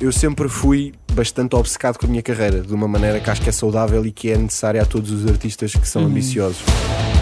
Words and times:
Eu 0.00 0.10
sempre 0.10 0.48
fui 0.48 0.92
bastante 1.12 1.54
obcecado 1.54 1.98
com 1.98 2.06
a 2.06 2.08
minha 2.08 2.22
carreira, 2.22 2.60
de 2.60 2.74
uma 2.74 2.88
maneira 2.88 3.20
que 3.20 3.30
acho 3.30 3.40
que 3.40 3.48
é 3.48 3.52
saudável 3.52 4.04
e 4.04 4.10
que 4.10 4.30
é 4.30 4.36
necessária 4.36 4.82
a 4.82 4.84
todos 4.84 5.10
os 5.12 5.26
artistas 5.30 5.72
que 5.72 5.86
são 5.86 6.04
ambiciosos. 6.04 6.58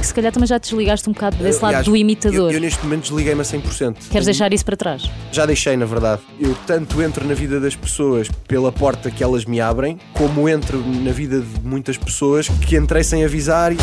Que 0.01 0.06
se 0.06 0.14
calhar 0.14 0.33
também 0.33 0.46
já 0.46 0.59
desligaste 0.59 1.08
um 1.08 1.12
bocado 1.12 1.37
desse 1.37 1.62
lado 1.62 1.66
Aliás, 1.66 1.87
do 1.87 1.95
imitador. 1.95 2.50
Eu, 2.50 2.56
eu 2.56 2.61
neste 2.61 2.82
momento 2.82 3.03
desliguei-me 3.03 3.43
a 3.43 3.45
100%. 3.45 3.96
Queres 4.11 4.24
deixar 4.24 4.53
isso 4.53 4.64
para 4.64 4.77
trás? 4.77 5.08
Já 5.30 5.45
deixei, 5.46 5.77
na 5.77 5.85
verdade. 5.85 6.22
Eu 6.40 6.56
tanto 6.66 7.00
entro 7.03 7.27
na 7.27 7.35
vida 7.35 7.61
das 7.61 7.77
pessoas 7.77 8.29
pela 8.48 8.73
porta 8.73 9.11
que 9.11 9.23
elas 9.23 9.45
me 9.45 9.61
abrem, 9.61 9.98
como 10.14 10.48
entro 10.48 10.82
na 10.82 11.12
vida 11.12 11.41
de 11.41 11.61
muitas 11.62 11.98
pessoas 11.98 12.48
que 12.48 12.77
entrei 12.77 13.04
sem 13.04 13.25
avisar 13.25 13.73
e 13.73 13.77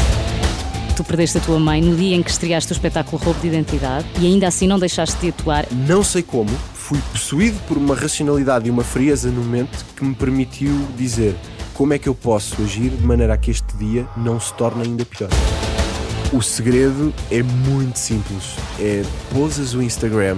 Tu 0.97 1.03
perdeste 1.05 1.37
a 1.37 1.41
tua 1.41 1.57
mãe 1.57 1.81
no 1.81 1.95
dia 1.95 2.13
em 2.13 2.21
que 2.21 2.29
estreaste 2.29 2.73
o 2.73 2.75
espetáculo 2.75 3.21
Roubo 3.23 3.39
de 3.39 3.47
Identidade 3.47 4.05
e 4.19 4.25
ainda 4.27 4.49
assim 4.49 4.67
não 4.67 4.77
deixaste 4.77 5.15
de 5.21 5.29
atuar. 5.29 5.65
não 5.71 6.03
sei 6.03 6.21
como, 6.21 6.49
fui 6.89 6.99
possuído 7.11 7.59
por 7.67 7.77
uma 7.77 7.93
racionalidade 7.93 8.67
e 8.67 8.71
uma 8.71 8.83
frieza 8.83 9.29
no 9.29 9.43
momento 9.43 9.85
que 9.95 10.03
me 10.03 10.15
permitiu 10.15 10.73
dizer 10.97 11.35
como 11.75 11.93
é 11.93 11.99
que 11.99 12.09
eu 12.09 12.15
posso 12.15 12.59
agir 12.63 12.89
de 12.89 13.05
maneira 13.05 13.35
a 13.35 13.37
que 13.37 13.51
este 13.51 13.77
dia 13.77 14.07
não 14.17 14.39
se 14.39 14.51
torne 14.55 14.81
ainda 14.81 15.05
pior. 15.05 15.29
O 16.33 16.41
segredo 16.41 17.13
é 17.29 17.43
muito 17.43 17.99
simples. 17.99 18.55
É 18.79 19.03
pousas 19.31 19.75
o 19.75 19.83
Instagram, 19.83 20.37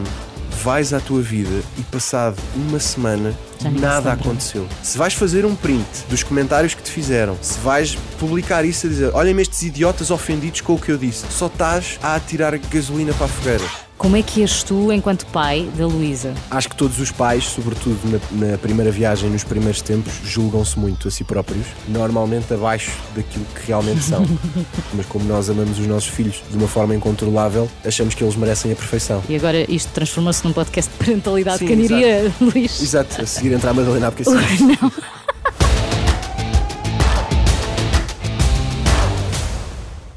vais 0.61 0.91
à 0.91 0.99
tua 0.99 1.21
vida 1.21 1.63
e 1.77 1.83
passado 1.83 2.35
uma 2.53 2.81
semana 2.81 3.33
nada 3.79 4.11
aconteceu. 4.11 4.67
Se 4.83 4.97
vais 4.97 5.13
fazer 5.13 5.45
um 5.45 5.55
print 5.55 5.87
dos 6.09 6.21
comentários 6.21 6.73
que 6.73 6.83
te 6.83 6.91
fizeram, 6.91 7.37
se 7.41 7.57
vais 7.59 7.95
publicar 8.19 8.65
isso 8.65 8.87
a 8.87 8.89
dizer 8.89 9.15
olhem-me 9.15 9.41
estes 9.41 9.61
idiotas 9.61 10.11
ofendidos 10.11 10.59
com 10.59 10.73
o 10.73 10.79
que 10.79 10.91
eu 10.91 10.97
disse, 10.97 11.25
só 11.29 11.47
estás 11.47 11.97
a 12.03 12.13
atirar 12.13 12.57
gasolina 12.57 13.13
para 13.13 13.27
a 13.27 13.29
fogueira. 13.29 13.90
Como 14.01 14.17
é 14.17 14.23
que 14.23 14.41
és 14.41 14.63
tu, 14.63 14.91
enquanto 14.91 15.27
pai 15.27 15.69
da 15.77 15.85
Luísa? 15.85 16.33
Acho 16.49 16.69
que 16.69 16.75
todos 16.75 16.99
os 16.99 17.11
pais, 17.11 17.43
sobretudo 17.43 17.99
na, 18.31 18.47
na 18.47 18.57
primeira 18.57 18.89
viagem, 18.89 19.29
nos 19.29 19.43
primeiros 19.43 19.79
tempos, 19.79 20.11
julgam-se 20.23 20.79
muito 20.79 21.07
a 21.07 21.11
si 21.11 21.23
próprios, 21.23 21.67
normalmente 21.87 22.51
abaixo 22.51 22.97
daquilo 23.15 23.45
que 23.53 23.67
realmente 23.67 24.01
são. 24.01 24.25
Mas 24.95 25.05
como 25.05 25.25
nós 25.25 25.51
amamos 25.51 25.77
os 25.77 25.85
nossos 25.85 26.09
filhos 26.09 26.41
de 26.49 26.57
uma 26.57 26.67
forma 26.67 26.95
incontrolável, 26.95 27.69
achamos 27.85 28.15
que 28.15 28.23
eles 28.23 28.35
merecem 28.35 28.71
a 28.71 28.75
perfeição. 28.75 29.21
E 29.29 29.35
agora 29.35 29.71
isto 29.71 29.93
transformou-se 29.93 30.43
num 30.43 30.51
podcast 30.51 30.91
de 30.91 30.97
parentalidade 30.97 31.59
Sim, 31.59 31.67
caniria, 31.67 32.33
Luís. 32.41 32.81
Exato, 32.81 33.21
a 33.21 33.25
seguir 33.27 33.53
entrar 33.53 33.69
a 33.69 33.73
Madalena 33.75 34.11
porque 34.11 34.27
assim. 34.27 34.65
Não. 34.65 34.91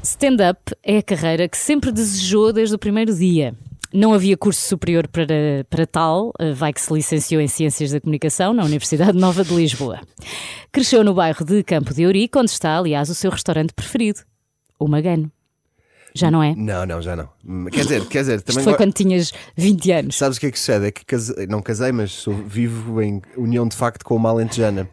Stand-up 0.01 0.73
é 0.81 0.97
a 0.97 1.03
carreira 1.03 1.47
que 1.47 1.57
sempre 1.57 1.91
desejou 1.91 2.51
desde 2.51 2.73
o 2.73 2.79
primeiro 2.79 3.13
dia. 3.13 3.53
Não 3.95 4.13
havia 4.13 4.35
curso 4.35 4.59
superior 4.67 5.07
para, 5.07 5.65
para 5.69 5.87
tal, 5.87 6.31
eh, 6.39 6.51
vai 6.51 6.73
que 6.73 6.81
se 6.81 6.93
licenciou 6.93 7.41
em 7.41 7.47
Ciências 7.47 7.91
da 7.91 8.01
Comunicação 8.01 8.53
na 8.53 8.63
Universidade 8.63 9.17
Nova 9.17 9.43
de 9.43 9.53
Lisboa. 9.55 10.01
Cresceu 10.71 11.03
no 11.03 11.13
bairro 11.13 11.45
de 11.45 11.63
Campo 11.63 11.93
de 11.93 12.05
Ourique, 12.05 12.37
onde 12.37 12.51
está, 12.51 12.77
aliás, 12.77 13.09
o 13.09 13.15
seu 13.15 13.31
restaurante 13.31 13.73
preferido, 13.73 14.19
o 14.77 14.87
Magano. 14.87 15.31
Já 16.13 16.31
não 16.31 16.41
é? 16.41 16.55
Não, 16.55 16.85
não, 16.85 17.01
já 17.01 17.15
não. 17.15 17.27
Hum, 17.45 17.65
Quer 17.65 17.81
dizer, 17.83 18.05
quer 18.07 18.19
dizer, 18.19 18.35
Isto 18.37 18.45
também. 18.47 18.63
foi 18.63 18.73
go- 18.73 18.77
quando 18.77 18.93
tinhas 18.93 19.33
20 19.57 19.91
anos. 19.91 20.15
Sabes 20.17 20.37
o 20.37 20.39
que 20.39 20.45
é 20.47 20.51
que 20.51 20.57
sucede? 20.59 20.85
É 20.87 20.91
que 20.91 21.03
casei- 21.05 21.45
não 21.47 21.61
casei, 21.61 21.91
mas 21.91 22.11
sou 22.11 22.33
vivo 22.33 23.01
em 23.01 23.21
união 23.35 23.67
de 23.67 23.75
facto 23.75 24.03
com 24.05 24.15
uma 24.15 24.29
alentejana. 24.29 24.89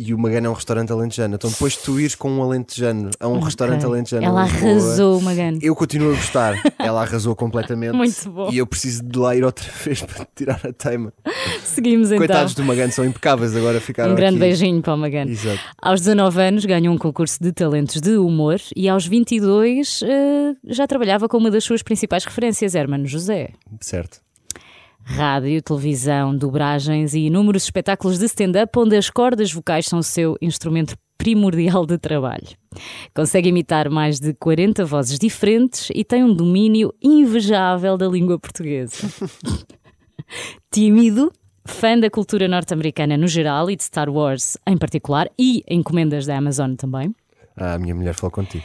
E 0.00 0.14
o 0.14 0.18
Magana 0.18 0.46
é 0.46 0.50
um 0.50 0.52
restaurante 0.52 0.92
alentejano. 0.92 1.34
Então 1.34 1.50
depois 1.50 1.72
de 1.72 1.80
tu 1.80 1.98
ires 1.98 2.14
com 2.14 2.30
um 2.30 2.40
alentejano 2.40 3.10
a 3.18 3.26
um 3.26 3.40
restaurante 3.40 3.80
Ok. 3.84 3.90
alentejano. 3.90 4.24
Ela 4.26 4.42
arrasou 4.42 5.18
o 5.18 5.22
Magano. 5.22 5.58
Eu 5.60 5.74
continuo 5.74 6.12
a 6.12 6.14
gostar. 6.14 6.54
Ela 6.78 7.02
arrasou 7.02 7.34
completamente. 7.34 7.94
Muito 7.94 8.30
bom. 8.30 8.48
E 8.52 8.58
eu 8.58 8.66
preciso 8.66 9.02
de 9.02 9.18
lá 9.18 9.34
ir 9.34 9.42
outra 9.42 9.66
vez 9.84 10.00
para 10.02 10.24
tirar 10.36 10.60
a 10.64 10.72
teima. 10.72 11.12
Seguimos 11.64 12.08
então. 12.12 12.18
Coitados 12.18 12.54
do 12.54 12.62
Magano, 12.62 12.92
são 12.92 13.04
impecáveis 13.04 13.56
agora 13.56 13.80
ficaram 13.80 14.12
Um 14.12 14.14
grande 14.14 14.36
aqui. 14.36 14.40
beijinho 14.46 14.80
para 14.80 14.94
o 14.94 14.98
Magano. 14.98 15.32
Exato. 15.32 15.58
Aos 15.82 16.00
19 16.00 16.40
anos 16.42 16.64
ganhou 16.64 16.94
um 16.94 16.98
concurso 16.98 17.42
de 17.42 17.50
talentos 17.50 18.00
de 18.00 18.16
humor 18.16 18.60
e 18.76 18.88
aos 18.88 19.04
22 19.04 20.00
eh, 20.04 20.54
já 20.68 20.86
trabalhava 20.86 21.28
com 21.28 21.38
uma 21.38 21.50
das 21.50 21.64
suas 21.64 21.82
principais 21.82 22.24
referências, 22.24 22.76
Hermano 22.76 23.04
José. 23.06 23.50
Certo. 23.80 24.20
Rádio, 25.10 25.62
televisão, 25.62 26.36
dobragens 26.36 27.14
e 27.14 27.20
inúmeros 27.20 27.62
espetáculos 27.62 28.18
de 28.18 28.26
stand-up 28.26 28.78
onde 28.78 28.94
as 28.94 29.08
cordas 29.08 29.50
vocais 29.50 29.86
são 29.86 30.00
o 30.00 30.02
seu 30.02 30.36
instrumento 30.40 30.94
primordial 31.16 31.86
de 31.86 31.96
trabalho. 31.96 32.46
Consegue 33.14 33.48
imitar 33.48 33.88
mais 33.88 34.20
de 34.20 34.34
40 34.34 34.84
vozes 34.84 35.18
diferentes 35.18 35.88
e 35.94 36.04
tem 36.04 36.22
um 36.22 36.32
domínio 36.32 36.92
invejável 37.02 37.96
da 37.96 38.06
língua 38.06 38.38
portuguesa. 38.38 39.08
Tímido, 40.70 41.32
fã 41.64 41.98
da 41.98 42.10
cultura 42.10 42.46
norte-americana 42.46 43.16
no 43.16 43.26
geral 43.26 43.70
e 43.70 43.76
de 43.76 43.84
Star 43.84 44.10
Wars 44.10 44.58
em 44.66 44.76
particular 44.76 45.26
e 45.38 45.64
encomendas 45.66 46.26
da 46.26 46.36
Amazon 46.36 46.74
também. 46.74 47.14
Ah, 47.56 47.74
a 47.74 47.78
minha 47.78 47.94
mulher 47.94 48.14
falou 48.14 48.30
contigo. 48.30 48.64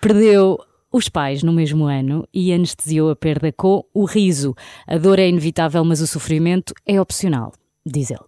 Perdeu 0.00 0.58
os 0.92 1.08
pais 1.08 1.42
no 1.42 1.52
mesmo 1.52 1.86
ano 1.86 2.28
e 2.32 2.52
anestesiou 2.52 3.10
a 3.10 3.16
perda 3.16 3.50
com 3.50 3.84
o 3.94 4.04
riso. 4.04 4.54
A 4.86 4.98
dor 4.98 5.18
é 5.18 5.28
inevitável, 5.28 5.84
mas 5.84 6.00
o 6.00 6.06
sofrimento 6.06 6.74
é 6.86 7.00
opcional, 7.00 7.52
diz 7.84 8.10
ele. 8.10 8.20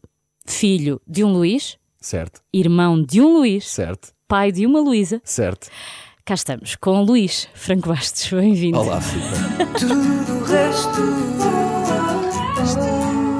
Filho 0.47 1.01
de 1.07 1.23
um 1.25 1.33
Luís, 1.33 1.77
Certo, 2.01 2.41
irmão 2.53 3.03
de 3.03 3.21
um 3.21 3.39
Luís, 3.39 3.67
certo, 3.69 4.13
pai 4.29 4.51
de 4.53 4.67
uma 4.67 4.81
Luísa. 4.81 5.21
certo. 5.25 5.69
Cá 6.25 6.35
estamos 6.35 6.75
com 6.77 7.01
o 7.01 7.05
Luís 7.05 7.49
Franco 7.55 7.89
Bastos. 7.91 8.29
Bem-vindo. 8.33 8.79
Olá, 8.79 8.99
Filipe. 9.01 9.29
Tudo 9.79 10.41
o 10.41 10.45
resto, 10.45 10.91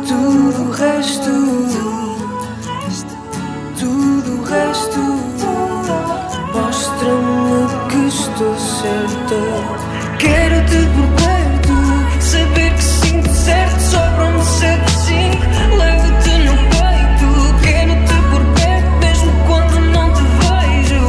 tudo 0.07 0.63
o 0.63 0.71
resto, 0.71 1.31
tudo 3.79 4.41
o 4.41 4.45
resto 4.45 5.04
estou 8.35 8.57
certa. 8.59 9.41
Quero-te 10.19 10.77
por 10.95 11.09
perto, 11.23 11.75
saber 12.21 12.75
que 12.75 12.83
sinto 12.83 13.29
certo, 13.31 13.81
sobram-me 13.81 14.43
sete 14.45 14.91
cinco. 14.91 15.45
Levo-te 15.77 16.31
no 16.45 16.57
peito, 16.75 17.29
quero-te 17.63 18.17
por 18.31 18.45
perto, 18.55 18.91
mesmo 19.01 19.33
quando 19.47 19.77
não 19.93 20.13
te 20.15 20.25
vejo. 20.41 21.03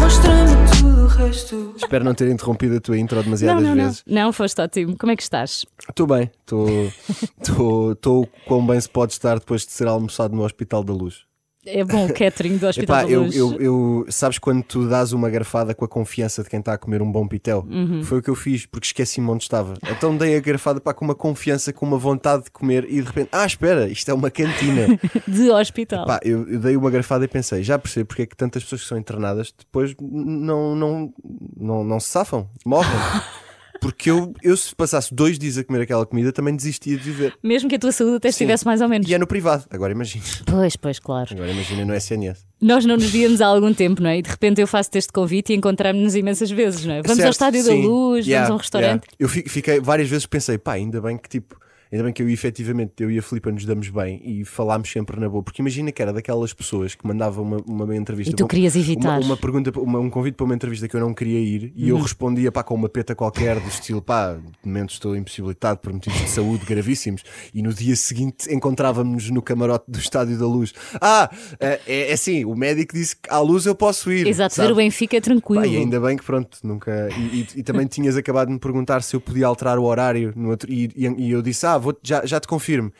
Mostra-me 0.00 0.56
tudo 0.80 1.04
o 1.04 1.06
resto. 1.08 1.74
Espero 1.76 2.04
não 2.04 2.14
ter 2.14 2.30
interrompido 2.30 2.76
a 2.76 2.80
tua 2.80 2.98
intro 2.98 3.16
Não, 3.16 3.24
demasiadas 3.24 3.62
não, 3.62 3.74
não. 3.74 3.84
vezes. 3.84 4.02
Não, 4.06 4.32
foste 4.32 4.60
ótimo. 4.60 4.96
Como 4.96 5.12
é 5.12 5.16
que 5.16 5.22
estás? 5.22 5.66
Estou 5.88 6.06
bem, 6.06 6.30
estou 6.46 8.26
quão 8.46 8.66
bem 8.66 8.80
se 8.80 8.88
pode 8.88 9.12
estar 9.12 9.38
depois 9.38 9.66
de 9.66 9.72
ser 9.72 9.86
almoçado 9.88 10.34
no 10.34 10.42
Hospital 10.44 10.82
da 10.82 10.92
Luz. 10.92 11.25
É 11.66 11.84
bom 11.84 12.06
o 12.06 12.12
catering 12.14 12.56
do 12.58 12.66
Hospital 12.66 13.00
Epá, 13.00 13.10
eu, 13.10 13.26
eu, 13.32 13.60
eu- 13.60 14.06
sabes 14.08 14.38
quando 14.38 14.62
tu 14.62 14.88
dás 14.88 15.12
uma 15.12 15.28
garfada 15.28 15.74
com 15.74 15.84
a 15.84 15.88
confiança 15.88 16.42
de 16.42 16.48
quem 16.48 16.60
está 16.60 16.74
a 16.74 16.78
comer 16.78 17.02
um 17.02 17.10
bom 17.10 17.26
pitel? 17.26 17.66
Uhum. 17.68 18.02
Foi 18.04 18.18
o 18.18 18.22
que 18.22 18.30
eu 18.30 18.34
fiz, 18.34 18.66
porque 18.66 18.86
esqueci-me 18.86 19.28
onde 19.30 19.42
estava. 19.42 19.74
Então 19.90 20.16
dei 20.16 20.36
a 20.36 20.40
garfada 20.40 20.80
para 20.80 20.94
com 20.94 21.04
uma 21.04 21.14
confiança, 21.14 21.72
com 21.72 21.84
uma 21.84 21.98
vontade 21.98 22.44
de 22.44 22.50
comer 22.50 22.84
e 22.88 23.00
de 23.00 23.06
repente, 23.06 23.28
ah, 23.32 23.44
espera, 23.44 23.88
isto 23.88 24.10
é 24.10 24.14
uma 24.14 24.30
cantina. 24.30 24.86
De 25.26 25.50
hospital. 25.50 26.06
Pá, 26.06 26.20
eu, 26.22 26.48
eu 26.48 26.58
dei 26.60 26.76
uma 26.76 26.90
garfada 26.90 27.24
e 27.24 27.28
pensei, 27.28 27.62
já 27.62 27.78
percebo 27.78 28.06
porque 28.06 28.22
é 28.22 28.26
que 28.26 28.36
tantas 28.36 28.62
pessoas 28.62 28.82
que 28.82 28.88
são 28.88 28.98
internadas 28.98 29.52
depois 29.56 29.94
não, 30.00 30.74
não, 30.76 31.12
não, 31.56 31.84
não 31.84 32.00
se 32.00 32.08
safam, 32.10 32.48
morrem. 32.64 32.90
Porque 33.80 34.10
eu, 34.10 34.32
eu, 34.42 34.56
se 34.56 34.74
passasse 34.74 35.14
dois 35.14 35.38
dias 35.38 35.58
a 35.58 35.64
comer 35.64 35.82
aquela 35.82 36.04
comida, 36.06 36.32
também 36.32 36.54
desistia 36.56 36.96
de 36.96 37.02
viver. 37.02 37.34
Mesmo 37.42 37.68
que 37.68 37.76
a 37.76 37.78
tua 37.78 37.92
saúde 37.92 38.16
até 38.16 38.28
estivesse 38.28 38.64
mais 38.64 38.80
ou 38.80 38.88
menos. 38.88 39.08
E 39.08 39.14
é 39.14 39.18
no 39.18 39.26
privado. 39.26 39.64
Agora 39.70 39.92
imagina. 39.92 40.24
Pois, 40.46 40.76
pois, 40.76 40.98
claro. 40.98 41.28
Agora 41.32 41.50
imagina 41.50 41.84
no 41.84 41.94
SNS. 41.94 42.44
Nós 42.60 42.84
não 42.84 42.96
nos 42.96 43.10
víamos 43.10 43.40
há 43.40 43.46
algum 43.46 43.72
tempo, 43.74 44.02
não 44.02 44.10
é? 44.10 44.18
E 44.18 44.22
de 44.22 44.30
repente 44.30 44.60
eu 44.60 44.66
faço 44.66 44.90
este 44.94 45.12
convite 45.12 45.52
e 45.52 45.56
encontramos-nos 45.56 46.14
imensas 46.14 46.50
vezes, 46.50 46.84
não 46.86 46.94
é? 46.94 47.02
Vamos 47.02 47.10
ao 47.18 47.32
Certo, 47.32 47.32
Estádio 47.32 47.62
sim. 47.62 47.82
da 47.82 47.88
Luz, 47.88 48.26
Yeah, 48.26 48.46
vamos 48.46 48.50
a 48.50 48.54
um 48.54 48.58
restaurante. 48.62 49.04
yeah. 49.04 49.16
Eu 49.18 49.28
fi- 49.28 49.44
fiquei 49.48 49.80
várias 49.80 50.08
vezes 50.08 50.26
pensei, 50.26 50.56
pá, 50.58 50.72
ainda 50.72 51.00
bem 51.00 51.18
que 51.18 51.28
tipo, 51.28 51.56
ainda 51.92 52.04
bem 52.04 52.12
que 52.12 52.22
eu 52.22 52.28
efetivamente 52.28 52.92
eu 53.00 53.10
e 53.10 53.18
a 53.18 53.22
Filipa 53.22 53.50
nos 53.50 53.64
damos 53.64 53.88
bem 53.88 54.20
e 54.24 54.44
falámos 54.44 54.90
sempre 54.90 55.18
na 55.20 55.28
boa. 55.28 55.42
Porque 55.42 55.62
imagina 55.62 55.90
que 55.92 56.00
era 56.02 56.12
daquelas 56.12 56.52
pessoas 56.52 56.94
que 56.94 57.06
mandavam 57.06 57.44
uma, 57.44 57.56
uma 57.66 57.96
entrevista. 57.96 58.32
E 58.32 58.36
tu 58.36 58.46
querias 58.46 58.74
evitar. 58.76 59.18
Uma, 59.18 59.26
uma 59.26 59.36
pergunta, 59.36 59.70
uma- 59.78 59.98
um 59.98 60.10
convite 60.10 60.34
para 60.34 60.44
uma 60.44 60.54
entrevista 60.54 60.88
que 60.88 60.96
eu 60.96 61.00
não 61.00 61.14
queria 61.14 61.38
ir 61.40 61.72
e 61.76 61.84
Uhum. 61.92 61.98
eu 61.98 62.02
respondia 62.02 62.50
pá, 62.52 62.62
com 62.62 62.74
uma 62.74 62.88
peta 62.88 63.14
qualquer 63.14 63.58
do 63.60 63.68
estilo, 63.68 64.00
pá, 64.02 64.34
de 64.34 64.68
momento 64.68 64.90
estou 64.90 65.16
impossibilitado 65.16 65.78
por 65.80 65.92
motivos 65.92 66.18
de 66.20 66.28
saúde 66.28 66.64
gravíssimos. 66.66 67.22
E 67.54 67.62
no 67.62 67.72
dia 67.72 67.94
seguinte 67.96 68.52
encontrávamos-nos 68.52 69.30
no 69.30 69.40
camarote 69.42 69.84
do 69.88 69.98
Estádio 69.98 70.38
da 70.38 70.46
Luz. 70.46 70.72
Ah, 71.00 71.30
é, 71.60 71.80
é 71.86 72.12
assim, 72.12 72.44
o 72.44 72.54
médico 72.54 72.94
disse 72.94 73.16
que 73.16 73.28
à 73.30 73.38
luz 73.40 73.66
eu 73.66 73.74
posso 73.74 74.10
ir. 74.12 74.26
Exato, 74.26 74.54
sabe? 74.54 74.68
ver 74.68 74.72
o 74.72 74.76
Benfica 74.76 75.16
é 75.16 75.20
tranquilo. 75.20 75.62
Pá, 75.62 75.66
e 75.68 75.76
ainda 75.76 76.00
bem 76.00 76.16
que 76.16 76.24
pronto, 76.24 76.58
nunca. 76.62 77.08
E, 77.16 77.40
e- 77.40 77.46
e 77.56 77.62
também 77.62 77.86
tinhas 77.86 78.16
acabado 78.16 78.48
de 78.48 78.54
me 78.54 78.58
perguntar 78.58 79.02
se 79.02 79.14
eu 79.14 79.20
podia 79.20 79.46
alterar 79.46 79.78
o 79.78 79.84
horário 79.84 80.32
no 80.36 80.50
outro, 80.50 80.70
e, 80.72 80.90
e- 80.96 81.06
e 81.26 81.30
eu 81.30 81.42
disse: 81.42 81.66
Ah, 81.66 81.75
vou, 81.78 81.96
já, 82.02 82.24
já 82.24 82.40
te 82.40 82.48
confirmo. 82.48 82.92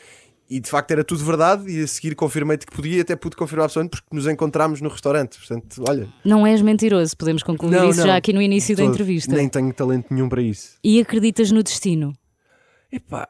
E 0.49 0.61
de 0.61 0.71
facto 0.71 0.93
era 0.93 1.03
tudo 1.03 1.25
verdade, 1.25 1.69
e 1.69 1.83
a 1.83 1.87
seguir 1.89 2.15
confirmei-te 2.15 2.67
que 2.67 2.73
podia, 2.73 3.03
até 3.03 3.17
pude 3.17 3.35
confirmar 3.35 3.65
absolutamente 3.65 4.01
porque 4.01 4.15
nos 4.15 4.29
encontramos 4.29 4.81
no 4.81 4.89
restaurante. 4.89 5.39
Portanto, 5.39 5.83
olha. 5.89 6.09
Não 6.25 6.47
és 6.47 6.63
mentiroso, 6.63 7.17
podemos 7.17 7.43
concluir 7.43 7.77
não, 7.77 7.91
isso 7.91 7.99
não, 7.99 8.07
já 8.07 8.17
aqui 8.17 8.33
no 8.33 8.41
início 8.41 8.77
da 8.77 8.85
todo. 8.85 8.93
entrevista. 8.93 9.35
Nem 9.35 9.49
tenho 9.49 9.73
talento 9.73 10.07
nenhum 10.15 10.29
para 10.29 10.41
isso. 10.41 10.79
E 10.85 11.01
acreditas 11.01 11.51
no 11.51 11.65
destino? 11.65 12.13
Epá, 12.93 13.29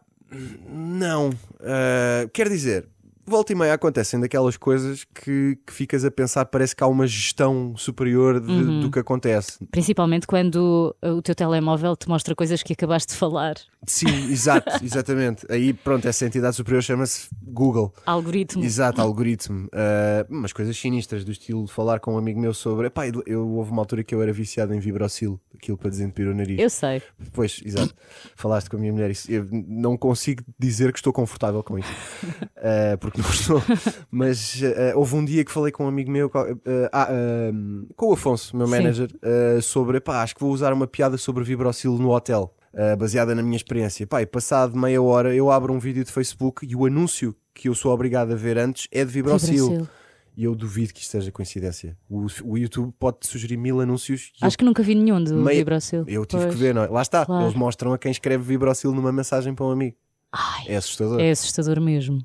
Não. 0.68 1.30
Uh, 1.30 2.28
quer 2.32 2.48
dizer, 2.48 2.86
volta 3.26 3.52
e 3.52 3.56
meia 3.56 3.74
acontecem 3.74 4.18
daquelas 4.20 4.56
coisas 4.56 5.04
que, 5.04 5.58
que 5.66 5.72
ficas 5.72 6.04
a 6.04 6.10
pensar, 6.10 6.44
parece 6.46 6.74
que 6.74 6.82
há 6.82 6.86
uma 6.86 7.06
gestão 7.06 7.76
superior 7.76 8.40
de- 8.40 8.46
Uhum. 8.52 8.80
do 8.80 8.90
que 8.90 8.98
acontece. 8.98 9.58
Principalmente 9.70 10.26
quando 10.26 10.94
uh, 11.04 11.08
o 11.10 11.22
teu 11.22 11.34
telemóvel 11.34 11.96
te 11.96 12.08
mostra 12.08 12.34
coisas 12.34 12.62
que 12.62 12.72
acabaste 12.72 13.12
de 13.12 13.18
falar. 13.18 13.54
Sim, 13.86 14.30
exato, 14.30 14.70
exatamente. 14.84 15.46
Aí, 15.50 15.72
pronto, 15.72 16.06
essa 16.08 16.24
entidade 16.26 16.56
superior 16.56 16.82
chama-se 16.82 17.28
Google. 17.42 17.92
Algoritmo. 18.04 18.64
Exato, 18.64 19.00
algoritmo. 19.02 19.66
Uh, 19.66 20.26
umas 20.32 20.52
coisas 20.52 20.76
sinistras, 20.76 21.24
do 21.24 21.30
estilo 21.32 21.64
de 21.64 21.72
falar 21.72 22.00
com 22.00 22.14
um 22.14 22.18
amigo 22.18 22.40
meu 22.40 22.54
sobre. 22.54 22.86
Epá, 22.88 23.04
eu, 23.26 23.46
houve 23.48 23.70
uma 23.70 23.82
altura 23.82 24.02
que 24.02 24.14
eu 24.14 24.22
era 24.22 24.32
viciado 24.32 24.74
em 24.74 24.78
vibrocil, 24.80 25.38
aquilo 25.54 25.76
para 25.76 25.90
desentupir 25.90 26.26
o 26.28 26.34
nariz. 26.34 26.58
Eu 26.58 26.70
sei. 26.70 27.02
Pois, 27.32 27.60
exato. 27.64 27.94
Falaste 28.34 28.68
com 28.70 28.76
a 28.76 28.80
minha 28.80 28.92
mulher 28.92 29.10
isso. 29.10 29.30
Eu 29.30 29.46
não 29.50 29.96
consigo 29.96 30.42
dizer 30.58 30.92
que 30.92 30.98
estou 30.98 31.12
confortável 31.12 31.62
com 31.62 31.78
isso. 31.78 31.88
Uh, 32.56 32.98
porque 32.98 33.15
não 33.22 33.30
estou. 33.30 33.62
Mas 34.10 34.60
uh, 34.62 34.96
houve 34.98 35.14
um 35.16 35.24
dia 35.24 35.44
que 35.44 35.50
falei 35.52 35.72
com 35.72 35.84
um 35.84 35.88
amigo 35.88 36.10
meu, 36.10 36.26
uh, 36.26 36.30
uh, 36.30 37.94
com 37.96 38.06
o 38.08 38.12
Afonso, 38.12 38.56
meu 38.56 38.66
Sim. 38.66 38.72
manager, 38.72 39.08
uh, 39.22 39.62
sobre. 39.62 40.00
Pá, 40.00 40.22
acho 40.22 40.34
que 40.34 40.40
vou 40.40 40.50
usar 40.52 40.72
uma 40.72 40.86
piada 40.86 41.16
sobre 41.16 41.42
vibrocil 41.44 41.92
no 41.98 42.10
hotel. 42.10 42.54
baseada 42.98 43.34
na 43.34 43.42
minha 43.42 43.56
experiência. 43.56 44.06
Pá, 44.06 44.20
e 44.22 44.26
passado 44.26 44.76
meia 44.76 45.00
hora 45.02 45.34
eu 45.34 45.50
abro 45.50 45.72
um 45.72 45.78
vídeo 45.78 46.04
de 46.04 46.12
Facebook 46.12 46.66
e 46.66 46.76
o 46.76 46.84
anúncio 46.84 47.34
que 47.54 47.68
eu 47.68 47.74
sou 47.74 47.90
obrigado 47.92 48.32
a 48.32 48.36
ver 48.36 48.58
antes 48.58 48.86
é 48.92 49.04
de 49.04 49.10
vibrocil. 49.10 49.68
Vibrocil. 49.70 49.88
E 50.36 50.44
eu 50.44 50.54
duvido 50.54 50.92
que 50.92 51.00
isto 51.00 51.12
seja 51.12 51.32
coincidência. 51.32 51.96
O, 52.10 52.26
o 52.44 52.58
YouTube 52.58 52.92
pode 52.98 53.26
sugerir 53.26 53.56
mil 53.56 53.80
anúncios 53.80 54.32
e 54.38 54.44
eu 54.44 54.46
Acho 54.46 54.58
que 54.58 54.64
nunca 54.66 54.82
vi 54.82 54.94
nenhum 54.94 55.24
do 55.24 55.34
Meia- 55.36 55.56
Vibrocil. 55.56 56.04
eu 56.06 56.26
tive 56.26 56.42
Pois. 56.42 56.54
que 56.54 56.60
ver, 56.60 56.74
não 56.74 56.82
é? 56.82 56.88
Lá 56.88 57.00
está, 57.00 57.24
Claro. 57.24 57.46
eles 57.46 57.54
mostram 57.56 57.94
a 57.94 57.98
quem 57.98 58.10
escreve 58.10 58.44
vibrocil 58.44 58.92
numa 58.92 59.10
mensagem 59.10 59.54
para 59.54 59.64
um 59.64 59.70
amigo. 59.70 59.96
Ai, 60.30 60.64
É 60.68 60.76
assustador. 60.76 61.18
é 61.18 61.30
assustador 61.30 61.80
mesmo. 61.80 62.18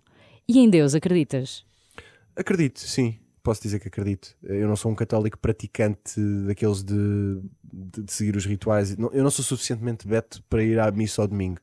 E 0.54 0.60
em 0.60 0.70
Deus, 0.70 0.94
acreditas? 0.94 1.64
Acredito, 2.36 2.82
sim. 2.82 3.18
Posso 3.42 3.62
dizer 3.62 3.80
que 3.80 3.88
acredito. 3.88 4.36
Eu 4.44 4.68
não 4.68 4.76
sou 4.76 4.92
um 4.92 4.96
católico 4.96 5.38
praticante 5.38 6.20
daqueles 6.46 6.84
de, 6.84 7.40
de- 7.72 8.04
de 8.04 8.12
seguir 8.12 8.36
os 8.36 8.46
rituais. 8.46 8.92
Eu 9.14 9.24
não 9.24 9.32
sou 9.32 9.46
suficientemente 9.46 10.06
beto 10.06 10.44
para 10.50 10.62
ir 10.62 10.78
à 10.78 10.92
missa 10.92 11.22
ao 11.22 11.28
domingo. 11.30 11.62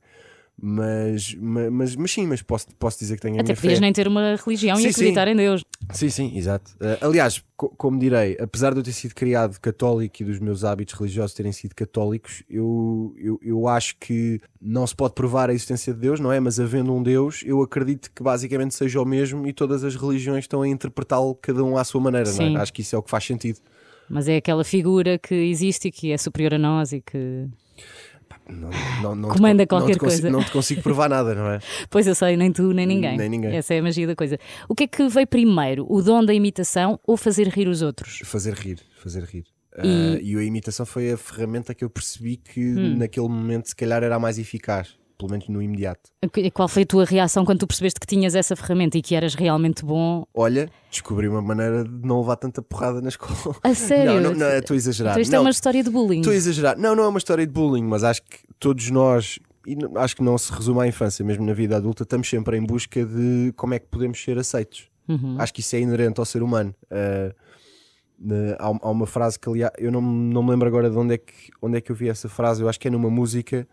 Mas, 0.60 1.34
ma- 1.36 1.70
mas, 1.70 1.94
mas, 1.94 2.10
sim, 2.10 2.26
mas 2.26 2.42
posso, 2.42 2.66
posso 2.78 2.98
dizer 2.98 3.14
que 3.14 3.22
tenho 3.22 3.36
a 3.36 3.40
Até 3.40 3.52
minha 3.52 3.56
podias 3.56 3.74
fé. 3.74 3.80
nem 3.80 3.92
ter 3.92 4.08
uma 4.08 4.34
religião 4.34 4.76
Sim, 4.76 4.86
e 4.86 4.90
acreditar 4.90 5.28
em 5.28 5.36
Deus. 5.36 5.64
Sim, 5.92 6.08
sim, 6.10 6.36
exato. 6.36 6.72
Uh, 6.80 7.06
aliás, 7.06 7.44
co- 7.56 7.68
como 7.76 7.96
direi, 7.96 8.36
apesar 8.40 8.72
de 8.74 8.80
eu 8.80 8.82
ter 8.82 8.92
sido 8.92 9.14
criado 9.14 9.58
católico 9.60 10.20
e 10.20 10.24
dos 10.24 10.40
meus 10.40 10.64
hábitos 10.64 10.94
religiosos 10.94 11.32
terem 11.34 11.52
sido 11.52 11.76
católicos, 11.76 12.42
eu, 12.50 13.14
eu, 13.16 13.38
eu 13.40 13.68
acho 13.68 13.96
que 14.00 14.40
não 14.60 14.84
se 14.84 14.96
pode 14.96 15.14
provar 15.14 15.48
a 15.48 15.52
existência 15.54 15.94
de 15.94 16.00
Deus, 16.00 16.18
não 16.18 16.32
é? 16.32 16.40
Mas 16.40 16.58
havendo 16.58 16.92
um 16.92 17.02
Deus, 17.04 17.42
eu 17.46 17.62
acredito 17.62 18.10
que 18.12 18.20
basicamente 18.22 18.74
seja 18.74 19.00
o 19.00 19.04
mesmo 19.04 19.46
e 19.46 19.52
todas 19.52 19.84
as 19.84 19.94
religiões 19.94 20.44
estão 20.44 20.62
a 20.62 20.68
interpretá-lo 20.68 21.36
cada 21.36 21.62
um 21.62 21.76
à 21.78 21.84
sua 21.84 22.00
maneira, 22.00 22.28
não 22.32 22.36
Sim. 22.36 22.56
é? 22.56 22.60
Acho 22.60 22.72
que 22.72 22.82
isso 22.82 22.96
é 22.96 22.98
o 22.98 23.02
que 23.02 23.10
faz 23.10 23.24
sentido. 23.24 23.60
Mas 24.10 24.26
é 24.26 24.38
aquela 24.38 24.64
figura 24.64 25.18
que 25.18 25.34
existe 25.34 25.88
e 25.88 25.92
que 25.92 26.10
é 26.10 26.18
superior 26.18 26.54
a 26.54 26.58
nós 26.58 26.92
e 26.92 27.00
que. 27.00 27.46
Não, 28.48 28.70
não, 29.02 29.14
não 29.14 29.28
Comanda 29.28 29.64
te, 29.64 29.68
con- 29.68 29.76
não 29.76 29.82
qualquer 29.82 29.94
te 29.94 29.98
consigo- 29.98 30.22
coisa. 30.22 30.30
Não 30.30 30.42
te 30.44 30.50
consigo 30.50 30.82
provar 30.82 31.08
nada, 31.08 31.34
não 31.34 31.50
é? 31.50 31.58
Pois 31.90 32.06
eu 32.06 32.14
sei, 32.14 32.36
nem 32.36 32.50
tu, 32.50 32.72
nem 32.72 32.86
ninguém. 32.86 33.16
Nem 33.16 33.28
ninguém. 33.28 33.54
Essa 33.54 33.74
é 33.74 33.78
a 33.78 33.82
magia 33.82 34.06
da 34.06 34.16
coisa. 34.16 34.38
O 34.68 34.74
que 34.74 34.84
é 34.84 34.86
que 34.86 35.06
veio 35.08 35.26
primeiro? 35.26 35.86
O 35.88 36.02
dom 36.02 36.24
da 36.24 36.32
imitação 36.32 36.98
ou 37.06 37.16
fazer 37.16 37.48
rir 37.48 37.68
os 37.68 37.82
outros? 37.82 38.20
Fazer 38.24 38.54
rir, 38.54 38.78
fazer 39.02 39.22
rir. 39.24 39.44
E- 39.44 39.86
Hum. 39.86 40.14
Uh, 40.14 40.18
e 40.22 40.36
a 40.36 40.42
imitação 40.42 40.84
foi 40.84 41.12
a 41.12 41.16
ferramenta 41.16 41.72
que 41.72 41.84
eu 41.84 41.90
percebi 41.90 42.36
que 42.36 42.60
naquele 42.60 43.28
momento 43.28 43.68
se 43.68 43.76
calhar 43.76 44.02
era 44.02 44.16
a 44.16 44.18
mais 44.18 44.36
eficaz, 44.38 44.96
pelo 45.18 45.32
menos 45.32 45.48
no 45.48 45.60
imediato. 45.60 46.10
E 46.36 46.50
Qual 46.50 46.68
foi 46.68 46.84
a 46.84 46.86
tua 46.86 47.04
reação 47.04 47.44
quando 47.44 47.58
tu 47.58 47.66
percebeste 47.66 47.98
que 47.98 48.06
tinhas 48.06 48.34
essa 48.34 48.54
ferramenta 48.54 48.96
e 48.96 49.02
que 49.02 49.14
eras 49.14 49.34
realmente 49.34 49.84
bom? 49.84 50.24
Olha, 50.32 50.70
descobri 50.90 51.28
uma 51.28 51.42
maneira 51.42 51.84
de 51.84 52.06
não 52.06 52.20
levar 52.20 52.36
tanta 52.36 52.62
porrada 52.62 53.00
na 53.00 53.08
escola. 53.08 53.56
A 53.62 53.74
sério? 53.74 54.20
Não, 54.20 54.30
não, 54.30 54.34
não, 54.34 54.46
estou 54.50 54.74
a 54.74 54.76
exagerar. 54.76 55.12
Então 55.12 55.22
isto 55.22 55.32
não, 55.32 55.38
é 55.38 55.40
uma 55.40 55.50
história 55.50 55.82
de 55.82 55.90
bullying. 55.90 56.20
estou 56.20 56.32
a 56.32 56.36
exagerar. 56.36 56.78
Não, 56.78 56.94
não 56.94 57.04
é 57.04 57.08
uma 57.08 57.18
história 57.18 57.46
de 57.46 57.52
bullying, 57.52 57.82
mas 57.82 58.04
acho 58.04 58.22
que 58.22 58.38
todos 58.60 58.88
nós, 58.90 59.38
e 59.66 59.76
acho 59.96 60.16
que 60.16 60.22
não 60.22 60.38
se 60.38 60.52
resume 60.52 60.82
à 60.82 60.86
infância, 60.86 61.24
mesmo 61.24 61.44
na 61.44 61.52
vida 61.52 61.76
adulta, 61.76 62.04
estamos 62.04 62.28
sempre 62.30 62.56
em 62.56 62.64
busca 62.64 63.04
de 63.04 63.52
como 63.56 63.74
é 63.74 63.78
que 63.78 63.86
podemos 63.86 64.22
ser 64.22 64.38
aceitos. 64.38 64.88
Uhum. 65.08 65.36
Acho 65.38 65.52
que 65.52 65.60
isso 65.60 65.74
é 65.74 65.80
inerente 65.80 66.20
ao 66.20 66.26
ser 66.26 66.42
humano. 66.42 66.74
Uh, 66.84 67.34
há, 68.58 68.66
há 68.66 68.90
uma 68.90 69.06
frase 69.06 69.38
que, 69.38 69.48
aliás, 69.48 69.72
eu 69.78 69.90
não, 69.90 70.00
não 70.00 70.42
me 70.42 70.50
lembro 70.50 70.68
agora 70.68 70.90
de 70.90 70.96
onde 70.96 71.14
é, 71.14 71.18
que, 71.18 71.50
onde 71.62 71.78
é 71.78 71.80
que 71.80 71.90
eu 71.90 71.96
vi 71.96 72.08
essa 72.08 72.28
frase, 72.28 72.62
eu 72.62 72.68
acho 72.68 72.78
que 72.78 72.88
é 72.88 72.90
numa 72.90 73.10
música. 73.10 73.66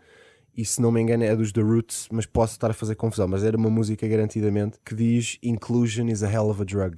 E 0.56 0.64
se 0.64 0.82
não 0.82 0.92
me 0.92 1.02
engano 1.02 1.24
é 1.24 1.36
dos 1.36 1.52
The 1.52 1.62
Roots, 1.62 2.08
mas 2.12 2.26
posso 2.26 2.54
estar 2.54 2.72
a 2.72 2.74
fazer 2.74 2.96
confusão. 2.96 3.28
Mas 3.28 3.44
era 3.44 3.58
uma 3.58 3.70
música 3.70 4.08
garantidamente 4.08 4.78
que 4.86 4.96
diz 4.96 5.38
Inclusion 5.44 6.08
is 6.08 6.24
a 6.24 6.32
hell 6.32 6.50
of 6.50 6.62
a 6.62 6.66
drug. 6.66 6.96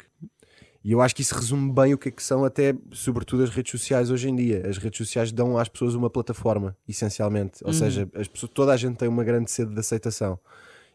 E 0.83 0.91
eu 0.91 1.01
acho 1.01 1.15
que 1.15 1.21
isso 1.21 1.35
resume 1.35 1.71
bem 1.73 1.93
o 1.93 1.97
que 1.97 2.09
é 2.09 2.11
que 2.11 2.23
são 2.23 2.45
até, 2.45 2.73
sobretudo, 2.93 3.43
as 3.43 3.49
redes 3.49 3.71
sociais 3.71 4.09
hoje 4.11 4.29
em 4.29 4.35
dia. 4.35 4.65
As 4.65 4.77
redes 4.77 4.97
sociais 4.97 5.31
dão 5.31 5.57
às 5.57 5.67
pessoas 5.67 5.95
uma 5.95 6.09
plataforma, 6.09 6.77
essencialmente. 6.87 7.59
Ou 7.65 7.73
seja, 7.73 8.07
as 8.13 8.27
pessoas, 8.27 8.51
toda 8.53 8.71
a 8.71 8.77
gente 8.77 8.95
tem 8.95 9.07
uma 9.07 9.23
grande 9.23 9.51
sede 9.51 9.73
de 9.73 9.79
aceitação. 9.79 10.39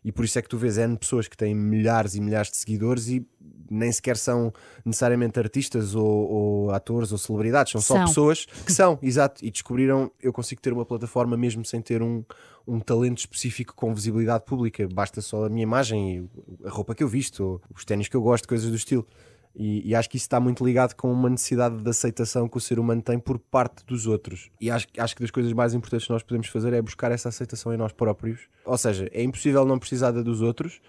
E 0.04 0.10
por 0.10 0.24
isso 0.24 0.38
é 0.38 0.42
que 0.42 0.48
tu 0.48 0.56
vês 0.56 0.78
N 0.78 0.96
pessoas 0.96 1.28
que 1.28 1.36
têm 1.36 1.54
milhares 1.54 2.14
e 2.14 2.20
milhares 2.20 2.50
de 2.50 2.56
seguidores 2.56 3.08
e 3.08 3.26
nem 3.70 3.90
sequer 3.90 4.16
são 4.16 4.52
necessariamente 4.84 5.38
artistas 5.38 5.94
ou, 5.94 6.06
ou 6.06 6.70
atores 6.70 7.12
ou 7.12 7.18
celebridades, 7.18 7.72
são 7.72 7.80
só 7.80 7.94
São. 7.94 8.04
pessoas 8.06 8.46
que 8.66 8.72
são, 8.72 8.98
exato, 9.00 9.44
e 9.44 9.50
descobriram 9.50 10.10
eu 10.20 10.32
consigo 10.32 10.60
ter 10.60 10.72
uma 10.72 10.84
plataforma 10.84 11.36
mesmo 11.36 11.64
sem 11.64 11.80
ter 11.80 12.02
um, 12.02 12.22
um 12.66 12.78
talento 12.80 13.18
específico 13.18 13.74
com 13.74 13.94
visibilidade 13.94 14.44
pública, 14.44 14.86
basta 14.92 15.20
só 15.20 15.44
a 15.44 15.48
minha 15.48 15.62
imagem, 15.62 16.28
e 16.62 16.66
a 16.66 16.70
roupa 16.70 16.94
que 16.94 17.02
eu 17.02 17.08
visto, 17.08 17.60
os 17.74 17.84
ténis 17.84 18.08
que 18.08 18.16
eu 18.16 18.22
gosto, 18.22 18.48
coisas 18.48 18.68
do 18.70 18.76
estilo. 18.76 19.06
E, 19.54 19.90
e 19.90 19.94
acho 19.94 20.08
que 20.08 20.16
isso 20.16 20.24
está 20.24 20.40
muito 20.40 20.64
ligado 20.64 20.94
com 20.94 21.12
uma 21.12 21.28
necessidade 21.28 21.76
de 21.82 21.90
aceitação 21.90 22.48
que 22.48 22.56
o 22.56 22.60
ser 22.60 22.78
humano 22.78 23.02
tem 23.02 23.18
por 23.18 23.38
parte 23.38 23.84
dos 23.84 24.06
outros. 24.06 24.50
E 24.58 24.70
acho, 24.70 24.86
acho 24.96 25.14
que 25.14 25.20
das 25.20 25.30
coisas 25.30 25.52
mais 25.52 25.74
importantes 25.74 26.06
que 26.06 26.12
nós 26.12 26.22
podemos 26.22 26.46
fazer 26.46 26.72
é 26.72 26.80
buscar 26.80 27.12
essa 27.12 27.28
aceitação 27.28 27.74
em 27.74 27.76
nós 27.76 27.92
próprios. 27.92 28.40
Ou 28.64 28.78
seja, 28.78 29.10
é 29.12 29.22
impossível 29.22 29.66
não 29.66 29.78
precisar 29.78 30.10
da 30.10 30.22
dos 30.22 30.40
outros, 30.40 30.80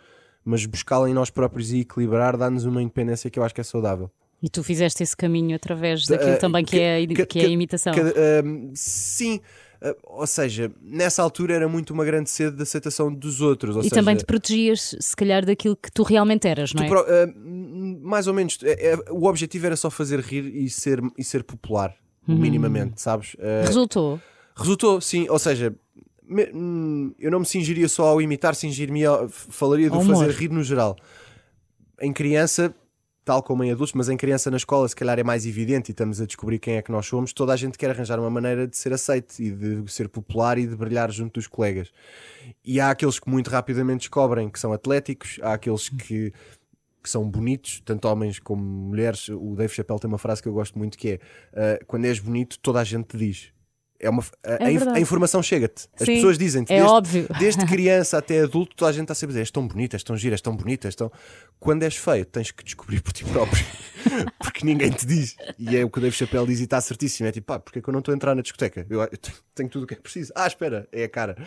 mas 0.46 0.66
buscá-la 0.66 1.10
em 1.10 1.14
nós 1.14 1.30
próprios 1.30 1.74
e 1.74 1.82
equilibrar 1.82 2.38
dá-nos 2.38 2.64
uma 2.64 2.82
independência 2.82 3.30
que 3.30 3.38
eu 3.38 3.44
acho 3.44 3.54
que 3.54 3.60
é 3.60 3.66
saudável. 3.66 4.10
E 4.42 4.50
tu 4.50 4.64
fizeste 4.64 5.04
esse 5.04 5.16
caminho 5.16 5.56
através 5.56 6.06
daquilo 6.06 6.32
Eh, 6.32 6.38
também 6.38 6.64
que, 6.64 6.72
que- 6.72 6.80
é, 6.80 6.96
a- 7.04 7.08
que- 7.08 7.26
que 7.26 7.40
é 7.40 7.44
a 7.46 7.48
imitação. 7.48 7.94
Ahm, 7.94 8.72
sim, 8.76 9.40
ah, 9.73 9.73
ou 10.04 10.26
seja, 10.28 10.72
nessa 10.82 11.22
altura 11.22 11.54
era 11.56 11.68
muito 11.68 11.92
uma 11.94 12.06
grande 12.06 12.30
sede 12.30 12.56
de 12.56 12.64
aceitação 12.64 13.14
dos 13.14 13.42
outros. 13.42 13.76
Ou 13.76 13.82
e 13.82 13.86
seja, 13.86 13.96
também 13.96 14.16
te 14.16 14.26
protegias, 14.26 14.96
se 15.00 15.16
calhar, 15.16 15.46
daquilo 15.46 15.76
que 15.76 15.92
tu 15.92 16.04
realmente 16.04 16.48
eras, 16.48 16.74
não 16.74 16.84
é? 16.84 16.88
pro- 16.88 17.06
ah, 17.08 17.28
mais 18.02 18.28
ou 18.28 18.34
menos, 18.34 18.58
é- 18.64 18.94
é- 18.94 19.12
o 19.12 19.26
objetivo 19.26 19.66
era 19.66 19.76
só 19.76 19.90
fazer 19.90 20.20
rir 20.20 20.46
e 20.56 20.70
ser, 20.70 21.02
e 21.18 21.24
ser 21.24 21.44
popular, 21.44 21.94
Uhum. 22.28 22.38
minimamente, 22.38 23.02
sabes? 23.02 23.36
Ah, 23.40 23.66
Resultou. 23.66 24.20
Resultou, 24.56 25.02
sim, 25.02 25.28
ou 25.30 25.40
seja, 25.40 25.76
me- 26.26 26.50
hum, 26.54 27.14
eu 27.20 27.30
não 27.32 27.40
me 27.40 27.46
cingiria 27.46 27.90
só 27.90 28.06
ao 28.08 28.22
imitar, 28.22 28.56
cingir-me 28.56 29.04
ao, 29.06 29.28
falaria 29.28 29.90
do 29.90 29.96
Ao 29.96 30.02
fazer 30.02 30.26
humor. 30.26 30.30
rir 30.36 30.50
no 30.50 30.64
geral. 30.64 30.96
Em 32.02 32.14
criança, 32.14 32.74
tal 33.24 33.42
como 33.42 33.64
em 33.64 33.72
adultos, 33.72 33.94
mas 33.94 34.10
em 34.10 34.18
criança 34.18 34.52
na 34.52 34.58
escola 34.58 34.88
se 34.88 34.96
calhar 34.96 35.18
é 35.20 35.24
mais 35.24 35.46
evidente 35.46 35.90
e 35.90 35.94
estamos 35.94 36.20
a 36.22 36.26
descobrir 36.26 36.60
quem 36.60 36.76
é 36.76 36.82
que 36.82 36.92
nós 36.92 37.06
somos, 37.06 37.34
toda 37.34 37.54
a 37.54 37.56
gente 37.56 37.78
quer 37.78 37.90
arranjar 37.92 38.20
uma 38.20 38.30
maneira 38.30 38.68
de 38.68 38.76
ser 38.78 38.94
aceite 38.94 39.42
e 39.44 39.52
de 39.52 39.92
ser 39.92 40.10
popular 40.10 40.58
e 40.58 40.68
de 40.68 40.76
brilhar 40.76 41.12
junto 41.12 41.34
dos 41.40 41.48
colegas. 41.48 41.92
E 42.64 42.80
há 42.80 42.90
aqueles 42.90 43.20
que 43.20 43.30
muito 43.30 43.50
rapidamente 43.50 44.00
descobrem 44.02 44.50
que 44.50 44.60
são 44.60 44.74
atléticos, 44.74 45.40
há 45.42 45.54
aqueles 45.54 45.90
que 45.90 46.34
que 47.04 47.10
são 47.10 47.30
bonitos, 47.30 47.82
tanto 47.84 48.08
homens 48.08 48.40
como 48.40 48.64
mulheres. 48.64 49.28
O 49.28 49.56
Dave 49.58 49.74
Chappelle 49.74 50.00
tem 50.00 50.08
uma 50.08 50.18
frase 50.18 50.42
que 50.42 50.48
eu 50.48 50.54
gosto 50.54 50.80
muito 50.80 50.98
que 50.98 51.10
é 51.10 51.20
"Ah, 51.54 51.80
quando 51.86 52.06
és 52.06 52.18
bonito, 52.18 52.58
toda 52.60 52.80
a 52.80 52.84
gente 52.86 53.08
te 53.08 53.18
diz. 53.18 53.52
É 54.04 54.10
uma, 54.10 54.22
a, 54.44 54.58
verdade. 54.58 54.98
a 54.98 55.00
informação 55.00 55.42
chega-te. 55.42 55.88
As 55.98 56.06
Sim, 56.06 56.16
pessoas 56.16 56.38
dizem-te. 56.38 56.74
é 56.74 56.76
desde, 56.76 56.94
óbvio. 56.94 57.28
Desde 57.40 57.64
criança 57.66 58.18
até 58.18 58.42
adulto, 58.42 58.76
toda 58.76 58.90
a 58.90 58.94
gente 58.94 59.04
está 59.04 59.16
sempre 59.16 59.32
a 59.32 59.34
dizer: 59.34 59.40
és 59.42 59.52
tão 59.52 59.66
bonita, 59.66 59.96
és 59.96 60.04
tão 60.04 60.18
gira, 60.18 60.34
és 60.34 60.42
tão 60.42 60.56
bonita. 60.56 60.90
És 60.90 60.96
tão... 60.96 61.10
Quando 61.58 61.84
és 61.84 61.96
feio, 61.96 62.26
tens 62.26 62.52
que 62.52 62.66
descobrir 62.66 63.02
por 63.02 63.14
ti 63.14 63.24
próprio. 63.24 63.66
Porque 64.38 64.66
ninguém 64.66 64.92
te 64.92 65.06
diz. 65.06 65.38
E 65.58 65.78
é 65.78 65.86
o 65.86 65.90
que 65.90 66.00
o 66.00 66.02
Dave 66.02 66.14
Chappelle 66.14 66.46
diz 66.46 66.60
e 66.60 66.64
está 66.66 66.82
certíssimo. 66.82 67.30
É 67.30 67.32
tipo, 67.32 67.48
pá, 67.48 67.60
porque 67.60 67.80
é 67.80 67.82
que 67.82 67.88
eu 67.88 67.94
não 67.94 68.00
estou 68.00 68.12
a 68.12 68.16
entrar 68.16 68.36
na 68.36 68.42
discoteca? 68.42 68.86
Eu, 68.90 69.02
eu 69.02 69.10
tenho 69.56 69.70
tudo 69.70 69.84
o 69.84 69.88
que 69.88 69.94
é 69.94 69.98
preciso. 69.98 70.34
Ah, 70.36 70.46
espera, 70.46 70.86
é 70.92 71.06
a 71.06 71.10
cara. 71.10 71.38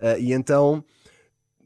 Ah, 0.00 0.18
e 0.18 0.32
então, 0.32 0.84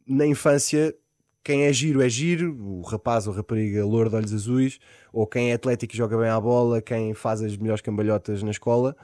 na 0.07 0.26
infância, 0.26 0.95
quem 1.43 1.62
é 1.62 1.73
giro 1.73 2.02
é 2.02 2.09
giro, 2.09 2.55
o 2.61 2.83
rapaz 2.83 3.26
ou 3.26 3.33
rapariga 3.33 3.85
louro 3.85 4.11
de 4.11 4.16
olhos 4.16 4.35
azuis, 4.35 4.78
ou 5.12 5.26
quem 5.26 5.50
é 5.50 5.55
atlético 5.55 5.95
e 5.95 5.97
joga 5.97 6.19
bem 6.19 6.28
à 6.28 6.38
bola, 6.38 6.83
quem 6.83 7.14
faz 7.14 7.40
as 7.40 7.57
melhores 7.57 7.81
cambalhotas 7.81 8.43
na 8.43 8.50
escola, 8.50 8.95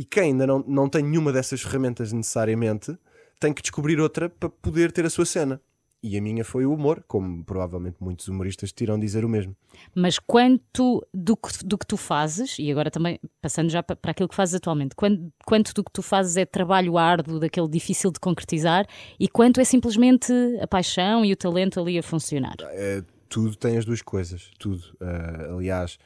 e 0.00 0.04
quem 0.06 0.22
ainda 0.30 0.46
não, 0.46 0.64
não 0.66 0.88
tem 0.88 1.02
nenhuma 1.02 1.30
dessas 1.30 1.60
ferramentas 1.60 2.10
necessariamente, 2.10 2.96
tem 3.38 3.52
que 3.52 3.60
descobrir 3.60 4.00
outra 4.00 4.30
para 4.30 4.48
poder 4.48 4.92
ter 4.92 5.04
a 5.04 5.10
sua 5.10 5.26
cena. 5.26 5.60
E 6.02 6.16
a 6.16 6.22
minha 6.22 6.42
foi 6.42 6.64
o 6.64 6.72
humor, 6.72 7.04
como 7.06 7.44
provavelmente 7.44 7.98
muitos 8.00 8.26
humoristas 8.26 8.72
te 8.72 8.82
irão 8.84 8.98
dizer 8.98 9.22
o 9.22 9.28
mesmo. 9.28 9.54
Mas 9.94 10.18
quanto 10.18 11.06
do 11.12 11.36
que, 11.36 11.62
do 11.62 11.76
que 11.76 11.86
tu 11.86 11.98
fazes, 11.98 12.58
e 12.58 12.70
agora 12.72 12.90
também 12.90 13.20
passando 13.42 13.68
já 13.68 13.82
pa- 13.82 13.94
para 13.94 14.12
aquilo 14.12 14.26
que 14.26 14.34
fazes 14.34 14.54
atualmente, 14.54 14.94
quanto, 14.96 15.30
quanto 15.44 15.74
do 15.74 15.84
que 15.84 15.92
tu 15.92 16.00
fazes 16.00 16.38
é 16.38 16.46
trabalho 16.46 16.96
árduo, 16.96 17.38
daquele 17.38 17.68
difícil 17.68 18.10
de 18.10 18.18
concretizar, 18.18 18.86
e 19.18 19.28
quanto 19.28 19.60
é 19.60 19.64
simplesmente 19.64 20.32
a 20.62 20.66
paixão 20.66 21.22
e 21.22 21.34
o 21.34 21.36
talento 21.36 21.78
ali 21.78 21.98
a 21.98 22.02
funcionar? 22.02 22.56
Eh, 22.70 23.02
tudo 23.28 23.54
tem 23.54 23.76
as 23.76 23.84
duas 23.84 24.00
coisas, 24.00 24.50
tudo. 24.58 24.82
Eh, 25.02 25.48
aliás, 25.54 25.98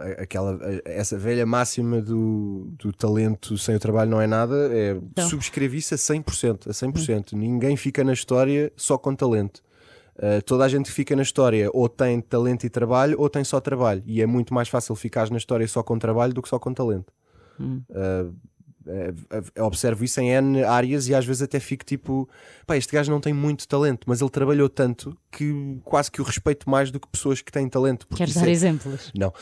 a- 0.00 0.22
aquela, 0.22 0.58
essa 0.84 1.16
velha 1.18 1.44
máxima 1.46 2.00
do, 2.00 2.68
do 2.78 2.92
talento 2.92 3.56
sem 3.58 3.74
o 3.74 3.78
trabalho 3.80 4.10
não 4.10 4.20
é 4.20 4.26
nada, 4.26 4.54
é, 4.72 4.92
Então. 4.92 5.28
subscrevo 5.28 5.74
isso 5.76 5.94
a 5.94 5.98
100%, 5.98 6.68
a 6.68 6.72
100%. 6.72 7.32
Ninguém 7.34 7.76
fica 7.76 8.04
na 8.04 8.12
história 8.12 8.72
só 8.76 8.96
com 8.98 9.14
talento. 9.14 9.62
Eh, 10.18 10.42
toda 10.42 10.64
a 10.64 10.68
gente 10.68 10.86
que 10.86 10.92
fica 10.92 11.16
na 11.16 11.22
história 11.22 11.70
ou 11.72 11.88
tem 11.88 12.20
talento 12.20 12.64
e 12.64 12.68
trabalho 12.70 13.16
ou 13.18 13.30
tem 13.30 13.42
só 13.42 13.58
trabalho. 13.60 14.02
E 14.04 14.20
é 14.20 14.26
muito 14.26 14.52
mais 14.52 14.68
fácil 14.68 14.94
ficar 14.94 15.30
na 15.30 15.38
história 15.38 15.66
só 15.66 15.82
com 15.82 15.98
trabalho 15.98 16.34
do 16.34 16.42
que 16.42 16.48
só 16.50 16.58
com 16.58 16.72
talento. 16.74 17.10
Eh, 17.58 17.64
eh, 17.94 18.26
eh, 18.86 19.62
observo 19.62 20.04
isso 20.04 20.20
em 20.20 20.30
N 20.30 20.64
áreas 20.64 21.08
e 21.08 21.14
às 21.14 21.24
vezes 21.24 21.42
até 21.42 21.60
fico 21.60 21.84
tipo, 21.84 22.28
pá, 22.66 22.76
este 22.76 22.92
gajo 22.92 23.10
não 23.10 23.20
tem 23.20 23.32
muito 23.32 23.66
talento, 23.66 24.04
mas 24.06 24.20
ele 24.20 24.30
trabalhou 24.30 24.68
tanto 24.68 25.16
que 25.30 25.78
quase 25.84 26.10
que 26.10 26.20
o 26.20 26.24
respeito 26.24 26.68
mais 26.68 26.90
do 26.90 27.00
que 27.00 27.08
pessoas 27.08 27.40
que 27.40 27.50
têm 27.52 27.68
talento. 27.68 28.06
Queres 28.14 28.34
dar 28.34 28.48
é- 28.48 28.50
exemplos? 28.50 29.10
Não, 29.16 29.32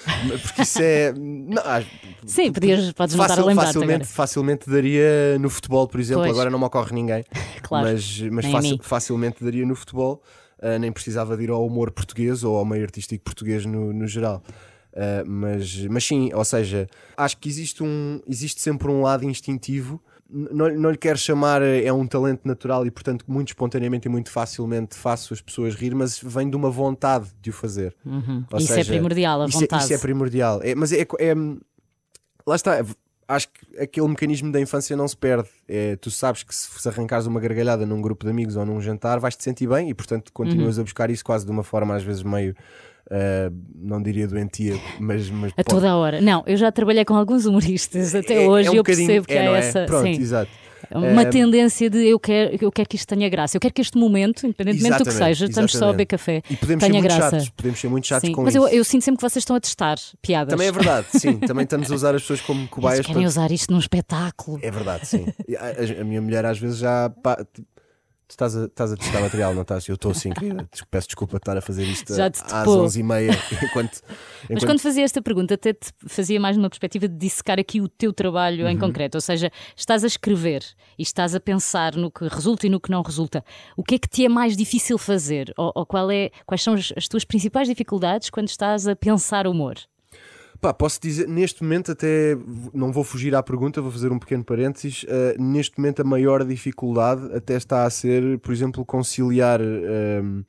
porque 0.42 0.62
isso 0.62 0.80
é. 0.80 1.12
não, 1.16 1.62
ah, 1.64 1.82
Sim, 2.26 2.52
podias, 2.52 2.92
podes 2.92 3.14
não 3.14 3.24
estar 3.24 3.38
a 3.38 3.44
lembrar 3.44 3.66
facilmente, 3.66 3.92
agora. 3.94 4.04
facilmente 4.06 4.70
daria 4.70 5.38
no 5.38 5.50
futebol, 5.50 5.86
por 5.88 6.00
exemplo. 6.00 6.22
Pois. 6.22 6.32
Agora 6.32 6.50
não 6.50 6.58
me 6.58 6.64
ocorre 6.64 6.94
ninguém, 6.94 7.24
Claro, 7.62 7.88
mas, 7.88 8.20
mas 8.30 8.46
facil- 8.46 8.78
facilmente 8.82 9.42
daria 9.44 9.66
no 9.66 9.74
futebol. 9.74 10.22
Ah, 10.62 10.78
nem 10.78 10.92
precisava 10.92 11.36
de 11.38 11.44
ir 11.44 11.50
ao 11.50 11.66
humor 11.66 11.90
português 11.90 12.44
ou 12.44 12.56
ao 12.58 12.66
meio 12.66 12.82
artístico 12.82 13.24
português 13.24 13.64
no, 13.64 13.92
no 13.94 14.06
geral. 14.06 14.42
Ah, 14.94 15.22
mas, 15.26 15.86
mas 15.86 16.04
sim, 16.04 16.30
ou 16.34 16.44
seja, 16.44 16.88
acho 17.16 17.36
que 17.38 17.48
existe, 17.48 17.82
um, 17.82 18.20
existe 18.26 18.60
sempre 18.60 18.88
um 18.88 19.02
lado 19.02 19.24
instintivo. 19.24 20.00
Não, 20.32 20.68
não 20.76 20.90
lhe 20.92 20.96
quero 20.96 21.18
chamar, 21.18 21.60
eh, 21.60 21.84
é 21.84 21.92
um 21.92 22.06
talento 22.06 22.42
natural 22.46 22.86
e, 22.86 22.90
portanto, 22.90 23.24
muito 23.26 23.48
espontaneamente 23.48 24.06
e 24.06 24.08
muito 24.10 24.30
facilmente 24.30 24.94
faço 24.96 25.34
as 25.34 25.40
pessoas 25.40 25.74
rir, 25.74 25.92
mas 25.92 26.20
vem 26.22 26.48
de 26.48 26.54
uma 26.54 26.70
vontade 26.70 27.28
de 27.42 27.50
o 27.50 27.52
fazer. 27.52 27.96
Uhum. 28.06 28.44
Isso 28.56 28.72
é 28.72 28.76
seja, 28.76 28.92
primordial, 28.92 29.42
a 29.42 29.46
isso 29.46 29.56
é- 29.56 29.60
vontade. 29.62 29.82
isso 29.84 29.92
é 29.94 29.98
primordial. 29.98 30.60
É, 30.62 30.74
mas 30.76 30.92
é, 30.92 31.00
é- 31.18 31.34
Lá 32.46 32.56
está. 32.56 32.84
Acho 33.28 33.48
que 33.48 33.78
aquele 33.80 34.08
mecanismo 34.08 34.50
da 34.50 34.60
infância 34.60 34.96
não 34.96 35.06
se 35.06 35.16
perde. 35.16 35.48
É, 35.68 35.94
tu 35.96 36.10
sabes 36.10 36.42
que 36.42 36.52
se, 36.54 36.68
se 36.80 36.88
arrancares 36.88 37.26
uma 37.26 37.38
gargalhada 37.38 37.86
num 37.86 38.00
grupo 38.00 38.24
de 38.24 38.30
amigos 38.30 38.56
ou 38.56 38.66
num 38.66 38.80
jantar, 38.80 39.20
vais 39.20 39.36
te 39.36 39.44
sentir 39.44 39.68
bem 39.68 39.88
e, 39.88 39.94
portanto, 39.94 40.32
continuas 40.32 40.76
Uhum. 40.76 40.80
a 40.82 40.84
buscar 40.84 41.10
isso 41.10 41.24
quase 41.24 41.44
de 41.44 41.50
uma 41.52 41.62
forma, 41.62 41.94
às 41.94 42.02
vezes, 42.02 42.22
meio. 42.24 42.56
Ah, 43.10 43.50
não 43.74 44.02
diria 44.02 44.26
doentia, 44.28 44.78
mas. 44.98 45.28
mas 45.30 45.52
A 45.52 45.56
pode- 45.56 45.68
toda 45.68 45.90
a 45.90 45.96
hora. 45.96 46.20
Não, 46.20 46.42
eu 46.46 46.56
já 46.56 46.70
trabalhei 46.70 47.04
com 47.04 47.14
alguns 47.14 47.46
humoristas 47.46 48.14
até 48.14 48.44
é- 48.44 48.48
hoje 48.48 48.68
é 48.68 48.70
um 48.70 48.74
e 48.74 48.76
eu 48.78 48.84
percebo 48.84 49.26
que 49.26 49.32
é, 49.34 49.44
é? 49.46 49.58
essa. 49.58 49.84
Pronto, 49.84 50.04
sim, 50.14 50.20
exato. 50.20 50.50
uma 50.92 51.22
Eh, 51.22 51.26
tendência 51.26 51.88
de 51.88 52.04
eu 52.08 52.18
quero, 52.18 52.56
eu 52.60 52.72
quero 52.72 52.88
que 52.88 52.96
isto 52.96 53.06
tenha 53.06 53.28
graça, 53.28 53.56
eu 53.56 53.60
quero 53.60 53.72
que 53.72 53.80
este 53.80 53.96
momento, 53.96 54.44
independentemente 54.44 54.98
do 54.98 55.04
que 55.04 55.10
Exatamente, 55.10 55.36
seja, 55.36 55.44
estamos 55.46 55.70
só 55.72 55.90
a 55.90 55.92
beber 55.92 56.06
exatamente. 56.14 56.42
café, 56.42 56.42
E 56.50 56.56
podemos 56.56 56.82
ser 56.82 56.90
tenha 56.90 57.00
muito 57.02 57.14
graça. 57.14 57.30
chatos, 57.36 57.48
podemos 57.50 57.80
ser 57.80 57.88
muito 57.88 58.06
chatos 58.08 58.26
Sim, 58.28 58.34
com 58.34 58.42
mas 58.42 58.54
isso. 58.56 58.66
eu, 58.66 58.68
eu 58.74 58.82
sinto 58.84 59.02
sempre 59.04 59.18
que 59.18 59.30
vocês 59.30 59.42
estão 59.42 59.54
a 59.54 59.60
testar 59.60 59.96
piadas. 60.20 60.50
Também 60.52 60.66
é 60.66 60.72
verdade, 60.72 61.06
sim. 61.14 61.38
Também 61.38 61.62
estamos 61.64 61.92
a 61.92 61.94
usar 61.94 62.14
as 62.16 62.22
pessoas 62.22 62.40
como 62.40 62.60
Eles 62.62 62.70
cobaias 62.70 63.06
querem 63.06 63.22
para, 63.22 63.28
usar 63.28 63.52
isto 63.52 63.72
num 63.72 63.78
espetáculo. 63.78 64.58
É 64.62 64.70
verdade, 64.70 65.06
sim. 65.06 65.26
A, 65.60 65.66
a- 65.66 66.00
a 66.00 66.04
minha 66.04 66.20
mulher 66.20 66.44
às 66.44 66.58
vezes 66.58 66.78
já. 66.78 67.08
pá, 67.22 67.38
tu 68.30 68.32
estás 68.32 68.56
a, 68.56 68.64
estás 68.66 68.92
a 68.92 68.96
testar 68.96 69.20
material, 69.20 69.52
não 69.54 69.62
estás? 69.62 69.86
Eu 69.88 69.96
estou 69.96 70.12
assim, 70.12 70.30
querida. 70.30 70.68
Peço 70.90 71.08
desculpa 71.08 71.32
de 71.32 71.38
estar 71.42 71.56
a 71.56 71.60
fazer 71.60 71.82
isto 71.84 72.14
Já 72.14 72.30
te 72.30 72.40
às 72.42 72.64
topou. 72.64 72.84
11h30. 72.86 73.30
Enquanto, 73.64 74.00
Mas 74.02 74.44
enquanto- 74.44 74.66
quando 74.66 74.80
fazia 74.80 75.04
esta 75.04 75.20
pergunta, 75.20 75.54
até 75.54 75.72
te 75.72 75.90
fazia 76.06 76.38
mais 76.38 76.56
numa 76.56 76.70
perspectiva 76.70 77.08
de 77.08 77.16
dissecar 77.16 77.58
aqui 77.58 77.80
o 77.80 77.88
teu 77.88 78.12
trabalho 78.12 78.64
Uhum. 78.64 78.70
em 78.70 78.78
concreto. 78.78 79.16
Ou 79.16 79.20
seja, 79.20 79.50
estás 79.76 80.04
a 80.04 80.06
escrever 80.06 80.62
e 80.98 81.02
estás 81.02 81.34
a 81.34 81.40
pensar 81.40 81.94
no 81.96 82.10
que 82.10 82.26
resulta 82.28 82.66
e 82.66 82.70
no 82.70 82.80
que 82.80 82.90
não 82.90 83.02
resulta. 83.02 83.44
O 83.76 83.82
que 83.82 83.96
é 83.96 83.98
que 83.98 84.08
te 84.08 84.24
é 84.24 84.28
mais 84.28 84.56
difícil 84.56 84.96
fazer? 84.98 85.52
Ou, 85.56 85.72
ou 85.74 85.84
qual 85.86 86.10
é, 86.10 86.30
quais 86.46 86.62
são 86.62 86.74
as, 86.74 86.92
as 86.96 87.08
tuas 87.08 87.24
principais 87.24 87.66
dificuldades 87.68 88.30
quando 88.30 88.48
estás 88.48 88.86
a 88.86 88.94
pensar 88.94 89.46
humor? 89.46 89.74
Pá, 90.60 90.74
posso 90.74 91.00
dizer, 91.00 91.26
neste 91.26 91.62
momento, 91.62 91.92
até 91.92 92.36
não 92.74 92.92
vou 92.92 93.02
fugir 93.02 93.34
à 93.34 93.42
pergunta, 93.42 93.80
vou 93.80 93.90
fazer 93.90 94.12
um 94.12 94.18
pequeno 94.18 94.44
parênteses. 94.44 95.06
eh, 95.08 95.34
neste 95.38 95.78
momento, 95.78 96.00
a 96.02 96.04
maior 96.04 96.44
dificuldade 96.44 97.34
até 97.34 97.54
está 97.56 97.84
a 97.84 97.90
ser, 97.90 98.38
por 98.40 98.52
exemplo, 98.52 98.84
conciliar 98.84 99.60
ehm, 99.60 100.42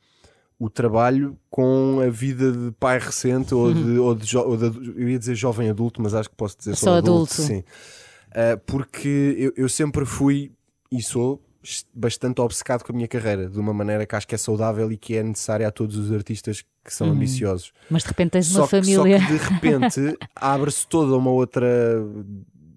o 0.58 0.68
trabalho 0.68 1.36
com 1.50 2.00
a 2.06 2.10
vida 2.10 2.52
de 2.52 2.70
pai 2.72 2.98
recente 2.98 3.54
ou 3.54 3.72
de, 3.72 3.98
ou 3.98 4.14
de, 4.14 4.36
ou 4.36 4.56
de- 4.56 5.00
eu 5.00 5.08
ia 5.08 5.18
dizer 5.18 5.34
jovem 5.34 5.70
adulto, 5.70 6.00
mas 6.02 6.12
acho 6.14 6.28
que 6.28 6.36
posso 6.36 6.58
dizer 6.58 6.76
só, 6.76 6.86
Só 6.90 6.96
adulto. 6.96 7.34
Sim. 7.34 7.64
Eh, 8.34 8.56
porque 8.66 9.34
eu, 9.38 9.52
eu 9.56 9.68
sempre 9.68 10.04
fui 10.04 10.52
e 10.90 11.02
sou 11.02 11.42
bastante 11.94 12.40
obcecado 12.40 12.82
com 12.84 12.92
a 12.92 12.94
minha 12.94 13.08
carreira, 13.08 13.48
de 13.48 13.58
uma 13.58 13.72
maneira 13.72 14.04
que 14.04 14.14
acho 14.16 14.26
que 14.26 14.34
é 14.34 14.38
saudável 14.38 14.90
e 14.90 14.96
que 14.96 15.16
é 15.16 15.22
necessária 15.22 15.66
a 15.66 15.70
todos 15.70 15.96
os 15.96 16.12
artistas 16.12 16.64
que 16.84 16.92
são 16.92 17.08
ambiciosos. 17.08 17.72
Mas 17.88 18.02
de 18.02 18.08
repente 18.08 18.30
tens 18.32 18.54
uma 18.54 18.66
Só 18.66 18.80
que, 18.80 18.84
só 18.84 19.02
família. 19.02 19.20
que 19.20 19.32
de 19.32 19.38
repente 19.38 20.18
abre-se 20.34 20.86
toda 20.86 21.16
uma 21.16 21.30
outra, 21.30 21.68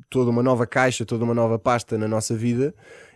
toda 0.10 0.30
uma 0.30 0.44
nova 0.44 0.68
caixa, 0.68 1.06
toda 1.06 1.24
uma 1.24 1.34
nova 1.34 1.58
pasta 1.58 1.98
na 1.98 2.08
nossa 2.08 2.36
vida 2.36 2.74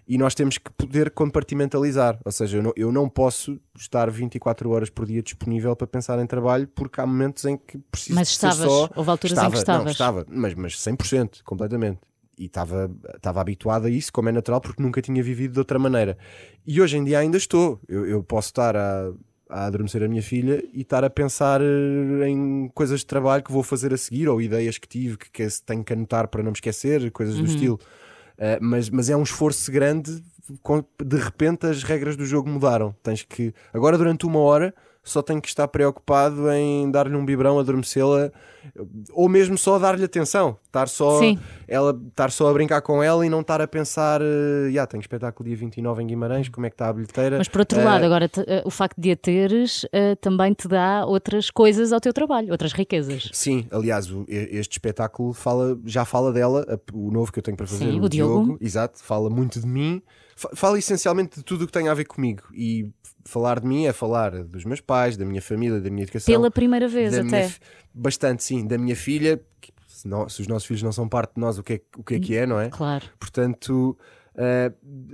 e 0.08 0.18
nós 0.18 0.34
temos 0.34 0.58
que 0.58 0.72
poder 0.72 1.12
compartimentalizar. 1.12 2.20
Ou 2.26 2.32
seja, 2.32 2.58
eu 2.58 2.64
não, 2.64 2.74
eu 2.76 2.92
não 2.92 3.08
posso 3.08 3.60
estar 3.78 4.10
24 4.10 4.68
horas 4.72 4.90
por 4.90 5.06
dia 5.06 5.22
disponível 5.22 5.76
para 5.76 5.86
pensar 5.86 6.18
em 6.20 6.26
trabalho 6.26 6.68
porque 6.68 7.00
há 7.00 7.06
momentos 7.06 7.46
em 7.46 7.56
que 7.56 7.78
preciso 7.92 8.16
Mas 8.16 8.30
estavas, 8.30 8.58
só. 8.58 8.90
houve 8.96 9.10
alturas 9.12 9.32
estava, 9.38 9.48
em 9.50 9.52
que 9.52 9.58
estavas. 9.60 9.86
Não, 9.86 9.92
estava, 9.92 10.26
mas, 10.28 10.56
mas 10.56 10.74
100%, 10.74 11.44
completamente. 11.44 12.00
E 12.40 12.46
estava, 12.46 12.90
habituado 13.42 13.88
a 13.88 13.90
isso, 13.90 14.14
como 14.14 14.30
é 14.30 14.32
natural, 14.32 14.62
porque 14.62 14.82
nunca 14.82 15.02
tinha 15.02 15.22
vivido 15.22 15.52
de 15.54 15.60
outra 15.60 15.78
maneira. 15.78 16.18
E 16.66 16.82
hoje 16.82 16.96
em 16.98 17.04
dia 17.04 17.20
ainda 17.20 17.36
estou. 17.38 17.80
Eu, 17.88 18.06
eu 18.06 18.24
posso 18.24 18.48
estar 18.48 18.78
a, 18.78 19.12
a 19.50 19.66
adormecer 19.66 20.02
a 20.04 20.08
minha 20.08 20.24
filha 20.24 20.64
e 20.74 20.82
estar 20.82 21.04
a 21.04 21.10
pensar 21.10 21.60
eh, 21.60 22.30
em 22.30 22.70
coisas 22.74 23.02
de 23.02 23.06
trabalho 23.06 23.44
que 23.44 23.52
vou 23.52 23.62
fazer 23.62 23.94
a 23.94 23.98
seguir 23.98 24.30
ou 24.30 24.42
ideias 24.42 24.78
que 24.78 24.88
tive 24.88 25.18
que, 25.18 25.30
que 25.30 25.48
tenho 25.66 25.84
que 25.84 25.92
anotar 25.92 26.30
para 26.30 26.42
não 26.42 26.52
me 26.52 26.56
esquecer, 26.56 27.12
coisas 27.12 27.36
Uhum. 27.36 27.42
do 27.44 27.48
estilo. 27.48 27.80
Eh, 28.38 28.58
mas, 28.62 28.90
mas 28.90 29.10
é 29.10 29.18
um 29.18 29.24
esforço 29.24 29.70
grande. 29.70 30.24
De 31.06 31.18
repente 31.18 31.68
as 31.68 31.84
regras 31.84 32.16
do 32.16 32.26
jogo 32.26 32.50
mudaram. 32.50 32.96
Tens 33.04 33.22
que 33.24 33.54
agora 33.74 33.98
durante 33.98 34.26
uma 34.26 34.40
hora 34.40 34.74
só 35.04 35.22
tenho 35.22 35.42
que 35.42 35.48
estar 35.48 35.68
preocupado 35.68 36.52
em 36.52 36.90
dar-lhe 36.92 37.16
um 37.16 37.26
biberão, 37.26 37.58
adormecê-la, 37.60 38.32
ou 39.12 39.28
mesmo 39.30 39.58
só 39.58 39.80
dar-lhe 39.80 40.04
atenção, 40.04 40.58
estar 40.66 40.88
só, 40.90 41.20
Sim. 41.20 41.38
ela, 41.68 41.98
estar 42.10 42.30
só 42.32 42.50
a 42.50 42.54
brincar 42.54 42.82
com 42.82 43.02
ela 43.02 43.26
e 43.26 43.30
não 43.30 43.40
estar 43.42 43.62
a 43.62 43.68
pensar, 43.68 44.22
eh, 44.22 44.70
"Ya, 44.72 44.86
tenho 44.86 45.02
espetáculo 45.02 45.48
dia 45.48 45.58
29 45.58 46.04
em 46.04 46.08
Guimarães, 46.08 46.50
como 46.50 46.66
é 46.66 46.70
que 46.70 46.74
está 46.76 46.90
a 46.90 46.94
bilheteira? 46.94 47.38
Mas 47.38 47.48
por 47.48 47.60
outro 47.62 47.80
Eh, 47.80 47.84
lado, 47.84 48.04
agora 48.06 48.28
te- 48.28 48.44
eh, 48.46 48.62
o 48.66 48.70
facto 48.70 49.00
de 49.00 49.12
a 49.12 49.16
teres 49.16 49.86
eh, 49.92 50.16
também 50.16 50.54
te 50.54 50.68
dá 50.68 51.06
outras 51.06 51.50
coisas 51.50 51.92
ao 51.94 52.00
teu 52.02 52.14
trabalho, 52.14 52.52
outras 52.52 52.74
riquezas. 52.74 53.30
Sim, 53.34 53.66
aliás, 53.72 54.12
o- 54.12 54.26
este 54.28 54.74
espetáculo 54.74 55.34
fala, 55.34 55.80
já 55.86 56.04
fala 56.06 56.32
dela, 56.34 56.66
o 56.94 57.10
novo 57.10 57.32
que 57.32 57.40
eu 57.40 57.44
tenho 57.44 57.58
para 57.58 57.66
fazer, 57.66 57.92
Sim, 57.94 58.00
o, 58.00 58.04
o 58.04 58.10
Diogo. 58.10 58.58
exato, 58.62 59.00
fala 59.02 59.30
muito 59.30 59.60
de 59.60 59.66
mim, 59.66 60.02
fala 60.56 60.78
essencialmente 60.80 61.38
de 61.38 61.44
tudo 61.44 61.64
o 61.64 61.68
que 61.68 61.74
tem 61.74 61.88
a 61.88 61.94
ver 61.94 62.06
comigo. 62.06 62.44
E 62.54 62.90
falar 63.26 63.60
de 63.60 63.68
mim 63.68 63.86
é 63.86 63.94
falar 63.94 64.32
dos 64.44 64.64
meus 64.66 64.82
pais, 64.82 65.18
da 65.18 65.26
minha 65.26 65.42
família, 65.42 65.80
da 65.80 65.90
minha 65.90 66.04
educação. 66.04 66.34
Pela 66.34 66.50
primeira 66.50 66.88
vez, 66.88 67.14
até. 67.18 67.50
fi- 67.50 67.60
bastante, 67.94 68.44
sim, 68.44 68.66
da 68.66 68.78
minha 68.78 68.96
filha. 68.96 69.40
se, 69.88 70.08
não- 70.08 70.30
se 70.30 70.42
os 70.42 70.48
nossos 70.48 70.66
filhos 70.66 70.82
não 70.84 70.92
são 70.94 71.10
parte 71.10 71.34
de 71.36 71.42
nós, 71.42 71.58
o 71.58 71.64
que 71.64 71.74
é, 71.74 71.82
o 71.98 72.04
que, 72.04 72.16
é, 72.16 72.20
que 72.20 72.36
é, 72.36 72.46
não 72.48 72.58
é? 72.60 72.70
Claro. 72.70 73.06
Portanto, 73.20 73.98
ah, 74.38 74.72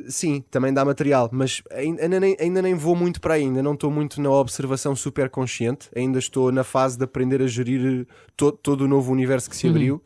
sim, 0.08 0.44
também 0.52 0.72
dá 0.72 0.86
material, 0.86 1.28
mas 1.34 1.64
ainda, 1.72 2.20
nem, 2.20 2.38
ainda 2.40 2.62
nem 2.62 2.76
vou 2.76 2.96
muito 2.96 3.20
para 3.20 3.34
aí, 3.34 3.42
ainda 3.42 3.64
não 3.64 3.74
estou 3.74 3.90
muito 3.90 4.22
na 4.22 4.30
observação 4.30 4.96
super 4.96 5.28
consciente, 5.30 5.90
ainda 5.96 6.20
estou 6.20 6.52
na 6.52 6.64
fase 6.64 6.98
de 7.00 7.04
aprender 7.04 7.42
a 7.42 7.48
gerir 7.48 8.06
to- 8.38 8.52
todo 8.52 8.82
o 8.82 8.88
novo 8.88 9.12
universo 9.12 9.50
que 9.50 9.56
se 9.58 9.68
abriu. 9.68 10.04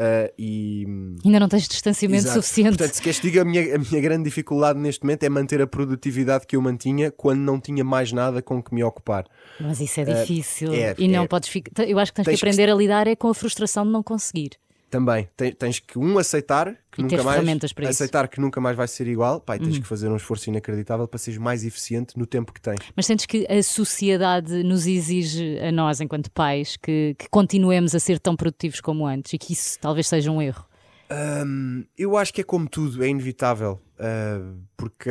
Ah, 0.00 0.32
e 0.38 0.86
Ainda 1.24 1.38
não 1.40 1.48
tens 1.48 1.68
distanciamento 1.68 2.24
Exato. 2.24 2.40
suficiente. 2.42 2.76
Portanto, 2.78 2.94
se 2.94 3.02
queres 3.02 3.20
que 3.20 3.26
diga, 3.28 3.42
a 3.42 3.44
minha, 3.44 3.76
a 3.76 3.78
minha 3.78 4.00
grande 4.00 4.24
dificuldade 4.24 4.78
neste 4.78 5.02
momento 5.04 5.22
é 5.24 5.28
manter 5.28 5.60
a 5.60 5.66
produtividade 5.66 6.46
que 6.46 6.56
eu 6.56 6.62
mantinha 6.62 7.10
quando 7.10 7.40
não 7.40 7.60
tinha 7.60 7.84
mais 7.84 8.10
nada 8.12 8.40
com 8.40 8.62
que 8.62 8.74
me 8.74 8.82
ocupar. 8.82 9.26
Mas 9.60 9.80
isso 9.80 10.00
é 10.00 10.04
difícil. 10.04 10.72
é- 10.72 10.94
e 10.98 11.06
não 11.06 11.24
é- 11.24 11.28
podes 11.28 11.48
ficar. 11.48 11.84
Eu 11.86 11.98
acho 11.98 12.12
que 12.12 12.16
tens, 12.16 12.24
Tens 12.24 12.34
que 12.40 12.40
que- 12.46 12.50
aprender 12.50 12.72
a 12.72 12.74
lidar 12.74 13.06
é 13.06 13.14
com 13.14 13.28
a 13.28 13.34
frustração 13.34 13.84
de 13.84 13.92
não 13.92 14.02
conseguir. 14.02 14.50
Também 14.90 15.28
Ten- 15.36 15.52
tens 15.52 15.78
que 15.78 15.96
um 15.96 16.18
aceitar 16.18 16.76
que 16.90 17.00
E 17.00 17.04
nunca 17.04 17.22
mais 17.22 17.44
para 17.44 17.56
isso. 17.66 17.74
Uhum. 17.80 17.88
aceitar 17.88 18.28
que 18.28 18.40
nunca 18.40 18.60
mais 18.60 18.76
vai 18.76 18.88
ser 18.88 19.06
igual, 19.06 19.42
e 19.48 19.58
tens 19.58 19.78
que 19.78 19.86
fazer 19.86 20.08
um 20.08 20.16
esforço 20.16 20.50
inacreditável 20.50 21.06
para 21.06 21.18
seres 21.18 21.38
mais 21.38 21.64
eficiente 21.64 22.18
no 22.18 22.26
tempo 22.26 22.52
que 22.52 22.60
tens. 22.60 22.80
Mas 22.96 23.06
sentes 23.06 23.24
que 23.24 23.46
a 23.48 23.62
sociedade 23.62 24.64
nos 24.64 24.86
exige 24.88 25.58
a 25.60 25.70
nós, 25.70 26.00
enquanto 26.00 26.30
pais, 26.32 26.76
que, 26.76 27.14
que 27.16 27.28
continuemos 27.30 27.94
a 27.94 28.00
ser 28.00 28.18
tão 28.18 28.34
produtivos 28.34 28.80
como 28.80 29.06
antes 29.06 29.32
e 29.32 29.38
que 29.38 29.52
isso 29.52 29.78
talvez 29.80 30.08
seja 30.08 30.30
um 30.30 30.42
erro. 30.42 30.66
Hum, 31.12 31.84
eu 31.98 32.16
acho 32.16 32.32
que 32.32 32.40
é 32.40 32.44
como 32.44 32.68
tudo, 32.68 33.02
é 33.02 33.08
inevitável. 33.08 33.80
Uh, 33.98 34.58
porque, 34.76 35.10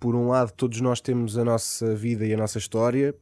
por 0.00 0.14
um 0.14 0.28
lado, 0.28 0.52
todos 0.52 0.80
nós 0.80 1.00
temos 1.00 1.36
a 1.36 1.44
nossa 1.44 1.94
vida 1.94 2.24
e 2.24 2.32
a 2.32 2.36
nossa 2.36 2.56
história. 2.58 3.14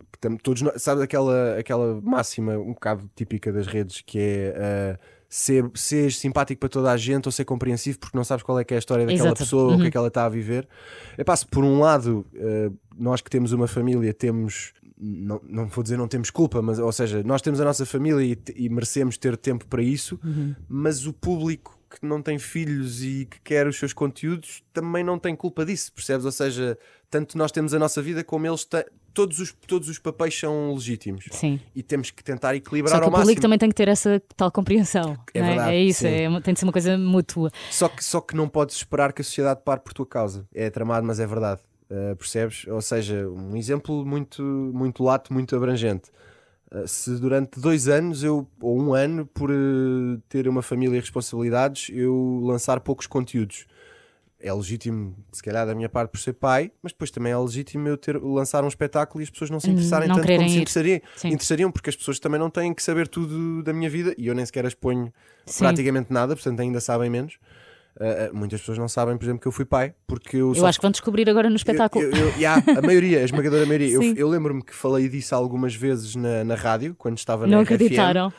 Todos 0.43 0.63
nós, 0.63 0.81
sabe 0.81 1.03
aquela, 1.03 1.59
aquela 1.59 2.01
máxima 2.01 2.57
um 2.57 2.73
bocado 2.73 3.11
típica 3.17 3.53
das 3.53 3.67
redes 3.67 4.01
que 4.01 4.19
é 4.19 4.97
uh, 4.97 5.22
ser, 5.35 5.65
ser 5.75 6.13
simpático 6.13 6.61
para 6.61 6.69
toda 6.69 6.93
a 6.93 6.97
gente 6.99 7.25
ou 7.27 7.33
ser 7.33 7.47
compreensivo 7.47 7.99
porque 7.99 8.15
não 8.15 8.23
sabes 8.23 8.43
qual 8.43 8.61
é 8.61 8.65
que 8.65 8.75
é 8.75 8.77
a 8.77 8.79
história 8.79 9.07
daquela 9.07 9.29
Exato. 9.29 9.39
pessoa, 9.39 9.73
o 9.73 9.77
que 9.77 9.81
Uhum. 9.81 9.87
é 9.87 9.91
que 9.91 9.97
ela 9.97 10.09
está 10.09 10.27
a 10.27 10.29
viver. 10.29 10.69
Epá, 11.17 11.35
se 11.35 11.47
por 11.47 11.65
um 11.65 11.81
lado, 11.81 12.27
uh, 12.35 12.77
nós 12.99 13.23
que 13.23 13.31
temos 13.31 13.51
uma 13.53 13.67
família 13.67 14.13
temos. 14.13 14.75
Não, 15.05 15.41
não 15.49 15.67
vou 15.69 15.83
dizer 15.83 15.97
não 15.97 16.07
temos 16.07 16.29
culpa, 16.31 16.61
mas 16.61 16.79
ou 16.79 16.93
seja, 16.93 17.23
nós 17.25 17.41
temos 17.41 17.61
a 17.61 17.65
nossa 17.65 17.87
família 17.87 18.23
e, 18.23 18.39
e 18.55 18.69
merecemos 18.69 19.17
ter 19.17 19.37
tempo 19.39 19.67
para 19.67 19.83
isso, 19.83 20.21
mas 20.69 21.07
o 21.07 21.13
público 21.15 21.77
que 21.91 22.07
não 22.07 22.23
tem 22.23 22.39
filhos 22.39 23.03
e 23.03 23.27
que 23.29 23.41
quer 23.41 23.67
os 23.67 23.77
seus 23.79 23.93
conteúdos 23.93 24.63
também 24.73 25.03
não 25.03 25.19
tem 25.19 25.35
culpa 25.35 25.65
disso, 25.65 25.93
percebes? 25.93 26.25
Ou 26.25 26.31
seja, 26.33 26.79
tanto 27.11 27.37
nós 27.37 27.51
temos 27.51 27.75
a 27.75 27.79
nossa 27.79 28.01
vida 28.03 28.23
como 28.23 28.47
eles 28.47 28.65
têm. 28.65 28.85
Todos 29.15 29.39
os, 29.39 29.55
todos 29.67 29.89
os 29.89 29.99
papéis 29.99 30.39
são 30.39 30.73
legítimos 30.75 31.27
Sim. 31.31 31.61
e 31.75 31.83
temos 31.83 32.11
que 32.11 32.25
tentar 32.25 32.55
equilibrar 32.55 32.95
Só 32.95 32.99
que 32.99 33.05
ao 33.05 33.09
o 33.09 33.13
público 33.13 33.27
máximo. 33.29 33.43
também 33.43 33.59
tem 33.59 33.69
que 33.69 33.75
ter 33.75 33.89
essa 33.89 34.23
tal 34.37 34.51
compreensão. 34.51 35.19
É 35.35 35.39
é? 35.39 35.43
verdade, 35.43 35.71
é 35.75 35.81
isso, 35.81 36.07
é 36.07 36.41
tem 36.41 36.55
de 36.55 36.61
ser 36.61 36.67
uma 36.67 36.73
coisa 36.73 36.97
mútua. 36.97 37.51
Só 37.71 37.89
que, 37.89 38.03
só 38.03 38.21
que 38.21 38.35
não 38.35 38.49
podes 38.49 38.77
esperar 38.77 39.13
que 39.13 39.21
a 39.21 39.25
sociedade 39.25 39.61
pare 39.65 39.81
por 39.81 39.93
tua 39.93 40.07
causa. 40.07 40.47
É 40.55 40.71
tramado, 40.71 41.07
mas 41.07 41.21
é 41.21 41.27
verdade. 41.27 41.61
Uh, 41.91 42.17
percebes? 42.17 42.67
Ou 42.69 42.81
seja, 42.81 43.29
um 43.29 43.55
exemplo 43.55 44.05
muito, 44.05 44.43
muito 44.43 45.03
lato, 45.05 45.33
muito 45.33 45.55
abrangente. 45.55 46.11
Uh, 46.73 46.89
se 46.89 47.11
durante 47.21 47.61
dois 47.61 47.87
anos 47.87 48.25
eu, 48.25 48.49
ou 48.61 48.81
um 48.81 48.95
ano, 48.95 49.27
por 49.27 49.51
uh, 49.51 50.19
ter 50.27 50.49
uma 50.49 50.63
família 50.63 50.97
e 50.97 51.01
responsabilidades, 51.01 51.91
eu 51.93 52.41
lançar 52.43 52.81
poucos 52.81 53.07
conteúdos. 53.07 53.67
É 54.45 54.53
legítimo, 54.53 55.15
se 55.33 55.41
calhar, 55.43 55.65
da 55.65 55.75
minha 55.75 55.89
parte 55.89 56.11
por 56.11 56.19
ser 56.19 56.33
pai, 56.33 56.73
mas 56.83 56.93
depois 56.93 57.11
também 57.13 57.33
é 57.33 57.39
legítimo 57.39 57.87
eu 57.87 57.97
ter, 57.97 58.17
lançar 58.21 58.65
um 58.65 58.69
espetáculo 58.69 59.23
e 59.23 59.25
as 59.25 59.31
pessoas 59.31 59.51
não 59.51 59.61
se 59.61 59.69
Hum, 59.69 59.73
interessarem 59.73 60.09
não 60.09 60.17
tanto 60.17 60.27
como 60.35 60.49
se 60.49 60.57
ir. 60.57 60.63
interessariam, 60.63 61.01
Sim. 61.15 61.29
interessariam, 61.29 61.71
porque 61.71 61.91
as 61.91 61.97
pessoas 61.97 62.19
também 62.19 62.41
não 62.41 62.51
têm 62.51 62.75
que 62.75 62.83
saber 62.83 63.07
tudo 63.07 63.63
da 63.63 63.73
minha 63.73 63.89
vida 63.89 64.15
e 64.19 64.27
eu 64.27 64.35
nem 64.35 64.45
sequer 64.45 64.67
as 64.67 64.75
ponho 64.75 65.13
Sim. 65.47 65.61
praticamente 65.61 66.13
nada, 66.13 66.35
portanto 66.35 66.59
ainda 66.61 66.81
sabem 66.81 67.09
menos. 67.09 67.39
Uh, 67.95 68.35
muitas 68.35 68.61
pessoas 68.61 68.79
não 68.79 68.89
sabem, 68.89 69.17
por 69.19 69.25
exemplo, 69.25 69.41
que 69.43 69.47
eu 69.47 69.53
fui 69.53 69.67
pai, 69.67 69.95
porque 70.07 70.39
eu, 70.39 70.49
Eu 70.49 70.55
só 70.57 70.67
acho 70.67 70.79
que 70.79 70.83
vão 70.83 70.91
descobrir 70.91 71.29
agora 71.29 71.49
no 71.51 71.57
espetáculo. 71.57 72.03
eu, 72.03 72.11
eu, 72.11 72.17
eu- 72.31 72.37
yeah, 72.39 72.65
a 72.77 72.81
maioria, 72.81 73.21
a 73.21 73.23
esmagadora 73.23 73.67
maioria. 73.67 73.91
Eu, 73.91 74.03
eu 74.17 74.29
lembro-me 74.29 74.63
que 74.63 74.75
falei 74.75 75.09
disso 75.09 75.35
algumas 75.35 75.75
vezes 75.75 76.17
na, 76.17 76.43
na 76.43 76.55
rádio, 76.55 76.95
quando 76.99 77.19
estava 77.19 77.47
não 77.47 77.59
na 77.59 77.63
RFM. 77.63 77.75
acreditaram. 77.75 78.29
Uh, 78.29 78.33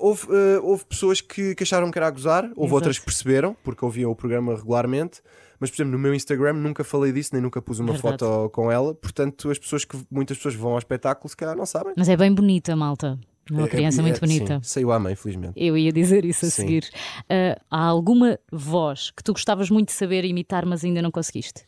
Houve, 0.00 0.26
uh, 0.26 0.60
houve 0.64 0.84
pessoas 0.86 1.20
que, 1.20 1.54
que 1.54 1.62
acharam 1.62 1.90
que 1.90 1.98
era 1.98 2.06
a 2.06 2.10
gozar, 2.10 2.44
houve 2.44 2.60
Exato. 2.60 2.74
outras 2.74 2.98
que 2.98 3.04
perceberam, 3.04 3.56
porque 3.62 3.84
ouviam 3.84 4.10
o 4.10 4.16
programa 4.16 4.54
regularmente. 4.54 5.20
Mas, 5.60 5.70
por 5.70 5.76
exemplo, 5.76 5.92
no 5.92 5.98
meu 5.98 6.14
Instagram 6.14 6.52
nunca 6.54 6.84
falei 6.84 7.10
disso, 7.12 7.30
nem 7.32 7.42
nunca 7.42 7.60
pus 7.60 7.80
uma 7.80 7.92
Verdade. 7.92 8.18
foto 8.18 8.48
com 8.50 8.70
ela. 8.70 8.94
Portanto, 8.94 9.50
as 9.50 9.58
pessoas 9.58 9.84
que, 9.84 9.98
muitas 10.10 10.36
pessoas 10.36 10.54
que 10.54 10.60
vão 10.60 10.72
ao 10.72 10.78
espetáculo, 10.78 11.28
se 11.28 11.36
calhar 11.36 11.56
não 11.56 11.66
sabem. 11.66 11.94
Mas 11.96 12.08
é 12.08 12.16
bem 12.16 12.32
bonita, 12.32 12.76
malta. 12.76 13.18
É 13.50 13.54
uma 13.54 13.64
É- 13.64 13.68
criança 13.68 14.00
é- 14.00 14.02
muito 14.02 14.16
é- 14.18 14.20
bonita. 14.20 14.54
Sim, 14.56 14.60
saiu 14.62 14.92
à 14.92 14.98
mãe, 15.00 15.16
felizmente. 15.16 15.54
Eu 15.56 15.76
ia 15.76 15.90
dizer 15.90 16.24
isso 16.24 16.44
a 16.46 16.48
Sim. 16.50 16.62
seguir. 16.62 16.88
Ah, 17.28 17.58
há 17.70 17.84
alguma 17.86 18.38
voz 18.52 19.10
que 19.10 19.22
tu 19.24 19.32
gostavas 19.32 19.68
muito 19.70 19.88
de 19.88 19.94
saber 19.94 20.24
imitar, 20.24 20.64
mas 20.64 20.84
ainda 20.84 21.02
não 21.02 21.10
conseguiste? 21.10 21.64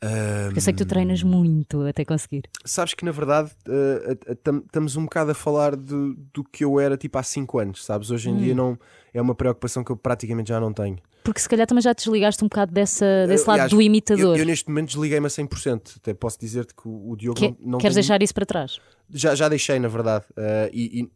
Porque 0.00 0.58
eu 0.58 0.62
sei 0.62 0.72
que 0.72 0.84
tu 0.84 0.86
treinas 0.88 1.22
muito 1.22 1.82
até 1.86 2.04
conseguir. 2.04 2.42
Sabes 2.64 2.94
que 2.94 3.04
na 3.04 3.10
verdade 3.10 3.50
eh, 3.68 4.34
tam- 4.42 4.62
estamos 4.64 4.96
um 4.96 5.04
bocado 5.04 5.32
a 5.32 5.34
falar 5.34 5.74
de- 5.76 6.14
do 6.32 6.44
que 6.44 6.64
eu 6.64 6.78
era 6.78 6.96
tipo 6.96 7.18
há 7.18 7.22
5 7.22 7.58
anos, 7.58 7.84
sabes? 7.84 8.10
Hoje 8.10 8.30
em 8.30 8.34
Hum. 8.34 8.38
dia 8.38 8.54
não 8.54 8.78
é 9.12 9.20
uma 9.20 9.34
preocupação 9.34 9.82
que 9.82 9.90
eu 9.90 9.96
praticamente 9.96 10.50
já 10.50 10.60
não 10.60 10.72
tenho. 10.72 10.98
Porque 11.24 11.40
se 11.40 11.48
calhar 11.48 11.66
também 11.66 11.82
já 11.82 11.94
te 11.94 12.04
desligaste 12.04 12.42
um 12.44 12.48
bocado 12.48 12.72
dessa, 12.72 13.26
desse 13.26 13.42
lado 13.46 13.54
Aliás, 13.56 13.70
do 13.72 13.82
imitador. 13.82 14.36
Eu, 14.36 14.42
eu 14.42 14.46
neste 14.46 14.68
momento 14.68 14.88
desliguei-me 14.88 15.26
a 15.26 15.30
100%. 15.30 15.96
Até 15.98 16.14
posso 16.14 16.38
dizer-te 16.38 16.74
que 16.74 16.86
o, 16.88 17.10
o 17.10 17.16
Diogo 17.16 17.38
Que- 17.38 17.48
não, 17.60 17.72
não 17.72 17.78
queres 17.78 17.94
tem- 17.96 18.02
deixar 18.02 18.22
isso 18.22 18.32
para 18.32 18.46
trás? 18.46 18.78
Já, 19.12 19.34
já 19.34 19.48
deixei, 19.48 19.78
na 19.78 19.88
verdade. 19.88 20.24
eh, 20.36 20.70
e 20.72 21.00
e 21.02 21.10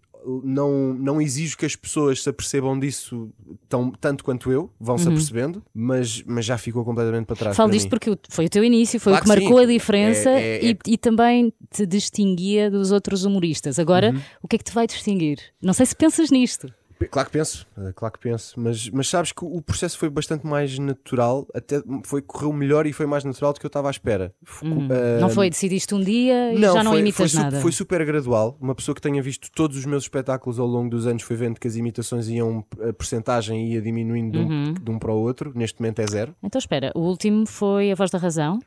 não, 0.45 0.95
não 0.95 1.21
exijo 1.21 1.57
que 1.57 1.67
as 1.67 1.75
pessoas 1.77 2.23
se 2.23 2.29
apercebam 2.29 2.79
disso 2.79 3.31
tão, 3.69 3.91
tanto 3.91 4.25
quanto 4.25 4.51
eu, 4.53 4.71
vão-se 4.81 5.07
apercebendo, 5.09 5.63
mas, 5.75 6.23
mas 6.27 6.45
já 6.45 6.57
ficou 6.59 6.85
completamente 6.85 7.27
para 7.27 7.37
trás. 7.37 7.55
Uhum. 7.55 7.57
Falo 7.57 7.69
para 7.69 7.77
disto 7.77 7.87
mim. 7.87 7.91
porque 7.91 8.11
o- 8.11 8.19
foi 8.31 8.47
o 8.47 8.49
teu 8.49 8.65
início, 8.65 8.99
foi 9.01 9.13
Claro 9.13 9.23
o 9.23 9.25
que 9.29 9.35
que 9.35 9.41
marcou 9.45 9.59
sim. 9.59 9.65
a 9.65 9.67
diferença 9.73 10.31
É- 10.31 10.57
é- 10.57 10.65
E, 10.65 10.71
é- 10.73 10.77
e 10.87 10.99
também 10.99 11.53
te 11.71 11.87
distinguia 11.87 12.71
dos 12.71 12.91
outros 12.93 13.25
humoristas. 13.25 13.79
Agora, 13.79 14.11
Uhum. 14.11 14.21
o 14.43 14.49
que 14.49 14.57
é 14.57 14.59
que 14.59 14.65
te 14.65 14.73
vai 14.73 14.87
distinguir? 14.87 15.39
Não 15.61 15.73
sei 15.73 15.87
se 15.87 15.95
pensas 15.97 16.31
nisto. 16.31 16.73
Claro 17.11 17.29
que 17.29 17.33
penso, 17.39 17.67
eh, 17.79 17.93
claro 17.95 18.13
que 18.15 18.21
penso, 18.21 18.59
mas, 18.59 18.89
mas 18.91 19.09
sabes 19.09 19.33
que 19.33 19.45
o 19.45 19.61
processo 19.63 19.99
foi 19.99 20.09
bastante 20.11 20.47
mais 20.47 20.79
natural, 20.79 21.47
até 21.55 21.83
foi, 22.05 22.23
correu 22.23 22.53
melhor 22.53 22.87
e 22.87 22.93
foi 22.93 23.07
mais 23.07 23.25
natural 23.25 23.53
do 23.53 23.61
que 23.61 23.67
eu 23.67 23.69
estava 23.69 23.89
à 23.89 23.91
espera. 23.91 24.33
F- 24.45 24.65
eh, 24.67 25.21
não 25.21 25.29
foi, 25.29 25.49
decidiste 25.51 25.95
um 25.95 26.01
dia 26.01 26.53
e 26.55 26.59
não, 26.59 26.75
já 26.75 26.85
não 26.85 26.93
foi, 26.93 27.01
imitas 27.01 27.33
foi, 27.33 27.43
nada. 27.43 27.61
foi 27.61 27.73
super 27.73 28.05
gradual. 28.05 28.57
Uma 28.61 28.75
pessoa 28.75 28.95
que 28.95 29.01
tenha 29.01 29.23
visto 29.23 29.51
todos 29.53 29.77
os 29.77 29.85
meus 29.87 30.05
espetáculos 30.05 30.59
ao 30.59 30.67
longo 30.67 30.91
dos 30.91 31.07
anos 31.07 31.23
foi 31.23 31.37
vendo 31.37 31.59
que 31.61 31.69
as 31.69 31.77
imitações 31.77 32.29
iam, 32.29 32.65
a 32.89 32.93
percentagem 32.93 33.73
ia 33.73 33.81
diminuindo 33.83 34.33
de 34.33 34.39
um, 34.39 34.49
Uhum. 34.53 34.75
de 34.75 34.91
um 34.91 34.99
para 34.99 35.13
o 35.13 35.17
outro. 35.17 35.53
Neste 35.55 35.81
momento 35.81 36.01
é 36.01 36.07
zero. 36.07 36.35
Então 36.43 36.59
espera, 36.59 36.93
o 36.95 37.01
último 37.01 37.47
foi 37.47 37.91
A 37.91 37.95
Voz 37.95 38.11
da 38.11 38.19
Razão? 38.19 38.59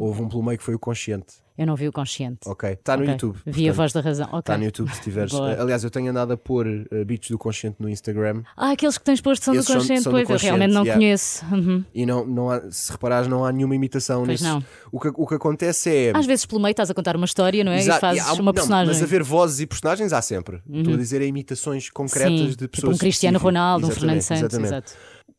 Houve 0.00 0.22
um 0.22 0.28
pelo 0.28 0.42
meio 0.42 0.58
que 0.58 0.64
foi 0.64 0.74
o 0.74 0.78
consciente. 0.78 1.34
Eu 1.58 1.66
não 1.66 1.74
vi 1.76 1.88
o 1.88 1.92
Consciente. 1.92 2.40
Ok, 2.46 2.70
está 2.70 2.96
no 2.96 3.02
Ok. 3.02 3.12
YouTube. 3.12 3.36
Vi 3.44 3.50
a 3.50 3.54
portanto, 3.54 3.76
Voz 3.76 3.92
da 3.92 4.00
Razão. 4.00 4.38
Está 4.38 4.58
no 4.58 4.64
YouTube 4.64 4.90
se 4.94 5.00
tiveres. 5.02 5.32
Eh, 5.32 5.56
Aliás, 5.60 5.82
eu 5.84 5.90
tenho 5.90 6.10
andado 6.10 6.32
a 6.32 6.36
pôr 6.36 6.66
eh, 6.90 7.04
beats 7.04 7.30
do 7.30 7.38
consciente 7.38 7.76
no 7.80 7.88
Instagram 7.88 8.42
Ah, 8.56 8.72
aqueles 8.72 8.98
que 8.98 9.04
tens 9.04 9.20
posto 9.20 9.44
são 9.44 9.54
do 9.54 9.58
Esses 9.60 9.66
são- 9.68 9.76
Consciente, 9.80 10.02
são 10.02 10.12
do 10.12 10.16
pois 10.16 10.28
eu 10.28 10.34
Consciente, 10.34 10.56
realmente 10.56 10.74
não 10.74 10.82
yeah. 10.82 10.98
conheço. 11.00 11.44
Uhum. 11.52 11.84
e 11.94 12.04
não, 12.06 12.26
não 12.26 12.50
há, 12.50 12.62
se 12.70 12.92
reparares, 12.92 13.28
não 13.28 13.44
há 13.44 13.52
nenhuma 13.52 13.74
imitação 13.74 14.24
Pois 14.24 14.40
nisso. 14.40 14.44
não. 14.52 14.64
O 14.92 15.00
que, 15.00 15.08
o 15.14 15.26
que 15.26 15.34
acontece 15.34 15.90
é. 15.90 16.12
Às 16.14 16.26
vezes 16.26 16.44
pelo 16.46 16.60
meio 16.60 16.72
estás 16.72 16.90
a 16.90 16.94
contar 16.94 17.16
uma 17.16 17.24
história, 17.26 17.62
não 17.64 17.72
é? 17.72 17.78
Exato, 17.78 17.98
E 17.98 18.00
fazes 18.00 18.26
há- 18.26 18.32
uma 18.34 18.42
não, 18.44 18.52
personagem. 18.52 18.92
Mas 18.92 19.02
haver 19.02 19.22
vozes 19.22 19.60
e 19.60 19.66
personagens 19.66 20.12
há 20.12 20.20
sempre. 20.22 20.62
Estou 20.70 20.94
a 20.94 20.96
dizer 20.96 21.22
é 21.22 21.26
imitações 21.26 21.90
concretas 21.90 22.38
Sim, 22.38 22.46
de 22.48 22.56
tipo 22.56 22.68
pessoas. 22.70 22.96
um 22.96 22.98
Cristiano. 22.98 23.38
Ronaldo, 23.38 23.86
um 23.86 23.90
Fernando 23.90 24.20
Santos. 24.20 24.42
exatamente. 24.42 24.68
Exato. 24.72 24.92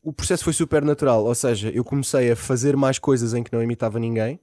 O 0.03 0.13
processo 0.13 0.43
foi 0.43 0.53
super 0.53 0.83
natural, 0.85 1.25
ou 1.25 1.35
seja, 1.35 1.69
eu 1.69 1.83
comecei 1.83 2.31
a 2.31 2.35
fazer 2.35 2.77
mais 2.77 2.97
coisas 2.97 3.33
em 3.33 3.43
que 3.43 3.51
não 3.51 3.61
imitava 3.61 3.99
ninguém, 3.99 4.39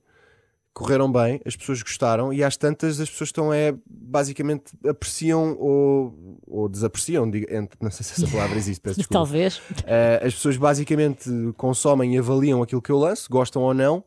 correram 0.75 1.11
bem, 1.11 1.41
as 1.47 1.55
pessoas 1.55 1.81
gostaram 1.81 2.33
e 2.33 2.43
às 2.43 2.57
tantas 2.57 3.01
as 3.01 3.09
pessoas 3.09 3.29
estão 3.29 3.55
é 3.55 3.73
basicamente 3.87 4.73
apreciam 4.87 5.57
ou, 5.59 6.41
ou 6.47 6.69
desapreciam, 6.69 7.31
digo, 7.31 7.47
não 7.81 7.91
sei 7.93 8.05
se 8.05 8.21
essa 8.21 8.31
palavra 8.31 8.59
existe, 8.59 8.81
peço 8.81 8.97
desculpa. 8.99 9.21
Talvez. 9.21 9.63
Eh, 9.87 10.21
as 10.25 10.35
pessoas 10.35 10.57
basicamente 10.57 11.31
consomem 11.57 12.17
e 12.17 12.19
avaliam 12.19 12.61
aquilo 12.61 12.83
que 12.83 12.91
eu 12.91 12.99
lanço, 12.99 13.29
gostam 13.31 13.63
ou 13.63 13.73
não, 13.73 14.03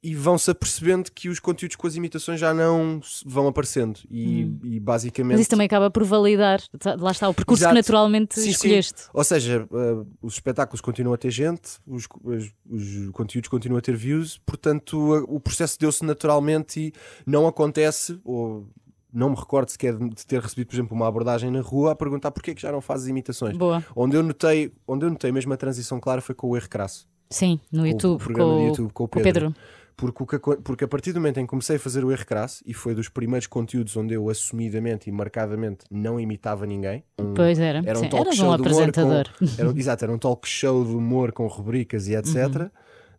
e 0.00 0.14
vão-se 0.14 0.48
apercebendo 0.50 1.10
que 1.10 1.28
os 1.28 1.40
conteúdos 1.40 1.74
com 1.76 1.86
as 1.86 1.96
imitações 1.96 2.38
já 2.38 2.54
não 2.54 3.00
vão 3.26 3.48
aparecendo. 3.48 3.98
E, 4.08 4.42
e 4.62 4.78
basicamente. 4.78 5.32
Mas 5.32 5.40
isso 5.40 5.50
também 5.50 5.66
acaba 5.66 5.90
por 5.90 6.04
validar. 6.04 6.60
Lá 6.98 7.10
está 7.10 7.28
o 7.28 7.34
percurso 7.34 7.62
Exato. 7.62 7.74
que 7.74 7.80
naturalmente 7.80 8.34
Sim, 8.36 8.42
sim. 8.42 8.50
escolheste. 8.50 9.02
Ou 9.12 9.24
seja, 9.24 9.66
eh, 9.72 10.06
os 10.22 10.34
espetáculos 10.34 10.80
continuam 10.80 11.14
a 11.14 11.18
ter 11.18 11.30
gente, 11.32 11.78
os, 11.86 12.06
os- 12.22 12.52
os 12.70 13.10
conteúdos 13.10 13.48
continuam 13.48 13.78
a 13.78 13.82
ter 13.82 13.96
views, 13.96 14.38
portanto 14.46 14.96
o 15.28 15.40
processo 15.40 15.76
deu-se 15.80 16.04
naturalmente 16.04 16.78
e 16.80 16.92
não 17.26 17.48
acontece, 17.48 18.20
ou 18.24 18.68
não 19.12 19.30
me 19.30 19.36
recordo 19.36 19.68
sequer 19.70 19.96
de 19.96 20.24
ter 20.26 20.40
recebido, 20.40 20.68
por 20.68 20.74
exemplo, 20.76 20.94
uma 20.94 21.08
abordagem 21.08 21.50
na 21.50 21.60
rua 21.60 21.90
a 21.92 21.96
perguntar 21.96 22.30
porquê 22.30 22.52
é 22.52 22.54
que 22.54 22.62
já 22.62 22.70
não 22.70 22.80
fazes 22.80 23.08
imitações. 23.08 23.56
Boa. 23.56 23.84
Onde 23.96 24.16
eu 24.16 24.22
notei, 24.22 24.70
onde 24.86 25.04
eu 25.06 25.10
notei 25.10 25.32
mesmo 25.32 25.52
a 25.52 25.56
transição 25.56 25.98
clara 25.98 26.20
foi 26.20 26.36
com 26.36 26.46
o 26.50 26.56
erro 26.56 26.68
crasso. 26.68 27.08
Sim, 27.30 27.60
no 27.70 27.86
YouTube. 27.86 28.18
programa 28.22 28.52
com, 28.54 28.66
YouTube, 28.68 28.92
com 28.92 29.04
o 29.04 29.08
com 29.08 29.20
Pedro. 29.22 29.54
Porque, 29.98 30.22
o 30.22 30.56
porque 30.62 30.84
a 30.84 30.88
partir 30.88 31.12
do 31.12 31.18
momento 31.18 31.40
em 31.40 31.42
que 31.42 31.50
comecei 31.50 31.74
a 31.74 31.78
fazer 31.80 32.04
o 32.04 32.12
erro 32.12 32.24
crasso, 32.24 32.62
e 32.64 32.72
foi 32.72 32.94
dos 32.94 33.08
primeiros 33.08 33.48
conteúdos 33.48 33.96
onde 33.96 34.14
eu 34.14 34.30
assumidamente 34.30 35.08
e 35.10 35.12
marcadamente 35.12 35.84
não 35.90 36.20
imitava 36.20 36.64
ninguém, 36.66 37.02
um- 37.18 37.34
Pois 37.34 37.58
era. 37.58 37.82
era 37.84 37.98
um 37.98 38.02
Sim, 38.02 38.08
talk 38.08 38.36
show 38.36 38.52
um 38.52 38.56
de 38.56 38.62
apresentador. 38.62 39.24
com, 39.36 39.44
era, 39.58 39.76
exato, 39.76 40.04
era 40.04 40.12
um 40.14 40.18
talk 40.18 40.46
show 40.48 40.84
de 40.84 40.92
humor 40.94 41.32
com 41.32 41.48
rubricas 41.48 42.06
e 42.06 42.14
etc. 42.14 42.36
Uhum. 42.36 42.70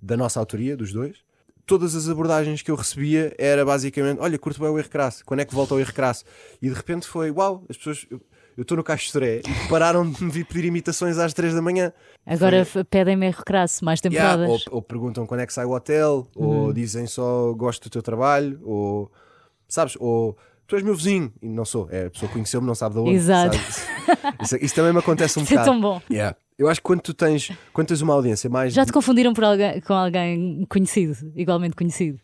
Da 0.02 0.16
nossa 0.16 0.40
autoria, 0.40 0.78
dos 0.78 0.94
dois. 0.94 1.18
Todas 1.66 1.94
as 1.96 2.08
abordagens 2.08 2.62
que 2.62 2.72
eu 2.72 2.76
recebia 2.76 3.36
era 3.38 3.66
basicamente: 3.66 4.20
olha, 4.22 4.40
curto 4.40 4.62
bem 4.62 4.70
o 4.70 4.80
erro 4.80 4.90
crasso, 4.90 5.24
quando 5.26 5.42
é 5.42 5.46
que 5.46 5.54
volta 5.54 5.74
ao 5.74 5.80
erro 5.82 5.94
crasso? 5.94 6.24
E 6.62 6.70
de 6.70 6.74
repente 6.74 7.06
foi: 7.06 7.30
uau, 7.30 7.66
as 7.70 7.76
pessoas. 7.76 8.08
Eu 8.10 8.22
eu 8.60 8.64
estou 8.64 8.78
no 8.78 8.84
Soré 9.00 9.38
e 9.40 9.70
pararam 9.70 10.10
de 10.12 10.22
me 10.22 10.30
vir 10.30 10.46
pedir 10.46 10.66
imitações 10.66 11.18
às 11.18 11.34
3 11.34 11.54
da 11.54 11.62
manhã. 11.62 11.94
Agora 12.26 12.66
Foi- 12.66 12.84
pedem-me 12.84 13.28
erro 13.28 13.44
crasso, 13.46 13.86
mais 13.86 14.02
Yeah, 14.04 14.32
temporadas. 14.38 14.68
ou, 14.68 14.76
ou 14.78 14.82
perguntam 14.82 15.26
quando 15.26 15.40
é 15.40 15.48
que 15.48 15.54
sai 15.54 15.64
o 15.66 15.72
hotel, 15.72 16.28
Uhum. 16.36 16.66
ou 16.66 16.74
dizem 16.74 17.08
só 17.08 17.54
gosto 17.54 17.84
do 17.84 17.90
teu 17.90 18.02
trabalho, 18.02 18.60
ou 18.64 19.10
sabes, 19.68 19.96
ou 20.00 20.38
tu 20.68 20.76
és 20.76 20.84
meu 20.84 20.94
vizinho, 20.94 21.32
e 21.42 21.48
não 21.48 21.64
sou, 21.64 21.88
é, 21.90 22.08
a 22.08 22.10
pessoa 22.10 22.30
conheceu-me, 22.32 22.68
não 22.68 22.76
sabe 22.76 22.96
de 22.96 23.02
onde. 23.02 23.12
Exato. 23.12 23.56
Isso, 24.42 24.58
isso 24.58 24.76
também 24.76 24.92
me 24.92 25.00
acontece 25.00 25.40
um 25.40 25.44
Isso 25.44 25.54
é 25.54 25.58
bocado. 25.58 25.72
tão 25.72 25.80
bom. 25.82 26.02
Yeah. 26.12 26.36
Eu 26.58 26.68
acho 26.68 26.82
que 26.82 26.84
quando 26.84 27.00
tu 27.00 27.14
tens, 27.14 27.50
quando 27.72 27.88
tens 27.88 28.02
uma 28.02 28.14
audiência 28.14 28.50
mais. 28.50 28.74
Já 28.74 28.86
te 28.86 28.92
confundiram 28.92 29.34
por 29.34 29.46
alguém, 29.46 29.80
com 29.80 29.94
alguém 29.94 30.66
conhecido, 30.70 31.32
igualmente 31.34 31.74
conhecido? 31.78 32.20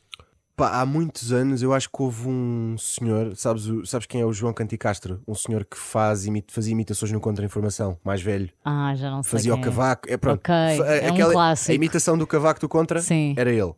Pá, 0.55 0.79
há 0.79 0.85
muitos 0.85 1.33
anos 1.33 1.61
eu 1.61 1.73
acho 1.73 1.89
que 1.89 2.01
houve 2.01 2.29
um 2.29 2.77
senhor, 2.77 3.35
sabes, 3.35 3.65
sabes 3.89 4.07
quem 4.07 4.21
é 4.21 4.25
o 4.25 4.31
João 4.31 4.53
Canticastro? 4.53 5.21
Um 5.27 5.35
senhor 5.35 5.65
que 5.65 5.77
faz, 5.77 6.25
imi- 6.25 6.45
fazia 6.47 6.71
imitações 6.71 7.11
no 7.11 7.19
Contra-Informação, 7.19 7.99
mais 8.05 8.21
velho. 8.21 8.49
Ah, 8.63 8.95
já 8.95 9.11
não 9.11 9.21
sei. 9.21 9.31
Fazia 9.33 9.53
o 9.53 9.57
é. 9.57 9.61
cavaco. 9.61 10.09
É, 10.09 10.15
pronto. 10.15 10.39
Ok, 10.39 10.77
Fa- 10.77 10.85
é 10.95 11.11
um 11.11 11.31
clássico. 11.31 11.71
A 11.71 11.75
imitação 11.75 12.17
do 12.17 12.25
cavaco 12.25 12.61
do 12.61 12.69
Contra 12.69 13.01
Sim. 13.01 13.33
era 13.37 13.51
ele. 13.51 13.73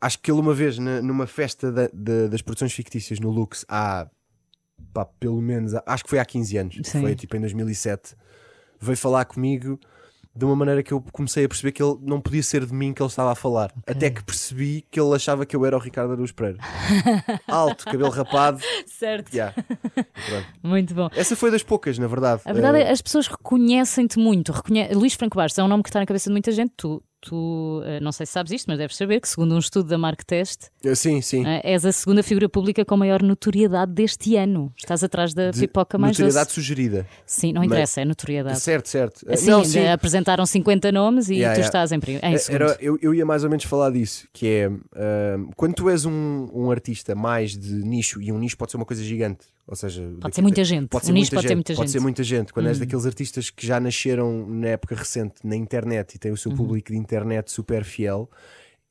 Acho 0.00 0.20
que 0.20 0.30
ele 0.30 0.38
uma 0.40 0.54
vez, 0.54 0.78
na- 0.78 1.02
numa 1.02 1.26
festa 1.26 1.72
da- 1.72 1.90
da- 1.92 2.28
das 2.28 2.40
produções 2.40 2.72
fictícias 2.72 3.18
no 3.18 3.28
Lux, 3.28 3.64
há 3.68 4.06
pá, 4.94 5.04
pelo 5.04 5.42
menos, 5.42 5.72
acho 5.84 6.04
que 6.04 6.10
foi 6.10 6.20
há 6.20 6.24
15 6.24 6.56
anos, 6.56 6.78
Sim. 6.84 7.00
foi 7.00 7.16
tipo 7.16 7.36
em 7.36 7.40
2007, 7.40 8.14
veio 8.80 8.96
falar 8.96 9.24
comigo 9.24 9.78
de 10.34 10.44
uma 10.44 10.54
maneira 10.54 10.82
que 10.82 10.92
eu 10.92 11.02
comecei 11.12 11.44
a 11.44 11.48
perceber 11.48 11.72
que 11.72 11.82
ele 11.82 11.96
não 12.02 12.20
podia 12.20 12.42
ser 12.42 12.64
de 12.64 12.72
mim 12.72 12.92
que 12.92 13.02
ele 13.02 13.08
estava 13.08 13.32
a 13.32 13.34
falar. 13.34 13.72
Até 13.86 14.10
que 14.10 14.22
percebi 14.22 14.84
que 14.90 15.00
ele 15.00 15.14
achava 15.14 15.44
que 15.44 15.56
eu 15.56 15.66
era 15.66 15.76
o 15.76 15.80
Ricardo 15.80 16.12
Aruz 16.12 16.30
Pereira. 16.32 16.58
Alto, 17.48 17.84
cabelo 17.84 18.10
rapado. 18.10 18.60
Certo. 18.86 19.32
yeah. 19.34 19.54
Muito 20.62 20.94
bom. 20.94 21.08
Essa 21.14 21.34
foi 21.36 21.50
das 21.50 21.62
poucas, 21.62 21.98
na 21.98 22.06
verdade. 22.06 22.42
A 22.44 22.52
verdade 22.52 22.78
Eh, 22.78 22.82
é 22.82 22.90
as 22.90 23.00
pessoas 23.02 23.26
reconhecem-te 23.26 24.18
muito. 24.18 24.52
Reconhe... 24.52 24.88
Luís 24.94 25.14
Franco 25.14 25.36
Bastos 25.36 25.58
é 25.58 25.64
um 25.64 25.68
nome 25.68 25.82
que 25.82 25.88
está 25.88 26.00
na 26.00 26.06
cabeça 26.06 26.28
de 26.30 26.32
muita 26.32 26.52
gente. 26.52 26.72
Tu, 26.76 27.02
tu 27.20 27.82
eh, 27.84 28.00
não 28.00 28.12
sei 28.12 28.26
se 28.26 28.32
sabes 28.32 28.52
isto, 28.52 28.66
mas 28.68 28.78
deves 28.78 28.96
saber 28.96 29.20
que, 29.20 29.28
segundo 29.28 29.54
um 29.54 29.58
estudo 29.58 29.88
da 29.88 29.98
Mark 29.98 30.22
Test, 30.24 30.68
eh, 30.84 30.94
sim, 30.94 31.20
sim. 31.20 31.46
eh, 31.46 31.60
és 31.64 31.84
a 31.84 31.92
segunda 31.92 32.22
figura 32.22 32.48
pública 32.48 32.84
com 32.84 32.96
maior 32.96 33.22
notoriedade 33.22 33.92
deste 33.92 34.36
ano. 34.36 34.72
Estás 34.76 35.04
atrás 35.04 35.34
da 35.34 35.50
De 35.50 35.60
pipoca 35.60 35.98
mais 35.98 36.12
notoriedade 36.18 36.46
doce. 36.46 36.54
sugerida. 36.54 37.06
Sim, 37.26 37.52
não 37.52 37.60
Mas- 37.60 37.66
interessa, 37.66 38.00
é 38.00 38.04
notoriedade. 38.04 38.60
Certo, 38.60 38.88
certo. 38.88 39.24
Eh, 39.28 39.36
Sim, 39.36 39.50
não, 39.50 39.64
sim. 39.64 39.86
apresentaram 39.88 40.44
50 40.46 40.90
nomes 40.92 41.28
e 41.28 41.34
Yeah, 41.34 41.54
tu 41.54 41.58
yeah. 41.60 41.66
estás 41.66 41.92
em, 41.92 41.96
em 42.22 42.38
segundo. 42.38 42.62
Era, 42.62 42.76
eu, 42.80 42.98
eu 43.00 43.14
ia 43.14 43.24
mais 43.26 43.44
ou 43.44 43.50
menos 43.50 43.64
falar 43.64 43.90
disso, 43.90 44.26
que 44.32 44.46
é 44.46 44.66
ahm, 44.66 45.50
quando 45.56 45.74
tu 45.74 45.88
és 45.88 46.04
um, 46.04 46.48
um 46.52 46.70
artista 46.70 47.14
mais 47.14 47.56
de 47.56 47.72
nicho, 47.84 48.20
e 48.20 48.30
um 48.32 48.38
nicho 48.38 48.56
pode 48.56 48.70
ser 48.70 48.76
uma 48.76 48.86
coisa 48.86 49.02
gigante, 49.02 49.46
ou 49.70 49.76
seja, 49.76 50.02
Pode 50.20 50.34
ser 50.34 50.42
muita 50.42 50.64
gente. 50.64 50.88
Pode 50.88 51.06
ser 51.06 51.12
muita 51.12 51.30
pode 51.30 51.42
gente, 51.42 51.48
ter 51.48 51.54
muita 51.54 51.74
pode 51.74 51.78
gente. 51.78 51.88
Hum. 51.88 51.92
ser 51.92 52.00
muita 52.00 52.22
gente. 52.24 52.52
Quando 52.52 52.66
és 52.68 52.78
daqueles 52.78 53.06
artistas 53.06 53.48
que 53.50 53.66
já 53.66 53.78
nasceram 53.80 54.46
na 54.48 54.66
época 54.68 54.94
recente 54.96 55.36
na 55.44 55.54
internet 55.56 56.14
e 56.14 56.18
têm 56.18 56.30
o 56.30 56.34
Uhum. 56.34 56.36
seu 56.36 56.52
público 56.54 56.90
de 56.92 56.98
internet 56.98 57.50
super 57.50 57.84
fiel, 57.84 58.28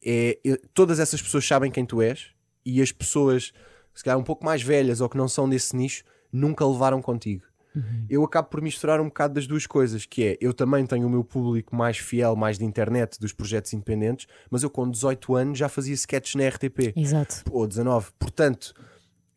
é- 0.03 0.37
todas 0.73 0.99
essas 0.99 1.21
pessoas 1.21 1.45
sabem 1.45 1.69
quem 1.69 1.85
tu 1.85 2.01
és 2.01 2.27
e 2.65 2.81
as 2.81 2.91
pessoas, 2.91 3.51
se 3.93 4.03
calhar 4.03 4.17
um 4.17 4.23
pouco 4.23 4.45
mais 4.45 4.61
velhas 4.61 5.01
ou 5.01 5.09
que 5.09 5.17
não 5.17 5.27
são 5.27 5.49
desse 5.49 5.75
nicho, 5.75 6.03
nunca 6.31 6.65
levaram 6.65 7.01
contigo. 7.01 7.43
Uhum. 7.75 8.05
Eu 8.09 8.23
acabo 8.23 8.47
por 8.49 8.61
misturar 8.61 8.99
um 8.99 9.05
bocado 9.05 9.35
das 9.35 9.45
duas 9.45 9.67
coisas, 9.67 10.05
que 10.05 10.23
é 10.23 10.37
eu 10.41 10.53
também 10.53 10.85
tenho 10.87 11.05
o 11.05 11.09
meu 11.09 11.23
público 11.23 11.75
mais 11.75 11.97
fiel, 11.97 12.35
mais 12.35 12.57
de 12.57 12.65
internet, 12.65 13.19
dos 13.19 13.31
projetos 13.31 13.73
independentes, 13.73 14.27
mas 14.49 14.63
eu 14.63 14.69
com 14.71 14.89
18 14.89 15.35
anos 15.35 15.57
já 15.59 15.69
fazia 15.69 15.93
sketches 15.93 16.35
na 16.35 16.47
RTP 16.47 16.93
Exato. 16.95 17.43
ou 17.51 17.67
19. 17.67 18.07
Portanto, 18.17 18.73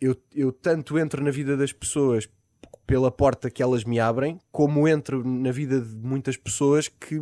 eu, 0.03 0.17
eu 0.35 0.53
tanto 0.53 0.99
entro 0.99 1.23
na 1.23 1.31
vida 1.31 1.57
das 1.57 1.73
pessoas 1.73 2.29
pela 2.87 3.11
porta 3.11 3.51
que 3.51 3.63
elas 3.63 3.85
me 3.85 4.01
abrem, 4.01 4.41
como 4.51 4.89
entro 4.89 5.23
na 5.25 5.53
vida 5.53 5.81
de 5.81 5.95
muitas 5.97 6.37
pessoas 6.37 6.89
que, 6.89 7.21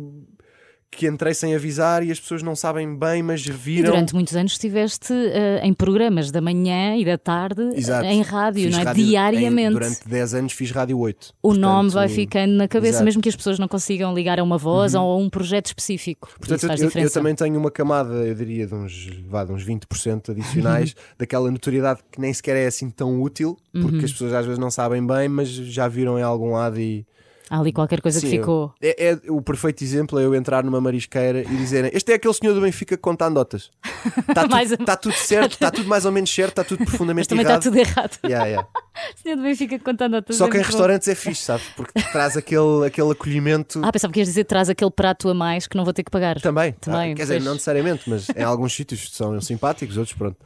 que 0.93 1.07
entrei 1.07 1.33
sem 1.33 1.55
avisar 1.55 2.03
e 2.05 2.11
as 2.11 2.19
pessoas 2.19 2.43
não 2.43 2.53
sabem 2.53 2.93
bem, 2.97 3.23
mas 3.23 3.45
E 3.45 3.51
viram. 3.51 3.91
durante 3.91 4.13
muitos 4.13 4.35
anos 4.35 4.51
estiveste 4.51 5.13
eh, 5.13 5.61
em 5.63 5.73
programas 5.73 6.31
da 6.31 6.41
manhã 6.41 6.97
e 6.97 7.05
da 7.05 7.17
tarde 7.17 7.61
eh, 7.73 7.77
Exato. 7.77 8.05
em 8.05 8.21
rádio, 8.21 8.63
Fiz 8.65 8.73
não 8.75 8.81
é? 8.81 8.83
rádio- 8.83 9.01
em- 9.03 9.07
Diariamente. 9.07 9.71
durante 9.73 10.07
10 10.07 10.33
anos 10.33 10.51
fiz 10.53 10.69
Rádio 10.71 10.99
8. 10.99 11.33
O 11.41 11.53
nome 11.53 11.89
Portanto, 11.89 11.93
vai 11.93 12.09
ficando 12.09 12.51
na 12.55 12.67
cabeça, 12.67 12.89
exato. 12.89 13.01
Uhum. 13.03 13.05
mesmo 13.05 13.21
que 13.21 13.29
as 13.29 13.35
pessoas 13.37 13.57
não 13.57 13.69
consigam 13.69 14.13
ligar 14.13 14.37
a 14.37 14.43
uma 14.43 14.57
voz 14.57 14.93
ou 14.93 15.01
a 15.13 15.15
um 15.17 15.29
projeto 15.29 15.67
específico. 15.67 16.29
Portanto, 16.37 16.63
eu, 16.65 17.01
eu 17.03 17.09
também 17.11 17.35
tenho 17.35 17.57
uma 17.57 17.71
camada, 17.71 18.13
eu 18.13 18.35
diria, 18.35 18.67
de 18.67 18.75
uns, 18.75 19.09
vá, 19.29 19.45
de 19.45 19.53
uns 19.53 19.65
20% 19.65 20.31
adicionais 20.31 20.93
daquela 21.17 21.49
notoriedade 21.49 22.01
que 22.11 22.19
nem 22.19 22.33
sequer 22.33 22.57
é 22.57 22.67
assim 22.67 22.89
tão 22.89 23.21
útil, 23.21 23.57
porque 23.71 23.97
Uhum. 23.99 24.03
as 24.03 24.11
pessoas 24.11 24.33
às 24.33 24.45
vezes 24.45 24.59
não 24.59 24.69
sabem 24.69 25.07
bem, 25.07 25.29
mas 25.29 25.47
já 25.47 25.87
viram 25.87 26.19
em 26.19 26.21
algum 26.21 26.51
lado 26.51 26.77
e. 26.79 27.05
Há 27.53 27.59
ali 27.59 27.73
qualquer 27.73 27.99
coisa 27.99 28.21
que 28.21 28.27
Sim, 28.27 28.37
ficou. 28.37 28.73
É, 28.81 29.09
é- 29.09 29.19
o 29.29 29.41
perfeito 29.41 29.83
exemplo 29.83 30.17
é 30.17 30.23
eu 30.23 30.33
entrar 30.33 30.63
numa 30.63 30.79
marisqueira 30.79 31.41
e 31.41 31.57
dizerem: 31.57 31.91
Este 31.93 32.13
é 32.13 32.15
aquele 32.15 32.33
senhor 32.33 32.53
do 32.53 32.61
Benfica 32.61 32.95
que 32.95 33.01
conta 33.01 33.25
anedotas. 33.25 33.69
Está 34.29 34.47
Mais 34.47 34.69
tudo, 34.69 34.79
ou- 34.79 34.85
tá 34.85 34.95
tudo 34.95 35.13
certo, 35.15 35.51
está 35.51 35.69
tudo 35.69 35.89
mais 35.89 36.05
ou 36.05 36.13
menos 36.13 36.33
certo, 36.33 36.51
está 36.51 36.63
tudo 36.63 36.79
Mas 36.79 36.87
profundamente 36.89 37.27
também 37.27 37.41
está 37.43 37.51
errado. 37.55 37.63
tudo 37.63 37.77
errado. 37.77 38.17
Yeah, 38.23 38.45
yeah. 38.47 38.67
Senhor 39.21 39.35
do 39.35 39.43
Benfica 39.43 39.77
contando 39.79 40.15
a 40.15 40.23
Só 40.29 40.47
que 40.47 40.57
em 40.57 40.61
restaurantes 40.61 41.07
é 41.09 41.13
fixe, 41.15 41.43
sabes? 41.43 41.65
Porque 41.75 42.01
traz 42.11 42.37
aquele, 42.37 42.85
aquele 42.87 43.11
acolhimento. 43.11 43.81
Ah, 43.83 43.91
pensava 43.91 44.13
que 44.13 44.19
ias 44.21 44.29
dizer 44.29 44.45
traz 44.45 44.69
aquele 44.69 44.89
prato 44.91 45.27
a 45.29 45.33
mais 45.33 45.67
que 45.67 45.75
não 45.75 45.83
vou 45.83 45.93
ter 45.93 46.03
que 46.03 46.11
pagar. 46.11 46.39
também. 46.39 46.71
também, 46.79 47.11
Ah, 47.11 47.15
quer 47.15 47.23
dizer, 47.23 47.33
pois. 47.35 47.43
não 47.45 47.53
necessariamente, 47.53 48.09
mas 48.09 48.29
em 48.29 48.43
alguns 48.43 48.73
sítios 48.73 49.09
são 49.11 49.39
simpáticos, 49.41 49.97
outros 49.97 50.15
pronto. 50.17 50.37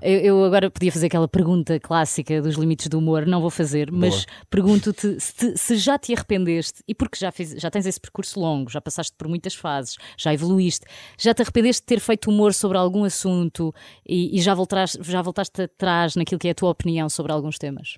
Eu, 0.00 0.20
eu 0.20 0.44
agora 0.44 0.70
podia 0.70 0.92
fazer 0.92 1.06
aquela 1.06 1.26
pergunta 1.26 1.80
clássica 1.80 2.42
dos 2.42 2.56
limites 2.56 2.86
do 2.88 2.98
humor, 2.98 3.26
não 3.26 3.40
vou 3.40 3.50
fazer, 3.50 3.90
mas 3.90 4.26
pergunto-te 4.50 5.18
se, 5.18 5.56
se 5.56 5.76
já 5.76 5.98
te 5.98 6.14
arrependeste, 6.14 6.82
e 6.86 6.94
porque 6.94 7.18
já, 7.18 7.32
fiz, 7.32 7.52
já 7.52 7.70
tens 7.70 7.86
esse 7.86 8.00
percurso 8.00 8.38
longo, 8.38 8.70
já 8.70 8.80
passaste 8.80 9.14
por 9.16 9.26
muitas 9.26 9.54
fases, 9.54 9.96
já 10.16 10.32
evoluíste, 10.32 10.86
já 11.18 11.32
te 11.32 11.42
arrependeste 11.42 11.82
de 11.82 11.86
ter 11.86 12.00
feito 12.00 12.30
humor 12.30 12.52
sobre 12.52 12.76
algum 12.76 13.04
assunto 13.04 13.74
e, 14.06 14.38
e 14.38 14.40
já, 14.42 14.54
voltaste, 14.54 14.98
já 15.02 15.22
voltaste 15.22 15.62
atrás 15.62 16.14
naquilo 16.14 16.38
que 16.38 16.48
é 16.48 16.50
a 16.50 16.54
tua 16.54 16.70
opinião 16.70 17.08
sobre 17.08 17.32
alguns 17.32 17.58
temas? 17.58 17.96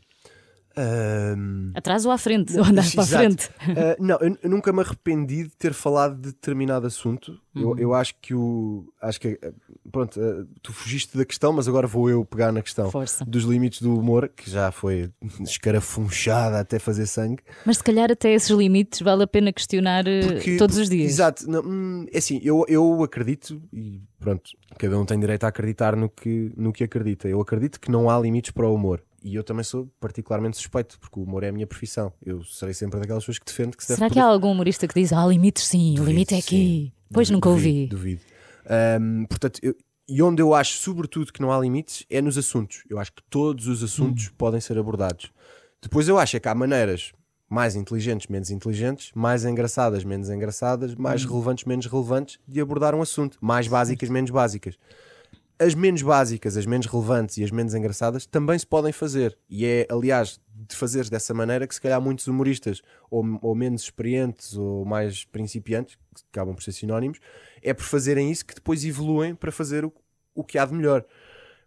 Atrás 1.74 2.04
ou 2.06 2.12
à 2.12 2.18
frente? 2.18 2.56
Ou 2.58 2.64
andaste 2.64 2.94
para 2.94 3.04
a 3.04 3.06
frente? 3.06 3.50
Ah, 3.78 3.96
não, 3.98 4.16
eu, 4.20 4.36
eu 4.42 4.50
nunca 4.50 4.72
me 4.72 4.80
arrependi 4.80 5.44
de 5.44 5.50
ter 5.50 5.72
falado 5.72 6.16
de 6.16 6.28
determinado 6.28 6.86
assunto. 6.86 7.38
Eu, 7.54 7.70
Uhum. 7.70 7.78
eu 7.78 7.94
acho 7.94 8.14
que 8.20 8.34
o. 8.34 8.92
Acho 9.02 9.20
que. 9.20 9.38
ah, 9.42 9.50
Pronto, 9.90 10.20
ah, 10.20 10.44
tu 10.62 10.72
fugiste 10.72 11.16
da 11.16 11.24
questão, 11.24 11.52
mas 11.52 11.66
agora 11.66 11.86
vou 11.86 12.08
eu 12.10 12.24
pegar 12.24 12.52
na 12.52 12.62
questão 12.62 12.90
Força. 12.90 13.24
dos 13.24 13.44
limites 13.44 13.80
do 13.82 13.98
humor, 13.98 14.28
que 14.28 14.50
já 14.50 14.70
foi 14.70 15.10
escarafunchada 15.40 16.58
até 16.60 16.78
fazer 16.78 17.06
sangue. 17.06 17.42
Mas 17.64 17.78
se 17.78 17.84
calhar 17.84 18.10
até 18.10 18.32
esses 18.32 18.50
limites 18.50 19.00
vale 19.00 19.22
a 19.22 19.26
pena 19.26 19.52
questionar 19.52 20.06
eh, 20.06 20.20
Porque- 20.26 20.56
todos 20.56 20.76
os 20.76 20.88
dias. 20.88 21.10
Exato. 21.10 21.50
Não, 21.50 21.60
hum, 21.62 22.06
é 22.12 22.18
assim, 22.18 22.40
eu, 22.42 22.64
eu 22.68 23.02
acredito, 23.02 23.60
e 23.72 24.00
pronto, 24.18 24.50
cada 24.78 24.98
um 24.98 25.04
tem 25.04 25.18
direito 25.18 25.44
a 25.44 25.48
acreditar 25.48 25.96
no 25.96 26.08
que, 26.08 26.52
no 26.56 26.72
que 26.72 26.84
acredita. 26.84 27.28
Eu 27.28 27.40
acredito 27.40 27.80
que 27.80 27.90
não 27.90 28.08
há 28.10 28.18
limites 28.20 28.50
para 28.50 28.66
o 28.68 28.74
humor. 28.74 29.02
E 29.22 29.34
eu 29.34 29.42
também 29.42 29.64
sou 29.64 29.88
particularmente 30.00 30.56
suspeito, 30.56 30.98
porque 31.00 31.18
o 31.18 31.22
humor 31.24 31.42
é 31.42 31.48
a 31.48 31.52
minha 31.52 31.66
profissão. 31.66 32.12
Eu 32.24 32.44
serei 32.44 32.72
sempre 32.74 33.00
daquelas 33.00 33.22
pessoas 33.24 33.38
que 33.38 33.46
defendo 33.46 33.76
que 33.76 33.82
se 33.82 33.88
deve 33.88 33.98
Será 33.98 34.08
que 34.08 34.14
poder 34.14 34.20
há 34.26 34.26
algum 34.30 34.52
humorista 34.52 34.86
que 34.86 34.94
diz 34.94 35.12
há 35.12 35.26
limites 35.26 35.64
sim, 35.66 35.92
o 35.92 35.96
Duvido, 35.96 36.10
limite 36.10 36.34
é 36.34 36.38
aqui? 36.38 36.48
sim. 36.48 36.92
Pois 37.12 37.26
Duvido, 37.28 37.32
nunca 37.36 37.48
ouvi. 37.48 37.86
Duvido. 37.88 38.20
Ahm, 38.68 39.24
portanto, 39.26 39.58
eu- 39.62 39.74
e 40.08 40.22
onde 40.22 40.40
eu 40.40 40.54
acho, 40.54 40.78
sobretudo, 40.78 41.32
que 41.32 41.40
não 41.42 41.50
há 41.52 41.58
limites 41.60 42.04
é 42.08 42.20
nos 42.22 42.38
assuntos. 42.38 42.82
Eu 42.88 42.98
acho 42.98 43.12
que 43.12 43.22
todos 43.28 43.66
os 43.66 43.82
assuntos 43.82 44.28
Hum. 44.28 44.32
podem 44.38 44.60
ser 44.60 44.78
abordados. 44.78 45.30
Depois 45.82 46.08
eu 46.08 46.18
acho 46.18 46.36
é 46.36 46.40
que 46.40 46.48
há 46.48 46.54
maneiras 46.54 47.12
mais 47.50 47.74
inteligentes, 47.76 48.26
menos 48.28 48.50
inteligentes, 48.50 49.10
mais 49.14 49.44
engraçadas, 49.44 50.04
menos 50.04 50.28
engraçadas, 50.30 50.94
mais 50.94 51.24
Hum. 51.24 51.28
relevantes, 51.30 51.64
menos 51.64 51.86
relevantes 51.86 52.38
de 52.46 52.60
abordar 52.60 52.94
um 52.94 53.02
assunto. 53.02 53.38
Mais 53.40 53.66
básicas, 53.66 54.08
menos 54.10 54.30
básicas. 54.30 54.78
As 55.60 55.74
menos 55.74 56.02
básicas, 56.02 56.56
as 56.56 56.66
menos 56.66 56.86
relevantes 56.86 57.36
e 57.36 57.44
as 57.44 57.50
menos 57.50 57.74
engraçadas 57.74 58.26
também 58.26 58.56
se 58.58 58.66
podem 58.66 58.92
fazer. 58.92 59.36
E 59.48 59.66
é, 59.66 59.86
aliás, 59.90 60.40
de 60.54 60.76
fazeres 60.76 61.10
dessa 61.10 61.34
maneira 61.34 61.66
que 61.66 61.74
se 61.74 61.80
calhar 61.80 62.00
muitos 62.00 62.26
humoristas, 62.28 62.80
ou, 63.10 63.24
ou 63.42 63.54
menos 63.54 63.82
experientes 63.82 64.56
ou 64.56 64.84
mais 64.84 65.24
principiantes, 65.24 65.96
que 66.14 66.22
acabam 66.32 66.54
por 66.54 66.62
ser 66.62 66.72
sinónimos, 66.72 67.18
é 67.60 67.74
por 67.74 67.84
fazerem 67.84 68.30
isso 68.30 68.46
que 68.46 68.54
depois 68.54 68.84
evoluem 68.84 69.34
para 69.34 69.50
fazer 69.50 69.84
o, 69.84 69.92
o 70.34 70.44
que 70.44 70.58
há 70.58 70.64
de 70.64 70.74
melhor. 70.74 71.04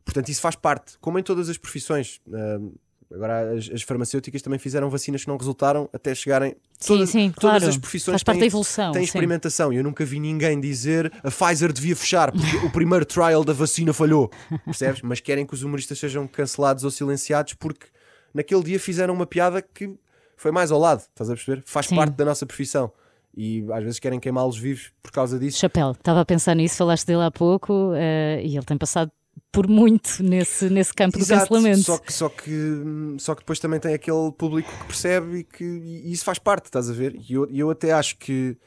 Portanto, 0.05 0.29
isso 0.29 0.41
faz 0.41 0.55
parte, 0.55 0.97
como 0.99 1.19
em 1.19 1.23
todas 1.23 1.49
as 1.49 1.57
profissões. 1.57 2.21
Ahm, 2.33 2.71
agora, 3.13 3.51
as, 3.57 3.69
as 3.69 3.81
farmacêuticas 3.81 4.41
também 4.41 4.57
fizeram 4.59 4.89
vacinas 4.89 5.21
que 5.23 5.27
não 5.27 5.37
resultaram 5.37 5.89
até 5.93 6.13
chegarem. 6.15 6.55
Sim, 6.79 6.87
todas, 6.93 7.09
sim, 7.09 7.31
todas 7.31 7.59
claro. 7.59 7.67
as 7.67 7.77
profissões 7.77 8.13
Faz 8.13 8.23
parte 8.23 8.35
têm- 8.37 8.41
da 8.41 8.45
evolução. 8.47 8.93
sim. 8.93 9.01
experimentação. 9.01 9.73
Eu 9.73 9.83
nunca 9.83 10.03
vi 10.05 10.19
ninguém 10.19 10.59
dizer 10.59 11.11
a 11.23 11.29
Pfizer 11.29 11.71
devia 11.73 11.95
fechar 11.95 12.31
porque 12.31 12.57
o 12.65 12.69
primeiro 12.71 13.05
trial 13.05 13.43
da 13.43 13.53
vacina 13.53 13.93
falhou. 13.93 14.29
Percebes? 14.65 15.01
Mas 15.01 15.19
querem 15.19 15.45
que 15.45 15.53
os 15.53 15.63
humoristas 15.63 15.99
sejam 15.99 16.25
cancelados 16.27 16.83
ou 16.83 16.91
silenciados 16.91 17.53
porque 17.53 17.87
naquele 18.33 18.63
dia 18.63 18.79
fizeram 18.79 19.13
uma 19.13 19.25
piada 19.25 19.61
que 19.61 19.93
foi 20.37 20.51
mais 20.51 20.71
ao 20.71 20.79
lado. 20.79 20.99
Estás 21.01 21.29
a 21.29 21.33
perceber? 21.35 21.61
Faz 21.65 21.87
Sim. 21.87 21.95
parte 21.95 22.13
da 22.13 22.25
nossa 22.25 22.45
profissão. 22.45 22.91
E 23.37 23.65
às 23.71 23.83
vezes 23.83 23.99
querem 23.99 24.19
queimá-los 24.19 24.57
vivos 24.57 24.91
por 25.01 25.11
causa 25.11 25.39
disso. 25.39 25.57
Chapéu, 25.57 25.91
estava 25.91 26.19
a 26.21 26.25
pensar 26.25 26.53
nisso, 26.55 26.75
falaste 26.77 27.05
dele 27.07 27.21
há 27.23 27.31
pouco 27.31 27.91
eh, 27.95 28.41
e 28.43 28.57
ele 28.57 28.65
tem 28.65 28.77
passado 28.77 29.09
por 29.51 29.67
muito 29.67 30.23
nesse, 30.23 30.69
nesse 30.69 30.93
campo 30.93 31.17
do 31.17 31.21
Exato, 31.23 31.41
cancelamento. 31.49 31.83
Só 31.83 31.97
que, 31.97 32.13
só, 32.13 32.29
que, 32.29 32.81
só 33.19 33.35
que 33.35 33.41
depois 33.41 33.59
também 33.59 33.79
tem 33.79 33.93
aquele 33.93 34.31
público 34.31 34.69
que 34.71 34.85
percebe 34.85 35.39
e 35.39 35.43
que 35.43 35.63
e 35.63 36.11
isso 36.11 36.23
faz 36.23 36.39
parte, 36.39 36.65
estás 36.65 36.89
a 36.89 36.93
ver? 36.93 37.15
E 37.29 37.33
eu, 37.33 37.45
eu 37.51 37.69
até 37.69 37.91
acho 37.91 38.17
que 38.17 38.57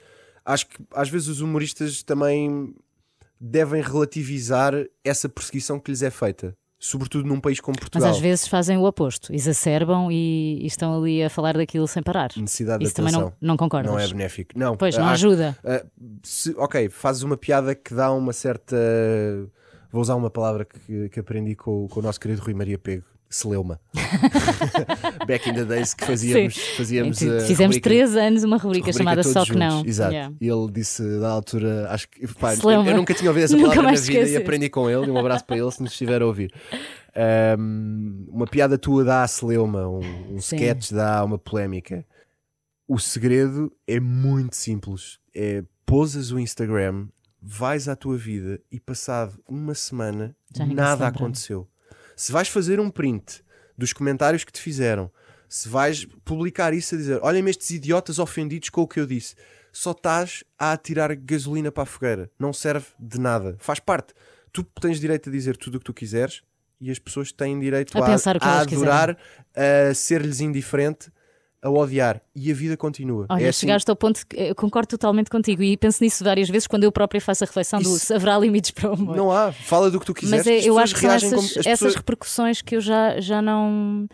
acho 0.45 0.67
que 0.67 0.77
às 0.93 1.09
vezes 1.09 1.29
os 1.29 1.41
humoristas 1.41 2.03
também 2.03 2.75
devem 3.41 3.83
relativizar 3.83 4.75
essa 5.03 5.29
perseguição 5.29 5.79
que 5.81 5.91
lhes 5.91 6.03
é 6.03 6.11
feita, 6.11 6.55
sobretudo 6.79 7.27
num 7.27 7.41
país 7.41 7.61
como 7.61 7.77
Mas 7.77 7.81
Portugal. 7.89 8.11
às 8.11 8.19
vezes 8.19 8.47
fazem 8.47 8.77
o 8.77 8.85
oposto, 8.85 9.33
exacerbam 9.35 10.11
e, 10.13 10.63
e 10.63 10.67
estão 10.67 10.99
ali 10.99 11.23
a 11.23 11.31
falar 11.31 11.55
daquilo 11.57 11.87
sem 11.89 12.03
parar. 12.03 12.31
necessidade 12.37 12.81
de 12.81 12.85
Isso 12.85 12.95
também 12.95 13.15
atenção. 13.15 13.33
não, 13.41 13.49
não 13.51 13.57
concordas? 13.57 13.91
Não 13.91 13.99
é 13.99 14.07
benéfico. 14.07 14.53
Não, 14.55 14.77
Pois, 14.77 14.97
não 14.99 15.05
acho- 15.05 15.27
ajuda. 15.29 15.57
Uh, 15.65 15.91
se- 16.23 16.55
ok, 16.59 16.91
fazes 16.91 17.23
uma 17.23 17.37
piada 17.39 17.75
que 17.75 17.95
dá 17.95 18.13
uma 18.13 18.33
certa 18.35 18.77
Vou 19.95 20.03
usar 20.03 20.17
uma 20.17 20.29
palavra 20.29 20.65
que, 20.65 21.09
que 21.09 21.21
aprendi 21.21 21.55
com, 21.55 21.85
o- 21.85 21.89
com 21.89 22.01
o 22.01 22.03
nosso 22.03 22.19
querido 22.19 22.43
Rui 22.43 22.53
Maria 22.53 22.77
Pego. 22.77 23.05
Celeuma. 23.31 23.81
Back 25.27 25.49
in 25.49 25.55
the 25.55 25.65
days 25.65 25.95
que 25.95 26.05
fazíamos, 26.05 26.57
fazíamos 26.77 27.17
a 27.23 27.41
Fizemos 27.41 27.77
rubrica- 27.77 27.81
três 27.91 28.17
anos 28.17 28.43
uma 28.45 28.57
rubrica, 28.57 28.93
chamada 28.93 29.23
Só 29.23 29.45
Que. 29.45 29.55
Não. 29.57 29.85
Exato. 29.85 30.13
Yeah. 30.13 30.35
E 30.41 30.49
ele 30.49 30.71
disse 30.73 31.03
da 31.21 31.31
altura, 31.31 31.89
acho 31.91 32.09
que 32.09 32.27
pá, 32.35 32.55
eu, 32.55 32.97
nunca 32.97 33.15
tinha 33.15 33.31
ouvido 33.31 33.45
essa 33.45 33.55
Nunca 33.57 33.71
palavra 33.77 33.93
na 33.93 34.01
vida 34.01 34.29
e 34.29 34.37
aprendi 34.37 34.69
com 34.69 34.91
ele. 34.91 35.07
E 35.07 35.11
um 35.11 35.19
abraço 35.19 35.45
para 35.45 35.57
ele 35.57 35.71
se 35.71 35.81
nos 35.83 35.93
estiver 35.93 36.23
a 36.23 36.27
ouvir. 36.27 36.53
Ahm, 37.17 38.27
uma 38.29 38.47
piada 38.47 38.77
tua 38.77 39.05
dá 39.05 39.23
a 39.23 39.29
celeuma, 39.29 39.89
um, 39.89 40.01
um 40.35 40.41
Sim. 40.41 40.57
sketch 40.57 40.91
dá 40.93 41.25
uma 41.25 41.39
polémica. 41.39 42.05
O 42.87 42.99
segredo 42.99 43.73
é 43.87 43.99
muito 44.01 44.57
simples. 44.57 45.19
É 45.35 45.63
posas 45.87 46.31
o 46.33 46.39
Instagram, 46.39 47.07
vais 47.47 47.89
à 47.89 47.95
tua 47.95 48.17
vida 48.17 48.59
e 48.73 48.81
passado 48.81 49.39
uma 49.47 49.75
semana 49.75 50.35
nada 50.75 51.07
aconteceu. 51.07 51.69
Se 52.17 52.33
vais 52.33 52.49
fazer 52.49 52.81
um 52.81 52.91
print 52.91 53.45
dos 53.77 53.93
comentários 53.93 54.45
que 54.45 54.53
te 54.53 54.61
fizeram, 54.61 55.11
se 55.49 55.69
vais 55.69 56.07
publicar 56.25 56.73
isso 56.73 56.95
a 56.95 56.99
dizer 56.99 57.21
olhem-me 57.23 57.51
estes 57.51 57.71
idiotas 57.71 58.19
ofendidos 58.19 58.71
com 58.71 58.81
o 58.81 58.89
que 58.89 58.99
eu 58.99 59.07
disse, 59.07 59.35
só 59.71 59.91
estás 59.91 60.43
a 60.59 60.73
atirar 60.73 61.15
gasolina 61.15 61.71
para 61.71 61.83
a 61.83 61.87
fogueira. 61.87 62.31
Não 62.39 62.53
serve 62.53 62.87
de 62.99 63.21
nada. 63.21 63.57
Faz 63.59 63.79
parte. 63.79 64.15
Tu 64.53 64.63
tens 64.81 64.99
direito 64.99 65.29
a 65.29 65.33
dizer 65.33 65.57
tudo 65.57 65.75
o 65.75 65.79
que 65.81 65.85
tu 65.85 65.93
quiseres 65.93 66.43
e 66.81 66.91
as 66.91 66.99
pessoas 66.99 67.31
têm 67.31 67.59
direito 67.59 67.93
A 67.99 68.01
a, 68.41 68.49
a 68.49 68.61
adorar, 68.63 69.19
a 69.55 69.95
ser-lhes 69.95 70.41
indiferente, 70.41 71.11
a 71.65 71.71
odiar. 71.71 72.21
E 72.37 72.51
a 72.51 72.55
vida 72.55 72.77
continua. 72.77 73.27
Olha, 73.29 73.45
é 73.45 73.49
assim, 73.49 73.61
chegaste 73.61 73.91
ao 73.91 73.97
ponto 73.97 74.27
que 74.27 74.37
eu 74.39 74.55
concordo 74.55 74.89
totalmente 74.89 75.31
contigo 75.31 75.63
e 75.63 75.77
penso 75.77 76.05
nisso 76.05 76.23
várias 76.23 76.49
vezes 76.49 76.67
quando 76.69 76.85
eu 76.85 76.93
própria 76.93 77.21
faço 77.21 77.43
a 77.43 77.47
reflexão 77.47 77.81
do 77.81 77.89
Isso- 77.97 78.07
se 78.07 78.13
haverá 78.15 78.39
limites 78.39 78.71
para 78.71 78.91
o 78.91 78.95
humor. 78.95 79.17
Não 79.17 79.33
há. 79.33 79.51
Fala 79.51 79.91
do 79.91 79.99
que 79.99 80.07
tu 80.07 80.13
quiseres. 80.15 80.45
Mas 80.47 80.65
é- 80.65 80.69
eu 80.69 80.79
acho 80.79 80.95
que 80.95 81.01
são 81.01 81.11
essas, 81.11 81.31
como- 81.31 81.41
as 81.43 81.51
essas 81.57 81.65
pessoas- 81.67 81.95
repercussões 81.95 82.63
que 82.63 82.77
eu 82.77 82.81
já, 82.81 83.19
já 83.21 83.41
não. 83.41 84.07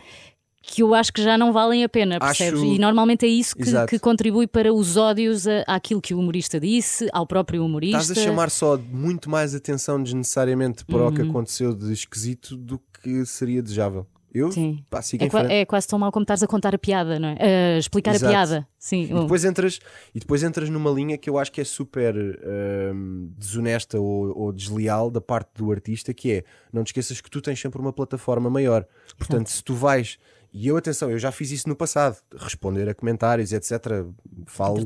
que 0.63 0.83
eu 0.83 0.93
acho 0.93 1.11
que 1.11 1.21
já 1.21 1.37
não 1.37 1.51
valem 1.51 1.83
a 1.83 1.89
pena, 1.89 2.19
percebes? 2.19 2.61
Acho- 2.61 2.71
E 2.73 2.77
normalmente 2.79 3.25
é 3.25 3.29
isso 3.29 3.55
que, 3.55 3.63
que 3.87 3.99
contribui 3.99 4.45
para 4.47 4.71
os 4.71 4.95
ódios 4.95 5.45
a, 5.47 5.63
àquilo 5.67 5.99
que 5.99 6.13
o 6.13 6.19
humorista 6.19 6.59
disse, 6.59 7.09
ao 7.11 7.25
próprio 7.25 7.65
humorista. 7.65 7.97
Estás 7.97 8.17
a 8.17 8.23
chamar 8.23 8.49
só 8.51 8.77
muito 8.77 9.29
mais 9.29 9.53
atenção 9.55 10.01
desnecessariamente 10.01 10.85
para 10.85 10.97
Uhum. 11.01 11.07
o 11.07 11.13
que 11.13 11.21
aconteceu 11.23 11.73
de 11.75 11.91
esquisito 11.91 12.55
do 12.55 12.79
que 13.03 13.25
seria 13.25 13.61
desejável. 13.61 14.05
Eu 14.33 14.51
Sim. 14.51 14.83
pá, 14.89 15.01
sigo 15.01 15.25
É, 15.25 15.29
qua- 15.29 15.51
é 15.51 15.65
quase 15.65 15.87
tão 15.87 15.99
mal 15.99 16.11
como 16.11 16.23
estás 16.23 16.41
a 16.41 16.47
contar 16.47 16.73
a 16.73 16.77
piada, 16.77 17.19
não 17.19 17.29
é? 17.29 17.75
A 17.75 17.77
explicar 17.77 18.15
Exato. 18.15 18.25
a 18.27 18.29
piada. 18.29 18.67
Sim. 18.79 19.03
E 19.03 19.07
depois, 19.21 19.43
entras, 19.43 19.79
e 20.15 20.19
depois 20.19 20.41
entras 20.41 20.69
numa 20.69 20.89
linha 20.89 21.17
que 21.17 21.29
eu 21.29 21.37
acho 21.37 21.51
que 21.51 21.59
é 21.59 21.63
super 21.65 22.15
hum, 22.15 23.29
desonesta 23.37 23.99
ou, 23.99 24.37
ou 24.37 24.51
desleal 24.53 25.11
da 25.11 25.19
parte 25.19 25.49
do 25.55 25.71
artista, 25.71 26.13
que 26.13 26.31
é 26.31 26.43
não 26.71 26.83
te 26.83 26.87
esqueças 26.87 27.19
que 27.19 27.29
tu 27.29 27.41
tens 27.41 27.59
sempre 27.59 27.81
uma 27.81 27.91
plataforma 27.91 28.49
maior. 28.49 28.85
Portanto, 29.17 29.47
se 29.49 29.61
tu 29.63 29.73
vais, 29.75 30.17
e 30.53 30.67
eu 30.67 30.77
atenção, 30.77 31.11
eu 31.11 31.19
já 31.19 31.31
fiz 31.31 31.51
isso 31.51 31.67
no 31.67 31.75
passado, 31.75 32.17
responder 32.37 32.87
a 32.89 32.93
comentários, 32.95 33.51
etc. 33.51 34.05
Falo 34.45 34.77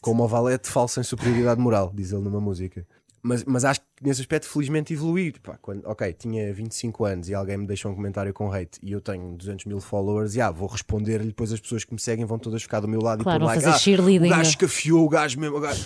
como 0.00 0.24
o 0.24 0.28
valete 0.28 0.68
falo 0.68 0.88
sem 0.88 1.02
superioridade 1.02 1.60
moral, 1.60 1.90
diz 1.94 2.12
ele 2.12 2.22
numa 2.22 2.40
música. 2.40 2.86
Mas, 3.22 3.44
mas 3.44 3.64
acho 3.66 3.80
que 3.80 3.86
nesse 4.02 4.20
aspecto, 4.22 4.46
felizmente, 4.48 4.92
evoluí. 4.94 5.32
Pá, 5.42 5.58
quando, 5.60 5.84
ok, 5.86 6.12
tinha 6.14 6.52
25 6.54 7.04
anos 7.04 7.28
e 7.28 7.34
alguém 7.34 7.58
me 7.58 7.66
deixou 7.66 7.90
um 7.92 7.94
comentário 7.94 8.32
com 8.32 8.50
hate 8.52 8.78
e 8.82 8.92
eu 8.92 9.00
tenho 9.00 9.34
200 9.36 9.66
mil 9.66 9.80
followers, 9.80 10.34
e 10.36 10.40
ah, 10.40 10.50
vou 10.50 10.66
responder-lhe. 10.68 11.26
Depois 11.26 11.52
as 11.52 11.60
pessoas 11.60 11.84
que 11.84 11.92
me 11.92 12.00
seguem 12.00 12.24
vão 12.24 12.38
todas 12.38 12.62
ficar 12.62 12.80
do 12.80 12.88
meu 12.88 13.00
lado 13.02 13.22
Claro, 13.22 13.38
e 13.38 13.40
por 13.40 13.46
like. 13.46 13.62
fazer 13.62 13.74
Ah, 13.76 13.78
cheerleading. 13.78 14.26
o 14.26 14.30
gajo 14.30 14.50
escafiou, 14.50 15.04
o 15.04 15.08
gajo 15.08 15.38
mesmo. 15.38 15.56
O 15.58 15.60
gajo... 15.60 15.84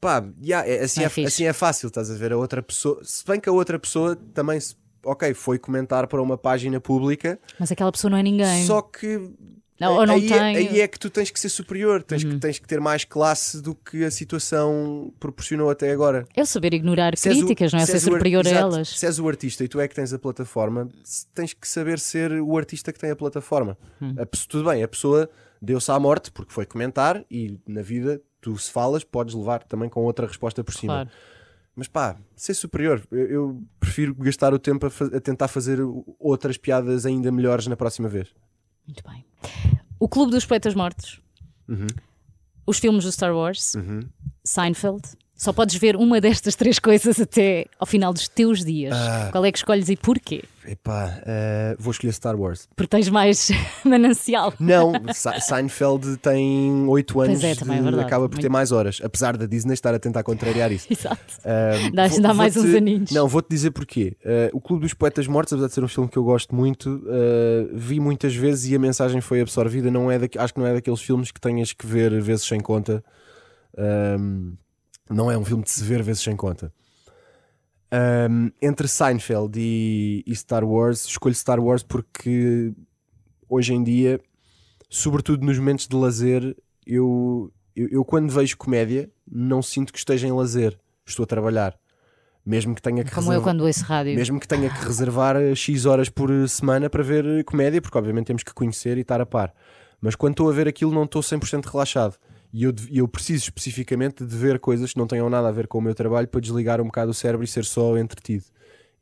Pá, 0.00 0.24
yeah, 0.40 0.68
é- 0.68 0.84
assim, 0.84 1.00
É 1.00 1.04
é, 1.04 1.24
assim 1.26 1.44
é 1.46 1.52
fácil, 1.52 1.88
estás 1.88 2.08
a 2.10 2.14
ver? 2.14 2.32
A 2.32 2.36
outra 2.36 2.62
pessoa, 2.62 3.00
se 3.02 3.24
bem 3.26 3.40
que 3.40 3.48
a 3.48 3.52
outra 3.52 3.76
pessoa 3.80 4.14
também, 4.14 4.60
se- 4.60 4.76
ok, 5.04 5.34
foi 5.34 5.58
comentar 5.58 6.06
para 6.06 6.22
uma 6.22 6.38
página 6.38 6.80
pública, 6.80 7.40
Mas 7.58 7.72
aquela 7.72 7.90
pessoa 7.90 8.08
não 8.12 8.18
é 8.18 8.22
ninguém. 8.22 8.64
só 8.64 8.80
que 8.80 9.20
Não, 9.80 9.94
ou 9.94 10.06
não 10.06 10.14
aí, 10.14 10.28
é- 10.32 10.36
Uhum. 10.36 10.42
aí 10.42 10.80
é 10.80 10.88
que 10.88 10.98
tu 10.98 11.08
tens 11.08 11.30
que 11.30 11.38
ser 11.38 11.48
superior, 11.48 12.02
tens, 12.02 12.24
que, 12.24 12.36
tens 12.38 12.58
que 12.58 12.66
ter 12.66 12.80
mais 12.80 13.04
classe 13.04 13.62
do 13.62 13.74
que 13.74 14.04
a 14.04 14.10
situação 14.10 15.12
proporcionou 15.20 15.70
até 15.70 15.90
agora. 15.92 16.26
É 16.34 16.44
saber 16.44 16.74
ignorar 16.74 17.16
Se 17.16 17.28
és 17.28 17.36
o- 17.36 17.40
críticas, 17.40 17.72
não 17.72 17.80
é 17.80 17.86
se 17.86 17.92
ser 17.92 18.00
superior 18.00 18.44
a 18.46 18.50
exato, 18.50 18.74
elas. 18.74 18.88
Se 18.88 19.06
és 19.06 19.18
o 19.18 19.28
artista 19.28 19.62
e 19.64 19.68
tu 19.68 19.78
é 19.80 19.86
que 19.86 19.94
tens 19.94 20.12
a 20.12 20.18
plataforma, 20.18 20.88
tens 21.34 21.52
que 21.52 21.68
saber 21.68 21.98
ser 22.00 22.32
o 22.40 22.56
artista 22.58 22.92
que 22.92 22.98
tem 22.98 23.10
a 23.10 23.16
plataforma. 23.16 23.78
Hum. 24.02 24.14
A 24.18 24.26
tudo 24.26 24.68
bem, 24.68 24.82
a 24.82 24.88
pessoa 24.88 25.30
deu-se 25.62 25.90
à 25.90 25.98
morte 25.98 26.30
porque 26.32 26.52
foi 26.52 26.66
comentar 26.66 27.24
e 27.30 27.58
na 27.66 27.82
vida 27.82 28.20
tu 28.40 28.56
se 28.58 28.70
falas 28.70 29.04
podes 29.04 29.34
levar 29.34 29.62
também 29.64 29.88
com 29.88 30.00
outra 30.04 30.26
resposta 30.26 30.62
por 30.64 30.74
cima. 30.74 30.92
Claro. 30.94 31.10
Mas 31.76 31.86
pá, 31.86 32.16
ser 32.34 32.54
superior, 32.54 33.00
eu, 33.12 33.26
eu 33.30 33.62
prefiro 33.78 34.12
gastar 34.14 34.52
o 34.52 34.58
tempo 34.58 34.86
a, 34.86 35.16
a 35.16 35.20
tentar 35.20 35.46
fazer 35.46 35.78
outras 36.18 36.56
piadas 36.56 37.06
ainda 37.06 37.30
melhores 37.30 37.68
na 37.68 37.76
próxima 37.76 38.08
vez. 38.08 38.28
Muito 38.88 39.04
bem. 39.06 39.24
O 40.00 40.08
Clube 40.08 40.32
dos 40.32 40.46
Poetas 40.46 40.74
Mortos. 40.74 41.20
Uhum. 41.68 41.86
Os 42.66 42.78
filmes 42.78 43.04
do 43.04 43.12
Star 43.12 43.34
Wars. 43.34 43.74
Seinfeld. 44.42 45.02
Só 45.40 45.52
podes 45.52 45.76
ver 45.76 45.94
uma 45.94 46.20
destas 46.20 46.56
três 46.56 46.80
coisas 46.80 47.20
até 47.20 47.66
ao 47.78 47.86
final 47.86 48.12
dos 48.12 48.26
teus 48.26 48.64
dias. 48.64 48.92
Ah. 48.92 49.28
Qual 49.30 49.44
é 49.44 49.52
que 49.52 49.58
escolhes 49.58 49.88
e 49.88 49.96
porquê? 49.96 50.42
Epá, 50.66 51.22
eh, 51.24 51.76
vou 51.78 51.92
escolher 51.92 52.12
Star 52.12 52.34
Wars. 52.38 52.68
Porque 52.74 52.88
tens 52.88 53.08
mais 53.08 53.48
manancial. 53.86 54.52
Não, 54.58 54.92
Se- 55.14 55.40
Seinfeld 55.40 56.16
tem 56.18 56.84
8 56.88 57.20
anos, 57.20 57.40
Pois 57.40 57.44
é, 57.52 57.54
também 57.54 57.76
é 57.76 57.78
de- 57.78 57.84
verdade. 57.84 58.04
acaba 58.04 58.28
por 58.28 58.34
ter 58.36 58.42
Muito. 58.42 58.52
mais 58.52 58.72
horas, 58.72 59.00
apesar 59.02 59.36
da 59.36 59.46
Disney 59.46 59.74
estar 59.74 59.94
a 59.94 59.98
tentar 60.00 60.24
contrariar 60.24 60.72
isso. 60.72 60.88
Exato. 60.92 61.22
Um, 61.44 61.92
Dá- 61.92 62.08
vou- 62.08 62.20
dá 62.20 62.34
mais 62.34 62.56
uns 62.56 62.74
aninhos. 62.74 63.10
Não, 63.12 63.28
vou-te 63.28 63.48
dizer 63.48 63.70
porquê. 63.70 64.16
Uh, 64.24 64.56
o 64.56 64.60
Clube 64.60 64.82
dos 64.82 64.92
Poetas 64.92 65.28
Mortos, 65.28 65.52
apesar 65.52 65.68
de 65.68 65.72
ser 65.74 65.84
um 65.84 65.88
filme 65.88 66.10
que 66.10 66.16
eu 66.18 66.24
gosto 66.24 66.52
muito, 66.52 66.96
uh, 67.06 67.70
vi 67.72 68.00
muitas 68.00 68.34
vezes 68.34 68.68
e 68.70 68.74
a 68.74 68.78
mensagem 68.80 69.20
foi 69.20 69.40
absorvida. 69.40 69.88
Não 69.88 70.10
é 70.10 70.18
daqu- 70.18 70.38
acho 70.40 70.52
que 70.52 70.58
não 70.58 70.66
é 70.66 70.74
daqueles 70.74 71.00
filmes 71.00 71.30
que 71.30 71.40
tenhas 71.40 71.72
que 71.72 71.86
ver 71.86 72.20
vezes 72.20 72.44
sem 72.44 72.58
conta. 72.60 73.02
Um, 74.18 74.54
não 75.10 75.30
é 75.30 75.36
um 75.36 75.44
filme 75.44 75.62
de 75.62 75.70
se 75.70 75.82
ver 75.84 76.02
vezes 76.02 76.22
sem 76.22 76.36
conta. 76.36 76.72
Um, 77.90 78.50
entre 78.60 78.86
Seinfeld 78.86 79.58
e, 79.58 80.22
e 80.26 80.36
Star 80.36 80.62
Wars, 80.64 81.06
escolho 81.06 81.34
Star 81.34 81.58
Wars 81.58 81.82
porque 81.82 82.72
hoje 83.48 83.72
em 83.72 83.82
dia, 83.82 84.20
sobretudo 84.90 85.44
nos 85.44 85.58
momentos 85.58 85.88
de 85.88 85.96
lazer, 85.96 86.54
eu, 86.86 87.50
eu, 87.74 87.88
eu 87.88 88.04
quando 88.04 88.30
vejo 88.30 88.56
comédia 88.58 89.10
não 89.30 89.62
sinto 89.62 89.92
que 89.92 89.98
esteja 89.98 90.26
em 90.26 90.32
lazer, 90.32 90.78
estou 91.06 91.24
a 91.24 91.26
trabalhar. 91.26 91.78
Mesmo 92.44 92.74
que 92.74 92.80
tenha 92.80 93.04
que 93.04 93.10
Como 93.10 93.30
eu 93.32 93.42
quando 93.42 93.62
ouço 93.62 93.84
rádio. 93.84 94.14
mesmo 94.14 94.40
que 94.40 94.48
tenha 94.48 94.70
que 94.70 94.82
reservar 94.82 95.36
eh, 95.36 95.54
X 95.54 95.84
horas 95.84 96.08
por 96.08 96.30
semana 96.48 96.88
para 96.88 97.02
ver 97.02 97.44
comédia, 97.44 97.82
porque 97.82 97.98
obviamente 97.98 98.28
temos 98.28 98.42
que 98.42 98.54
conhecer 98.54 98.96
e 98.96 99.02
estar 99.02 99.20
a 99.20 99.26
par. 99.26 99.52
Mas 100.00 100.14
quando 100.14 100.32
estou 100.32 100.48
a 100.48 100.52
ver 100.52 100.66
aquilo, 100.66 100.90
não 100.90 101.04
estou 101.04 101.20
100% 101.20 101.66
relaxado. 101.66 102.16
E 102.52 102.62
eu, 102.64 102.74
eu 102.90 103.06
preciso 103.06 103.44
especificamente 103.44 104.24
de 104.24 104.36
ver 104.36 104.58
coisas 104.58 104.92
que 104.92 104.98
não 104.98 105.06
tenham 105.06 105.28
nada 105.28 105.48
a 105.48 105.52
ver 105.52 105.66
com 105.66 105.78
o 105.78 105.82
meu 105.82 105.94
trabalho 105.94 106.28
para 106.28 106.40
desligar 106.40 106.80
um 106.80 106.86
bocado 106.86 107.10
o 107.10 107.14
cérebro 107.14 107.44
e 107.44 107.48
ser 107.48 107.64
só 107.64 107.96
entretido. 107.98 108.44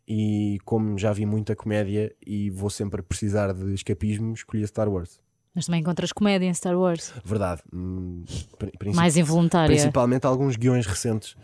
E 0.09 0.59
como 0.65 0.99
já 0.99 1.13
vi 1.13 1.27
muita 1.27 1.55
comédia 1.57 2.15
e 2.25 2.51
vou 2.51 2.71
sempre 2.71 3.03
precisar 3.03 3.53
de 3.53 3.75
escapismo, 3.75 4.35
escolhi 4.35 4.67
Star 4.67 4.89
Wars. 4.89 5.21
Mas 5.55 5.67
também 5.67 5.81
encontras 5.81 6.13
comédia 6.13 6.47
em 6.47 6.53
Star 6.53 6.79
Wars. 6.79 7.13
Verdade. 7.25 7.63
Hum, 7.73 8.25
Mais 8.95 9.17
involuntária. 9.17 9.75
Principalmente 9.75 10.27
alguns 10.27 10.55
guiões 10.55 10.85
recentes 10.85 11.35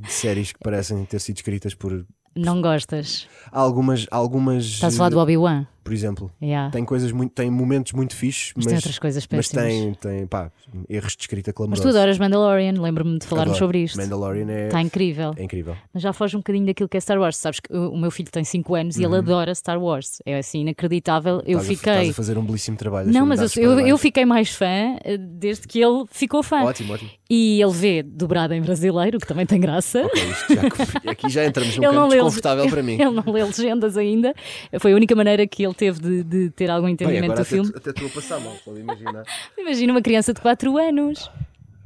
de 0.00 0.10
séries 0.12 0.52
que 0.52 0.58
parecem 0.58 1.04
ter 1.04 1.20
sido 1.20 1.36
escritas 1.36 1.72
por 1.72 2.04
Não 2.34 2.60
gostas. 2.60 3.28
algumas. 3.52 4.06
algumas 4.10 4.64
Estás 4.64 4.94
a 4.94 4.96
falar 4.96 5.10
do 5.10 5.18
Obi-Wan. 5.18 5.66
Por 5.84 5.92
exemplo. 5.92 6.32
Yeah. 6.42 6.70
Tem 6.70 6.84
coisas 6.84 7.12
muito, 7.12 7.32
tem 7.32 7.50
momentos 7.50 7.92
muito 7.92 8.16
fixes, 8.16 8.52
Mas 8.56 8.64
mas, 8.64 8.72
tem 8.72 8.76
outras 8.76 8.98
coisas 8.98 9.26
mas 9.30 9.48
péssimas. 9.48 9.96
tem, 9.98 10.16
tem 10.16 10.26
pá, 10.26 10.50
erros 10.88 11.14
de 11.14 11.22
escrita 11.22 11.50
Mas 11.50 11.54
clamorosos. 11.56 11.84
tu 11.84 11.88
adoras 11.96 12.18
Mandalorian, 12.18 12.80
lembro-me 12.80 13.18
de 13.18 13.26
falarmos 13.26 13.58
sobre 13.58 13.82
isto. 13.84 13.96
Mandalorian 13.98 14.50
é, 14.50 14.66
Está 14.66 14.80
incrível. 14.80 15.32
é 15.36 15.42
incrível. 15.44 15.76
Mas 15.92 16.02
já 16.02 16.12
foge 16.12 16.36
um 16.36 16.40
bocadinho 16.40 16.66
daquilo 16.66 16.88
que 16.88 16.96
é 16.96 17.00
Star 17.00 17.18
Wars. 17.20 17.36
Sabes 17.36 17.60
que 17.60 17.72
o 17.72 17.96
meu 17.96 18.10
filho 18.10 18.30
tem 18.30 18.42
5 18.42 18.74
anos 18.74 18.96
e 18.96 19.04
ele 19.04 19.16
adora 19.16 19.54
Star 19.54 19.80
Wars. 19.80 20.22
É 20.24 20.38
assim 20.38 20.62
inacreditável. 20.62 21.42
Eu 21.46 21.58
Uhum. 21.58 21.62
Estás 21.62 21.64
a- 21.64 21.68
fiquei. 21.76 21.92
estás 21.92 22.08
a 22.10 22.12
fazer 22.14 22.38
um 22.38 22.44
belíssimo 22.44 22.76
trabalho. 22.76 23.12
Não, 23.12 23.26
mas 23.26 23.56
eu, 23.56 23.78
eu, 23.80 23.98
fiquei 23.98 24.24
mais 24.24 24.50
fã 24.50 24.96
eh, 25.04 25.18
desde 25.18 25.68
que 25.68 25.80
ele 25.80 26.04
ficou 26.10 26.42
fã. 26.42 26.62
Ótimo, 26.62 26.94
ótimo. 26.94 27.10
E 27.28 27.60
ele 27.60 27.72
vê 27.72 28.02
dobrado 28.02 28.54
em 28.54 28.62
brasileiro, 28.62 29.18
que 29.18 29.26
também 29.26 29.44
tem 29.46 29.60
graça. 29.60 30.04
Ok, 30.06 30.22
isto 30.30 30.54
já- 30.54 30.62
aqui 31.10 31.28
já 31.28 31.44
entramos 31.44 31.76
num 31.76 31.82
campo 31.82 32.08
desconfortável 32.08 32.68
para 32.70 32.82
mim. 32.82 32.94
ele 33.00 33.10
não 33.10 33.24
lê 33.32 33.42
legendas 33.44 33.96
ainda. 33.96 34.34
Foi 34.78 34.92
a 34.92 34.96
única 34.96 35.14
maneira 35.14 35.46
que 35.46 35.64
ele 35.64 35.73
teve 35.74 36.00
de, 36.00 36.22
de 36.24 36.50
ter 36.50 36.70
algum 36.70 36.86
Bem, 36.86 36.94
entendimento 36.94 37.24
agora 37.24 37.40
do 37.40 37.44
filme. 37.44 37.72
até, 37.74 37.90
estou 37.90 38.06
a 38.06 38.10
passar 38.10 38.40
mal, 38.40 38.54
pode 38.64 38.80
imaginar. 38.80 39.24
Imagina 39.58 39.92
uma 39.92 40.02
criança 40.02 40.32
de 40.32 40.40
4 40.40 40.76
anos. 40.78 41.30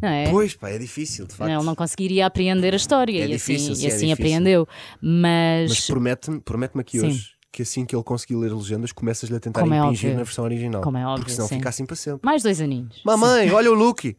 Não 0.00 0.08
é? 0.08 0.30
Pois, 0.30 0.54
pá, 0.54 0.70
é 0.70 0.78
difícil, 0.78 1.26
de 1.26 1.34
facto. 1.34 1.50
Não, 1.50 1.58
ele 1.58 1.66
não 1.66 1.74
conseguiria 1.74 2.24
apreender 2.26 2.72
a 2.72 2.76
história 2.76 3.20
É 3.20 3.24
e 3.24 3.28
difícil, 3.32 3.72
assim, 3.72 3.80
sim, 3.80 3.86
e 3.86 3.90
é 3.90 3.94
assim 3.94 4.12
aprendeu. 4.12 4.68
Mas, 5.02 5.70
Mas 5.70 5.86
promete-me 5.86 6.40
promete 6.40 6.78
aqui 6.78 7.00
Sim. 7.00 7.06
hoje 7.08 7.30
que 7.50 7.62
assim 7.62 7.84
que 7.84 7.96
ele 7.96 8.04
conseguir 8.04 8.36
ler 8.36 8.52
legendas, 8.52 8.92
começas-lhe 8.92 9.34
a 9.34 9.40
tentar 9.40 9.62
Como 9.62 9.74
é 9.74 9.78
impingir 9.78 10.10
óbvio. 10.10 10.18
na 10.18 10.22
versão 10.24 10.44
original. 10.44 10.82
Como 10.82 10.96
é 10.98 11.04
óbvio, 11.04 11.20
Porque 11.20 11.32
senão 11.32 11.48
sim. 11.48 11.56
fica 11.56 11.68
assim 11.70 11.84
para 11.86 11.96
sempre. 11.96 12.20
mais 12.24 12.42
dois 12.44 12.60
aninhos. 12.60 13.00
Mamãe, 13.04 13.50
olha 13.50 13.72
o 13.72 13.74
Luke! 13.74 14.16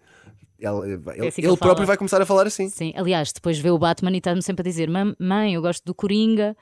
Ele, 0.59 0.69
ele- 0.93 0.95
assim 1.27 1.31
que 1.35 1.41
ele 1.41 1.47
ele 1.47 1.57
próprio 1.57 1.87
vai 1.87 1.95
começar 1.95 2.21
a 2.21 2.25
falar 2.25 2.45
assim. 2.45 2.67
Sim, 2.67 2.91
aliás, 2.97 3.31
depois 3.31 3.57
vê 3.57 3.69
o 3.69 3.77
Batman 3.77 4.11
e 4.11 4.17
está-me 4.17 4.41
sempre 4.41 4.61
a 4.61 4.69
dizer: 4.69 4.89
"Mam- 4.89 5.15
Mãe, 5.17 5.53
eu 5.53 5.61
gosto 5.61 5.85
do 5.85 5.95
Coringa. 5.95 6.57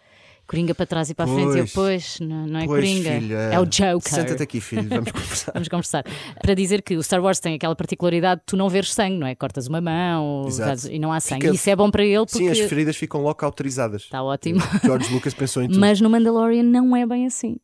Coringa 0.48 0.74
para 0.74 0.86
trás 0.86 1.10
e 1.10 1.14
para 1.14 1.26
a 1.26 1.28
frente. 1.28 1.56
E 1.58 1.60
eu, 1.60 1.66
Pois. 1.74 2.20
não, 2.22 2.48
não 2.48 2.60
é 2.62 2.66
Pois, 2.66 2.80
Coringa. 2.86 3.12
filho, 3.20 3.36
é 3.38 3.60
o 3.60 3.66
Joker. 3.66 4.02
Senta-te 4.14 4.42
aqui, 4.44 4.62
filho, 4.62 4.88
vamos 4.88 5.12
conversar. 5.12 5.52
Vamos 5.54 5.68
conversar. 5.68 6.04
Para 6.42 6.54
dizer 6.54 6.82
que 6.82 6.96
o 6.96 7.04
Star 7.04 7.22
Wars 7.22 7.40
tem 7.40 7.56
aquela 7.56 7.76
particularidade 7.76 8.40
de 8.42 8.46
tu 8.46 8.56
não 8.56 8.70
veres 8.70 8.94
sangue, 8.94 9.18
não 9.18 9.28
é? 9.28 9.36
Cortas 9.36 9.68
uma 9.68 9.82
mão 9.82 10.48
e 10.90 10.98
não 11.00 11.12
há 11.12 11.20
sangue. 11.20 11.42
Fica- 11.42 11.54
E 11.54 11.56
isso 11.56 11.70
é 11.70 11.76
bom 11.76 11.92
para 11.92 12.06
ele 12.06 12.26
Sim, 12.30 12.48
as 12.50 12.58
porque 12.58 12.70
feridas 12.70 12.96
ficam 12.96 13.22
logo 13.22 13.46
autorizadas. 13.46 14.04
está 14.04 14.24
ótimo. 14.24 14.62
George 14.84 15.14
Lucas 15.14 15.34
pensou 15.34 15.62
em 15.64 15.68
tudo. 15.70 15.80
Mas 15.80 16.00
no 16.00 16.10
Mandalorian 16.10 16.64
não 16.64 16.96
é 16.96 17.06
bem 17.06 17.26
assim. 17.26 17.58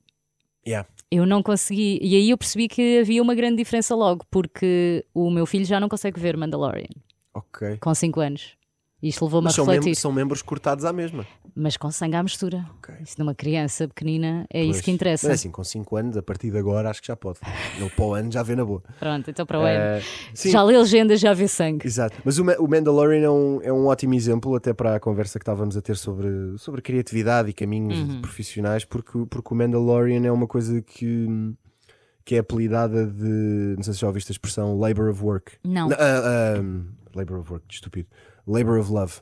Yeah. 0.68 0.88
Eu 1.10 1.26
não 1.26 1.42
consegui. 1.44 2.00
E 2.02 2.16
aí 2.16 2.30
eu 2.32 2.38
percebi 2.38 2.68
que 2.68 3.00
havia 3.00 3.22
uma 3.22 3.36
grande 3.36 3.58
diferença 3.58 3.96
logo, 3.96 4.26
porque 4.32 5.06
o 5.14 5.30
meu 5.32 5.46
filho 5.46 5.64
já 5.66 5.80
não 5.80 5.88
consegue 5.88 6.20
ver 6.20 6.36
Mandalorian 6.36 6.88
Ok. 7.34 7.78
com 7.78 7.94
5 7.94 8.20
anos. 8.20 8.56
Isto 9.04 9.26
levou-me 9.26 9.50
a 9.50 9.52
refletir. 9.52 9.84
mem- 9.84 9.94
são 9.96 10.12
membros 10.14 10.42
cortados 10.42 10.86
à 10.86 10.94
mesma. 10.94 11.28
Mas 11.54 11.76
com 11.76 11.92
sangue 11.92 12.16
à 12.16 12.24
mistura. 12.24 12.66
Ok. 12.80 12.96
Isso 13.02 13.16
numa 13.20 13.36
criança 13.36 13.86
pequenina 13.88 14.46
é 14.52 14.62
isso 14.64 14.72
Pois. 14.76 14.82
que 14.86 14.92
interessa. 14.92 15.28
Mas 15.28 15.32
é 15.32 15.36
assim, 15.36 15.52
com 15.52 15.64
5 15.64 15.96
anos, 15.98 16.16
a 16.18 16.24
partir 16.24 16.50
de 16.52 16.58
agora, 16.58 16.90
acho 16.90 17.02
que 17.02 17.08
já 17.10 17.16
pode. 17.16 17.40
Ele 17.78 17.90
para 17.90 18.06
o 18.06 18.14
ano 18.14 18.32
já 18.32 18.42
vê 18.42 18.56
na 18.56 18.64
boa. 18.64 18.82
Pronto, 19.00 19.30
então 19.30 19.46
para 19.46 19.60
o 19.60 19.64
ano. 19.64 19.70
Eh, 20.00 20.02
sim, 20.34 20.50
Já 20.52 20.64
lê 20.64 20.78
legendas, 20.78 21.20
já 21.20 21.34
vê 21.34 21.48
sangue. 21.50 21.86
Exato. 21.86 22.16
Mas 22.24 22.38
o, 22.40 22.46
Ma- 22.46 22.56
o 22.58 22.68
Mandalorian 22.68 23.20
é 23.26 23.30
um, 23.30 23.60
é 23.62 23.74
um 23.74 23.88
ótimo 23.88 24.14
exemplo, 24.14 24.56
até 24.56 24.74
para 24.74 24.96
a 24.96 25.00
conversa 25.02 25.38
que 25.38 25.44
estávamos 25.44 25.76
a 25.76 25.82
ter 25.82 25.98
sobre, 25.98 26.58
sobre 26.58 26.82
criatividade 26.82 27.50
e 27.50 27.54
caminhos 27.54 28.00
Uhum. 28.00 28.22
profissionais, 28.22 28.86
porque, 28.86 29.26
porque 29.30 29.54
o 29.54 29.58
Mandalorian 29.58 30.26
é 30.26 30.32
uma 30.32 30.48
coisa 30.48 30.82
que, 30.82 31.28
que 32.24 32.36
é 32.36 32.40
apelidada 32.40 33.06
de. 33.06 33.74
Não 33.76 33.84
sei 33.84 33.94
se 33.94 34.00
já 34.00 34.08
ouviste 34.08 34.32
a 34.32 34.34
expressão 34.34 34.80
labor 34.80 35.10
of 35.10 35.22
work. 35.22 35.52
Não. 35.64 35.90
Não, 35.90 35.98
ah, 36.00 36.56
ah, 36.58 36.64
labor 37.14 37.40
of 37.42 37.52
work, 37.52 37.66
estúpido. 37.70 38.08
Labor 38.48 38.80
of 38.80 38.92
love. 38.92 39.14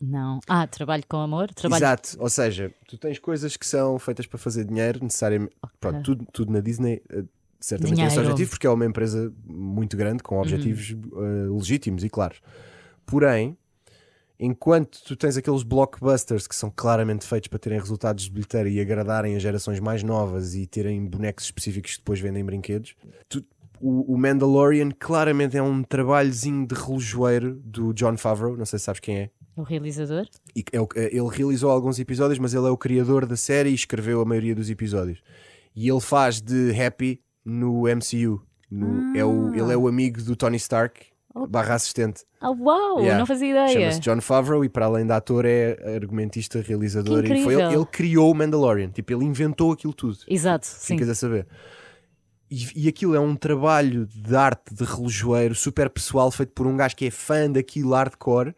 Não. 0.00 0.38
Ah, 0.46 0.66
trabalho 0.66 1.02
com 1.08 1.16
amor? 1.16 1.52
Trabalho... 1.52 1.80
Exato. 1.80 2.16
Ou 2.20 2.28
seja, 2.30 2.72
tu 2.86 2.96
tens 2.96 3.18
coisas 3.18 3.56
que 3.56 3.66
são 3.66 3.98
feitas 3.98 4.26
para 4.26 4.38
fazer 4.38 4.64
dinheiro, 4.64 5.00
necessariamente. 5.02 5.52
Pronto, 5.80 6.02
tudo, 6.04 6.26
tudo 6.32 6.52
na 6.52 6.60
Disney. 6.60 7.02
eh, 7.10 7.24
Certamente 7.60 7.96
tem 7.96 8.06
esse 8.06 8.18
objetivo 8.20 8.50
porque 8.50 8.66
é 8.68 8.70
uma 8.70 8.86
empresa 8.86 9.32
muito 9.44 9.96
grande 9.96 10.22
com 10.22 10.38
objetivos 10.40 10.94
eh, 10.94 11.48
legítimos 11.50 12.04
e 12.04 12.08
claros. 12.08 12.40
Porém, 13.04 13.58
enquanto 14.38 15.02
tu 15.02 15.16
tens 15.16 15.36
aqueles 15.36 15.64
blockbusters 15.64 16.46
que 16.46 16.54
são 16.54 16.70
claramente 16.74 17.26
feitos 17.26 17.48
para 17.48 17.58
terem 17.58 17.80
resultados 17.80 18.24
de 18.24 18.30
bilheteira 18.30 18.68
e 18.68 18.80
agradarem 18.80 19.34
as 19.34 19.42
gerações 19.42 19.80
mais 19.80 20.04
novas 20.04 20.54
e 20.54 20.66
terem 20.66 21.04
bonecos 21.04 21.46
específicos 21.46 21.92
que 21.94 21.98
depois 21.98 22.20
vendem 22.20 22.44
brinquedos, 22.44 22.94
tu- 23.28 23.44
o, 23.80 24.14
o 24.14 24.18
Mandalorian 24.18 24.90
claramente 24.98 25.56
é 25.56 25.62
um 25.62 25.82
trabalhozinho 25.82 26.66
de 26.66 26.74
relojoeiro 26.74 27.54
do 27.64 27.92
John 27.92 28.16
Favreau, 28.16 28.56
não 28.56 28.64
sei 28.66 28.78
se 28.78 28.84
sabes 28.86 29.00
quem 29.00 29.16
é. 29.18 29.30
O 29.56 29.62
realizador? 29.62 30.26
E 30.54 30.64
é 30.72 30.80
o- 30.80 30.88
ele 30.94 31.28
realizou 31.32 31.70
alguns 31.70 31.98
episódios, 31.98 32.38
mas 32.38 32.54
ele 32.54 32.66
é 32.66 32.70
o 32.70 32.76
criador 32.76 33.26
da 33.26 33.36
série 33.36 33.70
e 33.70 33.74
escreveu 33.74 34.20
a 34.20 34.24
maioria 34.24 34.54
dos 34.54 34.70
episódios. 34.70 35.20
E 35.74 35.88
ele 35.88 36.00
faz 36.00 36.40
de 36.40 36.70
Happy 36.80 37.20
no 37.44 37.82
MCU. 37.88 38.40
No- 38.70 39.16
é 39.16 39.24
o, 39.24 39.54
ele 39.54 39.72
é 39.72 39.76
o 39.76 39.88
amigo 39.88 40.22
do 40.22 40.36
Tony 40.36 40.56
Stark, 40.58 41.06
barra 41.48 41.74
assistente. 41.74 42.24
Ah, 42.40 42.50
uau! 42.50 43.00
Yeah. 43.00 43.18
Não 43.18 43.26
fazia 43.26 43.50
ideia. 43.50 43.68
Chama-se 43.68 44.00
John 44.00 44.20
Favreau 44.20 44.64
e 44.64 44.68
para 44.68 44.86
além 44.86 45.06
de 45.06 45.12
ator 45.12 45.44
é 45.44 45.76
argumentista, 45.96 46.60
realizador. 46.60 47.24
E 47.24 47.42
foi 47.42 47.54
ele, 47.54 47.74
ele 47.74 47.86
criou 47.86 48.30
o 48.30 48.34
Mandalorian. 48.34 48.90
Tipo, 48.90 49.12
ele 49.12 49.24
inventou 49.24 49.72
aquilo 49.72 49.92
tudo. 49.92 50.18
Exato, 50.28 50.66
sim. 50.66 50.94
Ficas 50.94 51.08
a 51.08 51.14
saber. 51.14 51.46
E, 52.50 52.84
e 52.84 52.88
aquilo 52.88 53.14
é 53.14 53.20
um 53.20 53.36
trabalho 53.36 54.06
de 54.06 54.34
arte 54.34 54.74
de 54.74 54.84
relojoeiro 54.84 55.54
super 55.54 55.90
pessoal 55.90 56.30
feito 56.30 56.52
por 56.52 56.66
um 56.66 56.76
gajo 56.76 56.96
que 56.96 57.06
é 57.06 57.10
fã 57.10 57.50
daquilo 57.50 57.90
hardcore 57.92 58.54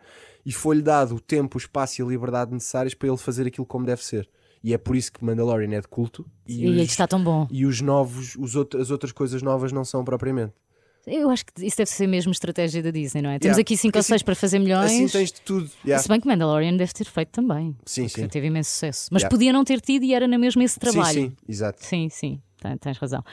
e 0.46 0.53
foi-lhe 0.53 0.83
dado 0.83 1.16
o 1.16 1.20
tempo, 1.20 1.57
o 1.57 1.61
espaço 1.61 2.00
e 2.00 2.05
a 2.05 2.07
liberdade 2.09 2.53
necessários 2.53 2.94
para 2.94 3.09
ele 3.09 3.16
fazer 3.18 3.46
aquilo 3.46 3.66
como 3.66 3.85
deve 3.85 4.05
ser. 4.05 4.29
E 4.62 4.72
é 4.74 4.79
por 4.79 4.94
isso 4.94 5.11
que 5.12 5.24
Mandalorian 5.24 5.74
é 5.76 5.81
de 5.81 5.88
culto 5.88 6.24
e, 6.46 6.64
E, 6.66 6.68
os, 6.68 6.76
está 6.90 7.07
tão 7.07 7.22
bom. 7.24 7.48
e 7.50 7.64
os 7.66 7.81
novos, 7.81 8.37
os 8.37 8.55
outro- 8.57 8.81
as 8.81 8.90
outras 8.90 9.11
coisas 9.11 9.42
novas 9.42 9.72
não 9.72 9.85
são 9.85 10.05
propriamente. 10.05 10.53
Eu 11.07 11.31
acho 11.31 11.46
que 11.46 11.64
isso 11.66 11.79
deve 11.79 11.90
ser 11.90 12.07
mesmo 12.07 12.31
estratégia 12.31 12.83
da 12.83 12.90
Disney, 12.90 13.22
não 13.22 13.31
é? 13.31 13.38
Temos 13.38 13.57
Yeah. 13.57 13.61
aqui 13.62 13.74
5 13.76 13.90
Porque 13.92 13.98
ou 13.98 14.03
6 14.03 14.16
assim- 14.16 14.24
para 14.24 14.35
fazer 14.35 14.59
milhões. 14.59 14.85
Assim 14.92 15.09
tens 15.09 15.33
de 15.33 15.40
tudo. 15.40 15.68
Yeah. 15.83 16.03
Se 16.03 16.09
bem 16.11 16.20
que 16.20 16.29
Mandalorian 16.29 16.76
deve 16.76 16.92
ter 16.92 17.07
feito 17.07 17.31
também. 17.31 17.74
Sim, 17.87 18.07
sim. 18.07 18.29
Teve 18.29 18.48
imenso 18.48 18.70
sucesso. 18.70 19.09
Mas 19.11 19.22
Yeah. 19.22 19.35
podia 19.35 19.50
não 19.53 19.64
ter 19.64 19.81
tido 19.81 20.05
e 20.05 20.12
era 20.12 20.29
na 20.29 20.37
mesma 20.37 20.62
esse 20.62 20.74
Sim, 20.74 20.81
trabalho. 20.81 21.14
sim, 21.22 21.33
exato. 21.48 21.83
Sim, 21.85 22.09
sim, 22.11 22.42
ten- 22.61 22.76
tens 22.76 22.98
razão. 22.98 23.24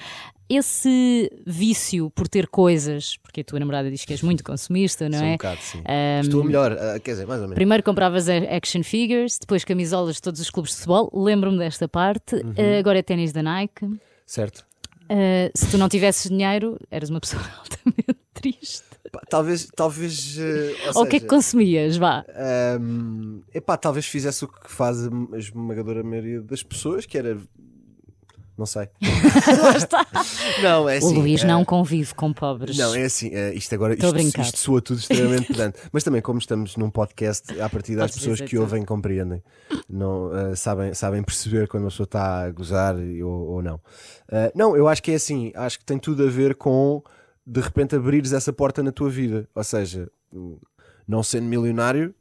Esse 0.50 1.30
vício 1.46 2.10
por 2.12 2.28
ter 2.28 2.48
coisas, 2.48 3.18
porque 3.18 3.42
a 3.42 3.44
tua 3.44 3.60
namorada 3.60 3.92
diz 3.92 4.06
que 4.06 4.14
és 4.14 4.22
muito 4.22 4.44
consumista, 4.44 5.10
não 5.10 5.20
um 5.20 5.24
é? 5.24 5.32
bocado, 5.34 5.60
sim. 5.62 5.80
Ahm, 5.80 6.22
Estou 6.22 6.44
melhor, 6.44 6.72
ah, 6.72 7.00
quer 7.00 7.12
dizer, 7.12 7.28
mais 7.28 7.40
ou 7.42 7.48
menos. 7.48 7.56
Primeiro 7.56 7.84
compravas 7.84 8.28
action 8.30 8.82
figures, 8.84 9.38
depois 9.40 9.64
camisolas 9.66 10.16
de 10.16 10.22
todos 10.22 10.40
os 10.40 10.50
clubes 10.50 10.72
de 10.72 10.78
futebol. 10.78 11.10
Lembro-me 11.14 11.58
desta 11.58 11.88
parte. 11.88 12.36
Uhum. 12.36 12.52
Uh, 12.52 12.80
agora 12.80 13.00
é 13.00 13.02
ténis 13.02 13.34
da 13.34 13.44
Nike. 13.44 14.00
Certo. 14.26 14.66
Uh, 15.10 15.50
se 15.54 15.70
tu 15.72 15.78
não 15.78 15.88
tivesses 15.90 16.30
dinheiro, 16.30 16.78
eras 16.92 17.10
uma 17.10 17.20
pessoa 17.20 17.42
altamente 17.60 18.18
triste. 18.34 18.84
Pá, 19.12 19.22
Talvez, 19.30 19.70
talvez. 19.76 20.38
eh, 20.38 20.76
Ou 20.96 21.04
o 21.04 21.08
que 21.08 21.16
é 21.16 21.20
que 21.22 21.28
consumias? 21.28 21.96
Vá. 21.96 22.26
Ahm, 22.36 23.40
epá, 23.54 23.78
talvez 23.78 24.06
fizesse 24.06 24.44
o 24.44 24.48
que 24.50 24.70
faz 24.70 25.08
a 25.08 25.38
esmagadora 25.38 26.04
maioria 26.04 26.42
das 26.42 26.62
pessoas, 26.62 27.06
que 27.06 27.18
era. 27.18 27.38
Não 28.58 28.66
sei. 28.66 28.90
Lá 29.62 29.78
está. 29.78 30.08
Não, 30.64 30.90
é 30.90 30.96
o 30.96 30.98
assim. 30.98 31.16
Luís 31.16 31.44
eh, 31.44 31.48
não 31.48 31.64
convive 31.64 32.16
com 32.16 32.34
pobres. 32.34 32.76
Não, 32.76 32.96
é 32.96 33.04
assim, 33.04 33.30
eh, 33.32 33.54
isto 33.54 33.74
agora 33.76 33.94
a 33.94 33.96
isto, 33.96 34.42
isto 34.42 34.58
soa 34.58 34.82
tudo 34.82 35.00
extremamente 35.00 35.48
pedante. 35.54 35.80
Mas 35.92 36.04
também, 36.04 36.22
como 36.22 36.40
estamos 36.40 36.76
num 36.76 36.90
podcast, 36.90 37.60
a 37.62 37.70
partir 37.70 37.96
das 37.96 38.12
pessoas 38.12 38.42
que 38.42 38.50
tudo. 38.50 38.62
ouvem 38.62 38.84
compreendem. 38.84 39.44
Não, 39.88 40.36
eh, 40.36 40.56
sabem, 40.56 40.94
sabem 40.96 41.22
perceber 41.22 41.68
quando 41.68 41.84
uma 41.84 41.90
pessoa 41.90 42.06
está 42.06 42.46
a 42.46 42.52
gozar 42.52 42.96
ou, 42.96 43.48
ou 43.48 43.62
não. 43.62 43.80
Eh, 44.32 44.52
não, 44.56 44.76
eu 44.76 44.88
acho 44.88 45.04
que 45.04 45.12
é 45.12 45.16
assim, 45.16 45.52
acho 45.56 45.78
que 45.78 45.86
tem 45.86 46.00
tudo 46.00 46.24
a 46.24 46.30
ver 46.30 46.56
com 46.56 47.04
de 47.46 47.62
repente 47.62 47.96
abrires 47.96 48.34
essa 48.34 48.52
porta 48.52 48.82
na 48.82 48.92
tua 48.92 49.10
vida. 49.10 49.48
Ou 49.54 49.64
seja, 49.64 50.10
não 51.08 51.22
sendo 51.22 51.46
milionário, 51.46 52.14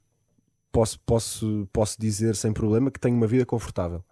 posso, 0.70 1.00
posso, 1.00 1.66
posso 1.72 1.98
dizer 1.98 2.36
sem 2.36 2.52
problema 2.52 2.90
que 2.90 3.00
tenho 3.00 3.16
uma 3.16 3.26
vida 3.26 3.46
confortável. 3.46 4.04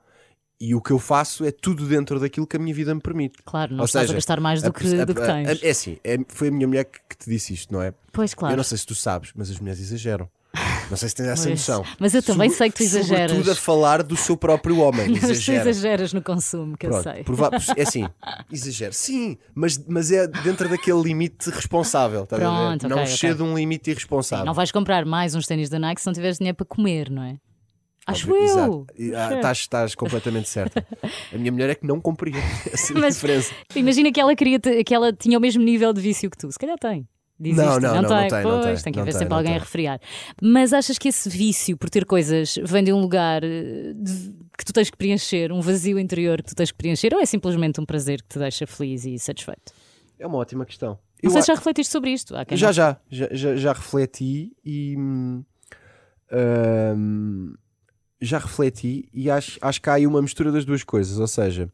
E 0.60 0.74
o 0.74 0.80
que 0.80 0.92
eu 0.92 0.98
faço 0.98 1.44
é 1.44 1.50
tudo 1.50 1.86
dentro 1.86 2.18
daquilo 2.20 2.46
que 2.46 2.56
a 2.56 2.60
minha 2.60 2.74
vida 2.74 2.94
me 2.94 3.00
permite. 3.00 3.38
Claro, 3.44 3.72
não 3.72 3.80
Ou 3.80 3.84
estás 3.86 4.04
a 4.04 4.06
seja, 4.06 4.14
gastar 4.14 4.40
mais 4.40 4.62
do 4.62 4.68
a- 4.68 4.72
que, 4.72 5.00
a- 5.00 5.04
do 5.04 5.14
que 5.14 5.20
a- 5.20 5.26
tens. 5.26 5.62
É 5.62 5.70
assim, 5.70 5.98
é- 6.04 6.18
foi 6.28 6.48
a 6.48 6.50
minha 6.50 6.66
mulher 6.68 6.84
que, 6.84 6.98
que 7.08 7.16
te 7.16 7.28
disse 7.28 7.52
isto, 7.52 7.72
não 7.74 7.82
é? 7.82 7.92
Pois, 8.12 8.32
claro. 8.34 8.52
Eu 8.52 8.56
não 8.56 8.64
sei 8.64 8.78
se 8.78 8.86
tu 8.86 8.94
sabes, 8.94 9.32
mas 9.34 9.50
as 9.50 9.58
mulheres 9.58 9.80
exageram. 9.80 10.28
Não 10.88 10.96
sei 10.96 11.08
se 11.08 11.16
tens 11.16 11.26
essa 11.26 11.50
noção. 11.50 11.84
Mas 11.98 12.14
eu 12.14 12.22
também 12.22 12.48
sei 12.48 12.70
que 12.70 12.76
tu 12.76 12.82
exageras. 12.84 13.30
Sobretudo 13.32 13.50
a 13.50 13.54
falar 13.56 14.02
do 14.04 14.16
seu 14.16 14.36
próprio 14.36 14.78
homem. 14.78 15.08
Mas 15.10 15.20
tu 15.20 15.24
Exagera. 15.32 15.68
exageras 15.68 16.12
no 16.12 16.22
consumo, 16.22 16.76
que 16.78 16.86
eu 16.86 16.90
Pronto, 16.90 17.02
sei. 17.12 17.24
prova- 17.24 17.50
é 17.76 17.82
assim, 17.82 18.08
exagero. 18.52 18.92
Sim, 18.92 19.36
mas, 19.54 19.76
mas 19.88 20.12
é 20.12 20.28
dentro 20.28 20.68
daquele 20.68 21.02
limite 21.02 21.50
responsável. 21.50 22.22
estás 22.22 22.40
a 22.40 22.48
ver? 22.48 22.54
Pronto, 22.78 22.88
não 22.88 22.98
ok, 23.02 23.12
excede 23.12 23.42
ok. 23.42 23.46
um 23.46 23.56
limite 23.56 23.90
irresponsável. 23.90 24.44
Não 24.46 24.54
vais 24.54 24.70
comprar 24.70 25.04
mais 25.04 25.34
uns 25.34 25.46
ténis 25.46 25.68
da 25.68 25.78
Nike 25.80 26.00
se 26.00 26.06
não 26.06 26.12
tiveres 26.14 26.38
dinheiro 26.38 26.56
para 26.56 26.66
comer, 26.66 27.10
não 27.10 27.24
é? 27.24 27.36
Acho 28.06 28.30
eu. 28.30 28.42
exato. 28.42 28.86
Ah, 29.16 29.34
Estás 29.36 29.58
estás 29.58 29.94
completamente 29.94 30.48
certa. 30.48 30.86
A 31.32 31.38
minha 31.38 31.50
mulher 31.50 31.70
é 31.70 31.74
que 31.74 31.86
não 31.86 32.00
compreende 32.00 32.38
essa 32.72 32.92
Mas- 32.94 33.14
diferença. 33.14 33.54
Imagina 33.74 34.12
que 34.12 34.20
ela, 34.20 34.34
queria 34.36 34.58
que 34.60 34.94
ela 34.94 35.12
tinha 35.12 35.38
o 35.38 35.40
mesmo 35.40 35.62
nível 35.62 35.92
de 35.92 36.00
vício 36.00 36.30
que 36.30 36.36
tu. 36.36 36.50
Se 36.52 36.58
calhar 36.58 36.78
tem. 36.78 37.08
Diz 37.40 37.56
Não, 37.56 37.64
isto. 37.64 37.80
não, 37.80 37.94
não, 37.96 38.02
não 38.02 38.08
tem. 38.20 38.28
tem, 38.28 38.42
não 38.44 38.60
pois, 38.60 38.82
tem, 38.82 38.92
que 38.92 38.96
não 38.98 39.02
haver 39.02 39.10
tem, 39.12 39.18
sempre 39.18 39.30
não 39.30 39.38
alguém 39.38 39.56
a 39.56 39.58
refriar. 39.58 39.98
Mas 40.40 40.72
achas 40.72 40.96
que 40.98 41.08
esse 41.08 41.28
vício 41.28 41.76
por 41.76 41.90
ter 41.90 42.04
coisas 42.04 42.54
vem 42.62 42.84
de 42.84 42.92
um 42.92 43.00
lugar 43.00 43.42
eh, 43.42 43.92
de- 43.96 44.32
que 44.56 44.64
tu 44.64 44.72
tens 44.72 44.88
que 44.88 44.96
preencher, 44.96 45.50
um 45.50 45.60
vazio 45.60 45.98
interior 45.98 46.40
que 46.42 46.50
tu 46.50 46.54
tens 46.54 46.70
que 46.70 46.76
preencher, 46.76 47.12
ou 47.12 47.20
é 47.20 47.26
simplesmente 47.26 47.80
um 47.80 47.84
prazer 47.84 48.22
que 48.22 48.28
te 48.28 48.38
deixa 48.38 48.66
feliz 48.68 49.04
e 49.04 49.18
satisfeito? 49.18 49.72
É 50.16 50.24
uma 50.28 50.38
ótima 50.38 50.64
questão. 50.64 50.90
Não 50.90 50.98
Eu 51.24 51.30
sei 51.30 51.40
se 51.42 51.48
já 51.48 51.54
refletiste 51.54 51.90
sobre 51.90 52.10
isto. 52.12 52.34
Já, 52.52 52.66
não. 52.68 52.72
já, 52.72 52.96
já, 53.10 53.28
já, 53.32 53.56
já 53.56 53.72
refleti 53.72 54.52
e 54.64 54.94
hum, 54.96 55.42
hum, 56.32 57.54
já 58.24 58.38
refleti 58.38 59.08
e 59.12 59.30
acho, 59.30 59.58
acho 59.60 59.80
que 59.80 59.90
há 59.90 59.94
aí 59.94 60.06
uma 60.06 60.22
mistura 60.22 60.50
das 60.50 60.64
duas 60.64 60.82
coisas, 60.82 61.18
ou 61.18 61.26
seja, 61.26 61.68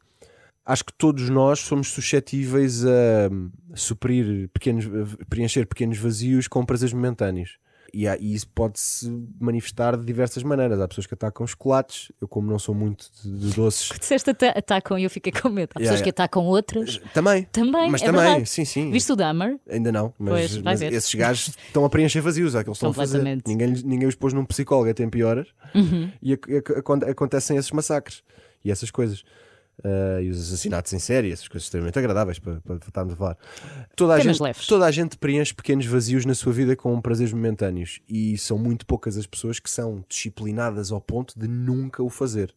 acho 0.65 0.85
que 0.85 0.93
todos 0.93 1.29
nós 1.29 1.59
somos 1.59 1.89
suscetíveis 1.89 2.85
a 2.85 3.29
hum, 3.31 3.51
suprir 3.75 4.49
pequenos, 4.53 4.85
a 4.85 5.25
preencher 5.25 5.65
pequenos 5.65 5.97
vazios 5.97 6.47
com 6.47 6.65
prazeres 6.65 6.93
momentâneos. 6.93 7.57
E, 7.93 8.07
há- 8.07 8.17
e 8.17 8.33
isso 8.33 8.47
pode-se 8.47 9.09
manifestar 9.39 9.97
de 9.97 10.05
diversas 10.05 10.43
maneiras. 10.43 10.79
Há 10.79 10.87
pessoas 10.87 11.05
que 11.07 11.13
atacam 11.13 11.45
chocolates. 11.45 12.11
Eu, 12.21 12.27
como 12.27 12.49
não 12.49 12.57
sou 12.57 12.73
muito 12.73 13.05
de, 13.23 13.49
de 13.49 13.55
doces, 13.55 13.89
Disseste 13.99 14.29
ata- 14.29 14.53
atacam 14.57 14.97
e 14.97 15.03
eu 15.03 15.09
fiquei 15.09 15.31
com 15.31 15.49
medo. 15.49 15.71
Há 15.75 15.79
pessoas 15.79 15.99
Yeah, 15.99 16.03
que 16.03 16.09
atacam 16.09 16.45
outras. 16.45 16.99
também. 17.13 17.43
Também, 17.51 17.89
Mas 17.91 18.01
é 18.01 18.05
também, 18.05 18.21
verdade. 18.21 18.45
sim, 18.49 18.63
sim. 18.65 18.91
Viste 18.91 19.11
o 19.11 19.15
Dahmer? 19.15 19.59
Ainda 19.69 19.91
não, 19.91 20.13
mas, 20.17 20.51
Pois, 20.51 20.57
mas 20.61 20.81
esses 20.81 21.13
gajos 21.15 21.49
estão 21.67 21.83
a 21.83 21.89
preencher 21.89 22.21
vazios, 22.21 22.55
é 22.55 22.63
que 22.63 22.69
eles 22.69 22.77
estão 22.77 22.91
a 22.91 22.93
fazer. 22.93 23.21
Ninguém, 23.45 23.71
ninguém 23.83 24.07
os 24.07 24.15
pôs 24.15 24.33
num 24.33 24.45
psicólogo 24.45 24.89
a 24.89 24.93
tempo 24.93 25.17
e 25.17 25.23
horas 25.23 25.47
Uhum. 25.75 26.09
e 26.21 26.33
ac- 26.33 26.53
ac- 26.57 26.71
aconte- 26.77 27.05
acontecem 27.09 27.57
esses 27.57 27.71
massacres 27.71 28.23
e 28.63 28.71
essas 28.71 28.89
coisas. 28.91 29.23
Uh, 29.83 30.21
e 30.21 30.29
os 30.29 30.39
assassinatos 30.39 30.93
em 30.93 30.99
série, 30.99 31.31
essas 31.31 31.47
coisas 31.47 31.65
extremamente 31.65 31.97
agradáveis 31.97 32.37
para, 32.37 32.61
para 32.61 32.75
estarmos 32.75 33.13
a 33.13 33.17
falar. 33.17 33.37
Toda 33.95 34.13
a, 34.13 34.17
Temas 34.19 34.37
gente, 34.37 34.43
leves. 34.43 34.67
toda 34.67 34.85
a 34.85 34.91
gente 34.91 35.17
preenche 35.17 35.55
pequenos 35.55 35.87
vazios 35.87 36.23
na 36.23 36.35
sua 36.35 36.53
vida 36.53 36.75
com 36.75 37.01
prazeres 37.01 37.33
momentâneos 37.33 37.99
e 38.07 38.37
são 38.37 38.59
muito 38.59 38.85
poucas 38.85 39.17
as 39.17 39.25
pessoas 39.25 39.59
que 39.59 39.69
são 39.69 40.05
disciplinadas 40.07 40.91
ao 40.91 41.01
ponto 41.01 41.37
de 41.37 41.47
nunca 41.47 42.03
o 42.03 42.09
fazer. 42.09 42.53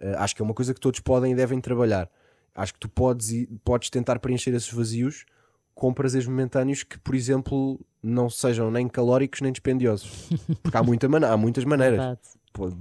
Uh, 0.00 0.16
acho 0.18 0.34
que 0.34 0.42
é 0.42 0.44
uma 0.44 0.54
coisa 0.54 0.74
que 0.74 0.80
todos 0.80 0.98
podem 0.98 1.32
e 1.32 1.36
devem 1.36 1.60
trabalhar. 1.60 2.10
Acho 2.54 2.74
que 2.74 2.80
tu 2.80 2.88
podes, 2.88 3.46
podes 3.64 3.88
tentar 3.88 4.18
preencher 4.18 4.52
esses 4.52 4.72
vazios 4.72 5.24
com 5.74 5.94
prazeres 5.94 6.26
momentâneos 6.26 6.82
que, 6.82 6.98
por 6.98 7.14
exemplo, 7.14 7.80
não 8.02 8.28
sejam 8.28 8.70
nem 8.70 8.88
calóricos 8.88 9.40
nem 9.40 9.52
dispendiosos. 9.52 10.28
Porque 10.60 10.76
há, 10.76 10.82
muita 10.82 11.06
há 11.06 11.36
muitas 11.36 11.64
maneiras. 11.64 12.18
Pode- 12.52 12.76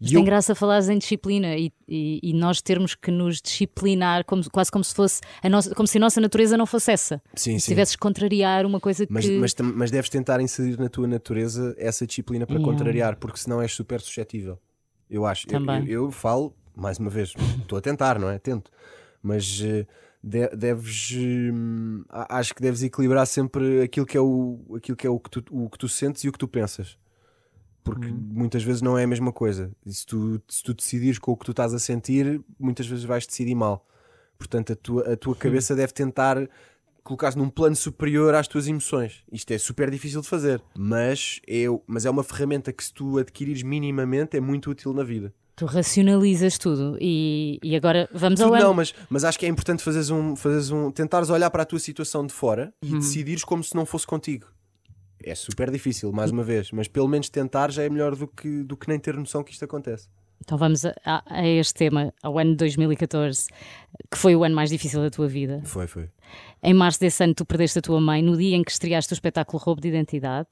Mas 0.00 0.10
tem 0.10 0.18
eu- 0.20 0.24
graça 0.24 0.54
falares 0.54 0.88
em 0.88 0.96
disciplina 0.98 1.56
e, 1.56 1.72
e- 1.88 2.20
e 2.22 2.32
nós 2.32 2.62
termos 2.62 2.94
que 2.94 3.10
nos 3.10 3.40
disciplinar 3.42 4.24
como- 4.24 4.48
quase 4.50 4.70
como 4.70 4.84
se 4.84 4.94
fosse 4.94 5.20
a 5.42 5.48
nossa, 5.48 5.74
como 5.74 5.86
se 5.86 5.98
a 5.98 6.00
nossa 6.00 6.20
natureza 6.20 6.56
não 6.56 6.64
fosse 6.66 6.92
essa. 6.92 7.20
Sim, 7.34 7.58
se 7.58 7.66
sim. 7.66 7.72
tivesses 7.72 7.96
que 7.96 8.00
contrariar 8.00 8.64
uma 8.64 8.78
coisa 8.80 9.04
que 9.06 9.12
Mas, 9.12 9.28
mas, 9.28 9.54
mas 9.74 9.90
deves 9.90 10.08
tentar 10.08 10.40
inserir 10.40 10.78
na 10.78 10.88
tua 10.88 11.06
natureza 11.08 11.74
essa 11.78 12.06
disciplina 12.06 12.46
para 12.46 12.56
Yeah. 12.56 12.72
contrariar, 12.72 13.16
porque 13.16 13.38
senão 13.38 13.60
és 13.60 13.72
super 13.72 14.00
suscetível. 14.00 14.58
Eu 15.10 15.26
acho. 15.26 15.46
Eu, 15.48 15.50
Também. 15.50 15.84
eu, 15.88 16.04
eu 16.04 16.10
falo, 16.12 16.54
mais 16.76 16.98
uma 16.98 17.10
vez, 17.10 17.34
estou 17.60 17.76
a 17.76 17.80
tentar, 17.80 18.18
não 18.18 18.30
é? 18.30 18.38
Tento. 18.38 18.70
Mas 19.22 19.60
eh, 19.62 19.86
de- 20.22 20.48
deves. 20.56 21.10
hum, 21.16 22.04
acho 22.08 22.54
que 22.54 22.62
deves 22.62 22.82
equilibrar 22.82 23.26
sempre 23.26 23.82
aquilo 23.82 24.06
que 24.06 24.16
é 24.16 24.20
o, 24.20 24.60
aquilo 24.76 24.96
que, 24.96 25.06
é 25.06 25.10
o, 25.10 25.18
que, 25.18 25.30
tu, 25.30 25.44
o 25.50 25.68
que 25.68 25.78
tu 25.78 25.88
sentes 25.88 26.22
e 26.24 26.28
o 26.28 26.32
que 26.32 26.38
tu 26.38 26.46
pensas. 26.48 26.96
Porque 27.82 28.06
Uhum. 28.08 28.28
muitas 28.32 28.62
vezes 28.62 28.82
não 28.82 28.98
é 28.98 29.04
a 29.04 29.06
mesma 29.06 29.32
coisa. 29.32 29.70
E 29.86 29.92
se 29.92 30.04
tu, 30.06 30.40
se 30.48 30.62
tu 30.62 30.74
decidires 30.74 31.18
com 31.18 31.32
o 31.32 31.36
que 31.36 31.44
tu 31.46 31.50
estás 31.52 31.72
a 31.74 31.78
sentir, 31.78 32.40
muitas 32.58 32.86
vezes 32.86 33.04
vais 33.04 33.26
decidir 33.26 33.54
mal. 33.54 33.86
Portanto, 34.38 34.72
a 34.72 34.76
tua, 34.76 35.12
a 35.12 35.16
tua 35.16 35.34
cabeça 35.34 35.74
deve 35.74 35.92
tentar 35.92 36.36
colocar-se 37.02 37.36
num 37.38 37.48
plano 37.48 37.74
superior 37.74 38.34
às 38.34 38.46
tuas 38.46 38.68
emoções. 38.68 39.22
Isto 39.32 39.50
é 39.52 39.58
super 39.58 39.90
difícil 39.90 40.20
de 40.20 40.28
fazer, 40.28 40.62
mas 40.76 41.40
é, 41.48 41.64
mas 41.86 42.04
é 42.06 42.10
uma 42.10 42.22
ferramenta 42.22 42.72
que, 42.72 42.84
se 42.84 42.92
tu 42.92 43.18
adquirires 43.18 43.62
minimamente, 43.62 44.36
é 44.36 44.40
muito 44.40 44.70
útil 44.70 44.92
na 44.92 45.02
vida. 45.02 45.32
tu 45.56 45.66
racionalizas 45.66 46.56
tudo. 46.58 46.96
E, 47.00 47.58
e 47.62 47.74
agora 47.76 48.08
vamos 48.14 48.40
ao 48.40 48.48
Tudo 48.48 48.56
ano. 48.56 48.64
não, 48.68 48.74
mas, 48.74 48.94
mas 49.10 49.24
acho 49.24 49.38
que 49.38 49.44
é 49.44 49.48
importante 49.48 49.82
fazeres 49.82 50.08
um, 50.10 50.34
fazeres 50.36 50.70
um, 50.70 50.90
tentares 50.90 51.28
olhar 51.30 51.50
para 51.50 51.62
a 51.62 51.66
tua 51.66 51.78
situação 51.78 52.26
de 52.26 52.32
fora 52.32 52.72
e 52.82 52.92
decidires 52.92 53.44
como 53.44 53.62
se 53.64 53.74
não 53.74 53.84
fosse 53.84 54.06
contigo. 54.06 54.46
É 55.24 55.34
super 55.34 55.70
difícil, 55.70 56.12
mais 56.12 56.30
uma 56.30 56.42
vez, 56.42 56.70
mas 56.72 56.88
pelo 56.88 57.08
menos 57.08 57.28
tentar 57.28 57.70
já 57.70 57.82
é 57.82 57.88
melhor 57.88 58.14
do 58.16 58.26
que, 58.26 58.62
do 58.62 58.76
que 58.76 58.88
nem 58.88 58.98
ter 58.98 59.14
noção 59.16 59.42
que 59.42 59.52
isto 59.52 59.64
acontece. 59.64 60.08
Então 60.42 60.56
vamos 60.56 60.84
a, 60.86 60.94
a- 61.04 61.46
este 61.46 61.74
tema, 61.74 62.14
ao 62.22 62.38
ano 62.38 62.52
de 62.52 62.56
2014, 62.56 63.48
que 64.10 64.16
foi 64.16 64.34
o 64.34 64.42
ano 64.42 64.54
mais 64.54 64.70
difícil 64.70 65.02
da 65.02 65.10
tua 65.10 65.28
vida. 65.28 65.60
Foi, 65.64 65.86
foi. 65.86 66.08
Em 66.62 66.72
março 66.72 66.98
desse 66.98 67.22
ano, 67.22 67.34
tu 67.34 67.44
perdeste 67.44 67.78
a 67.78 67.82
tua 67.82 68.00
mãe 68.00 68.22
no 68.22 68.36
dia 68.36 68.56
em 68.56 68.62
que 68.64 68.70
estreaste 68.70 69.12
o 69.12 69.14
espetáculo 69.14 69.62
Roubo 69.62 69.82
de 69.82 69.88
Identidade 69.88 70.48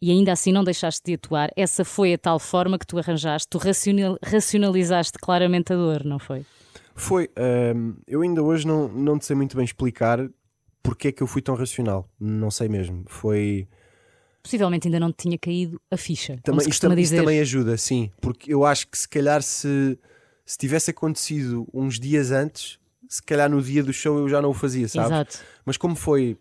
e 0.00 0.12
ainda 0.12 0.30
assim 0.30 0.52
não 0.52 0.62
deixaste 0.62 1.02
de 1.04 1.14
atuar. 1.14 1.50
Essa 1.56 1.84
foi 1.84 2.14
a 2.14 2.18
tal 2.18 2.38
forma 2.38 2.78
que 2.78 2.86
tu 2.86 2.96
arranjaste, 2.96 3.48
tu 3.48 3.58
racional- 3.58 4.16
racionalizaste 4.22 5.18
claramente 5.18 5.72
a 5.72 5.76
dor, 5.76 6.04
não 6.04 6.20
foi? 6.20 6.46
Foi. 6.94 7.28
hum, 7.74 7.96
eu 8.06 8.22
ainda 8.22 8.40
hoje 8.42 8.64
não, 8.66 8.86
não 8.88 9.18
te 9.18 9.26
sei 9.26 9.34
muito 9.34 9.56
bem 9.56 9.64
explicar 9.64 10.20
porque 10.80 11.08
é 11.08 11.12
que 11.12 11.22
eu 11.22 11.26
fui 11.26 11.42
tão 11.42 11.56
racional. 11.56 12.08
Não 12.20 12.50
sei 12.52 12.68
mesmo. 12.68 13.02
Foi. 13.08 13.66
Possivelmente 14.42 14.88
ainda 14.88 15.00
não 15.00 15.10
te 15.12 15.22
tinha 15.24 15.38
caído 15.38 15.80
a 15.90 15.96
ficha, 15.96 16.38
Também, 16.42 16.66
isto, 16.68 16.80
tam- 16.80 16.92
isso 16.94 17.02
dizer. 17.02 17.16
também 17.18 17.40
ajuda, 17.40 17.76
sim. 17.76 18.10
Porque 18.20 18.52
eu 18.52 18.64
acho 18.64 18.86
que 18.88 18.96
se 18.96 19.08
calhar 19.08 19.42
se, 19.42 19.98
se 20.46 20.56
tivesse 20.56 20.90
acontecido 20.90 21.66
uns 21.72 21.98
dias 21.98 22.30
antes, 22.30 22.78
se 23.08 23.22
calhar 23.22 23.50
no 23.50 23.60
dia 23.60 23.82
do 23.82 23.92
show 23.92 24.18
eu 24.18 24.28
já 24.28 24.40
não 24.40 24.50
o 24.50 24.54
fazia, 24.54 24.88
sabes? 24.88 25.10
Exato. 25.10 25.38
Mas 25.64 25.76
como 25.76 25.96
foi 25.96 26.36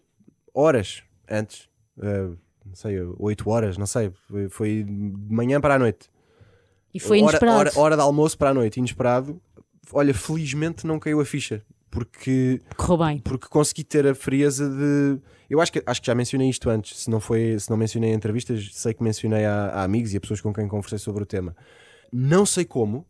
horas 0.53 1.03
antes, 1.29 1.67
eh, 2.01 2.29
não 2.65 2.75
sei, 2.75 2.99
8 3.17 3.49
horas, 3.49 3.77
não 3.77 3.85
sei, 3.87 4.11
foi, 4.27 4.49
foi 4.49 4.83
de 4.83 5.33
manhã 5.33 5.59
para 5.59 5.75
a 5.75 5.79
noite. 5.79 6.09
E 6.93 6.99
foi 6.99 7.17
hora, 7.19 7.29
inesperado. 7.29 7.57
hora, 7.57 7.71
hora 7.75 7.95
de 7.95 8.01
almoço 8.01 8.37
para 8.37 8.49
a 8.51 8.53
noite, 8.53 8.77
inesperado. 8.77 9.41
Olha, 9.91 10.13
felizmente 10.13 10.85
não 10.85 10.99
caiu 10.99 11.19
a 11.21 11.25
ficha. 11.25 11.63
Porque, 11.89 12.61
Correu 12.75 13.05
bem. 13.05 13.19
porque 13.19 13.47
consegui 13.47 13.83
ter 13.83 14.05
a 14.05 14.13
frieza 14.13 14.69
de. 14.69 15.19
Eu 15.49 15.61
acho 15.61 15.71
que, 15.71 15.81
acho 15.85 16.01
que 16.01 16.07
já 16.07 16.15
mencionei 16.15 16.49
isto 16.49 16.69
antes. 16.69 17.03
Se 17.03 17.09
não, 17.09 17.19
foi, 17.19 17.57
se 17.57 17.69
não 17.69 17.77
mencionei 17.77 18.11
em 18.11 18.13
entrevistas, 18.13 18.69
sei 18.73 18.93
que 18.93 19.01
mencionei 19.01 19.45
a, 19.45 19.67
a 19.67 19.83
amigos 19.83 20.13
e 20.13 20.17
a 20.17 20.19
pessoas 20.19 20.41
com 20.41 20.53
quem 20.53 20.67
conversei 20.67 20.97
sobre 20.99 21.23
o 21.23 21.25
tema. 21.25 21.55
Não 22.11 22.45
sei 22.45 22.65
como, 22.65 23.07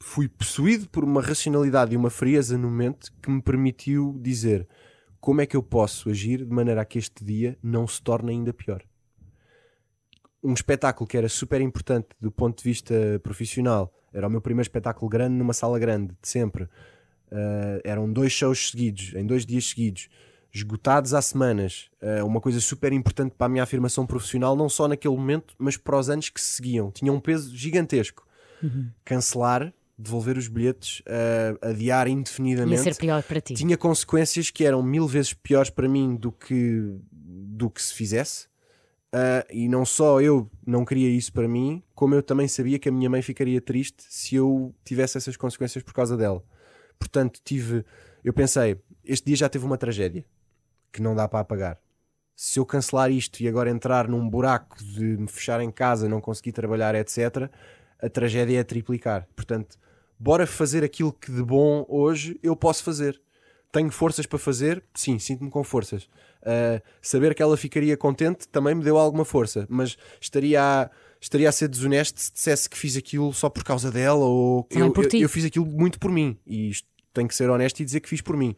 fui 0.00 0.28
possuído 0.28 0.88
por 0.88 1.02
uma 1.04 1.20
racionalidade 1.20 1.94
e 1.94 1.96
uma 1.96 2.10
frieza 2.10 2.56
no 2.56 2.68
momento 2.68 3.12
que 3.20 3.30
me 3.30 3.42
permitiu 3.42 4.16
dizer 4.20 4.66
como 5.20 5.40
é 5.40 5.46
que 5.46 5.56
eu 5.56 5.62
posso 5.62 6.08
agir 6.08 6.44
de 6.44 6.52
maneira 6.54 6.80
a 6.80 6.84
que 6.84 6.98
este 6.98 7.24
dia 7.24 7.58
não 7.62 7.86
se 7.86 8.00
torne 8.00 8.30
ainda 8.30 8.52
pior. 8.52 8.82
Um 10.42 10.52
espetáculo 10.52 11.08
que 11.08 11.16
era 11.16 11.28
super 11.28 11.60
importante 11.60 12.08
do 12.20 12.30
ponto 12.30 12.58
de 12.58 12.64
vista 12.64 12.94
profissional, 13.22 13.92
era 14.12 14.28
o 14.28 14.30
meu 14.30 14.40
primeiro 14.40 14.62
espetáculo 14.62 15.08
grande 15.08 15.34
numa 15.34 15.52
sala 15.52 15.78
grande, 15.78 16.14
de 16.22 16.28
sempre. 16.28 16.68
Uh, 17.30 17.80
eram 17.84 18.10
dois 18.10 18.32
shows 18.32 18.70
seguidos, 18.70 19.14
em 19.14 19.26
dois 19.26 19.44
dias 19.44 19.66
seguidos, 19.66 20.08
esgotados 20.52 21.14
há 21.14 21.20
semanas. 21.20 21.90
Uh, 22.00 22.24
uma 22.24 22.40
coisa 22.40 22.60
super 22.60 22.92
importante 22.92 23.34
para 23.36 23.46
a 23.46 23.48
minha 23.48 23.62
afirmação 23.62 24.06
profissional, 24.06 24.56
não 24.56 24.68
só 24.68 24.88
naquele 24.88 25.16
momento, 25.16 25.54
mas 25.58 25.76
para 25.76 25.98
os 25.98 26.08
anos 26.08 26.28
que 26.28 26.40
se 26.40 26.52
seguiam. 26.52 26.90
Tinha 26.90 27.12
um 27.12 27.20
peso 27.20 27.54
gigantesco. 27.54 28.24
Cancelar, 29.04 29.72
devolver 29.98 30.36
os 30.36 30.48
bilhetes, 30.48 31.00
uh, 31.00 31.58
adiar 31.68 32.08
Ia 32.08 32.12
indefinidamente 32.12 32.82
ser 32.82 32.96
pior 32.96 33.22
para 33.22 33.40
ti. 33.40 33.54
tinha 33.54 33.76
consequências 33.76 34.50
que 34.50 34.64
eram 34.64 34.82
mil 34.82 35.06
vezes 35.06 35.34
piores 35.34 35.70
para 35.70 35.88
mim 35.88 36.16
do 36.16 36.32
que, 36.32 36.96
do 37.12 37.70
que 37.70 37.82
se 37.82 37.94
fizesse. 37.94 38.48
Ah, 39.16 39.46
e 39.50 39.66
não 39.66 39.86
só 39.86 40.20
eu 40.20 40.50
não 40.66 40.84
queria 40.84 41.08
isso 41.08 41.32
para 41.32 41.48
mim, 41.48 41.82
como 41.94 42.14
eu 42.14 42.22
também 42.22 42.46
sabia 42.46 42.78
que 42.78 42.88
a 42.88 42.92
minha 42.92 43.08
mãe 43.08 43.22
ficaria 43.22 43.62
triste 43.62 44.04
se 44.08 44.34
eu 44.34 44.74
tivesse 44.84 45.16
essas 45.16 45.38
consequências 45.38 45.82
por 45.82 45.94
causa 45.94 46.18
dela. 46.18 46.44
Portanto, 46.98 47.40
tive. 47.44 47.84
Eu 48.24 48.32
pensei, 48.32 48.80
este 49.04 49.26
dia 49.26 49.36
já 49.36 49.48
teve 49.48 49.64
uma 49.64 49.78
tragédia 49.78 50.24
que 50.92 51.00
não 51.02 51.14
dá 51.14 51.28
para 51.28 51.40
apagar. 51.40 51.78
Se 52.34 52.58
eu 52.58 52.66
cancelar 52.66 53.10
isto 53.10 53.40
e 53.40 53.48
agora 53.48 53.70
entrar 53.70 54.08
num 54.08 54.28
buraco 54.28 54.76
de 54.82 55.16
me 55.16 55.28
fechar 55.28 55.60
em 55.60 55.70
casa, 55.70 56.08
não 56.08 56.20
conseguir 56.20 56.52
trabalhar, 56.52 56.94
etc., 56.94 57.50
a 57.98 58.08
tragédia 58.08 58.60
é 58.60 58.64
triplicar. 58.64 59.26
Portanto, 59.34 59.78
bora 60.18 60.46
fazer 60.46 60.84
aquilo 60.84 61.12
que 61.12 61.32
de 61.32 61.42
bom 61.42 61.84
hoje 61.88 62.38
eu 62.42 62.54
posso 62.54 62.82
fazer. 62.82 63.20
Tenho 63.72 63.90
forças 63.90 64.26
para 64.26 64.38
fazer? 64.38 64.82
Sim, 64.94 65.18
sinto-me 65.18 65.50
com 65.50 65.62
forças. 65.64 66.04
Uh, 66.42 66.80
saber 67.02 67.34
que 67.34 67.42
ela 67.42 67.56
ficaria 67.56 67.96
contente 67.96 68.46
também 68.48 68.74
me 68.74 68.84
deu 68.84 68.96
alguma 68.96 69.24
força, 69.24 69.66
mas 69.68 69.96
estaria 70.20 70.62
a, 70.62 70.90
estaria 71.26 71.48
a 71.48 71.52
ser 71.52 71.68
desonesto 71.68 72.20
se 72.20 72.32
dissesse 72.32 72.68
que 72.70 72.76
fiz 72.78 72.96
aquilo 72.96 73.32
só 73.32 73.48
por 73.50 73.62
causa 73.64 73.90
dela 73.90 74.24
ou 74.24 74.66
eu, 74.80 74.92
por 74.92 75.04
eu- 75.04 75.10
eu 75.22 75.28
fiz 75.28 75.44
aquilo 75.44 75.66
muito 75.66 75.98
por 75.98 76.10
mim 76.10 76.38
e 76.46 76.70
isto 76.70 76.88
tenho 77.12 77.28
que 77.28 77.34
ser 77.34 77.50
honesto 77.50 77.80
e 77.80 77.84
dizer 77.84 78.00
que 78.00 78.08
fiz 78.08 78.20
por 78.20 78.36
mim. 78.36 78.54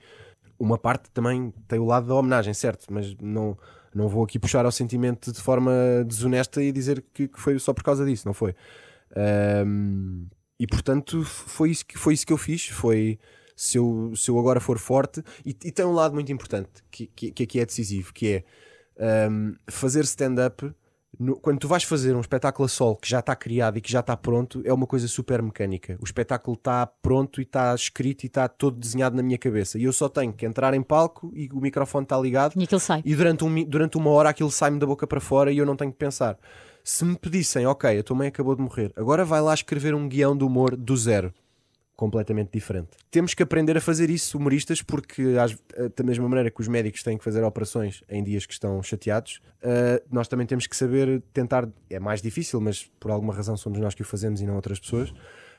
Uma 0.58 0.76
parte 0.76 1.08
também 1.12 1.52
tem 1.68 1.78
o 1.78 1.84
lado 1.84 2.06
da 2.08 2.14
homenagem, 2.14 2.52
certo, 2.52 2.86
mas 2.92 3.14
não, 3.20 3.56
não 3.94 4.08
vou 4.08 4.24
aqui 4.24 4.38
puxar 4.38 4.64
ao 4.64 4.72
sentimento 4.72 5.32
de 5.32 5.40
forma 5.40 5.72
desonesta 6.06 6.62
e 6.62 6.72
dizer 6.72 7.04
que, 7.14 7.28
que 7.28 7.40
foi 7.40 7.58
só 7.58 7.72
por 7.72 7.84
causa 7.84 8.04
disso, 8.04 8.26
não 8.26 8.34
foi? 8.34 8.54
Um, 9.66 10.26
e 10.58 10.66
portanto 10.66 11.24
foi 11.24 11.70
isso 11.70 11.86
que, 11.86 11.96
foi 11.96 12.14
isso 12.14 12.26
que 12.26 12.32
eu 12.32 12.36
fiz. 12.38 12.66
Foi 12.68 13.18
se 13.56 13.76
eu, 13.78 14.12
se 14.14 14.30
eu 14.30 14.38
agora 14.38 14.60
for 14.60 14.78
forte, 14.78 15.22
e, 15.44 15.50
e 15.64 15.72
tem 15.72 15.84
um 15.84 15.92
lado 15.92 16.14
muito 16.14 16.30
importante 16.30 16.70
que, 16.90 17.06
que, 17.08 17.30
que 17.32 17.42
aqui 17.42 17.58
é 17.60 17.66
decisivo, 17.66 18.12
que 18.12 18.44
é 18.98 19.28
um, 19.30 19.54
fazer 19.68 20.04
stand-up. 20.04 20.72
No- 21.18 21.36
Quando 21.40 21.58
tu 21.60 21.68
vais 21.68 21.84
fazer 21.84 22.14
um 22.16 22.20
espetáculo 22.20 22.66
a 22.66 22.68
sol 22.68 22.96
que 22.96 23.08
já 23.08 23.20
está 23.20 23.34
criado 23.36 23.78
e 23.78 23.80
que 23.80 23.90
já 23.90 24.00
está 24.00 24.16
pronto, 24.16 24.60
é 24.64 24.72
uma 24.72 24.86
coisa 24.86 25.06
super 25.08 25.40
mecânica. 25.42 25.96
O 26.00 26.04
espetáculo 26.04 26.56
está 26.56 26.86
pronto 26.86 27.40
e 27.40 27.44
está 27.44 27.74
escrito 27.74 28.24
e 28.24 28.26
está 28.26 28.48
todo 28.48 28.76
desenhado 28.78 29.16
na 29.16 29.22
minha 29.22 29.38
cabeça. 29.38 29.78
E 29.78 29.84
eu 29.84 29.92
só 29.92 30.08
tenho 30.08 30.32
que 30.32 30.44
entrar 30.46 30.74
em 30.74 30.82
palco 30.82 31.30
e 31.34 31.48
o 31.52 31.60
microfone 31.60 32.04
está 32.04 32.18
ligado 32.18 32.52
E 32.60 32.64
aquilo 32.64 32.80
sai. 32.80 33.02
e 33.04 33.14
durante, 33.14 33.44
um 33.44 33.64
durante 33.64 33.96
uma 33.96 34.10
hora 34.10 34.28
aquilo 34.30 34.50
sai-me 34.50 34.78
da 34.78 34.86
boca 34.86 35.06
para 35.06 35.20
fora 35.20 35.50
e 35.52 35.58
eu 35.58 35.66
não 35.66 35.76
tenho 35.76 35.92
que 35.92 35.98
pensar. 35.98 36.38
Se 36.84 37.04
me 37.04 37.16
pedissem, 37.16 37.66
ok, 37.66 37.98
a 37.98 38.02
tua 38.02 38.16
mãe 38.16 38.28
acabou 38.28 38.54
de 38.56 38.62
morrer, 38.62 38.92
agora 38.96 39.24
vai 39.24 39.40
lá 39.42 39.52
escrever 39.52 39.94
um 39.94 40.08
guião 40.08 40.36
de 40.36 40.42
humor 40.44 40.74
do 40.76 40.96
zero. 40.96 41.34
Completamente 41.98 42.50
diferente. 42.52 42.90
Temos 43.10 43.34
que 43.34 43.42
aprender 43.42 43.76
a 43.76 43.80
fazer 43.80 44.08
isso, 44.08 44.38
humoristas, 44.38 44.80
porque 44.80 45.20
às- 45.36 45.58
eh, 45.74 45.90
da 45.96 46.04
mesma 46.04 46.28
maneira 46.28 46.48
que 46.48 46.60
os 46.60 46.68
médicos 46.68 47.02
têm 47.02 47.18
que 47.18 47.24
fazer 47.24 47.42
operações 47.42 48.04
em 48.08 48.22
dias 48.22 48.46
que 48.46 48.52
estão 48.52 48.80
chateados, 48.84 49.40
eh, 49.60 50.00
nós 50.08 50.28
também 50.28 50.46
temos 50.46 50.68
que 50.68 50.76
saber 50.76 51.20
tentar. 51.32 51.68
É 51.90 51.98
mais 51.98 52.22
difícil, 52.22 52.60
mas 52.60 52.84
por 53.00 53.10
alguma 53.10 53.34
razão 53.34 53.56
somos 53.56 53.80
nós 53.80 53.94
que 53.96 54.02
o 54.02 54.04
fazemos 54.04 54.40
e 54.40 54.46
não 54.46 54.54
outras 54.54 54.78
pessoas. 54.78 55.12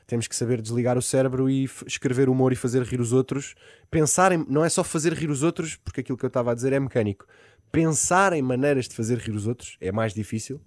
Temos 0.06 0.26
que 0.26 0.34
saber 0.34 0.62
desligar 0.62 0.96
o 0.96 1.02
cérebro 1.02 1.50
e 1.50 1.68
escrever 1.86 2.30
humor 2.30 2.54
e 2.54 2.56
fazer 2.56 2.82
rir 2.84 3.02
os 3.02 3.12
outros. 3.12 3.54
Pensar 3.90 4.32
em. 4.32 4.42
Não 4.48 4.64
é 4.64 4.70
só 4.70 4.82
fazer 4.82 5.12
rir 5.12 5.28
os 5.28 5.42
outros, 5.42 5.76
porque 5.76 6.00
aquilo 6.00 6.16
que 6.16 6.24
eu 6.24 6.28
estava 6.28 6.52
a 6.52 6.54
dizer 6.54 6.72
é 6.72 6.80
mecânico. 6.80 7.26
Pensar 7.70 8.32
em 8.32 8.40
maneiras 8.40 8.88
de 8.88 8.94
fazer 8.94 9.18
rir 9.18 9.32
os 9.32 9.46
outros 9.46 9.76
é 9.78 9.92
mais 9.92 10.14
difícil. 10.14 10.58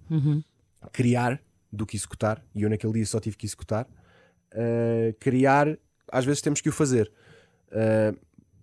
Criar 0.92 1.40
do 1.72 1.84
que 1.84 1.96
executar. 1.96 2.40
E 2.54 2.62
eu 2.62 2.70
naquele 2.70 2.92
dia 2.92 3.06
só 3.06 3.18
tive 3.18 3.36
que 3.36 3.44
executar. 3.44 3.88
Uh, 4.54 5.12
criar 5.18 5.76
às 6.12 6.24
vezes 6.24 6.40
temos 6.40 6.60
que 6.60 6.68
o 6.68 6.72
fazer. 6.72 7.10
Uh, 7.72 8.16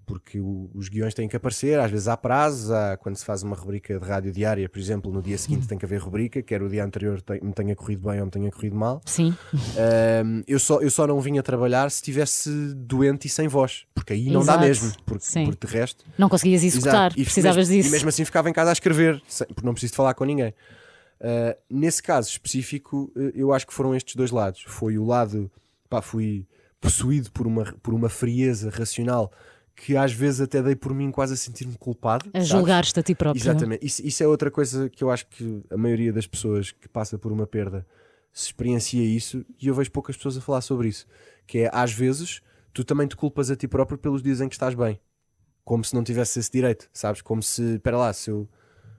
porque 0.05 0.39
o- 0.39 0.69
os 0.73 0.89
guiões 0.89 1.13
têm 1.13 1.27
que 1.27 1.35
aparecer, 1.37 1.79
às 1.79 1.89
vezes 1.89 2.07
há 2.07 2.17
prazos, 2.17 2.69
há, 2.69 2.97
quando 2.97 3.15
se 3.15 3.23
faz 3.23 3.43
uma 3.43 3.55
rubrica 3.55 3.97
de 3.97 4.05
rádio 4.05 4.29
diária, 4.31 4.67
por 4.67 4.77
exemplo, 4.79 5.09
no 5.11 5.21
dia 5.21 5.37
seguinte 5.37 5.67
tem 5.67 5.77
que 5.77 5.85
haver 5.85 5.99
rubrica, 6.01 6.41
quer 6.41 6.61
o 6.61 6.67
dia 6.69 6.83
anterior 6.83 7.21
te- 7.21 7.41
me 7.43 7.53
tenha 7.53 7.73
corrido 7.75 8.09
bem 8.09 8.19
ou 8.19 8.25
me 8.25 8.31
tenha 8.31 8.51
corrido 8.51 8.75
mal. 8.75 9.01
Sim. 9.05 9.33
Um, 9.53 10.43
eu, 10.47 10.59
só, 10.59 10.81
eu 10.81 10.89
só 10.89 11.07
não 11.07 11.19
vinha 11.21 11.41
trabalhar 11.41 11.89
se 11.89 11.97
estivesse 11.97 12.49
doente 12.75 13.27
e 13.27 13.29
sem 13.29 13.47
voz, 13.47 13.85
porque 13.93 14.11
aí 14.13 14.29
não 14.29 14.41
dá 14.43 14.53
Exato. 14.53 14.65
mesmo, 14.67 14.93
porque, 15.05 15.23
Sim. 15.25 15.45
porque 15.45 15.65
de 15.67 15.73
resto. 15.73 16.03
Não 16.17 16.27
conseguias 16.27 16.63
executar. 16.63 17.11
E 17.17 17.23
precisavas 17.23 17.69
mesmo, 17.69 17.75
disso. 17.75 17.89
E 17.89 17.91
mesmo 17.91 18.09
assim 18.09 18.25
ficava 18.25 18.49
em 18.49 18.53
casa 18.53 18.69
a 18.71 18.73
escrever, 18.73 19.21
sem- 19.27 19.47
porque 19.47 19.65
não 19.65 19.73
preciso 19.73 19.91
de 19.93 19.97
falar 19.97 20.13
com 20.13 20.25
ninguém. 20.25 20.53
Uh, 21.21 21.55
nesse 21.69 22.01
caso 22.03 22.27
específico, 22.29 23.11
eu 23.33 23.53
acho 23.53 23.65
que 23.67 23.73
foram 23.73 23.95
estes 23.95 24.15
dois 24.15 24.31
lados. 24.31 24.63
Foi 24.67 24.97
o 24.97 25.05
lado, 25.05 25.49
pá, 25.91 26.01
fui 26.01 26.47
possuído 26.79 27.29
por 27.31 27.45
uma, 27.45 27.65
por 27.83 27.93
uma 27.93 28.07
frieza 28.07 28.69
racional 28.69 29.29
que 29.75 29.97
às 29.97 30.13
vezes 30.13 30.41
até 30.41 30.61
dei 30.61 30.75
por 30.75 30.93
mim 30.93 31.11
quase 31.11 31.33
a 31.33 31.37
sentir-me 31.37 31.75
culpado. 31.77 32.29
A 32.33 32.39
julgar-te 32.39 32.99
a 32.99 33.03
ti 33.03 33.13
próprio. 33.13 33.41
Exatamente. 33.41 33.85
Isso, 33.85 34.05
isso 34.05 34.23
é 34.23 34.27
outra 34.27 34.49
coisa 34.49 34.89
que 34.89 35.03
eu 35.03 35.11
acho 35.11 35.27
que 35.27 35.63
a 35.69 35.77
maioria 35.77 36.13
das 36.13 36.25
pessoas 36.25 36.71
que 36.71 36.87
passa 36.87 37.17
por 37.17 37.31
uma 37.31 37.45
perda 37.45 37.85
se 38.31 38.45
experiencia 38.45 39.03
isso 39.03 39.45
e 39.59 39.67
eu 39.67 39.75
vejo 39.75 39.91
poucas 39.91 40.15
pessoas 40.15 40.37
a 40.37 40.41
falar 40.41 40.61
sobre 40.61 40.87
isso. 40.87 41.05
Que 41.45 41.59
é, 41.59 41.69
às 41.73 41.91
vezes, 41.91 42.41
tu 42.73 42.83
também 42.83 43.07
te 43.07 43.15
culpas 43.15 43.51
a 43.51 43.55
ti 43.55 43.67
próprio 43.67 43.97
pelos 43.97 44.21
dias 44.21 44.39
em 44.39 44.47
que 44.47 44.55
estás 44.55 44.73
bem. 44.73 44.99
Como 45.63 45.83
se 45.83 45.93
não 45.93 46.03
tivesse 46.03 46.39
esse 46.39 46.51
direito, 46.51 46.89
sabes? 46.93 47.21
Como 47.21 47.41
se, 47.43 47.75
espera 47.75 47.97
lá, 47.97 48.13
se 48.13 48.29
eu, 48.29 48.47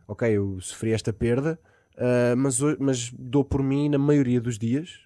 ok, 0.07 0.29
eu 0.29 0.61
sofri 0.61 0.93
esta 0.93 1.13
perda, 1.13 1.59
ah, 1.97 2.35
mas, 2.37 2.59
mas 2.79 3.13
dou 3.17 3.45
por 3.45 3.63
mim 3.63 3.89
na 3.89 3.99
maioria 3.99 4.41
dos 4.41 4.59
dias. 4.59 5.01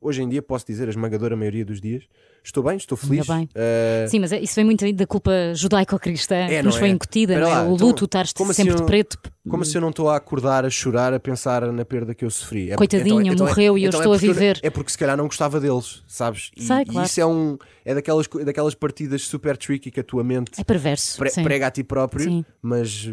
Hoje 0.00 0.22
em 0.22 0.28
dia 0.28 0.40
posso 0.40 0.66
dizer, 0.66 0.86
a 0.86 0.90
esmagadora 0.90 1.36
maioria 1.36 1.64
dos 1.64 1.78
dias, 1.80 2.04
estou 2.42 2.62
bem, 2.62 2.76
estou 2.76 2.96
feliz. 2.96 3.26
bem. 3.26 3.48
ah, 3.54 4.08
Sim, 4.08 4.20
mas 4.20 4.32
é- 4.32 4.40
isso 4.40 4.54
vem 4.54 4.64
muito 4.64 4.90
da 4.94 5.06
culpa 5.06 5.30
judaico-cristã 5.54 6.36
É, 6.36 6.48
que 6.58 6.62
nos 6.62 6.76
foi 6.76 6.88
é? 6.88 6.92
não 7.38 7.46
é? 7.46 7.50
lá, 7.50 7.62
O 7.68 7.74
então, 7.74 7.86
luto, 7.86 8.04
estar 8.06 8.24
como 8.34 8.54
sempre 8.54 8.74
de 8.76 8.82
preto. 8.84 9.18
Como 9.48 9.64
se 9.64 9.76
eu 9.76 9.80
não 9.80 9.90
estou 9.90 10.08
a 10.08 10.16
acordar, 10.16 10.64
a 10.64 10.70
chorar, 10.70 11.12
a 11.12 11.20
pensar 11.20 11.70
na 11.70 11.84
perda 11.84 12.14
que 12.14 12.24
eu 12.24 12.30
sofri. 12.30 12.70
É, 12.70 12.76
Coitadinho, 12.76 13.32
então- 13.34 13.46
morreu 13.46 13.76
e 13.76 13.84
eu 13.84 13.90
estou 13.90 14.00
a 14.12 14.14
porque 14.16 14.26
eu- 14.28 14.32
viver. 14.34 14.58
é 14.62 14.70
porque 14.70 14.90
se 14.90 14.96
calhar 14.98 15.16
não 15.16 15.26
gostava 15.26 15.60
deles, 15.60 16.02
sabes? 16.06 16.50
E, 16.56 16.62
Sei, 16.62 16.80
e 16.82 16.84
claro. 16.86 17.06
isso 17.06 17.20
é, 17.20 17.26
um, 17.26 17.58
é 17.84 17.94
daquelas, 17.94 18.26
daquelas 18.44 18.74
partidas 18.74 19.22
super 19.22 19.56
tricky 19.56 19.90
que 19.90 20.00
a 20.00 20.04
tua 20.04 20.24
mente 20.24 20.52
É 20.58 20.64
perverso. 20.64 21.18
pre- 21.18 21.30
prega 21.42 21.66
a 21.66 21.70
ti 21.70 21.84
próprio, 21.84 22.24
Sim. 22.24 22.44
mas 22.62 23.10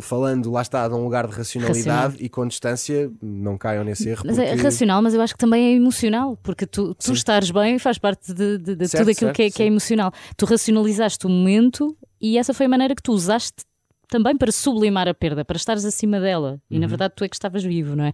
falando, 0.00 0.50
lá 0.50 0.62
está, 0.62 0.88
de 0.88 0.94
um 0.94 1.04
lugar 1.04 1.26
de 1.26 1.34
racionalidade 1.34 2.16
e 2.20 2.28
com 2.28 2.46
distância, 2.46 3.10
não 3.22 3.56
caiam 3.58 3.84
nesse 3.84 4.08
erro. 4.08 4.22
Mas 4.26 4.38
é 4.38 4.48
porque- 4.48 4.62
racional, 4.62 5.02
mas 5.02 5.14
eu 5.14 5.20
acho 5.20 5.34
que 5.34 5.38
também 5.38 5.72
é 5.72 5.76
emocional, 5.76 6.36
porque 6.42 6.66
tu, 6.66 6.94
tu 6.94 7.12
estares 7.12 7.50
bem 7.50 7.78
faz 7.78 7.98
parte 7.98 8.32
de, 8.32 8.58
de- 8.58 8.74
de 8.76 8.88
Certo, 8.88 9.02
tudo 9.02 9.10
aquilo 9.12 9.32
que, 9.32 9.42
é, 9.42 9.44
certo, 9.46 9.56
que 9.56 9.62
é 9.62 9.66
emocional. 9.66 10.12
Tu 10.36 10.44
racionalizaste 10.46 11.26
o 11.26 11.30
momento 11.30 11.96
e 12.20 12.38
essa 12.38 12.52
foi 12.54 12.66
a 12.66 12.68
maneira 12.68 12.94
que 12.94 13.02
tu 13.02 13.12
usaste 13.12 13.62
também 14.08 14.36
para 14.36 14.50
sublimar 14.50 15.06
a 15.08 15.14
perda, 15.14 15.44
para 15.44 15.56
estares 15.56 15.84
acima 15.84 16.18
dela. 16.20 16.60
E 16.70 16.78
na 16.78 16.84
Uhum. 16.86 16.88
verdade 16.88 17.14
tu 17.16 17.24
é 17.24 17.28
que 17.28 17.36
estavas 17.36 17.62
vivo, 17.62 17.94
não 17.94 18.04
é? 18.04 18.12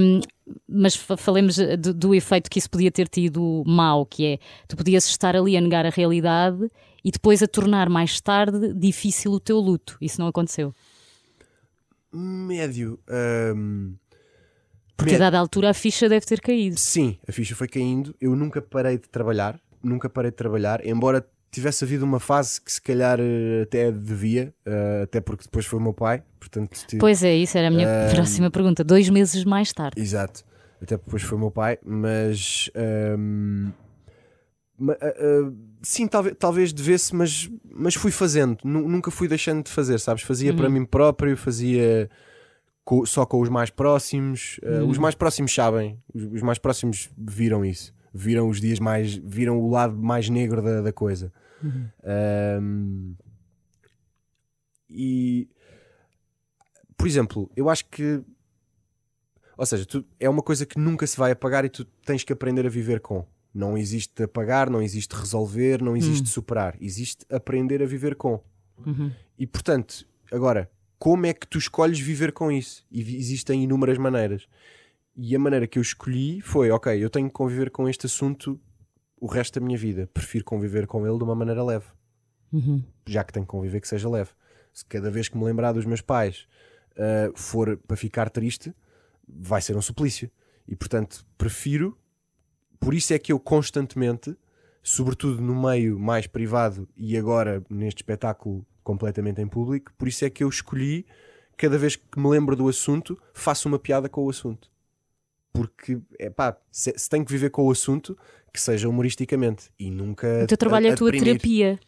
Hum, 0.00 0.20
mas 0.68 0.96
fa- 0.96 1.16
falemos 1.16 1.58
eh, 1.58 1.76
do, 1.76 1.92
do 1.92 2.14
efeito 2.14 2.48
que 2.50 2.58
isso 2.58 2.70
podia 2.70 2.90
ter 2.90 3.08
tido 3.08 3.62
mau, 3.66 4.06
que 4.06 4.24
é 4.26 4.38
tu 4.66 4.76
podias 4.76 5.04
estar 5.06 5.36
ali 5.36 5.56
a 5.56 5.60
negar 5.60 5.84
a 5.86 5.90
realidade 5.90 6.70
e 7.04 7.10
depois 7.10 7.42
a 7.42 7.46
tornar 7.46 7.88
mais 7.88 8.20
tarde 8.20 8.72
difícil 8.74 9.30
o 9.32 9.38
teu 9.40 9.58
luto. 9.58 9.96
Isso 10.00 10.20
não 10.20 10.26
aconteceu. 10.28 10.74
Médio. 12.12 12.98
hum, 13.54 13.94
Porque 14.96 15.16
a 15.16 15.18
dada 15.18 15.38
altura 15.38 15.70
a 15.70 15.74
ficha 15.74 16.08
deve 16.08 16.24
ter 16.24 16.40
caído. 16.40 16.78
Sim, 16.78 17.18
a 17.28 17.32
ficha 17.32 17.54
foi 17.54 17.68
caindo. 17.68 18.14
Eu 18.20 18.34
nunca 18.34 18.62
parei 18.62 18.96
de 18.98 19.08
trabalhar, 19.08 19.60
nunca 19.82 20.08
parei 20.08 20.30
de 20.30 20.36
trabalhar, 20.36 20.84
embora 20.86 21.26
tivesse 21.50 21.84
havido 21.84 22.04
uma 22.04 22.20
fase 22.20 22.60
que 22.60 22.70
se 22.72 22.80
calhar 22.82 23.18
eh, 23.20 23.62
até 23.62 23.90
devia, 23.90 24.52
eh, 24.64 25.00
até 25.04 25.20
porque 25.20 25.44
depois 25.44 25.64
foi 25.66 25.78
o 25.78 25.82
meu 25.82 25.94
pai, 25.94 26.22
portanto, 26.38 26.76
ti- 26.86 26.98
Pois 26.98 27.22
é, 27.22 27.34
isso 27.34 27.56
era 27.56 27.68
a 27.68 27.70
minha 27.70 27.88
próxima 28.14 28.50
pergunta. 28.50 28.84
Dois 28.84 29.08
meses 29.08 29.44
mais 29.44 29.72
tarde. 29.72 30.00
exato, 30.00 30.44
até 30.82 30.96
depois 30.96 31.22
foi 31.22 31.36
o 31.36 31.40
meu 31.40 31.50
pai, 31.50 31.78
mas 31.84 32.70
ah, 32.74 33.16
ah, 34.90 35.52
sim, 35.82 36.06
talvez, 36.06 36.36
talvez 36.38 36.72
devesse, 36.72 37.14
mas, 37.14 37.50
mas 37.74 37.94
fui 37.94 38.10
fazendo, 38.10 38.58
Nu- 38.64 38.86
nunca 38.88 39.10
fui 39.10 39.26
deixando 39.28 39.64
de 39.64 39.70
fazer, 39.70 39.98
sabes? 40.00 40.22
Fazia 40.22 40.52
para 40.54 40.68
mim 40.68 40.84
próprio, 40.84 41.36
fazia 41.36 42.10
co- 42.84 43.06
só 43.06 43.24
com 43.24 43.40
os 43.40 43.48
mais 43.48 43.70
próximos. 43.70 44.60
Ah, 44.62 44.84
Os 44.84 44.98
mais 44.98 45.14
próximos 45.14 45.54
sabem, 45.54 45.98
os, 46.12 46.22
os 46.24 46.42
mais 46.42 46.58
próximos 46.58 47.08
viram 47.16 47.64
isso, 47.64 47.94
viram 48.16 48.48
os 48.48 48.60
dias 48.60 48.78
mais, 48.78 49.14
viram 49.14 49.58
o 49.60 49.68
lado 49.70 49.96
mais 49.96 50.28
negro 50.28 50.62
da, 50.62 50.80
da 50.80 50.92
coisa. 50.92 51.32
Ahm, 52.04 53.14
e 54.88 55.48
por 56.96 57.06
exemplo, 57.06 57.50
eu 57.56 57.68
acho 57.68 57.84
que 57.86 58.22
ou 59.58 59.64
seja, 59.64 59.86
tu- 59.86 60.04
é 60.20 60.28
uma 60.28 60.42
coisa 60.42 60.66
que 60.66 60.78
nunca 60.78 61.06
se 61.06 61.16
vai 61.16 61.30
apagar 61.32 61.64
e 61.64 61.68
tu 61.70 61.84
tens 62.04 62.22
que 62.22 62.32
aprender 62.32 62.66
a 62.66 62.68
viver 62.68 63.00
com. 63.00 63.26
Não 63.54 63.76
existe 63.76 64.22
apagar, 64.22 64.68
não 64.68 64.82
existe 64.82 65.14
resolver, 65.16 65.80
não 65.82 65.96
existe 65.96 66.28
superar. 66.28 66.76
Existe 66.78 67.24
aprender 67.30 67.82
a 67.82 67.86
viver 67.86 68.14
com. 68.16 68.38
E 69.38 69.46
portanto, 69.46 70.06
agora, 70.30 70.70
como 70.98 71.24
é 71.24 71.32
que 71.32 71.46
tu 71.46 71.56
escolhes 71.56 71.98
viver 71.98 72.32
com 72.32 72.52
isso? 72.52 72.84
E 72.90 73.00
existem 73.16 73.62
inúmeras 73.64 73.96
maneiras. 73.96 74.46
E 75.16 75.34
a 75.34 75.38
maneira 75.38 75.66
que 75.66 75.78
eu 75.78 75.82
escolhi 75.82 76.40
foi: 76.42 76.70
ok, 76.70 77.02
eu 77.02 77.08
tenho 77.08 77.28
que 77.28 77.32
conviver 77.32 77.70
com 77.70 77.88
este 77.88 78.06
assunto 78.06 78.60
o 79.18 79.26
resto 79.26 79.58
da 79.58 79.64
minha 79.64 79.78
vida. 79.78 80.08
Prefiro 80.12 80.44
conviver 80.44 80.86
com 80.86 81.06
ele 81.06 81.16
de 81.16 81.24
uma 81.24 81.34
maneira 81.34 81.64
leve. 81.64 81.86
Já 83.06 83.24
que 83.24 83.32
tenho 83.32 83.46
que 83.46 83.50
conviver, 83.50 83.80
que 83.80 83.88
seja 83.88 84.08
leve. 84.08 84.30
Se 84.72 84.84
cada 84.84 85.10
vez 85.10 85.28
que 85.28 85.38
me 85.38 85.44
lembrar 85.44 85.72
dos 85.72 85.86
meus 85.86 86.02
pais 86.02 86.46
uh, 86.92 87.36
for 87.36 87.78
para 87.78 87.96
ficar 87.96 88.28
triste, 88.28 88.74
vai 89.26 89.62
ser 89.62 89.74
um 89.76 89.82
suplício. 89.82 90.30
E 90.68 90.76
portanto, 90.76 91.24
prefiro. 91.38 91.96
Por 92.78 92.92
isso 92.92 93.14
é 93.14 93.18
que 93.18 93.32
eu 93.32 93.40
constantemente, 93.40 94.36
sobretudo 94.82 95.40
no 95.40 95.60
meio 95.60 95.98
mais 95.98 96.26
privado 96.26 96.86
e 96.94 97.16
agora 97.16 97.64
neste 97.70 98.02
espetáculo 98.02 98.66
completamente 98.84 99.40
em 99.40 99.48
público, 99.48 99.92
por 99.96 100.06
isso 100.06 100.26
é 100.26 100.30
que 100.30 100.44
eu 100.44 100.48
escolhi, 100.48 101.06
cada 101.56 101.78
vez 101.78 101.96
que 101.96 102.20
me 102.20 102.28
lembro 102.28 102.54
do 102.54 102.68
assunto, 102.68 103.18
faço 103.32 103.66
uma 103.66 103.78
piada 103.78 104.10
com 104.10 104.24
o 104.24 104.30
assunto. 104.30 104.70
Porque, 105.56 105.98
é 106.18 106.28
pá, 106.30 106.56
se, 106.70 106.92
se 106.96 107.08
tenho 107.08 107.24
que 107.24 107.32
viver 107.32 107.50
com 107.50 107.62
o 107.66 107.70
assunto, 107.70 108.16
que 108.52 108.60
seja 108.60 108.88
humoristicamente 108.88 109.70
e 109.78 109.90
nunca. 109.90 110.44
O 110.44 110.46
teu 110.46 110.56
trabalho 110.56 110.86
é 110.86 110.90
a 110.90 110.94
tua 110.96 111.10
deprimir. 111.10 111.34
terapia. 111.40 111.80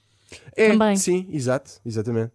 É, 0.55 0.69
também. 0.73 0.95
sim, 0.97 1.27
exato, 1.31 1.81
exatamente. 1.87 2.33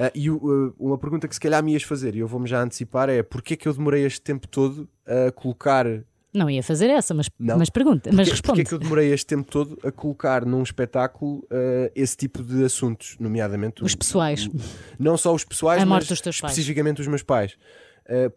Ah, 0.00 0.10
e 0.14 0.30
o, 0.30 0.36
uh, 0.36 0.74
uma 0.78 0.96
pergunta 0.96 1.28
que 1.28 1.34
se 1.34 1.40
calhar 1.40 1.62
me 1.62 1.72
ias 1.74 1.82
fazer, 1.82 2.14
e 2.14 2.20
eu 2.20 2.26
vou-me 2.26 2.46
já 2.48 2.62
antecipar, 2.62 3.10
é 3.10 3.22
porquê 3.22 3.54
que 3.54 3.68
eu 3.68 3.74
demorei 3.74 4.04
este 4.06 4.22
tempo 4.22 4.48
todo 4.48 4.88
a 5.06 5.30
colocar. 5.30 5.84
Não 6.32 6.48
ia 6.48 6.62
fazer 6.62 6.88
essa, 6.88 7.12
mas, 7.12 7.28
Não. 7.38 7.58
mas 7.58 7.68
pergunta, 7.68 8.08
mas 8.10 8.16
Porquê, 8.26 8.30
responde. 8.30 8.46
porquê 8.62 8.64
que 8.68 8.74
eu 8.74 8.78
demorei 8.78 9.12
este 9.12 9.26
tempo 9.26 9.48
todo 9.50 9.78
a 9.84 9.92
colocar 9.92 10.46
num 10.46 10.62
espetáculo 10.62 11.46
ah, 11.50 11.90
esse 11.94 12.16
tipo 12.16 12.42
de 12.42 12.64
assuntos, 12.64 13.14
nomeadamente 13.20 13.82
o- 13.82 13.86
Os 13.86 13.94
pessoais. 13.94 14.46
o- 14.46 14.52
não 14.98 15.16
só 15.18 15.34
os 15.34 15.44
pessoais, 15.44 15.82
A 15.82 15.86
mas 15.86 16.06
teus 16.08 16.20
pais. 16.22 16.36
especificamente 16.36 17.02
os 17.02 17.06
meus 17.06 17.22
pais. 17.22 17.56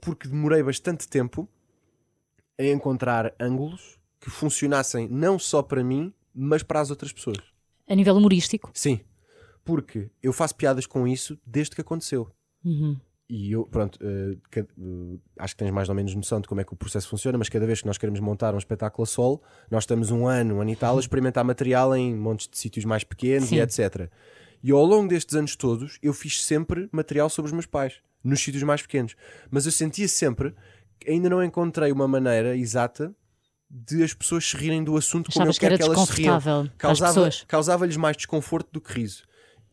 Porque 0.02 0.28
demorei 0.28 0.62
bastante 0.64 1.08
tempo 1.08 1.48
a 2.60 2.64
encontrar 2.66 3.34
ângulos 3.40 3.98
que 4.20 4.30
funcionassem 4.30 5.08
não 5.08 5.38
só 5.38 5.62
para 5.62 5.84
mim, 5.84 6.14
mas 6.34 6.64
para 6.64 6.80
as 6.82 6.90
outras 6.90 7.12
pessoas. 7.14 7.38
A 7.88 7.96
nível 7.96 8.16
humorístico. 8.16 8.70
Sim, 8.74 9.00
porque 9.64 10.10
eu 10.22 10.34
faço 10.34 10.56
piadas 10.56 10.86
com 10.86 11.08
isso 11.08 11.38
desde 11.46 11.76
que 11.76 11.82
aconteceu. 11.82 12.32
E 13.30 13.52
eu, 13.52 13.66
pronto, 13.66 14.00
eh, 14.02 14.38
ca- 14.50 14.62
eh, 14.62 15.18
acho 15.40 15.54
que 15.56 15.60
tens 15.64 15.72
mais 15.72 15.90
ou 15.90 15.96
menos 15.96 16.14
noção 16.16 16.40
de 16.40 16.48
como 16.48 16.62
é 16.62 16.64
que 16.64 16.74
o 16.74 16.78
processo 16.78 17.10
funciona, 17.10 17.38
mas 17.38 17.50
cada 17.50 17.66
vez 17.66 17.82
que 17.82 17.88
nós 17.88 17.98
queremos 17.98 18.20
montar 18.22 18.54
um 18.56 18.58
espetáculo 18.58 19.04
a 19.04 19.06
solo, 19.06 19.42
nós 19.70 19.84
estamos 19.84 20.12
um 20.12 20.26
ano, 20.28 20.56
um 20.56 20.62
ano 20.62 20.70
e 20.72 20.76
tal, 20.76 20.96
a 20.98 21.00
experimentar 21.00 21.44
material 21.44 21.94
em 21.96 22.16
montes 22.16 22.48
de 22.48 22.58
sítios 22.58 22.86
mais 22.86 23.04
pequenos 23.04 23.50
Sim. 23.50 23.58
e 23.58 23.60
etc. 23.60 24.10
E 24.64 24.72
ao 24.72 24.84
longo 24.86 25.10
destes 25.10 25.36
anos 25.36 25.56
todos, 25.58 26.00
eu 26.02 26.14
fiz 26.14 26.42
sempre 26.44 26.88
material 26.92 27.30
sobre 27.30 27.48
os 27.50 27.54
meus 27.54 27.66
pais, 27.66 27.96
nos 28.24 28.42
sítios 28.42 28.64
mais 28.64 28.82
pequenos. 28.82 29.16
Mas 29.52 29.66
eu 29.66 29.72
sentia 29.74 30.08
sempre 30.08 30.52
que 30.52 30.58
ainda 31.06 31.30
não 31.30 31.44
encontrei 31.44 31.92
uma 31.92 32.08
maneira 32.08 32.56
exata 32.56 33.14
de 33.70 34.02
as 34.04 34.14
pessoas 34.14 34.50
se 34.50 34.56
rirem 34.56 34.84
do 34.84 34.96
assunto 34.96 35.30
como 35.32 35.46
eu 35.46 35.50
Achavas 35.50 35.58
que 35.58 35.66
quero 35.66 35.76
era 35.76 35.84
que 35.84 35.90
elas 35.90 36.10
se 36.10 36.22
riam. 36.22 36.38
as 36.38 36.70
Causava, 36.78 37.30
causava-lhes 37.48 37.98
mais 37.98 38.16
desconforto 38.16 38.70
do 38.72 38.80
que 38.80 38.94
riso. 38.94 39.24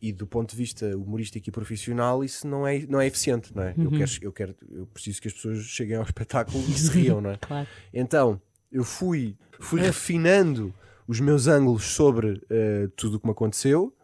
E 0.01 0.11
do 0.11 0.27
ponto 0.27 0.51
de 0.51 0.57
vista 0.57 0.95
humorístico 0.97 1.47
e 1.47 1.51
profissional, 1.51 2.23
isso 2.23 2.45
não 2.45 2.67
é, 2.67 2.79
não 2.87 2.99
é 2.99 3.07
eficiente, 3.07 3.55
não 3.55 3.63
é? 3.63 3.73
Uhum. 3.77 3.85
Eu, 3.85 3.91
quero, 3.91 4.11
eu, 4.21 4.31
quero, 4.31 4.55
eu 4.69 4.85
preciso 4.87 5.21
que 5.21 5.29
as 5.29 5.33
pessoas 5.33 5.59
cheguem 5.59 5.95
ao 5.95 6.03
espetáculo 6.03 6.63
e 6.67 6.73
se 6.77 6.91
riam, 6.91 7.21
não 7.21 7.31
é? 7.31 7.37
Claro. 7.37 7.67
Então, 7.93 8.39
eu 8.71 8.83
fui, 8.83 9.37
fui 9.59 9.79
refinando 9.79 10.73
os 11.07 11.19
meus 11.19 11.47
ângulos 11.47 11.85
sobre 11.85 12.41
eh, 12.49 12.89
tudo 12.95 13.15
o 13.15 13.19
que 13.19 13.25
me 13.25 13.31
aconteceu 13.31 13.94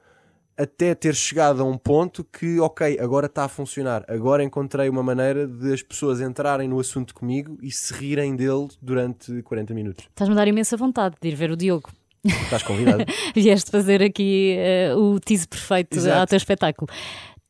até 0.61 0.93
ter 0.93 1.15
chegado 1.15 1.61
a 1.61 1.65
um 1.65 1.77
ponto 1.77 2.23
que, 2.23 2.59
ok, 2.59 2.99
agora 2.99 3.25
está 3.25 3.45
a 3.45 3.47
funcionar. 3.47 4.05
Agora 4.07 4.43
encontrei 4.43 4.89
uma 4.89 5.01
maneira 5.01 5.47
de 5.47 5.73
as 5.73 5.81
pessoas 5.81 6.21
entrarem 6.21 6.67
no 6.67 6.79
assunto 6.79 7.13
comigo 7.13 7.57
e 7.61 7.71
se 7.71 7.93
rirem 7.93 8.35
dele 8.35 8.67
durante 8.81 9.41
40 9.43 9.73
minutos. 9.73 10.05
Estás-me 10.09 10.33
a 10.33 10.37
dar 10.37 10.47
imensa 10.47 10.77
vontade 10.77 11.15
de 11.21 11.27
ir 11.27 11.35
ver 11.35 11.51
o 11.51 11.55
Diogo. 11.57 11.89
Estás 12.23 12.61
convidado. 12.61 13.03
Vieste 13.33 13.71
fazer 13.71 14.03
aqui 14.03 14.55
eh, 14.57 14.93
o 14.95 15.19
tease 15.19 15.47
perfeito 15.47 15.97
Exato. 15.97 16.19
ao 16.19 16.27
teu 16.27 16.37
espetáculo. 16.37 16.87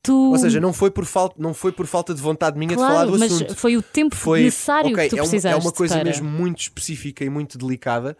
Tu... 0.04 0.32
Ou 0.32 0.38
seja, 0.38 0.60
não 0.60 0.74
foi 0.74 0.90
por 0.90 1.06
falta, 1.06 1.36
não 1.38 1.54
foi 1.54 1.72
por 1.72 1.86
falta 1.86 2.14
de 2.14 2.22
vontade 2.22 2.58
minha 2.58 2.74
claro, 2.74 2.92
de 2.92 2.94
falar 2.94 3.12
do 3.12 3.20
mas 3.20 3.34
assunto. 3.34 3.56
foi 3.56 3.78
o 3.78 3.84
tempo 3.84 4.16
Foi 4.16 4.44
necessário 4.44 4.92
ok, 4.92 5.04
que 5.04 5.10
tu 5.10 5.18
é 5.18 5.22
uma, 5.22 5.30
precisaste. 5.30 5.60
é 5.60 5.62
uma 5.62 5.72
coisa 5.72 5.96
para... 5.96 6.04
mesmo 6.06 6.28
muito 6.28 6.62
específica 6.62 7.24
e 7.24 7.30
muito 7.30 7.58
delicada. 7.58 8.18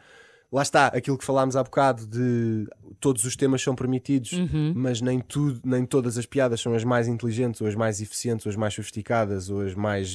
Lá 0.52 0.62
está, 0.64 0.88
aquilo 0.88 1.18
que 1.18 1.24
falámos 1.24 1.56
há 1.56 1.64
bocado 1.64 2.06
de 2.06 2.68
todos 3.00 3.24
os 3.24 3.36
temas 3.38 3.62
são 3.62 3.74
permitidos, 3.74 4.34
Uhum. 4.34 4.74
mas 4.76 5.00
nem 5.00 5.20
tudo, 5.22 5.62
nem 5.64 5.86
todas 5.86 6.18
as 6.18 6.26
piadas 6.26 6.60
são 6.60 6.74
as 6.76 6.84
mais 6.84 7.08
inteligentes, 7.08 7.62
ou 7.62 7.68
as 7.68 7.74
mais 7.76 8.02
eficientes, 8.02 8.46
ou 8.46 8.50
as 8.50 8.56
mais 8.58 8.74
sofisticadas, 8.74 9.50
ou 9.50 9.62
as 9.62 9.74
mais 9.74 10.10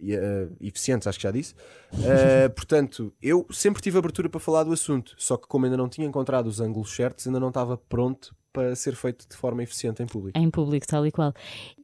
e, 0.00 0.14
eh, 0.14 0.48
eficientes, 0.62 1.06
acho 1.06 1.18
que 1.18 1.24
já 1.24 1.30
disse. 1.30 1.54
Eh, 2.44 2.48
portanto, 2.48 3.12
eu 3.20 3.46
sempre 3.50 3.82
tive 3.82 3.98
abertura 3.98 4.28
para 4.30 4.40
falar 4.40 4.62
do 4.64 4.72
assunto, 4.72 5.14
só 5.18 5.36
que 5.36 5.46
como 5.46 5.66
ainda 5.66 5.76
não 5.76 5.88
tinha 5.88 6.06
encontrado 6.06 6.46
os 6.46 6.58
ângulos 6.60 6.90
certos, 6.94 7.26
ainda 7.26 7.38
não 7.38 7.48
estava 7.48 7.76
pronto 7.76 8.34
para 8.52 8.74
ser 8.74 8.94
feito 8.96 9.28
de 9.28 9.36
forma 9.36 9.62
eficiente 9.62 10.02
em 10.02 10.06
público. 10.06 10.38
Em 10.38 10.50
público, 10.50 10.86
tal 10.86 11.06
e 11.06 11.12
qual. 11.12 11.32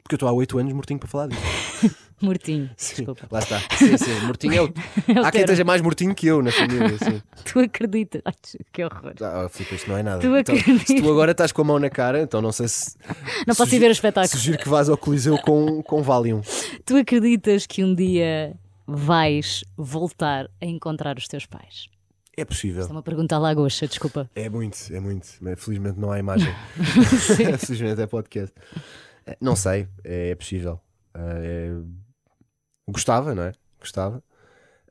Porque 0.03 0.15
eu 0.15 0.17
estou 0.17 0.29
há 0.29 0.33
8 0.33 0.59
anos 0.59 0.73
mortinho 0.73 0.99
para 0.99 1.09
falar 1.09 1.29
disso. 1.29 1.43
Mortinho, 2.21 2.71
Sim, 2.77 2.95
desculpa. 2.97 3.29
lá 3.31 3.39
está. 3.41 3.61
Sim, 3.77 3.97
sim. 3.99 4.21
Mortinho 4.27 4.55
é 4.55 4.63
o... 4.63 4.67
É 5.09 5.21
o 5.21 5.25
Há 5.25 5.31
quem 5.31 5.33
termo. 5.33 5.39
esteja 5.45 5.65
mais 5.65 5.83
mortinho 5.83 6.15
que 6.15 6.27
eu 6.27 6.43
na 6.43 6.51
família. 6.51 6.97
Sim. 6.99 7.23
Tu 7.45 7.59
acreditas? 7.61 8.23
Ai, 8.25 8.33
que 8.73 8.85
horror. 8.85 9.13
Ah, 9.21 9.49
Filipe, 9.51 9.75
isto 9.75 9.89
não 9.91 9.99
é 9.99 10.03
nada. 10.03 10.21
Tu 10.21 10.37
Então, 10.37 10.55
acreditas? 10.55 10.87
se 10.87 11.03
tu 11.03 11.11
agora 11.11 11.33
estás 11.33 11.53
com 11.53 11.63
a 11.63 11.65
mão 11.65 11.79
na 11.79 11.91
cara, 11.91 12.23
então 12.23 12.41
não 12.41 12.53
sei 12.53 12.69
se. 12.69 12.97
Não 13.47 13.55
posso 13.55 13.75
ir 13.75 13.79
ver 13.79 13.89
o 13.89 13.93
espetáculo. 13.93 14.29
Sugiro 14.31 14.59
que 14.59 14.69
vás 14.69 14.89
ao 14.89 14.97
Coliseu 14.97 15.37
com, 15.39 15.83
com 15.83 16.03
Valium. 16.03 16.41
Tu 16.85 16.97
acreditas 16.97 17.67
que 17.67 17.85
um 17.85 17.95
dia 17.95 18.57
vais 18.87 19.63
voltar 19.77 20.47
a 20.61 20.65
encontrar 20.67 21.19
os 21.19 21.27
teus 21.29 21.45
pais? 21.45 21.87
É 22.37 22.45
possível. 22.45 22.81
Isto 22.83 22.91
é 22.91 22.97
uma 22.97 23.03
pergunta 23.03 23.35
à 23.37 23.39
lagocha, 23.39 23.87
desculpa. 23.87 24.31
É 24.35 24.49
muito, 24.49 24.77
é 24.91 25.01
muito. 25.01 25.29
Mas 25.41 25.63
felizmente 25.63 25.99
não 25.99 26.11
há 26.13 26.19
imagem. 26.19 26.53
felizmente 27.59 28.01
é 28.01 28.07
podcast. 28.07 28.55
Eh, 29.27 29.37
Não 29.41 29.57
sei, 29.57 29.89
é, 30.05 30.31
é 30.31 30.35
possível. 30.35 30.81
Eh, 31.15 31.71
é- 31.73 32.06
Gostava, 32.89 33.35
não 33.35 33.43
é? 33.45 33.53
Gostava. 33.81 34.23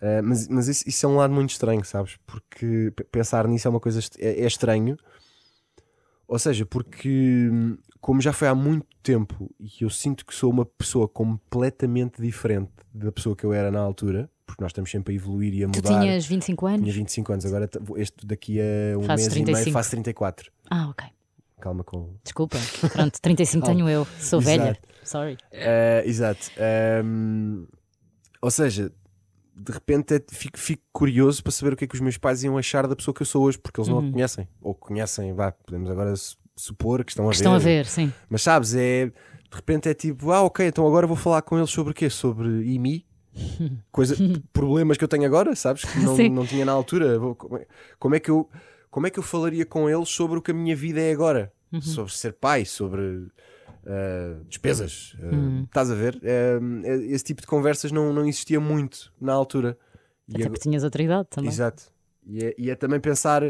Eh, 0.01 0.21
mas 0.21 0.47
mas 0.47 0.67
isso, 0.67 0.83
isso 0.87 1.05
é 1.05 1.09
um 1.09 1.15
lado 1.15 1.33
muito 1.33 1.51
estranho, 1.51 1.83
sabes? 1.85 2.17
Porque 2.25 2.91
pensar 3.11 3.47
nisso 3.47 3.67
é 3.67 3.71
uma 3.71 3.79
coisa. 3.79 3.99
est- 3.99 4.17
É, 4.19 4.41
é 4.41 4.45
estranho. 4.47 4.97
Ou 6.27 6.39
seja, 6.39 6.65
porque 6.65 7.49
hum, 7.51 7.77
como 8.01 8.19
já 8.21 8.33
foi 8.33 8.47
há 8.47 8.55
muito 8.55 8.87
tempo 9.03 9.49
e 9.59 9.83
eu 9.83 9.89
sinto 9.89 10.25
que 10.25 10.33
sou 10.33 10.51
uma 10.51 10.65
pessoa 10.65 11.07
completamente 11.07 12.21
diferente 12.21 12.71
da 12.93 13.11
pessoa 13.11 13.35
que 13.35 13.43
eu 13.45 13.53
era 13.53 13.69
na 13.71 13.79
altura, 13.79 14.29
porque 14.45 14.61
nós 14.63 14.71
estamos 14.71 14.89
sempre 14.89 15.13
a 15.13 15.15
evoluir 15.15 15.53
e 15.53 15.63
a 15.63 15.67
Tu 15.69 15.77
mudar. 15.77 15.99
tinhas 16.01 16.25
25 16.25 16.65
anos? 16.65 16.81
Tinha 16.81 16.93
25 16.93 17.31
anos, 17.31 17.45
agora 17.45 17.69
este 17.97 18.25
daqui 18.25 18.59
a 18.59 18.97
um 18.97 19.03
Fazes 19.03 19.27
mês 19.27 19.35
e 19.37 19.43
meio 19.43 19.45
35. 19.55 19.73
faço 19.73 19.89
34. 19.91 20.51
Ah, 20.69 20.87
ok. 20.89 21.07
Calma 21.61 21.83
com. 21.83 22.15
Desculpa. 22.23 22.57
Pronto, 22.91 23.21
35 23.21 23.61
Calma. 23.65 23.75
tenho 23.77 23.89
eu. 23.89 24.05
Sou 24.19 24.39
Exato. 24.41 24.57
velha. 24.57 24.79
Sorry. 25.03 25.37
Eh, 25.51 26.03
exato. 26.07 26.51
Ehm, 26.57 27.65
ou 28.45 28.51
seja, 28.51 28.91
de 29.55 29.71
repente 29.71 30.13
é- 30.15 30.23
fico, 30.31 30.57
fico 30.59 30.83
curioso 30.93 31.41
para 31.41 31.51
saber 31.51 31.73
o 31.73 31.75
que 31.75 31.85
é 31.85 31.87
que 31.87 31.95
os 31.95 32.01
meus 32.01 32.17
pais 32.17 32.43
iam 32.43 32.57
achar 32.57 32.87
da 32.87 32.95
pessoa 32.95 33.13
que 33.15 33.21
eu 33.21 33.25
sou 33.25 33.43
hoje, 33.43 33.57
porque 33.57 33.79
eles 33.79 33.87
não 33.89 33.99
a 33.99 34.11
conhecem. 34.11 34.47
Ou 34.61 34.73
conhecem, 34.75 35.33
vá, 35.33 35.51
podemos 35.51 35.89
agora 35.89 36.15
su- 36.15 36.37
supor 36.55 37.03
que 37.03 37.11
estão 37.11 37.25
a 37.25 37.29
ver. 37.29 37.35
Estão 37.35 37.53
a 37.53 37.57
ver, 37.59 37.85
sim. 37.85 38.11
Mas 38.29 38.41
sabes, 38.41 38.75
é. 38.75 39.07
De 39.07 39.55
repente 39.55 39.87
é 39.87 39.93
tipo, 39.93 40.31
ah, 40.31 40.41
ok, 40.43 40.67
então 40.67 40.85
agora 40.85 41.07
vou 41.07 41.15
falar 41.15 41.41
com 41.41 41.57
eles 41.57 41.69
sobre 41.69 41.91
o 41.91 41.93
quê? 41.95 42.09
Sobre 42.09 42.49
IMI? 42.65 43.05
Coisa, 43.91 44.15
problemas 44.53 44.97
que 44.97 45.03
eu 45.03 45.07
tenho 45.07 45.25
agora, 45.25 45.55
sabes? 45.55 45.83
Que 45.85 45.99
não, 45.99 46.17
não 46.29 46.45
tinha 46.45 46.65
na 46.65 46.71
altura. 46.73 47.15
É- 47.15 47.67
Como 47.97 48.15
é, 48.15 48.19
que 48.19 48.29
eu, 48.29 48.49
como 48.91 49.07
é 49.07 49.09
que 49.09 49.17
eu 49.19 49.23
falaria 49.23 49.65
com 49.65 49.89
eles 49.89 50.09
sobre 50.09 50.37
o 50.37 50.41
que 50.41 50.51
a 50.51 50.53
minha 50.53 50.75
vida 50.75 50.99
é 51.01 51.11
agora? 51.11 51.51
Uhum. 51.71 51.81
Sobre 51.81 52.13
ser 52.13 52.33
pai, 52.33 52.65
sobre 52.65 53.27
ah, 53.87 54.39
despesas. 54.47 55.15
ah, 55.21 55.25
Uhum. 55.35 55.63
Estás 55.63 55.91
a 55.91 55.95
ver? 55.95 56.19
É- 56.23 56.59
esse 57.07 57.23
tipo 57.23 57.41
de 57.41 57.47
conversas 57.47 57.91
não, 57.91 58.11
não 58.13 58.25
existia 58.27 58.59
muito 58.59 59.11
na 59.19 59.33
altura. 59.33 59.77
E 60.27 60.31
Até 60.33 60.43
agora- 60.43 60.49
porque 60.51 60.69
tinhas 60.69 60.83
outra 60.83 61.03
idade 61.03 61.27
também. 61.29 61.49
Exato. 61.49 61.83
E 62.25 62.43
é, 62.43 62.55
e 62.57 62.69
é 62.71 62.75
também 62.75 62.99
pensar, 62.99 63.43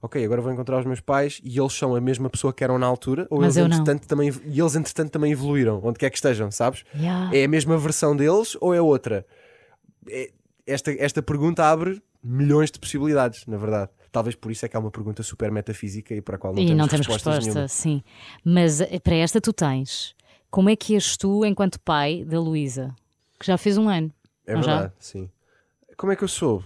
ok, 0.00 0.24
agora 0.24 0.40
vou 0.40 0.50
encontrar 0.52 0.78
os 0.80 0.86
meus 0.86 1.00
pais 1.00 1.40
e 1.44 1.58
eles 1.60 1.72
são 1.74 1.94
a 1.94 2.00
mesma 2.00 2.30
pessoa 2.30 2.52
que 2.52 2.64
eram 2.64 2.78
na 2.78 2.86
altura, 2.86 3.26
ou 3.30 3.40
Mas 3.40 3.56
eles 3.56 3.56
eu 3.58 3.68
não. 3.68 3.76
entretanto 3.82 4.08
também 4.08 4.32
e 4.46 4.58
eles 4.60 4.74
entretanto 4.74 5.10
também 5.10 5.32
evoluíram, 5.32 5.80
onde 5.84 5.98
quer 5.98 6.08
que 6.10 6.16
estejam, 6.16 6.50
sabes? 6.50 6.84
Yeah. 6.94 7.36
É 7.36 7.44
a 7.44 7.48
mesma 7.48 7.76
versão 7.76 8.16
deles 8.16 8.56
ou 8.60 8.72
é 8.74 8.80
outra? 8.80 9.26
É- 10.08 10.30
esta, 10.66 10.90
esta 10.92 11.20
pergunta 11.22 11.64
abre 11.64 12.02
milhões 12.24 12.70
de 12.70 12.78
possibilidades, 12.78 13.44
na 13.46 13.56
verdade. 13.58 13.90
Talvez 14.12 14.34
por 14.36 14.52
isso 14.52 14.64
é 14.66 14.68
que 14.68 14.76
há 14.76 14.80
uma 14.80 14.90
pergunta 14.90 15.22
super 15.22 15.50
metafísica 15.50 16.14
e 16.14 16.20
para 16.20 16.36
a 16.36 16.38
qual 16.38 16.52
não 16.54 16.62
e 16.62 16.66
temos 16.66 16.78
não 16.78 16.86
temos 16.88 17.06
resposta, 17.06 17.40
nenhuma. 17.40 17.66
sim. 17.66 18.02
Mas 18.44 18.80
eh, 18.82 19.00
para 19.00 19.14
esta 19.16 19.40
tu 19.40 19.52
tens. 19.52 20.14
Como 20.50 20.68
é 20.68 20.76
que 20.76 20.94
és 20.94 21.16
tu 21.16 21.44
enquanto 21.46 21.80
pai 21.80 22.22
da 22.24 22.38
Luísa? 22.38 22.94
Que 23.40 23.46
já 23.46 23.56
fez 23.56 23.78
um 23.78 23.88
ano. 23.88 24.12
É 24.46 24.54
Não 24.54 24.62
já? 24.62 24.72
verdade, 24.74 24.94
sim. 24.98 25.30
Como 25.96 26.12
é 26.12 26.16
que 26.16 26.22
eu 26.24 26.28
sou? 26.28 26.62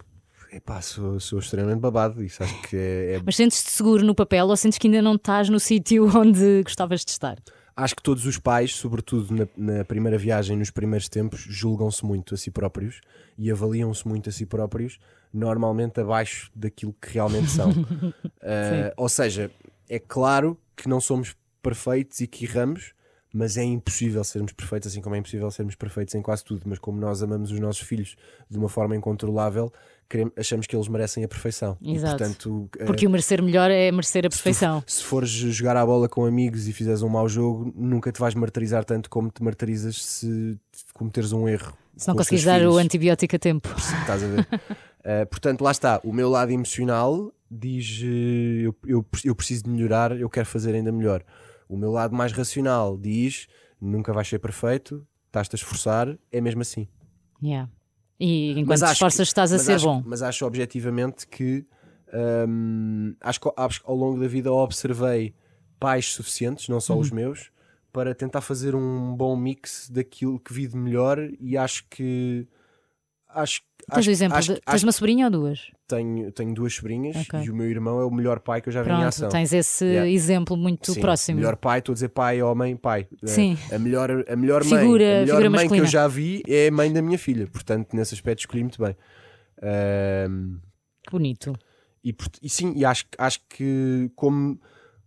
Epá, 0.53 0.81
sou, 0.83 1.21
sou 1.21 1.39
extremamente 1.39 1.81
babado, 1.81 2.23
isso 2.23 2.43
acho 2.43 2.63
que 2.63 2.77
é- 2.77 3.15
é 3.17 3.23
Mas 3.25 3.37
sentes-te 3.37 3.71
seguro 3.71 4.05
no 4.05 4.15
papel 4.15 4.47
ou 4.47 4.57
sentes 4.57 4.79
que 4.79 4.87
ainda 4.89 5.03
não 5.03 5.15
estás 5.15 5.49
no 5.49 5.61
sítio 5.61 6.07
onde 6.19 6.63
gostavas 6.65 7.05
de 7.05 7.11
estar? 7.13 7.39
Acho 7.77 7.95
que 7.95 8.03
todos 8.03 8.25
os 8.25 8.39
pais, 8.39 8.75
sobretudo 8.75 9.35
na, 9.35 9.77
na 9.77 9.85
primeira 9.85 10.17
viagem, 10.17 10.57
nos 10.57 10.71
primeiros 10.71 11.11
tempos, 11.11 11.41
julgam-se 11.41 12.07
muito 12.07 12.35
a 12.35 12.37
si 12.39 12.51
próprios 12.51 13.03
e 13.37 13.51
avaliam-se 13.51 14.09
muito 14.09 14.31
a 14.31 14.33
si 14.33 14.47
próprios, 14.47 14.99
normalmente 15.31 16.01
abaixo 16.01 16.51
daquilo 16.55 16.95
que 17.01 17.13
realmente 17.13 17.51
são. 17.51 17.71
Ah, 18.49 18.93
ou 18.97 19.09
seja, 19.09 19.51
é 19.89 19.99
claro 19.99 20.57
que 20.77 20.89
não 20.89 21.01
somos 21.01 21.35
perfeitos 21.61 22.21
e 22.21 22.29
que 22.29 22.45
erramos, 22.45 22.95
mas 23.33 23.57
é 23.57 23.65
impossível 23.65 24.23
sermos 24.23 24.53
perfeitos, 24.53 24.89
assim 24.89 25.01
como 25.01 25.17
é 25.17 25.19
impossível 25.19 25.51
sermos 25.51 25.75
perfeitos 25.75 26.15
em 26.15 26.23
quase 26.23 26.45
tudo. 26.45 26.63
Mas 26.65 26.79
como 26.79 26.99
nós 27.01 27.23
amamos 27.23 27.51
os 27.51 27.59
nossos 27.59 27.83
filhos 27.83 28.17
de 28.49 28.57
uma 28.57 28.69
forma 28.69 28.95
incontrolável, 28.95 29.73
queremos- 30.09 30.33
achamos 30.37 30.67
que 30.67 30.75
eles 30.77 30.89
merecem 30.89 31.25
a 31.25 31.29
perfeição. 31.29 31.77
Exato. 31.83 32.15
E, 32.15 32.19
portanto, 32.19 32.71
Porque 32.87 33.07
o 33.07 33.11
merecer 33.11 33.43
melhor 33.43 33.71
é 33.71 33.91
merecer 33.93 34.25
a 34.27 34.29
perfeição. 34.29 34.83
se 34.87 35.03
fores 35.03 35.29
jogar 35.31 35.77
a 35.77 35.85
bola 35.85 36.09
com 36.09 36.25
amigos 36.25 36.67
e 36.69 36.73
fizeres 36.73 37.03
um 37.03 37.09
mau 37.09 37.29
jogo, 37.29 37.73
nunca 37.77 38.11
te 38.13 38.21
vais 38.21 38.35
martirizar 38.35 38.85
tanto 38.85 39.09
como 39.11 39.31
te 39.31 39.43
martirizas 39.43 40.05
se 40.05 40.59
cometeres 40.95 41.33
um 41.33 41.49
erro. 41.49 41.77
Se 41.97 42.09
não 42.09 42.15
conseguires 42.17 42.45
dar 42.45 42.57
o 42.61 42.73
filhos. 42.73 42.77
antibiótico 42.79 43.37
a 43.37 43.39
tempo. 43.39 43.69
Estás 43.77 44.23
a 44.23 44.27
ver? 44.27 44.41
Uh, 44.41 45.27
portanto, 45.31 45.63
lá 45.63 45.71
está. 45.71 46.01
O 46.05 46.13
meu 46.13 46.29
lado 46.29 46.51
emocional 46.53 47.33
diz: 47.51 48.01
eh, 48.03 48.67
eu, 48.67 48.77
eu, 48.87 49.07
eu 49.25 49.35
preciso 49.35 49.65
de 49.65 49.71
melhorar, 49.71 50.19
eu 50.19 50.29
quero 50.29 50.47
fazer 50.47 50.75
ainda 50.75 50.93
melhor. 50.93 51.23
O 51.69 51.77
meu 51.77 51.91
lado 51.91 52.15
mais 52.15 52.33
racional 52.33 52.99
diz: 52.99 53.47
nunca 53.81 54.13
vais 54.13 54.29
ser 54.29 54.39
perfeito, 54.39 55.07
estás-te 55.27 55.55
a 55.55 55.57
esforçar, 55.57 56.19
é 56.31 56.41
mesmo 56.41 56.61
assim. 56.61 56.87
Yeah. 57.43 57.71
E 58.19 58.53
enquanto 58.53 58.69
Mas 58.69 58.81
te 58.81 58.93
esforças 58.93 59.17
que- 59.17 59.23
estás 59.31 59.53
a 59.53 59.59
ser 59.59 59.75
acho- 59.75 59.87
bom. 59.87 60.03
Mas 60.07 60.23
acho 60.23 60.47
objetivamente 60.47 61.27
que 61.27 61.65
hum, 62.49 63.15
acho 63.21 63.41
que 63.41 63.51
acho 63.57 63.81
que 63.83 63.91
ao 63.91 63.97
longo 63.97 64.19
da 64.21 64.27
vida 64.29 64.53
observei 64.53 65.35
pais 65.79 66.07
suficientes, 66.15 66.69
não 66.69 66.81
só 66.81 66.95
Uhum. 66.95 67.01
os 67.01 67.11
meus, 67.11 67.51
para 67.93 68.15
tentar 68.15 68.41
fazer 68.41 68.75
um 68.75 69.15
bom 69.15 69.37
mix 69.37 69.89
daquilo 69.91 70.39
que 70.41 70.53
vi 70.53 70.67
de 70.67 70.77
melhor 70.77 71.19
e 71.41 71.57
acho 71.57 71.85
que 71.91 72.47
acho 73.29 73.61
Tens 73.89 73.99
acho, 74.01 74.09
o 74.09 74.13
exemplo 74.13 74.37
acho, 74.37 74.47
de, 74.49 74.53
acho 74.55 74.63
tens 74.67 74.83
uma 74.83 74.91
sobrinha 74.93 75.27
ou 75.27 75.31
duas? 75.31 75.71
tenho, 75.87 76.33
tenho 76.33 76.53
duas 76.53 76.75
sobrinhas 76.75 77.15
Ok. 77.17 77.41
e 77.45 77.51
o 77.51 77.55
meu 77.55 77.71
irmão 77.71 78.01
é 78.01 78.05
o 78.05 78.11
melhor 78.11 78.41
pai 78.41 78.61
que 78.61 78.69
eu 78.69 78.73
já 78.73 78.83
vi 78.83 78.89
em 78.91 78.93
Pronto, 78.93 79.07
ação. 79.07 79.29
tens 79.29 79.53
esse 79.53 79.85
Yeah. 79.85 80.11
exemplo 80.11 80.57
muito 80.57 80.93
Sim, 80.93 81.01
próximo. 81.01 81.39
Melhor 81.39 81.55
pai, 81.57 81.79
estou 81.79 81.93
a 81.93 81.95
dizer 81.95 82.09
pai, 82.09 82.43
homem, 82.43 82.77
pai. 82.77 83.07
Eh, 83.23 83.27
Sim. 83.29 83.57
A 83.73 83.79
melhor, 83.79 84.11
a 84.29 84.35
melhor 84.37 84.65
mãe, 84.65 84.81
Figura- 84.81 85.17
a 85.19 85.21
melhor 85.21 85.51
mãe 85.51 85.69
que 85.69 85.77
eu 85.79 85.87
já 85.87 86.09
vi 86.09 86.43
é 86.49 86.67
a 86.67 86.73
mãe 86.73 86.93
da 86.93 87.01
minha 87.01 87.17
filha. 87.19 87.47
Portanto, 87.47 87.95
nesse 87.95 88.15
aspecto 88.15 88.41
escolhi 88.41 88.65
muito 88.65 88.83
bem. 88.83 88.97
Ahm, 89.63 90.59
Que 91.05 91.11
bonito. 91.13 91.53
e, 92.05 92.15
e 92.43 92.49
sim, 92.49 92.73
e 92.77 92.85
acho, 92.85 93.05
que- 93.07 93.17
acho 93.19 93.41
que 93.49 94.11
como, 94.17 94.61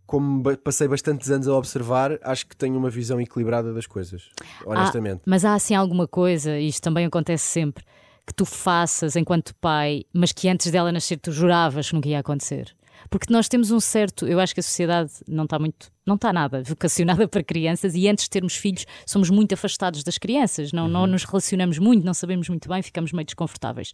como 0.05 0.41
passei 0.57 0.87
bastantes 0.87 1.29
anos 1.29 1.47
a 1.47 1.53
observar, 1.53 2.17
acho 2.23 2.47
que 2.47 2.55
tenho 2.55 2.77
uma 2.77 2.89
visão 2.89 3.19
equilibrada 3.19 3.73
das 3.73 3.85
coisas. 3.85 4.29
Honestamente. 4.65 5.19
Ah, 5.19 5.23
mas 5.27 5.45
há 5.45 5.53
assim 5.53 5.75
alguma 5.75 6.07
coisa, 6.07 6.57
e 6.57 6.67
isto 6.67 6.81
também 6.81 7.05
acontece 7.05 7.45
sempre, 7.45 7.83
que 8.29 8.35
tu 8.35 8.45
faças 8.45 9.15
enquanto 9.15 9.55
pai, 9.55 10.03
mas 10.13 10.31
que 10.31 10.47
antes 10.47 10.71
dela 10.71 10.91
nascer 10.91 11.17
tu 11.17 11.31
juravas 11.31 11.89
que 11.89 11.95
nunca 11.95 12.07
ia 12.07 12.19
acontecer. 12.19 12.75
Porque 13.09 13.31
nós 13.33 13.47
temos 13.47 13.71
um 13.71 13.79
certo, 13.79 14.27
eu 14.27 14.39
acho 14.41 14.53
que 14.53 14.59
a 14.59 14.63
sociedade 14.63 15.09
não 15.25 15.45
está 15.45 15.57
muito, 15.57 15.89
não 16.05 16.15
está 16.15 16.31
nada 16.33 16.61
vocacionada 16.67 17.27
para 17.29 17.41
crianças 17.41 17.95
e 17.95 18.07
antes 18.09 18.25
de 18.25 18.29
termos 18.29 18.55
filhos 18.55 18.85
somos 19.05 19.29
muito 19.29 19.53
afastados 19.53 20.03
das 20.03 20.17
crianças, 20.17 20.71
não, 20.73 20.83
Uhum. 20.83 20.89
não 20.91 21.07
nos 21.07 21.23
relacionamos 21.23 21.79
muito, 21.79 22.05
não 22.05 22.13
sabemos 22.13 22.49
muito 22.49 22.67
bem, 22.69 22.81
ficamos 22.83 23.11
meio 23.13 23.25
desconfortáveis. 23.25 23.93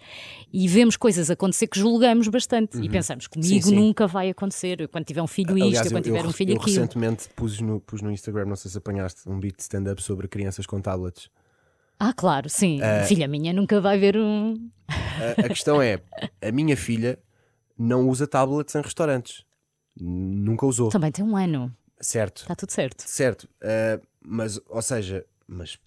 E 0.51 0.67
vemos 0.67 0.97
coisas 0.97 1.29
acontecer 1.29 1.67
que 1.67 1.79
julgamos 1.79 2.27
bastante 2.27 2.77
e 2.79 2.89
pensamos, 2.89 3.27
comigo 3.27 3.53
Uhum. 3.53 3.61
Sim, 3.61 3.69
sim. 3.69 3.75
nunca 3.75 4.07
vai 4.07 4.29
acontecer, 4.31 4.81
eu 4.81 4.89
quando 4.89 5.05
tiver 5.05 5.21
um 5.21 5.27
filho 5.27 5.55
isto, 5.55 5.67
Aliás, 5.67 5.85
eu 5.85 5.91
quando 5.93 6.03
tiver 6.03 6.25
um 6.25 6.31
filho 6.33 6.51
eu 6.53 6.57
aquilo. 6.57 6.75
recentemente 6.75 7.29
pus 7.35 7.61
no, 7.61 7.79
pus 7.79 8.01
no 8.01 8.11
Instagram, 8.11 8.45
não 8.47 8.55
sei 8.55 8.71
se 8.71 8.77
apanhaste, 8.77 9.21
um 9.29 9.39
beat 9.39 9.55
de 9.57 9.61
stand-up 9.61 10.01
sobre 10.01 10.27
crianças 10.27 10.65
com 10.65 10.81
tablets. 10.81 11.29
Ah, 11.99 12.13
claro, 12.13 12.49
sim. 12.49 12.81
Eh, 12.81 13.03
Filha 13.05 13.27
minha 13.27 13.53
nunca 13.53 13.79
vai 13.81 13.97
ver 13.97 14.17
um. 14.17 14.69
A, 14.89 15.45
a 15.45 15.49
questão 15.49 15.81
é, 15.81 15.99
a 16.41 16.51
minha 16.51 16.75
filha 16.75 17.17
não 17.77 18.07
usa 18.09 18.27
tablets 18.27 18.75
em 18.75 18.81
restaurantes. 18.81 19.43
Nunca 19.99 20.65
usou. 20.65 20.89
Também 20.89 21.11
tem 21.11 21.23
um 21.23 21.35
ano. 21.37 21.73
Certo. 22.01 22.41
Está 22.41 22.55
tudo 22.55 22.71
certo. 22.71 23.03
Certo. 23.07 23.43
Uh, 23.61 24.05
mas, 24.21 24.59
ou 24.67 24.81
seja, 24.81 25.25
mas 25.47 25.77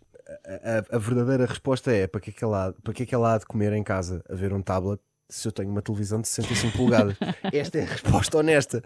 a, 0.47 0.95
a- 0.95 0.97
a 0.97 0.99
verdadeira 0.99 1.45
resposta 1.45 1.93
é 1.93 2.07
para 2.07 2.21
que, 2.21 2.31
é 2.31 2.33
que 2.33 2.43
ela, 2.43 2.69
há- 2.69 2.73
para 2.73 2.95
que 2.95 3.03
é 3.03 3.07
que 3.07 3.15
ela 3.15 3.35
há 3.35 3.39
de 3.39 3.45
comer 3.47 3.73
em 3.75 3.83
casa 3.83 4.25
a 4.29 4.35
ver 4.35 4.53
um 4.55 4.63
tablet 4.63 5.01
se 5.29 5.47
eu 5.47 5.53
tenho 5.53 5.69
uma 5.71 5.83
televisão 5.83 6.23
de 6.23 6.29
65 6.29 6.79
polegadas? 6.79 7.15
Esta 7.53 7.79
é 7.79 7.83
a 7.83 7.87
resposta 7.87 8.39
honesta. 8.39 8.83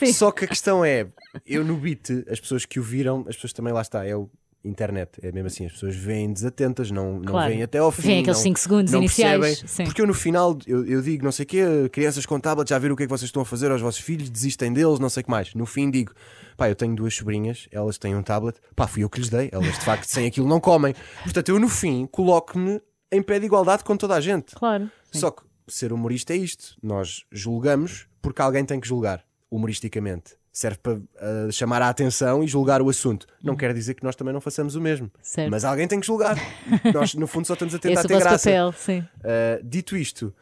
Sim. 0.00 0.12
Só 0.12 0.32
que 0.32 0.44
a 0.44 0.48
questão 0.48 0.84
é, 0.84 1.06
eu 1.46 1.64
no 1.64 1.76
beat, 1.76 2.10
as 2.28 2.40
pessoas 2.40 2.66
que 2.66 2.80
o 2.80 2.82
viram, 2.82 3.20
as 3.28 3.36
pessoas 3.36 3.52
também 3.52 3.72
lá 3.72 3.82
está, 3.82 4.04
é 4.04 4.16
o 4.16 4.28
internet, 4.66 5.10
é 5.22 5.30
mesmo 5.32 5.46
assim, 5.46 5.66
as 5.66 5.72
pessoas 5.72 5.94
veem 5.96 6.32
desatentas, 6.32 6.90
não, 6.90 7.14
não 7.14 7.22
Claro. 7.22 7.48
veem 7.50 7.62
até 7.62 7.78
ao 7.78 7.90
fim. 7.92 8.02
Vêm 8.02 8.20
aqueles 8.20 8.36
não- 8.38 8.42
5 8.42 8.58
segundos 8.58 8.92
não 8.92 8.98
iniciais. 9.00 9.40
percebem, 9.40 9.68
Sim. 9.68 9.84
Porque 9.84 10.02
eu 10.02 10.06
no 10.06 10.14
final 10.14 10.58
eu, 10.66 10.84
eu 10.86 11.00
digo, 11.02 11.24
não 11.24 11.32
sei 11.32 11.44
o 11.44 11.46
quê, 11.46 11.64
crianças 11.92 12.26
com 12.26 12.38
tablet, 12.40 12.68
já 12.68 12.78
viram 12.78 12.94
o 12.94 12.96
que 12.96 13.04
é 13.04 13.06
que 13.06 13.10
vocês 13.10 13.28
estão 13.28 13.42
a 13.42 13.44
fazer 13.44 13.70
aos 13.70 13.80
vossos 13.80 14.00
filhos, 14.00 14.28
desistem 14.30 14.72
deles, 14.72 14.98
não 14.98 15.08
sei 15.08 15.20
o 15.22 15.24
que 15.24 15.30
mais. 15.30 15.54
No 15.54 15.66
fim 15.66 15.90
digo, 15.90 16.12
pá, 16.56 16.68
eu 16.68 16.74
tenho 16.74 16.94
duas 16.94 17.14
sobrinhas, 17.14 17.68
elas 17.70 17.98
têm 17.98 18.14
um 18.16 18.22
tablet, 18.22 18.58
pá, 18.74 18.86
fui 18.86 19.02
eu 19.04 19.10
que 19.10 19.18
lhes 19.20 19.28
dei, 19.28 19.48
elas 19.52 19.66
de 19.78 19.84
facto 19.84 20.04
sem 20.04 20.26
aquilo 20.26 20.48
não 20.48 20.60
comem. 20.60 20.94
Portanto, 21.22 21.48
eu 21.50 21.58
no 21.60 21.68
fim 21.68 22.06
coloco-me 22.10 22.80
em 23.12 23.22
pé 23.22 23.38
de 23.38 23.46
igualdade 23.46 23.84
com 23.84 23.96
toda 23.96 24.14
a 24.14 24.20
gente. 24.20 24.54
Claro. 24.56 24.90
Sim. 25.12 25.20
Só 25.20 25.30
que 25.30 25.42
ser 25.68 25.92
humorista 25.92 26.32
é 26.32 26.36
isto. 26.36 26.76
Nós 26.82 27.24
julgamos 27.30 28.06
porque 28.20 28.42
alguém 28.42 28.64
tem 28.64 28.80
que 28.80 28.86
julgar, 28.88 29.24
humoristicamente. 29.50 30.34
Serve 30.56 30.78
para 30.78 30.98
ah, 31.18 31.50
chamar 31.52 31.82
a 31.82 31.90
atenção 31.90 32.42
e 32.42 32.46
julgar 32.46 32.80
o 32.80 32.88
assunto. 32.88 33.26
Não 33.42 33.54
quer 33.54 33.74
dizer 33.74 33.92
que 33.92 34.02
nós 34.02 34.16
também 34.16 34.32
não 34.32 34.40
façamos 34.40 34.74
o 34.74 34.80
mesmo. 34.80 35.04
Uhum. 35.04 35.20
Certo. 35.20 35.50
Mas 35.50 35.66
alguém 35.66 35.86
tem 35.86 36.00
que 36.00 36.06
julgar. 36.06 36.34
nós, 36.94 37.14
no 37.14 37.26
fundo, 37.26 37.46
só 37.46 37.52
estamos 37.52 37.74
a 37.74 37.78
tentar 37.78 38.00
Esse 38.00 38.06
é 38.06 38.16
ter 38.16 38.24
graça. 38.24 38.48
papel, 38.48 38.72
sim. 38.72 39.00
Uh, 39.00 39.62
dito 39.62 39.94
isto, 39.98 40.34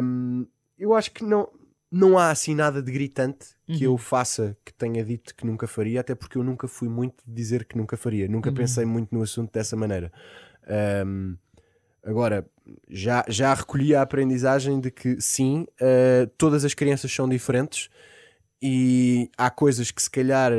um, 0.00 0.46
eu 0.78 0.94
acho 0.94 1.10
que 1.10 1.24
não, 1.24 1.48
não 1.90 2.16
há 2.16 2.30
assim 2.30 2.54
nada 2.54 2.80
de 2.80 2.92
gritante 2.92 3.56
que 3.66 3.82
eu 3.82 3.98
faça 3.98 4.56
que 4.64 4.72
tenha 4.72 5.04
dito 5.04 5.34
que 5.34 5.44
nunca 5.44 5.66
faria, 5.66 6.00
até 6.00 6.14
porque 6.14 6.38
eu 6.38 6.44
nunca 6.44 6.68
fui 6.68 6.88
muito 6.88 7.24
dizer 7.26 7.64
que 7.64 7.76
nunca 7.76 7.96
faria. 7.96 8.28
Nunca 8.28 8.52
pensei 8.52 8.84
muito 8.84 9.12
no 9.12 9.20
assunto 9.20 9.52
dessa 9.52 9.74
maneira. 9.74 10.12
Um, 11.04 11.36
agora, 12.04 12.46
já, 12.88 13.24
já 13.26 13.52
recolhi 13.52 13.96
a 13.96 14.02
aprendizagem 14.02 14.78
de 14.78 14.92
que 14.92 15.20
sim, 15.20 15.66
uh, 15.80 16.28
todas 16.38 16.64
as 16.64 16.72
crianças 16.72 17.12
são 17.12 17.28
diferentes 17.28 17.90
e 18.62 19.30
há 19.36 19.50
coisas 19.50 19.90
que 19.90 20.02
se 20.02 20.10
calhar 20.10 20.52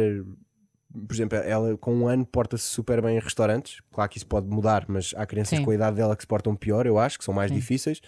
por 1.08 1.14
exemplo, 1.14 1.38
ela 1.38 1.78
com 1.78 1.93
um 1.93 2.08
ano 2.08 2.26
porta-se 2.26 2.64
super 2.64 3.02
bem 3.02 3.18
em 3.18 3.20
restaurantes. 3.20 3.82
Claro 3.91 4.10
que 4.10 4.18
isso 4.18 4.26
pode 4.26 4.48
mudar, 4.48 4.86
mas 4.88 5.14
há 5.18 5.26
crianças 5.26 5.58
Sim. 5.60 5.66
com 5.66 5.72
a 5.72 5.76
idade 5.76 5.98
dela 5.98 6.16
que 6.16 6.24
se 6.24 6.28
portam 6.28 6.56
pior, 6.56 6.86
eu 6.86 6.98
acho, 6.98 7.18
que 7.18 7.26
são 7.26 7.34
mais 7.34 7.50
Sim. 7.50 7.56
difíceis. 7.56 8.02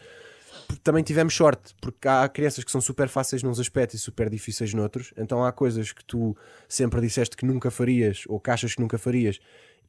Também 0.84 1.04
tivemos 1.04 1.34
sorte, 1.34 1.74
porque 1.82 2.08
há 2.08 2.28
crianças 2.28 2.64
que 2.64 2.72
são 2.72 2.82
super 2.82 3.08
fáceis 3.08 3.44
nos 3.44 3.60
aspectos 3.60 4.00
e 4.00 4.04
super 4.04 4.30
difíceis 4.30 4.74
noutros. 4.74 5.14
Então 5.18 5.44
há 5.44 5.52
coisas 5.52 5.92
que 5.92 6.04
tu 6.04 6.36
sempre 6.68 7.02
disseste 7.02 7.36
que 7.36 7.46
nunca 7.46 7.72
farias 7.72 8.24
ou 8.28 8.40
que 8.40 8.50
achas 8.52 8.76
que 8.76 8.82
nunca 8.82 8.98
farias, 8.98 9.40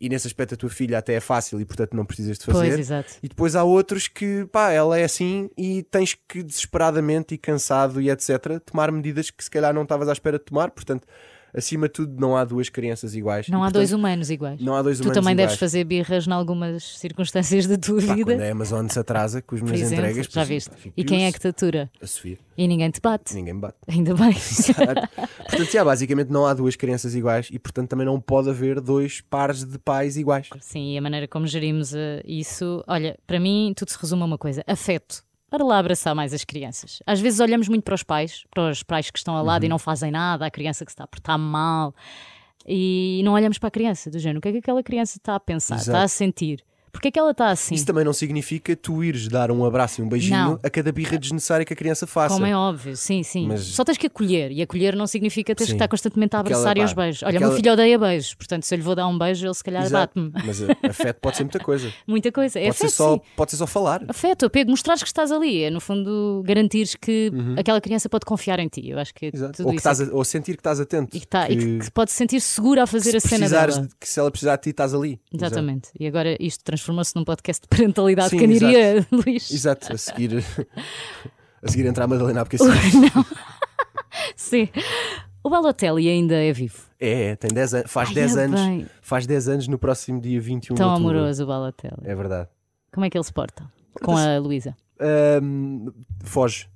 e 0.01 0.09
nesse 0.09 0.27
aspecto 0.27 0.55
a 0.55 0.57
tua 0.57 0.71
filha 0.71 0.99
até 0.99 1.15
é 1.15 1.21
fácil 1.21 1.61
e 1.61 1.65
portanto 1.65 1.95
não 1.97 2.07
precisas 2.07 2.39
de 2.39 2.45
fazer. 2.45 2.69
Pois, 2.69 2.79
exato. 2.79 3.15
E 3.23 3.29
depois 3.29 3.57
há 3.57 3.65
outros 3.65 4.07
que, 4.07 4.47
pá, 4.47 4.71
ela 4.71 4.99
é 4.99 5.05
assim 5.05 5.51
e 5.57 5.83
tens 5.83 6.15
que 6.15 6.43
desesperadamente 6.43 7.35
e 7.35 7.39
cansado 7.39 8.01
e 8.01 8.11
etc. 8.11 8.61
tomar 8.65 8.93
medidas 8.93 9.31
que 9.31 9.43
se 9.43 9.51
calhar 9.51 9.75
não 9.75 9.83
estavas 9.83 10.09
à 10.09 10.13
espera 10.13 10.39
de 10.39 10.45
tomar. 10.45 10.71
Portanto, 10.71 11.07
acima 11.55 11.87
de 11.87 11.93
tudo, 11.95 12.21
não 12.21 12.37
há 12.37 12.45
duas 12.45 12.69
crianças 12.69 13.15
iguais. 13.15 13.49
Não 13.49 13.59
E, 13.59 13.61
há 13.61 13.65
portanto, 13.65 13.75
dois 13.75 13.93
humanos 13.93 14.31
iguais. 14.31 14.61
Não 14.61 14.75
há 14.75 14.83
dois 14.83 14.99
Tu 14.99 15.03
humanos 15.03 15.15
também 15.17 15.33
iguais. 15.35 15.49
deves 15.51 15.59
fazer 15.61 15.85
birras 15.85 16.27
em 16.27 16.33
algumas 16.33 16.99
circunstâncias 16.99 17.67
da 17.67 17.77
tua 17.79 18.01
Pá, 18.03 18.15
vida. 18.15 18.33
quando 18.35 18.43
a 18.43 18.51
Amazon 18.51 18.87
se 18.89 18.99
atrasa 18.99 19.43
com 19.43 19.55
as 19.57 19.63
minhas 19.63 19.81
exemplo, 19.81 20.05
entregas, 20.05 20.27
já 20.31 20.45
viste. 20.45 20.71
E 20.97 21.05
quem 21.05 21.27
é 21.27 21.33
que 21.33 21.39
te 21.41 21.49
atura? 21.49 21.91
A 22.01 22.07
Sofia. 22.07 22.39
E 22.57 22.67
ninguém 22.67 22.91
te 22.91 23.01
bate. 23.01 23.35
Ninguém 23.35 23.55
me 23.55 23.61
bate. 23.61 23.77
Ainda 23.89 24.15
bem. 24.15 24.31
Exato. 24.37 25.09
portanto, 25.49 25.73
já, 25.73 25.85
basicamente 25.85 26.29
não 26.31 26.45
há 26.47 26.55
duas 26.55 26.75
crianças 26.77 27.15
iguais 27.15 27.49
e, 27.53 27.59
portanto, 27.59 27.89
também 27.89 28.05
não 28.07 28.21
pode 28.21 28.51
haver 28.51 28.81
dois 28.81 29.21
pares 29.21 29.65
de 29.65 29.79
pais 29.79 30.17
iguais. 30.17 30.49
Sim, 30.61 30.95
e 30.95 30.99
a 30.99 31.01
maneira 31.01 31.29
como 31.29 31.47
gerimos 31.47 31.95
eh, 31.95 32.23
isso. 32.27 32.83
Olha, 32.87 33.17
para 33.27 33.39
mim, 33.39 33.73
tudo 33.77 33.91
se 33.91 33.99
resume 34.01 34.23
a 34.23 34.25
uma 34.27 34.39
coisa: 34.39 34.63
afeto. 34.67 35.23
Para 35.51 35.65
lá 35.65 35.79
abraçar 35.79 36.15
mais 36.15 36.35
as 36.35 36.45
crianças. 36.45 37.01
Às 37.07 37.21
vezes 37.21 37.41
olhamos 37.41 37.69
muito 37.69 37.83
para 37.85 37.95
os 37.95 38.03
pais, 38.03 38.45
para 38.51 38.71
os 38.71 38.83
pais 38.83 39.11
que 39.11 39.19
estão 39.19 39.35
ao 39.35 39.41
Uhum. 39.41 39.47
lado 39.47 39.65
e 39.65 39.69
não 39.69 39.79
fazem 39.79 40.11
nada, 40.11 40.45
a 40.47 40.51
criança 40.51 40.85
que 40.85 40.91
se 40.91 40.95
está 40.95 41.05
a 41.05 41.07
portar 41.07 41.39
mal, 41.39 41.95
e 42.67 43.23
não 43.25 43.33
olhamos 43.33 43.59
para 43.59 43.69
a 43.69 43.71
criança, 43.71 44.11
do 44.11 44.19
género, 44.19 44.39
o 44.41 44.43
que 44.43 44.49
é 44.49 44.53
que 44.53 44.59
aquela 44.59 44.83
criança 44.83 45.17
está 45.17 45.35
a 45.35 45.41
pensar, 45.41 45.77
Exato. 45.77 45.91
está 45.91 46.03
a 46.03 46.09
sentir? 46.09 46.63
Porque 46.99 47.09
é 47.09 47.11
que 47.13 47.19
ela 47.19 47.31
está 47.31 47.51
assim? 47.51 47.75
Isso 47.77 47.87
também 47.87 48.05
não 48.05 48.13
significa 48.13 48.75
tu 48.75 49.05
ires 49.05 49.29
dar 49.29 49.51
um 49.53 49.65
abraço 49.65 50.01
e 50.01 50.05
um 50.05 50.09
beijinho 50.09 50.37
Não. 50.37 50.61
a 50.65 50.69
cada 50.69 50.91
birra 50.91 51.17
desnecessária 51.17 51.65
que 51.65 51.73
a 51.73 51.77
criança 51.77 52.07
faça. 52.09 52.35
Como 52.35 52.45
é 52.45 52.57
óbvio, 52.57 52.97
sim, 52.97 53.23
sim. 53.23 53.47
Mas- 53.47 53.61
Só 53.63 53.85
tens 53.85 53.97
que 53.97 54.09
acolher. 54.09 54.51
E 54.51 54.61
acolher 54.63 54.97
não 54.97 55.07
significa 55.07 55.55
teres 55.55 55.69
Sim. 55.69 55.75
que 55.75 55.77
estar 55.77 55.87
constantemente 55.89 56.35
a 56.35 56.41
Aquela, 56.41 56.57
abraçar 56.57 56.77
e 56.77 56.81
aos 56.83 56.93
beijos. 56.93 57.23
Olha, 57.23 57.31
aquela- 57.37 57.47
meu 57.53 57.57
filho 57.57 57.73
odeia 57.73 57.99
beijos, 57.99 58.35
portanto, 58.35 58.65
se 58.65 58.75
eu 58.75 58.77
lhe 58.79 58.83
vou 58.83 58.95
dar 58.97 59.07
um 59.07 59.17
beijo, 59.17 59.47
ele 59.47 59.55
se 59.55 59.63
calhar 59.63 59.85
Exato. 59.85 60.13
bate-me. 60.21 60.33
Mas 60.47 60.63
a- 60.63 60.89
afeto 60.91 61.21
pode 61.21 61.37
ser 61.37 61.45
muita 61.45 61.61
coisa. 61.61 61.93
Muita 62.07 62.33
coisa. 62.33 62.59
É 62.59 62.65
Pode 62.67 62.77
ser, 62.79 62.85
afeto, 62.87 62.97
só, 62.97 63.15
sim. 63.15 63.21
pode 63.37 63.51
ser 63.53 63.57
só 63.59 63.67
falar. 63.67 64.05
Afeto, 64.09 64.47
apego, 64.47 64.71
mostrares 64.71 65.03
que 65.03 65.09
estás 65.09 65.31
ali. 65.31 65.63
É, 65.63 65.71
no 65.71 65.81
fundo, 65.81 66.43
garantires 66.45 66.95
que 66.97 67.31
aquela 67.57 67.81
criança 67.81 68.09
pode 68.09 68.25
confiar 68.27 68.59
em 68.59 68.67
ti. 68.69 68.89
Eu 68.89 68.99
acho 68.99 69.15
que 69.15 69.27
Uhum. 69.27 69.31
Exato. 69.35 69.53
tudo 69.59 69.67
Ou, 69.67 69.73
que 69.73 69.79
isso. 69.79 69.89
é 69.89 69.93
estás 69.93 70.09
a- 70.11 70.15
ou 70.17 70.25
sentir 70.25 70.55
que 70.55 70.61
estás 70.61 70.81
atento. 70.81 71.17
E 71.17 71.21
que, 71.21 71.27
tá- 71.29 71.47
que, 71.47 71.53
e 71.53 71.57
que, 71.57 71.79
que 71.79 71.91
pode 71.93 72.11
sentir 72.13 72.41
segura 72.41 72.83
a 72.83 72.87
fazer 72.87 73.17
a 73.17 73.21
se 73.21 73.29
cena 73.29 73.39
precisares 73.41 73.75
dela. 73.77 73.87
de- 73.89 73.95
que 74.01 74.09
se 74.09 74.19
ela 74.19 74.31
precisar 74.31 74.57
de 74.57 74.63
ti, 74.63 74.71
estás 74.71 74.95
ali. 74.95 75.21
Exatamente. 75.33 75.89
E 75.99 76.07
agora 76.07 76.37
isto 76.41 76.65
transformou-se 76.89 77.15
num 77.15 77.25
podcast 77.25 77.63
de 77.63 77.69
parentalidade, 77.69 78.31
Sim, 78.31 78.39
quem 78.39 78.49
diria, 78.49 79.07
Luís? 79.13 79.51
Exato. 79.51 79.93
Exato. 79.93 79.93
A 79.93 79.99
seguir, 79.99 80.45
a 81.63 81.69
seguir 81.69 81.87
entrar 81.87 82.05
a 82.05 82.09
Madalena 82.09 82.45
porque 82.45 82.57
assim. 82.63 83.01
Não. 83.15 83.27
Sim. 84.37 84.69
O 85.43 85.51
Balotelli 85.51 86.09
ainda 86.09 86.35
é 86.35 86.53
vivo. 86.53 86.83
É, 86.99 87.31
é, 87.31 87.37
tem 87.37 87.51
10 87.53 87.75
anos, 87.75 87.91
faz 87.91 88.09
Ai, 88.09 88.15
10 88.15 88.37
é 88.37 88.45
anos. 88.45 88.61
bem. 88.61 88.87
Faz 89.03 89.27
10 89.27 89.49
anos 89.49 89.69
no 89.69 89.79
próximo 89.79 90.21
dia 90.21 90.41
21 90.41 90.75
Tão 90.75 90.87
de 90.87 90.93
outubro. 90.93 91.19
amoroso 91.19 91.45
o 91.45 91.47
Balotelli. 91.47 92.03
É 92.05 92.15
verdade. 92.15 92.49
Como 92.93 93.05
é 93.05 93.11
que 93.11 93.17
ele 93.17 93.25
se 93.25 93.33
porta? 93.33 93.65
Com 94.03 94.17
a 94.17 94.39
Luísa. 94.39 94.75
Ahm, 95.01 95.89
foge. 96.25 96.69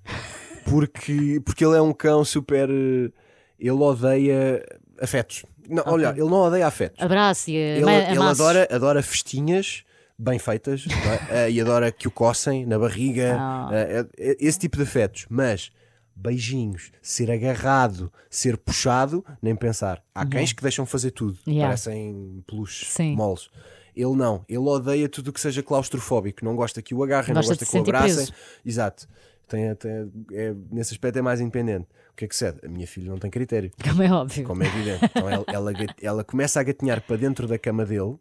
Porque, 0.65 1.41
porque 1.45 1.65
ele 1.65 1.77
é 1.77 1.83
um 1.83 1.93
cão 1.93 2.25
super. 2.25 2.69
Ele 2.71 3.71
odeia 3.71 4.65
afetos. 5.01 5.45
Não, 5.69 5.83
Olha, 5.87 6.11
ele 6.11 6.29
não 6.29 6.43
odeia 6.43 6.67
afetos. 6.67 7.01
Abraço 7.01 7.51
e 7.51 7.55
Ele, 7.57 7.91
ele 7.91 8.23
adora, 8.23 8.69
adora 8.71 9.03
festinhas 9.03 9.85
bem 10.23 10.39
feitas 10.39 10.85
é? 11.31 11.47
Eh, 11.47 11.51
e 11.53 11.61
adora 11.61 11.91
que 11.91 12.07
o 12.07 12.11
coçem 12.11 12.65
na 12.67 12.79
barriga, 12.79 13.37
eh, 13.73 14.37
esse 14.39 14.59
tipo 14.59 14.77
de 14.77 14.83
afetos. 14.85 15.27
Mas 15.29 15.71
beijinhos, 16.15 16.93
ser 17.01 17.31
agarrado, 17.31 18.13
ser 18.31 18.57
puxado, 18.57 19.25
nem 19.41 19.57
pensar. 19.57 20.03
Há 20.15 20.25
cães 20.27 20.53
que 20.53 20.63
deixam 20.63 20.87
fazer 20.87 21.11
tudo, 21.11 21.39
Yeah. 21.47 21.69
parecem 21.69 22.45
peluches 22.47 22.95
moles. 23.17 23.49
Ele 23.97 24.15
não, 24.15 24.45
ele 24.49 24.59
odeia 24.59 25.09
tudo 25.09 25.29
o 25.29 25.33
que 25.33 25.41
seja 25.41 25.63
claustrofóbico, 25.63 26.45
não 26.45 26.55
gosta 26.57 26.81
que 26.81 26.95
o 26.95 27.03
agarrem, 27.03 27.35
Gosta 27.35 27.51
não 27.53 27.59
gosta 27.59 27.67
que 27.67 27.77
o 27.77 27.81
abracem. 27.81 28.15
preso. 28.17 28.33
Exato. 28.65 29.09
Tem, 29.49 29.75
tem- 29.75 30.11
é- 30.33 30.55
nesse 30.71 30.95
aspecto 30.95 31.19
é 31.19 31.23
mais 31.23 31.41
independente. 31.41 31.87
O 32.13 32.15
que 32.17 32.25
é 32.25 32.29
que 32.29 32.37
cede? 32.37 32.59
A 32.65 32.69
minha 32.69 32.87
filha 32.87 33.11
não 33.11 33.19
tem 33.19 33.31
critério 33.31 33.71
Como 33.83 34.03
é 34.03 34.11
óbvio. 34.13 34.45
como 34.47 34.63
é 34.63 34.67
evidente. 34.67 35.05
Então 35.05 35.29
ela, 35.29 35.45
ela, 35.49 35.73
ela 36.01 36.25
começa 36.25 36.59
a 36.61 36.63
gatinhar 36.63 37.03
para 37.03 37.17
dentro 37.17 37.47
da 37.47 37.59
cama 37.59 37.85
dele 37.85 38.17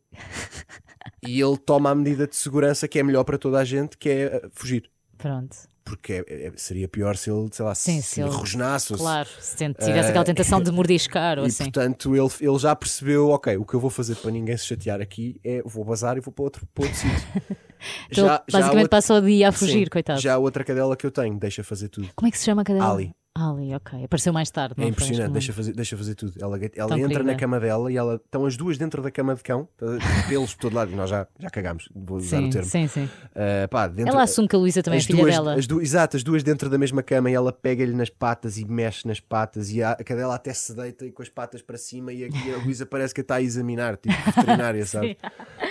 e 1.25 1.39
ele 1.41 1.57
toma 1.57 1.89
a 1.91 1.95
medida 1.95 2.27
de 2.27 2.35
segurança 2.35 2.87
que 2.87 2.99
é 2.99 3.03
melhor 3.03 3.23
para 3.23 3.37
toda 3.37 3.59
a 3.59 3.63
gente, 3.65 3.97
que 3.97 4.09
é 4.09 4.41
uh, 4.45 4.49
fugir. 4.51 4.89
Pronto. 5.17 5.55
Porque 5.83 6.23
é- 6.27 6.47
é- 6.47 6.53
seria 6.57 6.87
pior 6.87 7.15
se 7.17 7.29
ele, 7.31 7.49
sei 7.51 7.65
lá, 7.65 7.73
Sim, 7.75 8.01
se, 8.01 8.07
se 8.15 8.21
ele- 8.21 8.29
rosnasse. 8.29 8.93
Claro, 8.93 9.27
se 9.39 9.55
tivesse 9.55 10.09
aquela 10.09 10.23
tentação 10.23 10.61
de 10.63 10.71
mordiscar 10.71 11.39
ou 11.39 11.45
E 11.45 11.47
assim. 11.47 11.63
portanto 11.65 12.15
ele, 12.15 12.29
ele 12.39 12.59
já 12.59 12.75
percebeu, 12.75 13.29
ok, 13.29 13.57
o 13.57 13.65
que 13.65 13.73
eu 13.73 13.79
vou 13.79 13.89
fazer 13.89 14.15
para 14.15 14.31
ninguém 14.31 14.55
se 14.57 14.65
chatear 14.65 15.01
aqui 15.01 15.39
é 15.43 15.61
vou 15.63 15.83
bazar 15.83 16.17
e 16.17 16.19
vou 16.19 16.31
para 16.31 16.43
outro, 16.43 16.67
para 16.73 16.85
outro 16.85 16.99
sítio. 16.99 17.57
Então, 18.11 18.25
ele 18.25 18.37
basicamente 18.51 18.73
outra- 18.83 18.89
passa 18.89 19.13
o 19.15 19.21
dia 19.21 19.49
a 19.49 19.51
fugir, 19.51 19.85
Sim, 19.85 19.89
coitado. 19.89 20.21
Já 20.21 20.35
a 20.35 20.37
outra 20.37 20.63
cadela 20.63 20.95
que 20.95 21.03
eu 21.03 21.09
tenho, 21.09 21.35
deixa 21.39 21.63
fazer 21.63 21.89
tudo. 21.89 22.09
Como 22.15 22.27
é 22.27 22.31
que 22.31 22.37
se 22.37 22.45
chama 22.45 22.61
a 22.61 22.65
cadela? 22.65 22.91
Ali. 22.93 23.11
Ali, 23.33 23.73
ok. 23.73 24.03
Apareceu 24.03 24.33
mais 24.33 24.51
tarde. 24.51 24.75
É 24.77 24.85
impressionante, 24.85 25.31
deixa 25.31 25.53
fazer, 25.53 25.73
deixa 25.73 25.95
fazer 25.95 26.15
tudo. 26.15 26.33
Ela, 26.37 26.57
ela 26.75 26.89
Tão 26.89 26.97
entra 26.97 27.09
querida. 27.11 27.31
na 27.31 27.35
cama 27.35 27.59
dela 27.61 27.89
e 27.91 27.95
ela 27.95 28.15
estão 28.15 28.45
as 28.45 28.57
duas 28.57 28.77
dentro 28.77 29.01
da 29.01 29.09
cama 29.09 29.33
de 29.35 29.41
cão, 29.41 29.69
tá- 29.77 29.85
pelos 30.27 30.53
por 30.53 30.61
todo 30.63 30.73
lado, 30.75 30.91
e 30.91 30.95
nós 30.95 31.09
já, 31.09 31.25
já 31.39 31.49
cagámos, 31.49 31.87
vou 31.95 32.17
usar 32.17 32.39
Sim, 32.39 32.47
o 32.47 32.49
termo. 32.49 32.67
sim, 32.67 32.87
sim. 32.89 33.05
Uh, 33.05 33.69
pá, 33.69 33.87
dentro, 33.87 34.13
Ela 34.13 34.23
assume 34.23 34.49
que 34.49 34.55
a 34.55 34.59
Luísa 34.59 34.83
também 34.83 34.99
é 34.99 35.01
filha 35.03 35.21
duas, 35.23 35.33
dela. 35.33 35.53
As 35.55 35.65
du- 35.65 35.81
exato, 35.81 36.17
as 36.17 36.23
duas 36.23 36.43
dentro 36.43 36.69
da 36.69 36.77
mesma 36.77 37.01
cama 37.01 37.31
e 37.31 37.33
ela 37.33 37.53
pega-lhe 37.53 37.93
nas 37.93 38.09
patas 38.09 38.57
e 38.57 38.65
mexe 38.65 39.07
nas 39.07 39.21
patas 39.21 39.71
e 39.71 39.81
a, 39.81 39.91
a 39.91 40.03
cadela 40.03 40.35
até 40.35 40.53
se 40.53 40.75
deita 40.75 41.05
e 41.05 41.11
com 41.11 41.21
as 41.21 41.29
patas 41.29 41.61
para 41.61 41.77
cima 41.77 42.11
e 42.11 42.25
a, 42.25 42.27
e 42.27 42.53
a 42.53 42.57
Luísa 42.57 42.85
parece 42.85 43.13
que 43.13 43.21
a 43.21 43.23
está 43.23 43.35
a 43.35 43.41
examinar, 43.41 43.95
tipo 43.95 44.13
veterinária, 44.35 44.85
sabe? 44.85 45.17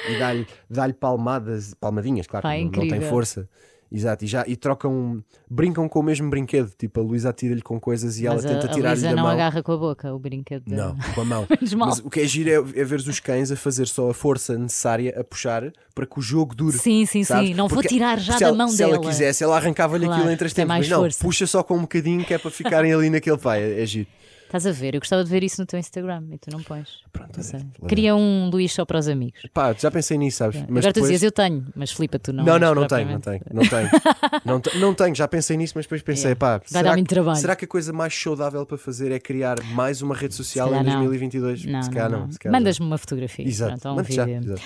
E 0.09 0.19
dá-lhe 0.19 0.47
dá 0.69 0.91
palmadas, 0.95 1.75
palmadinhas, 1.75 2.27
claro, 2.27 2.43
Pá, 2.43 2.57
não, 2.57 2.71
não 2.71 2.89
tem 2.89 3.03
força. 3.03 3.47
Exato, 3.93 4.25
e, 4.25 4.29
já, 4.29 4.45
e 4.47 4.55
trocam, 4.55 5.21
brincam 5.51 5.89
com 5.89 5.99
o 5.99 6.03
mesmo 6.03 6.31
brinquedo. 6.31 6.71
Tipo, 6.79 7.01
a 7.01 7.03
Luísa 7.03 7.31
atira-lhe 7.31 7.61
com 7.61 7.81
coisas 7.81 8.21
e 8.21 8.25
Mas 8.25 8.45
ela 8.45 8.55
tenta 8.55 8.73
tirar-lhe 8.73 9.03
da 9.03 9.15
não 9.17 9.25
mão. 9.25 9.33
agarra 9.33 9.63
com 9.65 9.73
a 9.73 9.77
boca 9.77 10.15
o 10.15 10.19
brinquedo. 10.19 10.63
de- 10.65 10.77
Não, 10.77 10.97
com 11.15 11.21
a 11.23 11.25
mão. 11.25 11.47
Mas 11.77 11.99
o 11.99 12.09
que 12.09 12.21
é 12.21 12.25
giro 12.25 12.51
é, 12.51 12.81
é 12.81 12.85
ver 12.85 13.01
os 13.01 13.19
cães 13.19 13.51
a 13.51 13.57
fazer 13.57 13.89
só 13.89 14.09
a 14.11 14.15
força 14.15 14.57
necessária 14.57 15.13
a 15.19 15.25
puxar 15.25 15.73
para 15.93 16.07
que 16.07 16.19
o 16.19 16.23
jogo 16.23 16.55
dure. 16.55 16.79
Sim, 16.79 17.05
sim, 17.05 17.25
sabes? 17.25 17.49
sim. 17.49 17.55
Não 17.55 17.67
vou 17.67 17.77
Porque 17.79 17.89
tirar 17.89 18.19
já 18.21 18.35
se 18.35 18.45
da 18.45 18.53
mão 18.55 18.69
se 18.69 18.79
dela. 18.79 18.95
ela 18.95 19.05
quisesse, 19.05 19.43
ela 19.43 19.57
arrancava-lhe 19.57 20.05
Claro, 20.07 20.21
aquilo 20.21 20.33
em 20.35 20.37
três 20.37 20.53
tem 20.53 20.65
tempos. 20.65 20.79
Mas 20.79 20.89
não, 20.89 21.01
força. 21.01 21.25
puxa 21.25 21.47
só 21.49 21.63
com 21.65 21.77
um 21.77 21.81
bocadinho 21.83 22.25
que 22.25 22.33
é 22.33 22.39
para 22.39 22.51
ficarem 22.51 22.93
ali 22.95 23.11
naquele 23.11 23.39
pai. 23.39 23.61
É, 23.61 23.83
é 23.83 23.87
giro. 23.87 24.07
Estás 24.51 24.67
a 24.67 24.73
ver? 24.73 24.95
Eu 24.97 25.01
gostava 25.01 25.23
de 25.23 25.31
ver 25.31 25.45
isso 25.45 25.61
no 25.61 25.67
teu 25.67 25.79
Instagram 25.79 26.25
e 26.33 26.37
tu 26.39 26.51
não 26.51 26.61
pões. 26.61 26.89
Pronto, 27.13 27.37
Não 27.37 27.45
sei. 27.45 27.61
Queria 27.89 28.17
um 28.17 28.51
Luís 28.51 28.73
só 28.73 28.85
para 28.85 28.99
os 28.99 29.07
amigos. 29.07 29.41
Pá, 29.55 29.73
já 29.73 29.93
pensei 29.93 30.19
nisso, 30.19 30.39
sabes? 30.39 30.57
Mas 30.63 30.69
Agora 30.85 30.93
tu 30.93 30.95
depois- 30.97 31.05
dizias, 31.13 31.23
eu 31.23 31.31
tenho, 31.31 31.67
mas 31.73 31.93
flipa 31.93 32.19
tu 32.19 32.33
não. 32.33 32.45
Não, 32.45 32.59
não, 32.59 32.75
não 32.75 32.87
tenho, 32.89 33.09
não 33.13 33.21
tenho, 33.21 33.41
não 33.53 33.63
tenho. 33.63 33.89
não, 34.45 34.61
não 34.81 34.93
tenho, 34.95 35.15
já 35.15 35.29
pensei 35.29 35.57
nisso, 35.57 35.75
mas 35.77 35.85
depois 35.85 36.03
pensei, 36.03 36.31
Yeah. 36.33 36.39
pá, 36.39 36.59
Vai 36.59 36.67
será, 36.67 36.83
dar 36.83 36.91
que- 36.91 36.97
muito 36.97 37.09
trabalho. 37.09 37.37
será 37.39 37.55
que 37.55 37.65
a 37.65 37.69
coisa 37.69 37.93
mais 37.93 38.13
saudável 38.13 38.67
para 38.67 38.77
fazer 38.77 39.13
é 39.13 39.21
criar 39.21 39.63
mais 39.73 40.03
uma 40.03 40.17
rede 40.17 40.35
social 40.35 40.69
em 40.75 40.83
não. 40.83 40.83
2022? 40.85 41.65
Não, 41.67 41.83
se 41.83 41.91
calhar 41.91 42.11
não. 42.11 42.27
não. 42.27 42.51
Mandas-me 42.53 42.85
uma 42.87 42.99
fotografia. 42.99 43.47
Exato, 43.47 43.79
Pronto, 43.81 43.93
um 43.93 43.97
mande 43.97 44.13
já, 44.15 44.25
vídeo. 44.25 44.43
exato. 44.55 44.63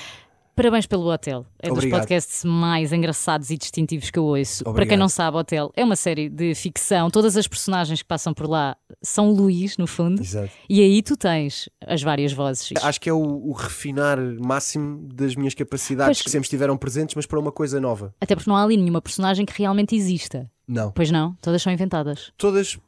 Parabéns 0.54 0.86
pelo 0.86 1.10
Hotel. 1.10 1.44
É 1.58 1.68
dos 1.68 1.78
Obrigado. 1.78 2.00
podcasts 2.00 2.44
mais 2.44 2.92
engraçados 2.92 3.50
e 3.50 3.56
distintivos 3.58 4.10
que 4.10 4.18
eu 4.18 4.24
ouço. 4.24 4.62
Para 4.62 4.70
Obrigado. 4.70 4.88
quem 4.90 4.98
não 4.98 5.08
sabe, 5.08 5.36
Hotel 5.36 5.72
é 5.76 5.82
uma 5.84 5.96
série 5.96 6.28
de 6.28 6.54
ficção. 6.54 7.10
Todas 7.10 7.36
as 7.36 7.48
personagens 7.48 8.00
que 8.02 8.08
passam 8.08 8.32
por 8.32 8.48
lá 8.48 8.76
são 9.02 9.30
Luís, 9.32 9.76
no 9.76 9.86
fundo. 9.86 10.22
Exato. 10.22 10.50
E 10.68 10.80
aí 10.80 11.02
tu 11.02 11.16
tens 11.16 11.68
as 11.84 12.02
várias 12.02 12.32
vozes. 12.32 12.70
Acho 12.82 13.00
que 13.00 13.08
é 13.08 13.12
o, 13.12 13.18
o 13.18 13.52
refinar 13.52 14.18
máximo 14.40 15.08
das 15.12 15.34
minhas 15.34 15.54
capacidades 15.54 16.18
Pois- 16.18 16.22
que 16.22 16.30
sempre 16.30 16.46
estiveram 16.46 16.76
presentes, 16.76 17.14
mas 17.16 17.26
para 17.26 17.38
uma 17.40 17.50
coisa 17.52 17.80
nova. 17.80 18.14
Até 18.20 18.36
porque 18.36 18.48
não 18.48 18.56
há 18.56 18.62
ali 18.62 18.76
nenhuma 18.76 19.02
personagem 19.02 19.44
que 19.44 19.52
realmente 19.58 19.96
exista. 19.96 20.48
Não. 20.68 20.92
Pois 20.92 21.10
não? 21.10 21.34
Todas 21.42 21.60
são 21.62 21.72
inventadas. 21.72 22.32
Todas, 22.38 22.78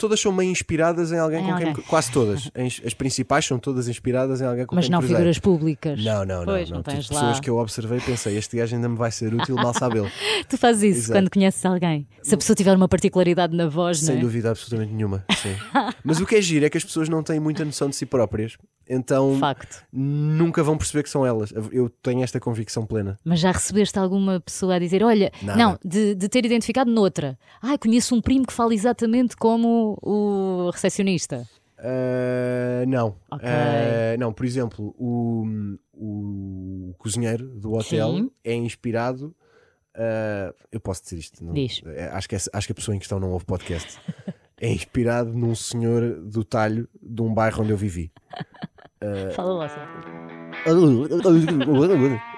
todas 0.00 0.18
são 0.20 0.32
meio 0.32 0.50
inspiradas 0.50 1.12
em 1.12 1.18
alguém 1.18 1.40
Em 1.40 1.50
com 1.50 1.56
quem. 1.58 1.68
alguém. 1.68 1.84
Quase 1.84 2.10
todas. 2.10 2.50
As 2.84 2.94
principais 2.94 3.44
são 3.44 3.58
todas 3.58 3.86
inspiradas 3.88 4.40
em 4.40 4.46
alguém 4.46 4.64
com 4.66 4.74
Mas 4.74 4.86
quem 4.86 4.92
não 4.92 4.98
cruzei. 5.00 5.16
figuras 5.16 5.38
públicas. 5.38 6.02
Não, 6.02 6.24
não, 6.24 6.38
não. 6.38 6.44
Pois, 6.46 6.70
não. 6.70 6.78
não 6.78 6.82
Tudo 6.82 6.94
tens 6.94 7.06
pessoas 7.08 7.36
lá. 7.36 7.40
que 7.40 7.50
eu 7.50 7.58
observei 7.58 7.98
e 7.98 8.00
pensei, 8.00 8.36
este 8.36 8.56
gajo 8.56 8.74
ainda 8.74 8.88
me 8.88 8.96
vai 8.96 9.10
ser 9.12 9.34
útil, 9.34 9.54
mal 9.56 9.74
sabe 9.74 9.98
ele. 9.98 10.10
Tu 10.48 10.56
fazes 10.56 10.82
isso 10.82 10.98
Exato. 11.06 11.12
quando 11.20 11.30
conheces 11.30 11.64
alguém. 11.64 12.08
Se 12.22 12.34
a 12.34 12.38
pessoa 12.38 12.56
tiver 12.56 12.74
uma 12.74 12.88
particularidade 12.88 13.54
na 13.54 13.68
voz, 13.68 13.98
Sem 14.00 14.14
não 14.14 14.16
é? 14.16 14.24
dúvida 14.24 14.50
absolutamente 14.50 14.92
nenhuma. 14.94 15.24
Sim. 15.36 15.54
Mas 16.02 16.18
o 16.20 16.26
que 16.26 16.36
é 16.36 16.40
giro 16.42 16.64
é 16.64 16.70
que 16.70 16.78
as 16.78 16.84
pessoas 16.84 17.08
não 17.08 17.22
têm 17.22 17.38
muita 17.38 17.64
noção 17.64 17.88
de 17.88 17.96
si 17.96 18.06
próprias, 18.06 18.56
então 18.88 19.36
Facto. 19.38 19.84
nunca 19.92 20.62
vão 20.62 20.76
perceber 20.76 21.02
que 21.02 21.10
são 21.10 21.24
elas. 21.24 21.52
Eu 21.70 21.88
tenho 22.02 22.22
esta 22.24 22.40
convicção 22.40 22.84
plena. 22.86 23.18
Mas 23.24 23.38
já 23.40 23.52
recebeste 23.52 23.98
alguma 23.98 24.40
pessoa 24.40 24.74
a 24.76 24.78
dizer: 24.78 25.02
Olha, 25.02 25.30
Nada. 25.42 25.58
não, 25.58 25.78
de, 25.84 26.14
de 26.14 26.28
ter 26.28 26.44
identificado 26.44 26.90
noutra. 26.90 27.38
Ah, 27.62 27.76
conheço 27.78 28.14
um 28.14 28.20
primo 28.20 28.46
que 28.46 28.52
fala 28.52 28.74
exatamente 28.74 29.36
como 29.36 29.89
o 30.02 30.70
recepcionista. 30.70 31.48
Ah, 31.78 32.84
não. 32.86 33.16
Ok. 33.30 33.48
Ah, 33.48 34.16
não, 34.18 34.32
por 34.32 34.44
exemplo, 34.44 34.94
o, 34.98 35.44
o 35.94 36.94
cozinheiro 36.98 37.48
do 37.58 37.72
hotel 37.72 38.16
Sim. 38.16 38.30
é 38.44 38.54
inspirado. 38.54 39.34
ah, 39.94 40.52
eu 40.70 40.80
posso 40.80 41.02
dizer 41.02 41.16
isto? 41.18 41.44
Não, 41.44 41.52
Diz. 41.54 41.80
É, 41.86 42.06
acho, 42.08 42.28
que 42.28 42.34
essa- 42.34 42.50
acho 42.52 42.66
que 42.66 42.72
a 42.72 42.74
pessoa 42.74 42.94
em 42.94 42.98
questão 42.98 43.18
não 43.18 43.30
ouve 43.30 43.44
podcast. 43.44 43.98
é 44.60 44.70
inspirado 44.70 45.32
num 45.32 45.54
senhor 45.54 46.20
do 46.22 46.44
talho 46.44 46.86
de 47.02 47.22
um 47.22 47.32
bairro 47.32 47.62
onde 47.62 47.72
eu 47.72 47.76
vivi. 47.78 48.12
Fala 49.34 49.52
lá. 49.54 49.68
sim. 49.68 49.80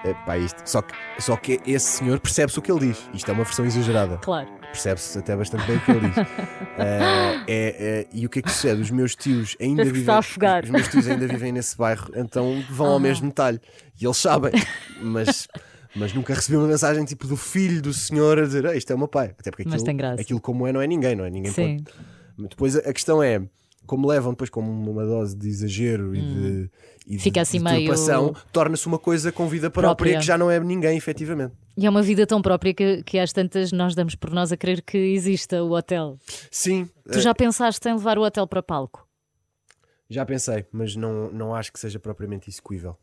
É, 0.04 0.14
pá, 0.24 0.38
isto. 0.38 0.62
Só, 0.64 0.80
que, 0.82 0.94
só 1.18 1.36
que 1.36 1.60
esse 1.66 1.98
senhor 1.98 2.20
percebe-se 2.20 2.58
o 2.58 2.62
que 2.62 2.70
ele 2.70 2.80
diz. 2.88 3.08
Isto 3.12 3.30
é 3.30 3.34
uma 3.34 3.42
versão 3.44 3.64
exagerada. 3.64 4.18
Claro. 4.18 4.48
Percebe-se 4.60 5.18
até 5.18 5.34
bastante 5.36 5.66
bem 5.66 5.76
o 5.76 5.80
que 5.80 5.90
ele 5.90 6.00
diz. 6.08 6.14
Ah, 6.78 7.44
é, 7.46 7.76
é, 7.78 8.06
e 8.12 8.24
o 8.24 8.30
que 8.30 8.38
é 8.38 8.42
que 8.42 8.50
sucede? 8.50 8.80
Os 8.80 8.90
meus 8.90 9.14
tios 9.14 9.54
ainda 9.60 9.84
vivem. 9.84 10.00
está 10.00 10.14
a 10.14 10.18
afogar. 10.18 10.64
Os 10.64 10.70
meus 10.70 10.88
tios 10.88 11.06
ainda 11.06 11.26
vivem 11.26 11.52
nesse 11.52 11.76
bairro, 11.76 12.08
então 12.14 12.64
vão 12.70 12.86
ao 12.86 12.96
Ah. 12.96 13.00
mesmo 13.00 13.30
talho. 13.30 13.60
E 14.00 14.04
eles 14.04 14.16
sabem. 14.16 14.52
Mas. 15.00 15.48
Mas 15.94 16.14
nunca 16.14 16.32
recebi 16.32 16.56
uma 16.56 16.66
mensagem 16.66 17.04
tipo 17.04 17.26
do 17.26 17.36
filho 17.36 17.82
do 17.82 17.92
senhor 17.92 18.38
a 18.38 18.46
dizer 18.46 18.66
"Ah, 18.66 18.74
isto 18.74 18.90
é 18.90 18.94
o 18.94 18.98
meu 18.98 19.06
pai. 19.08 19.34
Até 19.38 19.50
porque 19.50 19.64
Mas 19.64 19.74
aquilo, 19.74 19.84
tem 19.86 19.96
graça. 19.96 20.22
aquilo 20.22 20.40
como 20.40 20.66
é 20.66 20.72
não 20.72 20.80
é 20.80 20.86
ninguém, 20.86 21.14
não 21.14 21.24
é? 21.26 21.30
Ninguém 21.30 21.52
Sim. 21.52 21.76
pode. 21.84 22.48
Depois 22.48 22.74
a 22.76 22.92
questão 22.94 23.22
é 23.22 23.42
como 23.86 24.06
levam 24.08 24.32
depois 24.32 24.48
como 24.50 24.70
uma 24.90 25.04
dose 25.04 25.36
de 25.36 25.48
exagero 25.48 26.14
e 26.14 26.20
de, 26.20 26.26
e 27.06 27.10
de- 27.10 27.16
Hum. 27.16 27.18
Fica 27.18 27.40
assim 27.40 27.58
de 27.58 27.64
meio- 27.64 27.92
torna-se 28.52 28.86
uma 28.86 28.98
coisa 28.98 29.32
com 29.32 29.48
vida 29.48 29.68
própria, 29.70 29.88
Própria. 29.96 30.18
que 30.20 30.24
já 30.24 30.38
não 30.38 30.50
é 30.50 30.58
ninguém, 30.60 30.96
efetivamente. 30.96 31.52
E 31.76 31.84
é 31.86 31.90
uma 31.90 32.02
vida 32.02 32.26
tão 32.26 32.40
própria 32.40 32.72
que, 32.72 33.02
que 33.02 33.18
às 33.18 33.32
tantas 33.32 33.72
nós 33.72 33.94
damos 33.94 34.14
por 34.14 34.30
nós 34.30 34.52
a 34.52 34.56
crer 34.56 34.82
que 34.82 34.96
exista 34.98 35.62
o 35.64 35.72
hotel. 35.72 36.16
Sim, 36.50 36.88
Tu 37.10 37.20
já 37.20 37.34
pensaste 37.34 37.88
em 37.88 37.92
levar 37.94 38.18
o 38.18 38.22
hotel 38.22 38.46
para 38.46 38.62
palco? 38.62 39.06
Já 40.08 40.24
pensei, 40.26 40.66
mas 40.70 40.94
não, 40.94 41.30
não 41.32 41.54
acho 41.54 41.72
que 41.72 41.80
seja 41.80 41.98
propriamente 41.98 42.48
execuível. 42.50 42.96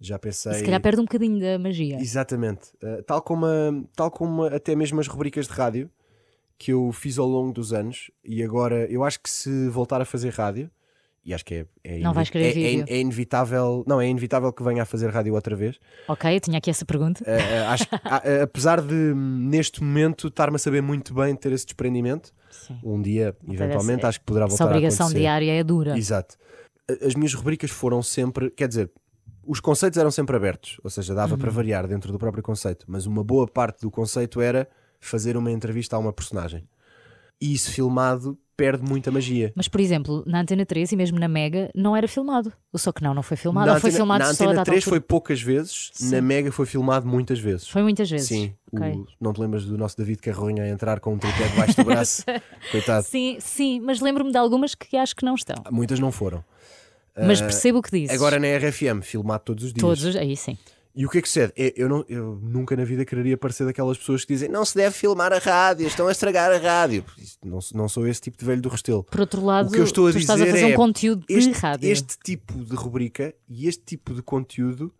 Já 0.00 0.18
pensei. 0.18 0.52
E 0.52 0.54
se 0.56 0.64
calhar 0.64 0.80
perde 0.80 1.00
um 1.00 1.04
bocadinho 1.04 1.38
da 1.40 1.58
magia. 1.58 1.96
Exatamente. 2.00 2.70
Uh, 2.82 3.02
tal, 3.04 3.20
como 3.22 3.46
a- 3.46 3.82
tal 3.94 4.10
como 4.10 4.44
a- 4.44 4.54
até 4.56 4.74
mesmo 4.74 4.98
as 5.00 5.06
rubricas 5.06 5.46
de 5.46 5.52
rádio 5.52 5.90
que 6.62 6.72
eu 6.72 6.92
fiz 6.92 7.18
ao 7.18 7.26
longo 7.26 7.52
dos 7.52 7.72
anos, 7.72 8.10
e 8.24 8.42
agora 8.42 8.86
eu 8.90 9.02
acho 9.02 9.20
que 9.20 9.28
se 9.30 9.68
voltar 9.68 10.00
a 10.00 10.04
fazer 10.04 10.30
rádio, 10.32 10.70
e 11.24 11.32
acho 11.34 11.44
que 11.44 11.54
é, 11.54 11.66
é, 11.84 11.98
Não 11.98 12.12
vais 12.12 12.30
querer 12.30 12.46
é, 12.46 12.50
é- 12.50 12.52
vídeo. 12.52 12.84
é 12.88 12.98
inevitável, 13.00 13.84
não, 13.86 14.00
é 14.00 14.08
inevitável 14.08 14.52
que 14.52 14.62
venha 14.62 14.82
a 14.82 14.84
fazer 14.84 15.08
rádio 15.10 15.34
outra 15.34 15.54
vez. 15.56 15.78
Ok, 16.08 16.34
eu 16.36 16.40
tinha 16.40 16.58
aqui 16.58 16.70
essa 16.70 16.84
pergunta. 16.84 17.22
Uh, 17.24 17.68
acho 17.70 17.84
a- 18.04 18.16
a- 18.16 18.42
apesar 18.42 18.80
de 18.80 18.94
neste 19.14 19.82
momento 19.82 20.28
estar-me 20.28 20.56
a 20.56 20.58
saber 20.58 20.82
muito 20.82 21.12
bem 21.14 21.34
ter 21.36 21.52
esse 21.52 21.64
desprendimento, 21.66 22.32
Sim. 22.50 22.78
um 22.82 23.00
dia, 23.02 23.36
eventualmente, 23.48 24.00
essa- 24.00 24.08
acho 24.08 24.20
que 24.20 24.26
poderá 24.26 24.46
Essa 24.46 24.50
voltar 24.56 24.64
a 24.64 24.76
obrigação 24.76 25.06
acontecer. 25.06 25.20
diária 25.20 25.52
é 25.52 25.64
dura. 25.64 25.96
Exato. 25.98 26.36
A- 26.90 27.06
As 27.06 27.14
minhas 27.14 27.34
rubricas 27.34 27.70
foram 27.70 28.02
sempre, 28.02 28.50
quer 28.50 28.66
dizer, 28.68 28.90
os 29.44 29.58
conceitos 29.60 29.98
eram 29.98 30.10
sempre 30.10 30.36
abertos, 30.36 30.80
ou 30.84 30.90
seja, 30.90 31.14
dava 31.14 31.34
Uhum. 31.34 31.40
para 31.40 31.50
variar 31.50 31.86
dentro 31.88 32.10
do 32.12 32.18
próprio 32.18 32.42
conceito, 32.42 32.84
mas 32.88 33.06
uma 33.06 33.22
boa 33.24 33.46
parte 33.46 33.80
do 33.82 33.90
conceito 33.90 34.40
era 34.40 34.68
fazer 35.02 35.36
uma 35.36 35.50
entrevista 35.50 35.96
a 35.96 35.98
uma 35.98 36.12
personagem. 36.12 36.64
E 37.40 37.52
isso 37.52 37.70
filmado 37.72 38.38
perde 38.56 38.84
muita 38.88 39.10
magia. 39.10 39.52
Mas, 39.56 39.66
por 39.66 39.80
exemplo, 39.80 40.22
na 40.26 40.40
Antena 40.42 40.64
3 40.64 40.92
e 40.92 40.96
mesmo 40.96 41.18
na 41.18 41.26
Mega 41.26 41.68
não 41.74 41.96
era 41.96 42.06
filmado. 42.06 42.52
O 42.72 42.78
Só 42.78 42.92
que 42.92 43.02
não, 43.02 43.12
não 43.12 43.22
foi 43.22 43.36
filmado. 43.36 43.66
na 43.66 43.74
ou 43.74 43.80
foi 43.80 43.90
Antena, 43.90 43.98
filmado 44.04 44.18
na 44.20 44.26
só 44.26 44.32
Antena 44.44 44.52
data 44.54 44.64
3 44.66 44.76
altura? 44.84 44.90
foi 44.90 45.00
poucas 45.00 45.42
vezes, 45.42 45.90
Sim. 45.92 46.10
na 46.12 46.22
Mega 46.22 46.52
foi 46.52 46.64
filmado 46.66 47.04
muitas 47.06 47.40
vezes. 47.40 47.66
Foi 47.66 47.82
muitas 47.82 48.08
vezes. 48.08 48.28
Sim, 48.28 48.54
o- 48.70 48.76
Ok. 48.76 49.04
não 49.20 49.32
te 49.32 49.40
lembras 49.40 49.64
do 49.64 49.76
nosso 49.76 49.96
David 49.96 50.20
Carronha 50.20 50.62
a 50.62 50.68
entrar 50.68 51.00
com 51.00 51.14
um 51.14 51.18
tripé 51.18 51.48
debaixo 51.48 51.76
do 51.76 51.84
braço? 51.84 52.22
Coitado. 52.70 53.04
Sim, 53.04 53.38
sim, 53.40 53.80
mas 53.80 54.00
lembro-me 54.00 54.30
de 54.30 54.38
algumas 54.38 54.74
que 54.76 54.96
acho 54.96 55.16
que 55.16 55.24
não 55.24 55.34
estão. 55.34 55.56
Muitas 55.70 55.98
não 55.98 56.12
foram. 56.12 56.44
Mas 57.16 57.40
percebo 57.40 57.78
o 57.78 57.82
que 57.82 57.90
dizes. 57.90 58.10
Ah, 58.10 58.14
Agora 58.14 58.38
na 58.38 58.46
RFM, 58.56 59.02
filmado 59.02 59.42
todos 59.44 59.64
os 59.64 59.72
dias. 59.72 59.82
Todos, 59.82 60.04
os- 60.04 60.16
aí 60.16 60.36
sim. 60.36 60.56
E 60.94 61.06
o 61.06 61.08
que 61.08 61.18
é 61.18 61.22
que 61.22 61.28
sucede? 61.28 61.52
É, 61.56 61.72
Eu, 61.74 61.88
não, 61.88 62.04
eu 62.08 62.38
nunca 62.42 62.76
na 62.76 62.84
vida 62.84 63.04
quereria 63.04 63.36
parecer 63.38 63.64
daquelas 63.64 63.96
pessoas 63.96 64.24
que 64.24 64.32
dizem 64.34 64.48
não 64.48 64.62
se 64.64 64.74
deve 64.74 64.94
filmar 64.94 65.32
a 65.32 65.38
rádio, 65.38 65.86
estão 65.86 66.06
a 66.06 66.12
estragar 66.12 66.52
a 66.52 66.58
rádio. 66.58 67.02
Não, 67.42 67.58
não 67.74 67.88
sou 67.88 68.06
esse 68.06 68.20
tipo 68.20 68.36
de 68.36 68.44
velho 68.44 68.60
do 68.60 68.68
Restelo. 68.68 69.02
Por 69.04 69.20
outro 69.20 69.42
lado, 69.44 69.68
O 69.68 69.72
que 69.72 69.78
eu 69.78 69.84
estou 69.84 70.06
a 70.06 70.12
tu 70.12 70.18
estás 70.18 70.40
a 70.40 70.44
dizer 70.44 70.56
fazer 70.60 70.70
é, 70.70 70.74
um 70.74 70.76
conteúdo 70.76 71.26
de 71.26 71.34
Este, 71.34 71.52
rádio. 71.52 71.90
este 71.90 72.18
tipo 72.18 72.52
de 72.62 72.74
rubrica 72.76 73.34
e 73.48 73.66
este 73.66 73.82
tipo 73.84 74.12
de 74.14 74.22
conteúdo 74.22 74.92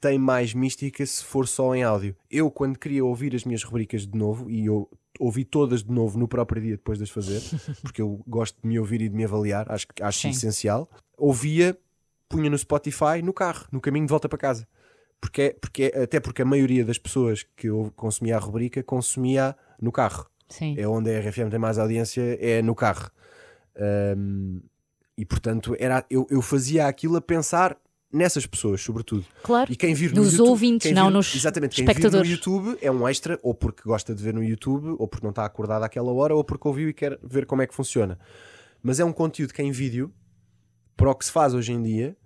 tem 0.00 0.16
mais 0.18 0.54
mística 0.54 1.04
se 1.04 1.22
for 1.24 1.46
só 1.46 1.74
em 1.74 1.82
áudio. 1.82 2.16
Eu, 2.30 2.50
quando 2.50 2.78
queria 2.78 3.04
ouvir 3.04 3.34
as 3.34 3.44
minhas 3.44 3.62
rubricas 3.64 4.06
de 4.06 4.16
novo, 4.16 4.48
e 4.50 4.64
eu 4.64 4.88
ouvi 5.18 5.44
todas 5.44 5.82
de 5.82 5.90
novo 5.92 6.16
no 6.18 6.28
próprio 6.28 6.62
dia 6.62 6.76
depois 6.76 6.98
de 6.98 7.04
as 7.04 7.10
fazer, 7.10 7.42
porque 7.82 8.00
eu 8.00 8.20
gosto 8.26 8.56
de 8.62 8.66
me 8.68 8.78
ouvir 8.78 9.02
e 9.02 9.08
de 9.08 9.14
me 9.16 9.24
avaliar, 9.24 9.70
acho, 9.70 9.86
acho 10.00 10.20
Sim. 10.20 10.30
essencial, 10.30 10.88
ouvia, 11.18 11.76
punha 12.28 12.48
no 12.48 12.56
Spotify, 12.56 13.20
no 13.22 13.32
carro, 13.32 13.66
no 13.72 13.80
caminho 13.80 14.06
de 14.06 14.10
volta 14.10 14.28
para 14.28 14.38
casa. 14.38 14.66
Porque, 15.20 15.42
é- 15.42 15.56
porque, 15.60 15.92
é- 15.94 16.02
até 16.04 16.20
porque 16.20 16.42
a 16.42 16.44
maioria 16.44 16.84
das 16.84 16.98
pessoas 16.98 17.44
que 17.56 17.68
eu 17.68 17.92
consumia 17.96 18.36
a 18.36 18.38
rubrica 18.38 18.82
consumia 18.82 19.56
no 19.80 19.90
carro 19.90 20.26
Sim. 20.48 20.74
é 20.78 20.86
onde 20.86 21.10
a 21.10 21.18
RFM 21.20 21.50
tem 21.50 21.58
mais 21.58 21.78
audiência, 21.78 22.22
é 22.40 22.62
no 22.62 22.74
carro. 22.74 23.10
Um, 24.16 24.60
e 25.16 25.24
portanto, 25.24 25.76
era, 25.78 26.04
eu, 26.10 26.26
eu 26.30 26.40
fazia 26.42 26.86
aquilo 26.86 27.16
a 27.16 27.20
pensar 27.20 27.76
nessas 28.12 28.46
pessoas, 28.46 28.80
sobretudo. 28.80 29.24
Claro. 29.42 29.70
E 29.70 29.76
quem 29.76 29.92
vir 29.94 30.10
no 30.14 30.22
Nos 30.22 30.32
YouTube, 30.32 30.48
ouvintes, 30.48 30.86
quem 30.86 30.94
não 30.94 31.08
vir- 31.08 31.12
nos 31.14 31.34
Exatamente, 31.34 31.74
quem 31.76 31.84
espectadores. 31.84 32.26
vir 32.28 32.32
no 32.34 32.36
YouTube 32.36 32.78
é 32.80 32.90
um 32.90 33.06
extra, 33.08 33.38
ou 33.42 33.52
porque 33.54 33.82
gosta 33.84 34.14
de 34.14 34.22
ver 34.22 34.32
no 34.32 34.42
YouTube, 34.42 34.94
ou 34.98 35.06
porque 35.06 35.24
não 35.26 35.30
está 35.30 35.44
acordado 35.44 35.82
àquela 35.82 36.10
hora, 36.12 36.34
ou 36.34 36.42
porque 36.44 36.66
ouviu 36.66 36.88
e 36.88 36.94
quer 36.94 37.18
ver 37.22 37.44
como 37.46 37.60
é 37.62 37.66
que 37.66 37.74
funciona. 37.74 38.18
Mas 38.82 38.98
é 39.00 39.04
um 39.04 39.12
conteúdo 39.12 39.52
que 39.52 39.62
em 39.62 39.70
vídeo, 39.72 40.12
para 40.96 41.10
o 41.10 41.14
que 41.14 41.24
se 41.24 41.32
faz 41.32 41.52
hoje 41.52 41.72
em 41.72 41.82
dia, 41.82 42.16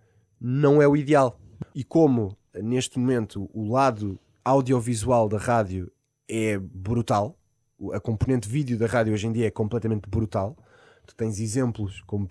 não 0.40 0.80
é 0.80 0.86
o 0.86 0.96
ideal. 0.96 1.40
E 1.74 1.82
como 1.82 2.36
neste 2.54 2.98
momento 2.98 3.48
o 3.52 3.70
lado 3.72 4.18
audiovisual 4.44 5.28
da 5.28 5.38
rádio 5.38 5.90
é 6.28 6.58
brutal, 6.58 7.38
a 7.92 8.00
componente 8.00 8.48
vídeo 8.48 8.78
da 8.78 8.86
rádio 8.86 9.12
hoje 9.12 9.26
em 9.26 9.32
dia 9.32 9.46
é 9.46 9.50
completamente 9.50 10.08
brutal. 10.08 10.56
Tu 11.06 11.14
tens 11.16 11.38
exemplos 11.40 12.00
como 12.06 12.26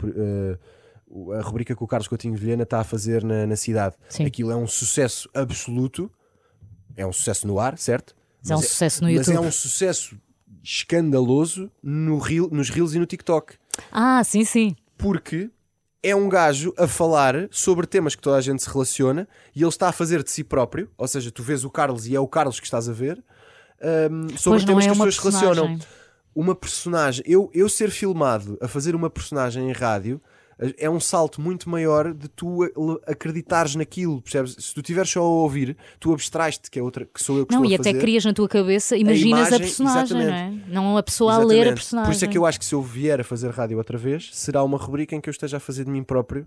o- 1.07 1.32
a 1.34 1.41
rubrica 1.41 1.76
que 1.76 1.84
o 1.84 1.88
Carlos 1.88 2.07
Coutinho 2.07 2.36
Vilhena 2.36 2.63
está 2.63 2.80
a 2.80 2.84
fazer 2.84 3.24
na, 3.24 3.45
na 3.45 3.55
cidade. 3.55 3.95
Sim. 4.09 4.26
Aquilo 4.26 4.51
é 4.51 4.55
um 4.55 4.67
sucesso 4.67 5.30
absoluto, 5.34 6.09
é 6.95 7.05
um 7.05 7.11
sucesso 7.11 7.45
no 7.47 7.59
ar, 7.59 7.78
certo? 7.78 8.15
Mas 8.41 8.51
é 8.51 8.55
um 8.55 8.59
Mas 8.59 8.67
sucesso 8.69 9.01
no 9.03 9.07
Mas 9.09 9.15
YouTube. 9.28 9.36
é 9.36 9.47
um 9.47 9.51
sucesso 9.51 10.17
escandaloso 10.63 11.72
no 11.84 12.17
reel- 12.17 12.49
nos 12.51 12.69
Reels 12.69 12.93
e 12.93 12.99
no 12.99 13.05
TikTok. 13.05 13.55
Ah, 13.91 14.24
sim, 14.24 14.45
sim. 14.45 14.76
Porque 14.97 15.49
é 16.04 16.16
um 16.16 16.28
gajo 16.28 16.74
a 16.78 16.88
falar 16.88 17.47
sobre 17.52 17.86
temas 17.86 18.16
que 18.16 18.22
toda 18.22 18.38
a 18.38 18.41
gente 18.41 18.64
se 18.64 18.70
relaciona 18.70 19.28
e 19.56 19.62
ele 19.62 19.70
está 19.70 19.89
a 19.89 19.91
fazer 19.91 20.24
de 20.24 20.32
si 20.32 20.43
próprio, 20.43 20.89
ou 20.97 21.08
seja, 21.08 21.32
tu 21.32 21.43
vês 21.43 21.64
o 21.64 21.70
Carlos 21.70 22.08
e 22.08 22.16
é 22.16 22.20
o 22.20 22.28
Carlos 22.28 22.60
que 22.60 22.66
estás 22.66 22.89
a 22.89 22.93
ver, 22.93 23.24
hum, 24.12 24.30
sobre 24.38 24.60
Pois 24.60 24.66
temas 24.66 24.86
é 24.86 24.88
que 24.88 24.91
as 24.91 25.16
pessoas 25.16 25.36
se 25.36 25.41
relacionam. 25.41 25.80
Uma 26.34 26.56
personagem, 26.56 27.24
eu, 27.28 27.52
eu 27.54 27.68
ser 27.68 27.91
filmado 27.91 28.58
a 28.62 28.68
fazer 28.68 28.95
uma 28.95 29.10
personagem 29.10 29.70
em 29.70 29.74
rádio 29.74 30.22
é 30.78 30.89
um 30.89 30.99
salto 30.99 31.41
muito 31.41 31.70
maior 31.70 32.14
de 32.14 32.28
tu 32.28 32.64
a- 32.64 33.12
acreditares 33.12 33.76
naquilo, 33.76 34.22
percebes? 34.22 34.55
Se 34.59 34.74
tu 34.74 34.82
estiveres 34.82 35.09
só 35.09 35.20
a 35.22 35.24
ouvir, 35.24 35.76
tu 35.99 36.14
abstrais-te, 36.14 36.70
que 36.70 36.78
é 36.78 36.84
outra 36.84 37.05
que 37.05 37.24
sou 37.24 37.38
eu 37.38 37.45
que 37.45 37.53
Não, 37.53 37.64
estou 37.64 37.72
e 37.72 37.76
a 37.76 37.91
até 37.91 37.99
crias 37.99 38.24
na 38.26 38.34
tua 38.34 38.47
cabeça, 38.47 38.95
imaginas 38.95 39.39
a, 39.39 39.47
imagem, 39.47 39.59
personagem, 39.59 40.18
não 40.18 40.22
é? 40.24 40.26
exatamente. 40.28 40.70
Não 40.72 40.97
a 40.97 41.03
pessoa 41.03 41.34
a 41.34 41.38
ler 41.39 41.43
a 41.43 41.45
Exatamente. 41.45 41.74
personagem. 41.76 42.09
Por 42.12 42.16
isso 42.16 42.26
é 42.26 42.28
que 42.28 42.38
eu 42.38 42.45
acho 42.45 42.59
que 42.59 42.66
se 42.66 42.76
eu 42.76 42.82
vier 42.82 43.20
a 43.20 43.24
fazer 43.24 43.49
rádio 43.51 43.78
outra 43.78 43.97
vez, 43.97 44.30
será 44.34 44.64
uma 44.64 44.78
rubrica 44.78 45.16
em 45.16 45.22
que 45.22 45.30
eu 45.30 45.32
esteja 45.32 45.57
a 45.57 45.59
fazer 45.59 45.86
de 45.86 45.91
mim 45.91 46.03
próprio 46.03 46.45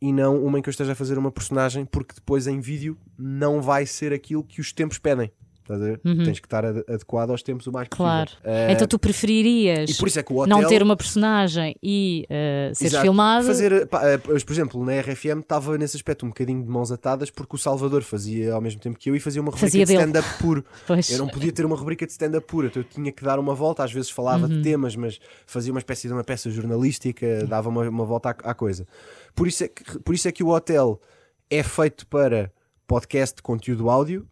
e 0.00 0.12
não 0.12 0.44
uma 0.44 0.58
em 0.58 0.62
que 0.62 0.68
eu 0.68 0.72
esteja 0.72 0.92
a 0.92 0.94
fazer 0.94 1.16
uma 1.18 1.30
personagem, 1.30 1.84
porque 1.84 2.14
depois 2.14 2.46
em 2.46 2.60
vídeo 2.60 2.98
não 3.18 3.62
vai 3.62 3.86
ser 3.86 4.12
aquilo 4.12 4.42
que 4.42 4.60
os 4.60 4.72
tempos 4.72 4.98
pedem. 4.98 5.30
Estás 5.64 5.80
a 5.80 5.84
ver? 5.86 5.98
Tens 5.98 6.40
que 6.40 6.46
estar 6.46 6.62
ad- 6.62 6.84
adequado 6.86 7.30
aos 7.30 7.42
tempos 7.42 7.66
o 7.66 7.72
mais 7.72 7.88
possível. 7.88 8.04
Uhum. 8.06 8.24
Claro. 8.26 8.30
Eh, 8.44 8.72
Então 8.72 8.86
tu 8.86 8.98
preferirias 8.98 9.88
é 9.98 10.20
hotel. 10.20 10.46
não 10.46 10.66
ter 10.68 10.82
uma 10.82 10.94
personagem 10.94 11.74
e 11.82 12.26
eh, 12.28 12.70
seres 12.74 12.92
Exato. 12.92 13.02
filmado? 13.04 13.46
Fazer, 13.46 13.86
pá, 13.86 14.06
eh, 14.06 14.18
por 14.18 14.52
exemplo, 14.52 14.84
na 14.84 14.92
RFM 15.00 15.40
estava 15.40 15.78
nesse 15.78 15.96
aspecto 15.96 16.26
um 16.26 16.28
bocadinho 16.28 16.62
de 16.62 16.68
mãos 16.68 16.92
atadas 16.92 17.30
porque 17.30 17.56
o 17.56 17.58
Salvador 17.58 18.02
fazia 18.02 18.52
ao 18.52 18.60
mesmo 18.60 18.78
tempo 18.78 18.98
que 18.98 19.08
eu 19.08 19.16
e 19.16 19.20
fazia 19.20 19.40
uma 19.40 19.46
rubrica 19.50 19.66
Fazia 19.66 19.86
de 19.86 19.92
stand-up 19.94 20.28
puro. 20.38 20.62
Pois. 20.86 21.10
Eu 21.10 21.16
não 21.18 21.28
podia 21.28 21.50
ter 21.50 21.64
uma 21.64 21.76
rubrica 21.76 22.04
de 22.04 22.12
stand-up 22.12 22.46
pura, 22.46 22.66
então 22.66 22.82
eu 22.82 22.86
tinha 22.88 23.10
que 23.10 23.24
dar 23.24 23.38
uma 23.38 23.54
volta. 23.54 23.82
Às 23.82 23.92
vezes 23.92 24.10
falava 24.10 24.46
Uhum. 24.46 24.56
de 24.58 24.62
temas, 24.62 24.94
mas 24.94 25.18
fazia 25.46 25.72
uma 25.72 25.80
espécie 25.80 26.08
de 26.08 26.12
uma 26.12 26.22
peça 26.24 26.50
jornalística, 26.50 27.46
dava 27.46 27.70
uma, 27.70 27.88
uma 27.88 28.04
volta 28.04 28.28
à, 28.44 28.50
à 28.50 28.54
coisa. 28.54 28.86
Por 29.34 29.48
isso, 29.48 29.64
é 29.64 29.68
que, 29.68 29.98
por 30.00 30.14
isso 30.14 30.28
é 30.28 30.32
que 30.32 30.44
o 30.44 30.48
hotel 30.48 31.00
é 31.48 31.62
feito 31.62 32.06
para 32.06 32.52
podcast 32.86 33.36
de 33.36 33.42
conteúdo 33.42 33.88
áudio. 33.88 34.26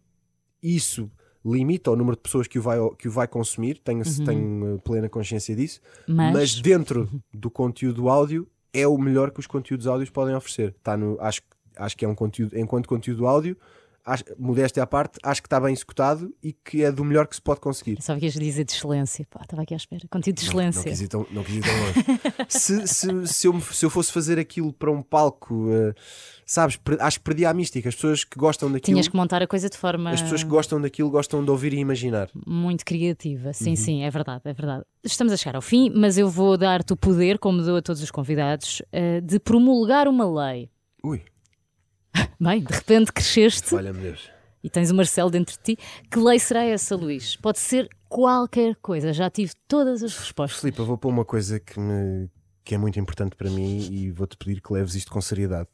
Isso 0.61 1.09
limita 1.45 1.91
o 1.91 1.95
número 1.95 2.15
de 2.15 2.21
pessoas 2.21 2.47
que 2.47 2.57
o 2.57 2.61
vai, 2.61 2.77
que 2.97 3.07
o 3.07 3.11
vai 3.11 3.27
consumir, 3.27 3.77
tenho, 3.83 4.03
tenho 4.25 4.75
eh, 4.75 4.77
plena 4.83 5.09
consciência 5.09 5.55
disso. 5.55 5.81
Uhum. 6.07 6.15
Mas- 6.15 6.33
Mas 6.33 6.61
dentro 6.61 7.09
do 7.33 7.49
conteúdo 7.51 8.07
áudio 8.09 8.47
é 8.73 8.87
o 8.87 8.97
melhor 8.97 9.29
que 9.31 9.39
os 9.39 9.47
conteúdos 9.47 9.85
áudios 9.87 10.09
podem 10.09 10.33
oferecer. 10.35 10.73
Está 10.77 10.95
no, 10.97 11.17
acho, 11.19 11.41
acho 11.77 11.97
que 11.97 12.05
é 12.05 12.07
um 12.07 12.15
conteúdo, 12.15 12.57
enquanto 12.57 12.87
conteúdo 12.87 13.27
áudio, 13.27 13.57
acho, 14.05 14.23
modéstia 14.37 14.83
à 14.83 14.87
parte, 14.87 15.19
acho 15.23 15.41
que 15.41 15.47
está 15.47 15.59
bem 15.59 15.73
executado 15.73 16.33
e 16.43 16.53
que 16.53 16.83
é 16.83 16.91
do 16.91 17.03
melhor 17.03 17.27
que 17.27 17.35
se 17.35 17.41
pode 17.41 17.59
conseguir. 17.59 18.01
Só 18.01 18.15
que 18.17 18.25
ias 18.25 18.33
dizer 18.33 18.63
de 18.65 18.71
excelência. 18.73 19.25
Pá, 19.29 19.41
estava 19.43 19.61
aqui 19.63 19.73
à 19.73 19.77
espera. 19.77 20.01
Contido 20.09 20.35
de 20.37 20.43
Não 20.43 20.49
excelência. 20.51 20.83
quis 20.91 21.01
ir 21.01 21.07
tão, 21.07 21.25
não 21.31 21.43
quis 21.43 21.55
ir 21.55 21.61
tão 21.61 21.71
longe. 21.79 22.21
se, 22.49 22.87
se, 22.87 23.27
se, 23.27 23.47
eu, 23.47 23.59
se 23.61 23.85
eu 23.85 23.89
fosse 23.89 24.11
fazer 24.11 24.37
aquilo 24.39 24.71
para 24.73 24.91
um 24.91 25.01
palco, 25.01 25.67
eh, 25.71 25.93
sabes, 26.45 26.79
acho 26.99 27.17
que 27.19 27.23
perdi 27.23 27.45
a 27.45 27.53
mística. 27.53 27.87
As 27.89 27.95
pessoas 27.95 28.23
que 28.23 28.37
gostam 28.37 28.71
daquilo, 28.71 28.95
Tinhas 28.95 29.07
que 29.07 29.15
montar 29.15 29.41
a 29.41 29.47
coisa 29.47 29.69
de 29.69 29.77
forma 29.77 30.11
as 30.11 30.21
pessoas 30.21 30.43
que 30.43 30.49
gostam 30.49 30.79
daquilo 30.81 31.09
gostam 31.09 31.43
de 31.43 31.49
ouvir 31.51 31.73
e 31.73 31.77
imaginar. 31.79 32.29
muito 32.45 32.85
criativa. 32.85 33.53
Sim, 33.53 33.71
Uhum. 33.71 33.75
sim, 33.75 34.03
é 34.03 34.09
verdade, 34.09 34.41
é 34.45 34.53
verdade. 34.53 34.83
Estamos 35.03 35.33
a 35.33 35.37
chegar 35.37 35.55
ao 35.55 35.61
fim, 35.61 35.91
mas 35.95 36.17
eu 36.17 36.29
vou 36.29 36.57
dar-te 36.57 36.93
o 36.93 36.97
poder, 36.97 37.37
como 37.39 37.61
dou 37.61 37.77
a 37.77 37.81
todos 37.81 38.01
os 38.01 38.09
convidados, 38.11 38.81
eh, 38.91 39.19
de 39.21 39.39
promulgar 39.39 40.07
uma 40.07 40.25
lei. 40.47 40.69
Ui, 41.03 41.21
Bem, 42.39 42.63
de 42.63 42.73
repente 42.73 43.11
cresceste 43.11 43.73
olha-me 43.73 44.01
Deus. 44.01 44.29
e 44.63 44.69
tens 44.69 44.91
o 44.91 44.95
Marcelo 44.95 45.29
dentro 45.29 45.55
de 45.55 45.75
ti. 45.75 45.83
Que 46.09 46.19
lei 46.19 46.39
será 46.39 46.63
essa, 46.63 46.95
Luís? 46.95 47.35
Pode 47.35 47.59
ser 47.59 47.89
qualquer 48.07 48.75
coisa. 48.75 49.13
Já 49.13 49.29
tive 49.29 49.53
todas 49.67 50.03
as 50.03 50.15
respostas. 50.15 50.59
Filipe, 50.59 50.79
eu 50.79 50.85
vou 50.85 50.97
pôr 50.97 51.09
uma 51.09 51.25
coisa 51.25 51.59
que, 51.59 51.79
me, 51.79 52.29
que 52.63 52.75
é 52.75 52.77
muito 52.77 52.99
importante 52.99 53.35
para 53.35 53.49
mim 53.49 53.87
e 53.91 54.11
vou-te 54.11 54.37
pedir 54.37 54.61
que 54.61 54.71
leves 54.71 54.95
isto 54.95 55.11
com 55.11 55.21
seriedade. 55.21 55.69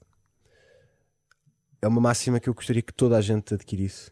É 1.82 1.88
uma 1.88 2.02
máxima 2.02 2.40
que 2.40 2.50
eu 2.50 2.54
gostaria 2.54 2.82
que 2.82 2.94
toda 2.94 3.18
a 3.18 3.22
gente 3.22 3.54
adquirisse. 3.54 4.12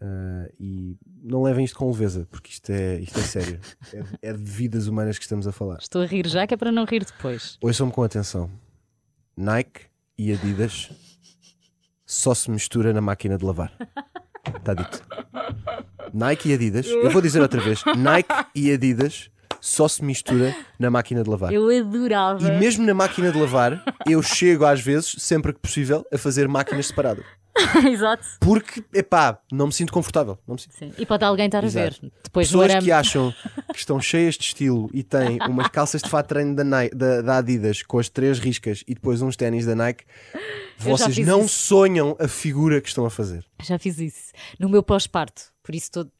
Ah, 0.00 0.48
e 0.58 0.96
não 1.22 1.42
levem 1.42 1.64
isto 1.64 1.76
com 1.76 1.90
leveza, 1.90 2.26
porque 2.30 2.50
isto 2.50 2.70
é, 2.70 2.98
isto 3.00 3.18
é 3.18 3.22
sério. 3.22 3.60
é, 4.22 4.30
é 4.30 4.32
de 4.32 4.42
vidas 4.42 4.86
humanas 4.86 5.18
que 5.18 5.24
estamos 5.24 5.46
a 5.46 5.52
falar. 5.52 5.78
Estou 5.78 6.02
a 6.02 6.06
rir 6.06 6.26
já, 6.26 6.46
que 6.46 6.54
é 6.54 6.56
para 6.56 6.72
não 6.72 6.84
rir 6.84 7.04
depois. 7.04 7.58
Ouçam-me 7.60 7.92
com 7.92 8.02
atenção. 8.02 8.50
Nike 9.36 9.82
e 10.16 10.32
Adidas 10.32 10.90
só 12.10 12.34
se 12.34 12.50
mistura 12.50 12.92
na 12.92 13.00
máquina 13.00 13.38
de 13.38 13.44
lavar. 13.44 13.72
Está 14.56 14.74
dito. 14.74 15.00
Nike 16.12 16.48
e 16.48 16.54
Adidas, 16.54 16.86
eu 16.88 17.08
vou 17.08 17.22
dizer 17.22 17.40
outra 17.40 17.60
vez: 17.60 17.84
Nike 17.96 18.34
e 18.52 18.72
Adidas 18.72 19.30
só 19.60 19.86
se 19.86 20.04
mistura 20.04 20.52
na 20.76 20.90
máquina 20.90 21.22
de 21.22 21.30
lavar. 21.30 21.52
Eu 21.52 21.68
adorava. 21.70 22.42
E 22.42 22.58
mesmo 22.58 22.84
na 22.84 22.94
máquina 22.94 23.30
de 23.30 23.38
lavar, 23.38 23.84
eu 24.08 24.20
chego 24.22 24.64
às 24.64 24.80
vezes, 24.80 25.14
sempre 25.18 25.52
que 25.52 25.60
possível, 25.60 26.04
a 26.12 26.18
fazer 26.18 26.48
máquinas 26.48 26.86
separadas. 26.88 27.24
Exato. 27.90 28.24
Porque, 28.40 28.82
epá, 28.94 29.38
não 29.52 29.66
me 29.66 29.72
sinto 29.72 29.92
confortável. 29.92 30.38
Não 30.46 30.54
me 30.54 30.60
sinto. 30.60 30.74
Sim. 30.76 30.92
E 30.96 31.04
pode 31.04 31.24
alguém 31.24 31.46
estar 31.46 31.58
a 31.64 31.68
ver. 31.68 31.88
Exato. 31.92 32.12
Depois 32.22 32.48
Pessoas 32.48 32.74
que 32.84 32.92
acham 32.92 33.34
que 33.72 33.78
estão 33.78 34.00
cheias 34.00 34.36
de 34.36 34.44
estilo 34.44 34.88
e 34.92 35.02
têm 35.02 35.38
umas 35.48 35.68
calças 35.68 36.00
de 36.02 36.08
fato 36.08 36.28
treino 36.28 36.54
da, 36.54 36.64
Nike- 36.64 36.94
da- 36.94 37.22
da 37.22 37.36
Adidas 37.38 37.82
com 37.82 37.98
as 37.98 38.08
três 38.08 38.38
riscas 38.38 38.82
e 38.86 38.94
depois 38.94 39.20
uns 39.20 39.36
ténis 39.36 39.66
da 39.66 39.74
Nike, 39.74 40.04
vocês 40.78 41.18
não 41.18 41.44
isso. 41.44 41.54
sonham 41.66 42.16
a 42.18 42.28
figura 42.28 42.80
que 42.80 42.88
estão 42.88 43.04
a 43.04 43.10
fazer. 43.10 43.44
Já 43.62 43.78
fiz 43.78 43.98
isso. 43.98 44.32
No 44.58 44.68
meu 44.68 44.82
pós-parto. 44.82 45.42
Por 45.62 45.74
isso 45.74 45.90
todo. 45.90 46.10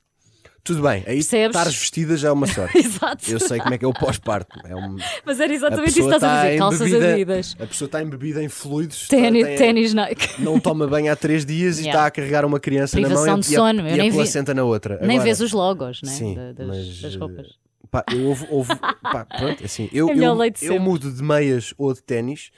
Tudo 0.63 0.83
bem, 0.83 0.99
aí 1.07 1.17
Percebes? 1.17 1.57
estares 1.57 1.75
vestida 1.77 2.17
já 2.17 2.29
é 2.29 2.33
uma 2.33 2.47
sorte. 2.47 2.77
Exato. 2.79 3.31
Eu 3.31 3.41
sei 3.41 3.59
como 3.61 3.73
é 3.75 3.79
que 3.79 3.85
é 3.85 3.89
o 3.89 3.93
pós-parto. 3.95 4.59
É 4.67 4.77
um, 4.77 4.97
Mas 5.25 5.41
era 5.41 5.51
a 5.53 5.57
exatamente 5.57 5.89
isso 5.89 6.09
que 6.09 6.15
estás 6.15 6.23
a 6.23 6.27
está 6.27 6.45
dizer. 6.45 6.59
Calças 6.59 6.81
embebida- 6.89 7.13
adidas. 7.15 7.57
A 7.59 7.67
pessoa 7.67 7.87
está 7.87 8.03
embebida 8.03 8.43
em 8.43 8.49
fluidos. 8.49 9.09
Ténis, 9.09 9.47
tem- 9.47 9.57
ténis 9.57 9.95
Nike. 9.95 10.43
não 10.43 10.61
toma 10.61 10.87
banho 10.87 11.11
há 11.11 11.17
três 11.17 11.47
dias 11.47 11.79
e 11.79 11.83
Yeah. 11.85 11.99
está 11.99 12.07
a 12.07 12.11
carregar 12.11 12.45
uma 12.45 12.61
criança 12.61 13.01
na 13.01 13.09
mão 13.09 13.23
Privação 13.25 13.39
e, 13.39 13.41
de 13.41 13.53
e 13.53 13.57
a- 13.57 13.59
sono, 13.59 13.81
eu 13.81 13.87
e 13.87 13.93
a, 13.93 13.97
nem 13.97 14.11
vi- 14.11 14.17
placenta 14.17 14.53
na 14.55 14.65
outra. 14.65 14.97
Nem 14.99 15.11
Agora, 15.17 15.25
vês 15.25 15.41
os 15.41 15.53
logos 15.53 16.01
né? 16.03 16.11
Sim, 16.13 16.35
da- 16.35 16.53
das, 16.53 16.67
mas, 16.67 17.01
das 17.01 17.15
eh, 17.15 17.19
roupas. 17.19 17.47
Pá, 17.91 18.05
eu, 18.13 18.27
houve, 18.29 18.47
houve- 18.51 18.77
pá, 18.77 19.25
pronto, 19.25 19.65
assim, 19.65 19.89
eu, 19.93 20.09
É 20.09 20.13
a 20.13 20.17
eu, 20.17 20.45
eu 20.45 20.55
sempre. 20.55 20.79
mudo 20.79 21.11
de 21.11 21.23
meias 21.23 21.73
ou 21.79 21.93
de 21.95 22.03
ténis 22.03 22.51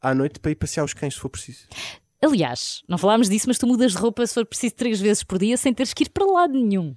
à 0.00 0.14
noite 0.14 0.38
para 0.38 0.52
ir 0.52 0.54
passear 0.54 0.84
os 0.84 0.94
cães 0.94 1.14
se 1.14 1.20
for 1.20 1.28
preciso. 1.28 1.66
Aliás, 2.22 2.82
não 2.88 2.96
falámos 2.98 3.28
disso, 3.28 3.46
mas 3.48 3.58
tu 3.58 3.66
mudas 3.66 3.92
de 3.92 3.98
roupa 3.98 4.26
se 4.26 4.34
for 4.34 4.46
preciso 4.46 4.74
três 4.76 5.00
vezes 5.00 5.22
por 5.22 5.38
dia 5.38 5.56
sem 5.56 5.74
teres 5.74 5.92
que 5.92 6.04
ir 6.04 6.08
para 6.08 6.24
lado 6.24 6.52
nenhum. 6.54 6.94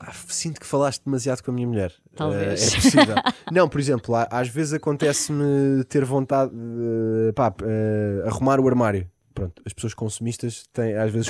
Ah, 0.00 0.12
sinto 0.28 0.60
que 0.60 0.66
falaste 0.66 1.02
demasiado 1.04 1.42
com 1.42 1.50
a 1.50 1.54
minha 1.54 1.66
mulher. 1.66 1.92
Talvez. 2.14 2.62
Eh, 2.62 2.76
é 2.76 2.80
possível. 2.80 3.14
não, 3.52 3.68
por 3.68 3.80
exemplo, 3.80 4.14
há- 4.14 4.28
às 4.30 4.48
vezes 4.48 4.72
acontece-me 4.74 5.82
ter 5.88 6.04
vontade 6.04 6.52
de 6.52 7.32
pá, 7.34 7.52
eh, 7.62 8.22
arrumar 8.26 8.60
o 8.60 8.68
armário. 8.68 9.08
Pronto, 9.34 9.62
as 9.64 9.72
pessoas 9.72 9.94
consumistas 9.94 10.64
têm, 10.72 10.94
às 10.96 11.12
vezes 11.12 11.28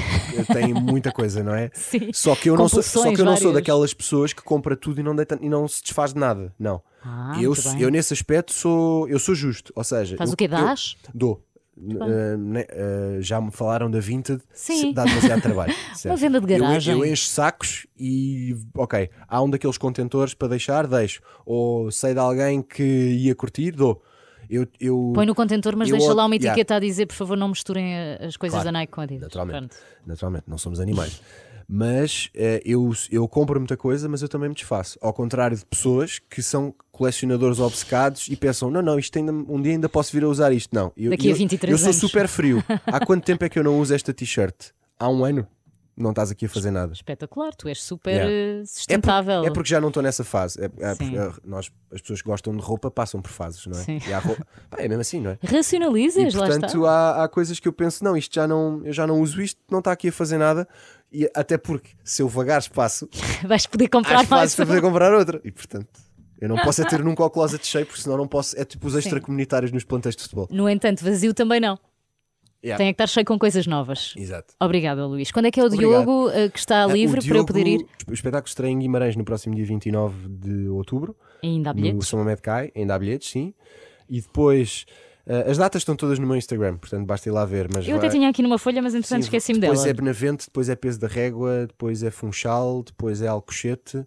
têm 0.51 0.73
muita 0.81 1.13
coisa, 1.13 1.43
não 1.43 1.55
é? 1.55 1.71
Sim. 1.75 2.11
Só 2.15 2.35
que 2.35 2.49
eu 2.49 2.57
não 2.57 2.67
sou, 2.67 2.83
só 2.83 3.13
que 3.13 3.21
eu 3.21 3.25
não 3.25 3.37
sou 3.37 3.53
daquelas 3.53 3.93
pessoas 3.93 4.33
que 4.33 4.43
compra 4.43 4.75
tudo 4.75 4.99
e 5.01 5.03
não, 5.03 5.15
deita, 5.15 5.39
e 5.43 5.49
não 5.49 5.69
se 5.69 5.83
desfaz 5.83 6.15
de 6.15 6.19
nada. 6.21 6.51
Não. 6.59 6.81
Ah, 7.05 7.37
eu, 7.41 7.55
eu 7.79 7.91
nesse 7.91 8.15
aspecto 8.15 8.51
sou, 8.53 9.07
eu 9.09 9.19
sou 9.19 9.35
justo. 9.35 9.73
Ou 9.77 9.85
seja, 9.85 10.17
Faz 10.17 10.31
eu- 10.31 10.35
o 10.35 10.37
quê? 10.39 10.45
eu- 10.45 10.49
Dás? 10.49 10.97
Dou. 11.15 11.45
Uh, 11.81 12.37
ne- 12.37 12.63
uh, 12.73 13.23
já 13.23 13.41
me 13.41 13.53
falaram 13.53 13.89
da 13.89 14.01
Vinted, 14.01 14.43
Sim. 14.53 14.93
dá 14.93 15.05
demasiado 15.05 15.41
trabalho. 15.43 15.73
certo? 15.95 16.19
venda 16.19 16.41
de 16.41 16.53
Eu- 16.53 16.59
garagem. 16.61 16.95
Eu, 16.99 17.05
encho 17.05 17.27
sacos 17.29 17.87
e, 17.97 18.57
ok, 18.75 19.09
há 19.29 19.41
um 19.43 19.49
daqueles 19.49 19.79
contentores 19.79 20.35
para 20.35 20.49
deixar, 20.49 20.87
deixo. 20.89 21.21
Ou 21.47 21.91
sei 21.93 22.15
de 22.15 22.21
alguém 22.21 22.63
que 22.63 22.83
ia 22.83 23.35
curtir, 23.35 23.71
dou. 23.73 24.03
Eu, 24.51 24.67
eu, 24.81 25.13
Põe 25.15 25.27
no 25.27 25.35
contentor, 25.35 25.77
mas 25.77 25.89
eu 25.91 25.97
deixa 25.99 26.13
lá 26.15 26.25
uma 26.25 26.35
yeah. 26.35 26.49
etiqueta 26.53 26.77
a 26.77 26.81
dizer, 26.81 27.07
por 27.07 27.15
favor, 27.15 27.37
não 27.37 27.49
misturem 27.49 27.95
eh, 27.95 28.19
as 28.25 28.37
coisas 28.37 28.55
Claro. 28.57 28.65
da 28.65 28.73
Nike 28.73 28.93
com 28.93 29.01
a 29.03 29.05
Adidas. 29.05 29.23
Naturalmente. 29.25 29.59
Pronto. 29.77 29.77
Naturalmente, 30.07 30.45
não 30.49 30.57
somos 30.57 30.81
animais. 30.81 31.21
Mas 31.71 32.31
eh, 32.35 32.63
eu, 32.65 32.91
eu 33.11 33.29
compro 33.29 33.61
muita 33.61 33.77
coisa, 33.77 34.09
mas 34.09 34.23
eu 34.23 34.29
também 34.29 34.49
me 34.49 34.55
desfaço. 34.55 34.99
Ao 35.03 35.13
contrário 35.13 35.55
de 35.55 35.67
pessoas 35.67 36.19
que 36.19 36.43
são 36.43 36.75
colecionadores 36.91 37.59
obcecados 37.61 38.27
e 38.31 38.37
pensam: 38.37 38.71
não, 38.71 38.81
não, 38.81 38.99
isto 38.99 39.19
ainda, 39.19 39.31
um 39.33 39.61
dia 39.61 39.73
ainda 39.73 39.89
posso 39.89 40.11
vir 40.13 40.25
a 40.25 40.29
usar 40.29 40.51
isto. 40.51 40.75
Não, 40.75 40.91
eu, 40.97 41.11
Daqui 41.11 41.29
a 41.29 41.33
eu- 41.33 41.37
23 41.37 41.73
eu 41.73 41.79
sou 41.79 41.89
anos. 41.89 42.01
super 42.01 42.27
frio. 42.27 42.65
Há 42.87 43.05
quanto 43.05 43.23
tempo 43.25 43.45
é 43.45 43.51
que 43.51 43.59
eu 43.59 43.65
não 43.65 43.79
uso 43.79 43.95
esta 43.95 44.15
t-shirt? 44.15 44.71
Há 44.99 45.11
um 45.11 45.23
ano? 45.25 45.47
Não 45.95 46.11
estás 46.11 46.31
aqui 46.31 46.47
a 46.47 46.49
fazer 46.49 46.71
nada. 46.71 46.93
Espetacular, 46.93 47.53
tu 47.57 47.67
és 47.69 47.83
super 47.83 48.13
Yeah. 48.15 48.31
eh, 48.33 48.61
É 48.63 48.65
sustentável. 48.65 49.45
é 49.45 49.51
porque 49.51 49.69
já 49.69 49.81
não 49.81 49.89
estou 49.89 50.01
nessa 50.01 50.23
fase. 50.23 50.61
É, 50.63 50.67
é 50.67 50.93
eh, 50.93 51.33
nós, 51.45 51.73
as 51.93 52.01
pessoas 52.01 52.23
que 52.23 52.29
gostam 52.29 52.57
de 52.57 52.63
roupa 52.63 52.89
passam 52.89 53.21
por 53.21 53.33
fases, 53.33 53.67
não 53.67 53.77
é? 53.77 53.83
Sim. 53.83 53.99
Roupa- 54.25 54.47
Pá, 54.71 54.77
é 54.79 54.87
mesmo 54.87 55.01
assim, 55.01 55.21
não 55.21 55.33
é? 55.33 55.39
Racionalizas, 55.45 56.33
E 56.33 56.37
lá 56.37 56.47
está. 56.49 56.61
portanto 56.61 56.87
há, 56.87 57.25
há 57.25 57.29
coisas 57.29 57.59
que 57.59 57.67
eu 57.67 57.73
penso, 57.73 58.05
não, 58.05 58.17
isto 58.17 58.33
já 58.33 58.47
não, 58.47 58.81
eu 58.85 58.93
já 58.93 59.09
não 59.09 59.21
uso 59.21 59.43
isto, 59.43 59.61
não 59.69 59.81
está 59.81 59.91
aqui 59.91 60.07
a 60.09 60.13
fazer 60.13 60.39
nada, 60.39 60.69
e 61.13 61.31
até 61.35 61.57
porque 61.59 61.91
se 62.05 62.23
eu 62.23 62.29
vagar 62.29 62.61
espaço, 62.61 63.09
Vais 63.47 63.67
poder 63.67 63.89
comprar 63.89 64.27
mais. 64.29 64.55
para 64.55 64.67
poder 64.67 64.81
comprar 64.81 65.13
outra. 65.15 65.41
E 65.45 65.51
portanto, 65.51 65.89
eu 66.41 66.49
não 66.49 66.57
posso 66.57 66.83
é 66.83 66.85
ter 66.85 66.99
nunca 67.05 67.25
o 67.25 67.31
closet 67.31 67.67
cheio, 67.67 67.87
porque 67.87 68.01
senão 68.01 68.17
não 68.17 68.29
posso, 68.29 68.59
é 68.59 68.65
tipo 68.65 68.87
os 68.87 68.95
extracomunitários 68.95 69.73
nos 69.73 69.85
planteios 69.85 70.17
de 70.17 70.23
futebol. 70.23 70.49
No 70.51 70.69
entanto, 70.69 71.05
vazio 71.05 71.33
também 71.35 71.61
não. 71.61 71.79
Yeah. 72.65 72.77
Tem 72.77 72.89
que 72.93 72.95
estar 72.95 73.07
cheio 73.07 73.25
com 73.25 73.39
coisas 73.39 73.69
novas. 73.69 74.15
Exato. 74.17 74.53
Obrigada, 74.61 75.07
Luís. 75.07 75.31
Quando 75.31 75.47
é 75.47 75.51
que 75.53 75.61
é 75.61 75.63
o 75.63 75.67
Obrigado. 75.67 75.91
Diogo 76.03 76.31
eh, 76.31 76.49
que 76.49 76.59
está 76.59 76.83
Ah, 76.83 76.87
livre 76.89 77.21
o 77.21 77.25
para 77.25 77.37
eu 77.39 77.47
poder 77.47 77.67
ir? 77.69 77.77
Diogo- 77.79 77.93
O 78.09 78.13
espetáculo 78.13 78.49
estreia 78.49 78.73
em 78.73 78.79
Guimarães 78.81 79.15
no 79.15 79.25
próximo 79.25 79.55
dia 79.55 79.65
29 79.65 80.29
de 80.29 80.67
outubro. 80.69 81.17
Ainda 81.41 81.71
há 81.71 81.73
No 81.73 81.81
bilhetes? 81.81 82.09
São 82.09 82.19
Mamed 82.19 82.43
Cai, 82.43 82.73
ainda 82.75 82.97
há 82.97 82.99
bilhetes, 82.99 83.31
sim. 83.31 83.55
E 84.11 84.21
depois, 84.21 84.87
eh, 85.29 85.51
as 85.51 85.59
datas 85.59 85.83
estão 85.83 85.95
todas 85.95 86.19
no 86.19 86.27
meu 86.27 86.37
Instagram, 86.37 86.79
portanto 86.79 87.07
basta 87.07 87.29
ir 87.29 87.33
lá 87.33 87.45
ver. 87.45 87.69
Mas 87.73 87.87
Eu 87.87 87.97
até 87.97 88.07
vai- 88.07 88.17
tinha 88.17 88.29
aqui 88.31 88.43
numa 88.43 88.59
folha, 88.59 88.81
mas 88.81 88.95
entretanto 88.95 89.23
esqueci-me 89.23 89.61
dela. 89.61 89.75
Depois 89.75 89.89
é 89.89 89.93
Benavente, 89.93 90.47
depois 90.47 90.69
é 90.69 90.75
Peso 90.75 90.99
da 90.99 91.07
Régua, 91.07 91.67
depois 91.67 92.03
é 92.03 92.11
Funchal, 92.11 92.83
depois 92.83 93.21
é 93.21 93.29
Alcochete, 93.29 94.07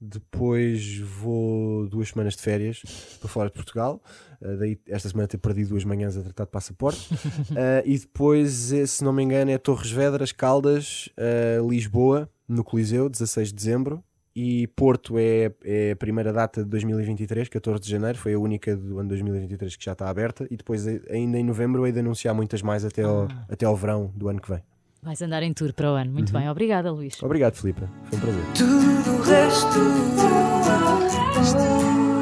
depois 0.00 0.98
vou 0.98 1.86
duas 1.86 2.08
semanas 2.08 2.34
de 2.34 2.42
férias 2.42 2.82
para 3.20 3.28
fora 3.28 3.48
de 3.48 3.54
Portugal. 3.54 4.02
Uh, 4.40 4.56
daí 4.56 4.80
esta 4.88 5.08
semana 5.08 5.28
ter 5.28 5.38
perdido 5.38 5.68
duas 5.68 5.84
manhãs 5.84 6.16
a 6.16 6.22
tratar 6.22 6.44
de 6.44 6.50
passaporte. 6.50 7.12
Uh, 7.12 7.82
e 7.86 7.98
depois, 7.98 8.50
se 8.86 9.04
não 9.04 9.12
me 9.12 9.22
engano, 9.22 9.50
é 9.50 9.58
Torres 9.58 9.90
Vedras, 9.92 10.32
Caldas, 10.32 11.08
uh, 11.18 11.68
Lisboa, 11.70 12.28
no 12.48 12.64
Coliseu, 12.64 13.08
16 13.08 13.48
de 13.48 13.54
dezembro 13.54 14.02
e 14.34 14.66
Porto 14.68 15.18
é, 15.18 15.52
é, 15.64 15.92
a 15.92 15.96
primeira 15.96 16.32
data 16.32 16.62
de 16.62 16.70
2023, 16.70 17.48
14 17.48 17.82
de 17.82 17.90
janeiro, 17.90 18.18
foi 18.18 18.34
a 18.34 18.38
única 18.38 18.76
do 18.76 18.98
ano 18.98 19.08
2023 19.08 19.76
que 19.76 19.84
já 19.84 19.92
está 19.92 20.08
aberta, 20.08 20.46
e 20.50 20.56
depois 20.56 20.86
eh, 20.86 21.00
ainda 21.10 21.38
em 21.38 21.44
novembro 21.44 21.86
hei 21.86 21.92
de 21.92 22.00
anunciar 22.00 22.34
muitas 22.34 22.62
mais 22.62 22.84
até 22.84 23.02
ao, 23.02 23.24
ah. 23.24 23.46
até 23.48 23.66
ao 23.66 23.76
verão 23.76 24.10
do 24.14 24.28
ano 24.28 24.40
que 24.40 24.50
vem. 24.50 24.62
Vais 25.02 25.20
andar 25.20 25.42
em 25.42 25.52
tour 25.52 25.72
para 25.74 25.92
o 25.92 25.94
ano, 25.94 26.12
muito 26.12 26.32
uhum. 26.32 26.40
bem, 26.40 26.48
obrigada 26.48 26.90
Luís. 26.90 27.20
Obrigado 27.22 27.54
Filipe, 27.54 27.82
foi 28.04 28.18
um 28.18 28.20
prazer. 28.20 28.44
Tudo 28.54 29.16
o 29.16 29.22
resto, 29.22 29.68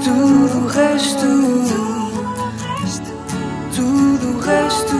tudo 0.04 0.64
o 0.64 0.66
resto, 0.66 1.16
tudo 3.74 4.36
o 4.36 4.40
resto, 4.40 4.96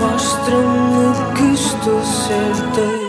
mostra-me 0.00 1.34
que 1.36 1.54
estou 1.54 2.02
certa. 2.04 2.99